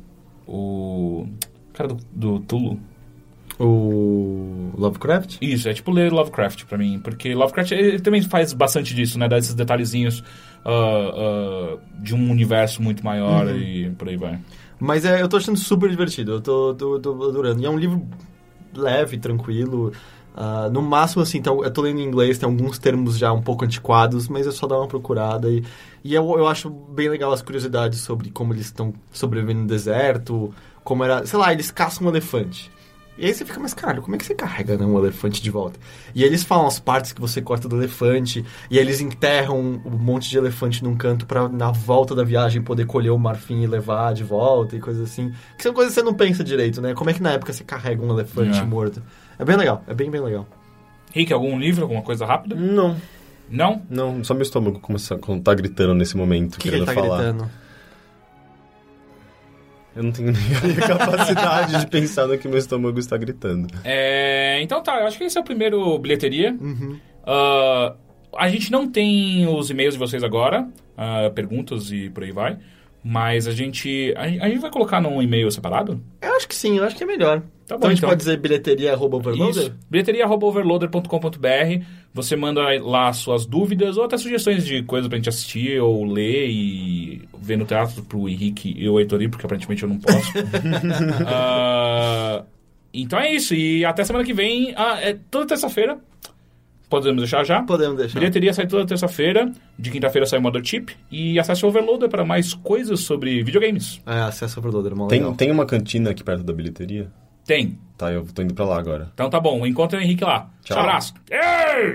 O. 0.47 1.27
Cara 1.73 1.89
do, 1.89 1.97
do 2.13 2.41
Tulu. 2.41 2.79
O 3.59 4.71
Lovecraft? 4.77 5.37
Isso, 5.41 5.69
é 5.69 5.73
tipo 5.75 5.91
ler 5.91 6.13
Lovecraft 6.13 6.65
pra 6.65 6.77
mim. 6.77 7.01
Porque 7.03 7.35
Lovecraft 7.35 7.73
ele 7.73 8.01
também 8.01 8.23
faz 8.23 8.53
bastante 8.53 8.95
disso, 8.95 9.19
né? 9.19 9.29
Dá 9.29 9.39
esses 9.39 9.55
detalhezinhos 9.55 10.25
ah, 10.65 10.69
ah, 11.15 11.79
de 12.01 12.15
um 12.15 12.31
universo 12.31 12.83
muito 12.83 13.05
maior 13.05 13.47
Uhum. 13.47 13.57
e 13.57 13.91
por 13.91 14.09
aí 14.09 14.17
vai. 14.17 14.39
Mas 14.81 15.05
é, 15.05 15.23
eu 15.23 15.29
tô 15.29 15.37
achando 15.37 15.57
super 15.57 15.89
divertido, 15.89 16.33
eu 16.33 16.41
tô, 16.41 16.75
tô, 16.75 16.99
tô 16.99 17.29
adorando. 17.29 17.61
E 17.63 17.65
é 17.67 17.71
um 17.71 17.79
livro 17.79 18.05
leve, 18.75 19.19
tranquilo. 19.19 19.93
ah, 20.35 20.69
no 20.73 20.81
máximo, 20.83 21.23
assim, 21.23 21.39
então, 21.39 21.63
eu 21.63 21.71
tô 21.71 21.83
lendo 21.83 22.01
em 22.01 22.05
inglês, 22.05 22.39
tem 22.39 22.49
alguns 22.49 22.79
termos 22.79 23.19
já 23.19 23.33
um 23.33 23.43
pouco 23.43 23.65
antiquados, 23.65 24.29
mas 24.29 24.47
é 24.47 24.51
só 24.51 24.67
dar 24.67 24.79
uma 24.79 24.89
procurada. 24.89 25.51
E, 25.51 25.65
e 26.05 26.15
eu, 26.15 26.25
eu 26.39 26.47
acho 26.47 26.71
bem 26.71 27.09
legal 27.09 27.33
as 27.33 27.43
curiosidades 27.43 28.01
sobre 28.01 28.31
como 28.31 28.53
eles 28.53 28.67
estão 28.67 28.95
sobrevivendo 29.13 29.61
no 29.61 29.67
deserto, 29.67 30.53
como 30.85 31.05
era... 31.05 31.25
Sei 31.27 31.39
lá, 31.39 31.53
eles 31.53 31.71
caçam 31.71 32.07
um 32.07 32.11
elefante. 32.11 32.71
E 33.19 33.27
aí 33.27 33.35
você 33.35 33.45
fica, 33.45 33.61
mas 33.61 33.75
caralho, 33.75 34.01
como 34.01 34.15
é 34.17 34.19
que 34.19 34.25
você 34.25 34.35
carrega 34.35 34.77
né, 34.77 34.87
um 34.87 34.99
elefante 34.99 35.43
de 35.43 35.51
volta? 35.51 35.79
E 36.15 36.23
aí 36.23 36.29
eles 36.29 36.43
falam 36.43 36.67
as 36.67 36.81
partes 36.81 37.13
que 37.13 37.21
você 37.21 37.43
corta 37.43 37.69
do 37.69 37.77
elefante, 37.77 38.43
e 38.71 38.79
aí 38.79 38.85
eles 38.85 39.01
enterram 39.03 39.61
um 39.61 39.91
monte 39.99 40.31
de 40.31 40.39
elefante 40.39 40.83
num 40.83 40.97
canto 40.97 41.27
pra 41.27 41.47
na 41.49 41.71
volta 41.71 42.15
da 42.15 42.25
viagem 42.25 42.63
poder 42.63 42.87
colher 42.87 43.11
o 43.11 43.19
marfim 43.19 43.63
e 43.63 43.67
levar 43.67 44.15
de 44.15 44.25
volta 44.25 44.77
e 44.77 44.81
coisas 44.81 45.03
assim. 45.11 45.31
Que 45.59 45.63
são 45.63 45.75
coisas 45.75 45.93
que 45.95 46.01
você 46.01 46.05
não 46.07 46.15
pensa 46.15 46.43
direito, 46.43 46.81
né? 46.81 46.95
Como 46.95 47.11
é 47.11 47.13
que 47.13 47.23
na 47.23 47.33
época 47.33 47.53
você 47.53 47.63
carrega 47.63 48.03
um 48.03 48.11
elefante 48.13 48.59
É. 48.59 48.65
morto? 48.65 49.03
É 49.39 49.45
bem 49.45 49.57
legal, 49.57 49.85
é 49.87 49.93
bem, 49.93 50.11
bem 50.11 50.21
legal. 50.23 50.49
Rick, 51.15 51.33
algum 51.35 51.59
livro, 51.59 51.83
alguma 51.83 52.01
coisa 52.03 52.25
rápida? 52.25 52.55
Não, 52.57 52.97
Não? 53.51 53.83
não, 53.91 54.25
só 54.25 54.33
meu 54.33 54.43
estômago 54.43 54.81
começa, 54.81 55.17
quando 55.19 55.43
tá 55.43 55.53
gritando 55.53 55.93
nesse 55.95 56.17
momento, 56.17 56.53
que, 56.57 56.63
que 56.63 56.69
ele 56.75 56.85
querendo 56.87 56.87
tá 56.87 56.95
falar. 56.95 57.23
gritando? 57.23 57.51
Eu 59.95 60.03
não 60.03 60.13
tenho 60.13 60.33
nem 60.33 60.73
a 60.83 60.89
capacidade 60.89 61.79
de 61.81 61.87
pensar 61.87 62.27
no 62.27 62.39
que 62.39 62.49
meu 62.49 62.59
estômago 62.59 62.99
está 62.99 63.17
gritando. 63.17 63.69
É, 63.85 64.61
então 64.63 64.83
tá, 64.83 65.01
eu 65.01 65.07
acho 65.07 65.19
que 65.19 65.25
esse 65.25 65.37
é 65.37 65.41
o 65.41 65.45
primeiro 65.45 65.99
bilheteria. 65.99 66.57
Uhum. 66.59 66.99
Ah, 67.25 67.95
a 68.37 68.49
gente 68.49 68.73
não 68.73 68.89
tem 68.89 69.47
os 69.47 69.71
e-mails 69.71 69.95
de 69.95 70.01
vocês 70.01 70.25
agora, 70.25 70.67
ah, 70.97 71.31
perguntas 71.35 71.93
e 71.93 72.09
por 72.11 72.25
aí 72.25 72.33
vai. 72.33 72.59
Mas 73.05 73.49
a 73.49 73.53
gente. 73.53 74.15
A, 74.17 74.23
a 74.23 74.49
gente 74.49 74.61
vai 74.61 74.71
colocar 74.71 75.01
num 75.01 75.21
e-mail 75.21 75.51
separado? 75.51 76.01
Eu 76.21 76.37
acho 76.37 76.47
que 76.47 76.55
sim, 76.55 76.79
eu 76.79 76.85
acho 76.85 76.95
que 76.95 77.03
é 77.03 77.07
melhor. 77.07 77.43
Tá 77.67 77.77
bom, 77.77 77.79
então 77.79 77.89
a 77.89 77.91
gente 77.91 77.99
então. 77.99 78.11
pode 78.11 78.21
dizer 78.21 78.37
bilheteria 78.37 78.93
arroba 78.93 79.17
overloader? 79.17 79.65
Isso. 79.65 79.75
Bilheteria.overloader.com.br. 79.91 81.85
Você 82.15 82.37
manda 82.37 82.61
lá 82.83 83.11
suas 83.13 83.47
dúvidas 83.47 83.97
ou 83.97 84.05
até 84.05 84.19
sugestões 84.19 84.67
de 84.67 84.83
coisas 84.83 85.09
pra 85.09 85.17
gente 85.17 85.31
assistir 85.31 85.81
ou 85.81 86.05
ler 86.05 86.47
e 86.51 87.23
ver 87.41 87.57
no 87.57 87.65
teatro 87.65 88.03
pro 88.03 88.29
Henrique 88.29 88.75
e 88.77 88.87
o 88.89 89.01
Heitor 89.01 89.23
ir, 89.23 89.29
porque 89.31 89.47
aparentemente 89.47 89.83
eu 89.83 89.89
não 89.89 89.99
posso. 89.99 90.33
Ah, 91.27 92.45
então 92.93 93.19
é 93.19 93.33
isso. 93.33 93.55
E 93.55 93.85
até 93.85 94.05
semana 94.05 94.25
que 94.25 94.35
vem, 94.35 94.75
ah, 94.77 94.99
é 95.01 95.17
toda 95.31 95.47
terça-feira. 95.47 95.99
Podemos 96.91 97.23
deixar 97.23 97.43
já? 97.45 97.63
Podemos 97.63 97.97
deixar. 97.97 98.19
Bilheteria 98.19 98.53
sai 98.53 98.67
toda 98.67 98.85
terça-feira. 98.85 99.51
De 99.79 99.91
quinta-feira 99.91 100.27
sai 100.27 100.39
o 100.39 100.43
Motherchip. 100.43 100.95
E 101.11 101.39
acesse 101.39 101.65
o 101.65 101.69
Overloader 101.69 102.11
para 102.11 102.23
mais 102.23 102.53
coisas 102.53 103.01
sobre 103.01 103.43
videogames. 103.43 104.03
É, 104.07 104.21
acesso 104.21 104.61
overloader, 104.61 104.93
é 104.93 104.95
mó 104.95 105.07
Tem, 105.07 105.21
legal. 105.21 105.35
tem 105.35 105.51
uma 105.51 105.65
cantina 105.65 106.11
aqui 106.11 106.23
perto 106.23 106.45
da 106.45 106.53
bilheteria? 106.53 107.11
Tem. 107.45 107.79
Tá, 107.97 108.11
eu 108.11 108.25
tô 108.27 108.43
indo 108.43 108.55
pra 108.55 108.65
lá 108.65 108.79
agora. 108.79 109.11
Então 109.15 109.29
tá 109.31 109.39
bom. 109.41 109.65
Encontre 109.67 109.99
o 109.99 110.01
Henrique 110.03 110.25
lá. 110.25 110.51
Tchau. 110.63 110.79
Abraço. 110.79 111.15
Ei! 111.31 111.95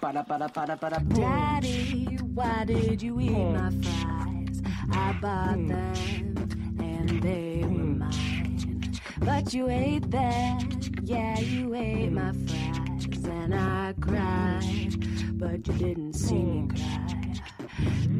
Para, 0.00 0.22
para, 0.24 0.48
para, 0.48 0.76
para. 0.76 0.98
Daddy, 1.00 2.18
why 2.34 2.64
did 2.64 3.02
you 3.02 3.20
eat 3.20 3.30
my 3.30 3.70
fries? 3.82 4.62
I 4.92 5.12
bought 5.20 5.66
them 5.66 6.78
and 6.80 7.22
they 7.22 7.62
were 7.62 7.68
mine. 7.68 8.92
But 9.20 9.52
you 9.52 9.68
ate 9.68 10.10
them, 10.10 10.58
yeah, 11.02 11.38
you 11.40 11.74
ate 11.74 12.12
my 12.12 12.32
fries. 12.32 13.24
And 13.24 13.54
I 13.54 13.94
cried, 14.00 15.38
but 15.38 15.66
you 15.66 15.72
didn't 15.74 16.14
see 16.14 16.34
me 16.34 16.68
cry. 16.68 17.08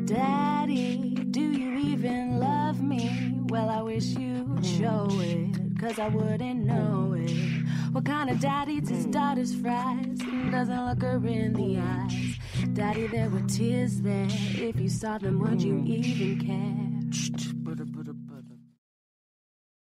Daddy, 0.05 1.15
do 1.31 1.41
you 1.41 1.79
even 1.79 2.39
love 2.39 2.81
me? 2.83 3.35
Well, 3.49 3.69
I 3.69 3.83
wish 3.83 4.05
you'd 4.07 4.65
show 4.65 5.09
it, 5.11 5.79
cause 5.81 5.99
I 5.99 6.09
wouldn't 6.09 6.65
know 6.65 7.15
it. 7.19 7.31
What 7.93 8.05
kind 8.05 8.31
of 8.31 8.41
dad 8.41 8.69
eats 8.69 8.89
his 8.89 9.07
daughter's 9.07 9.55
fries 9.55 10.21
and 10.21 10.53
doesn't 10.53 10.87
look 10.87 11.03
her 11.03 11.17
in 11.27 11.55
the 11.55 11.79
eyes? 11.81 12.39
Daddy, 12.75 13.07
there 13.07 13.29
were 13.31 13.43
tears 13.43 14.01
there. 14.01 14.29
If 14.31 14.79
you 14.81 14.89
saw 14.89 15.19
them, 15.19 15.41
would 15.41 15.63
you 15.63 15.83
even 15.85 16.47
care? 16.47 16.89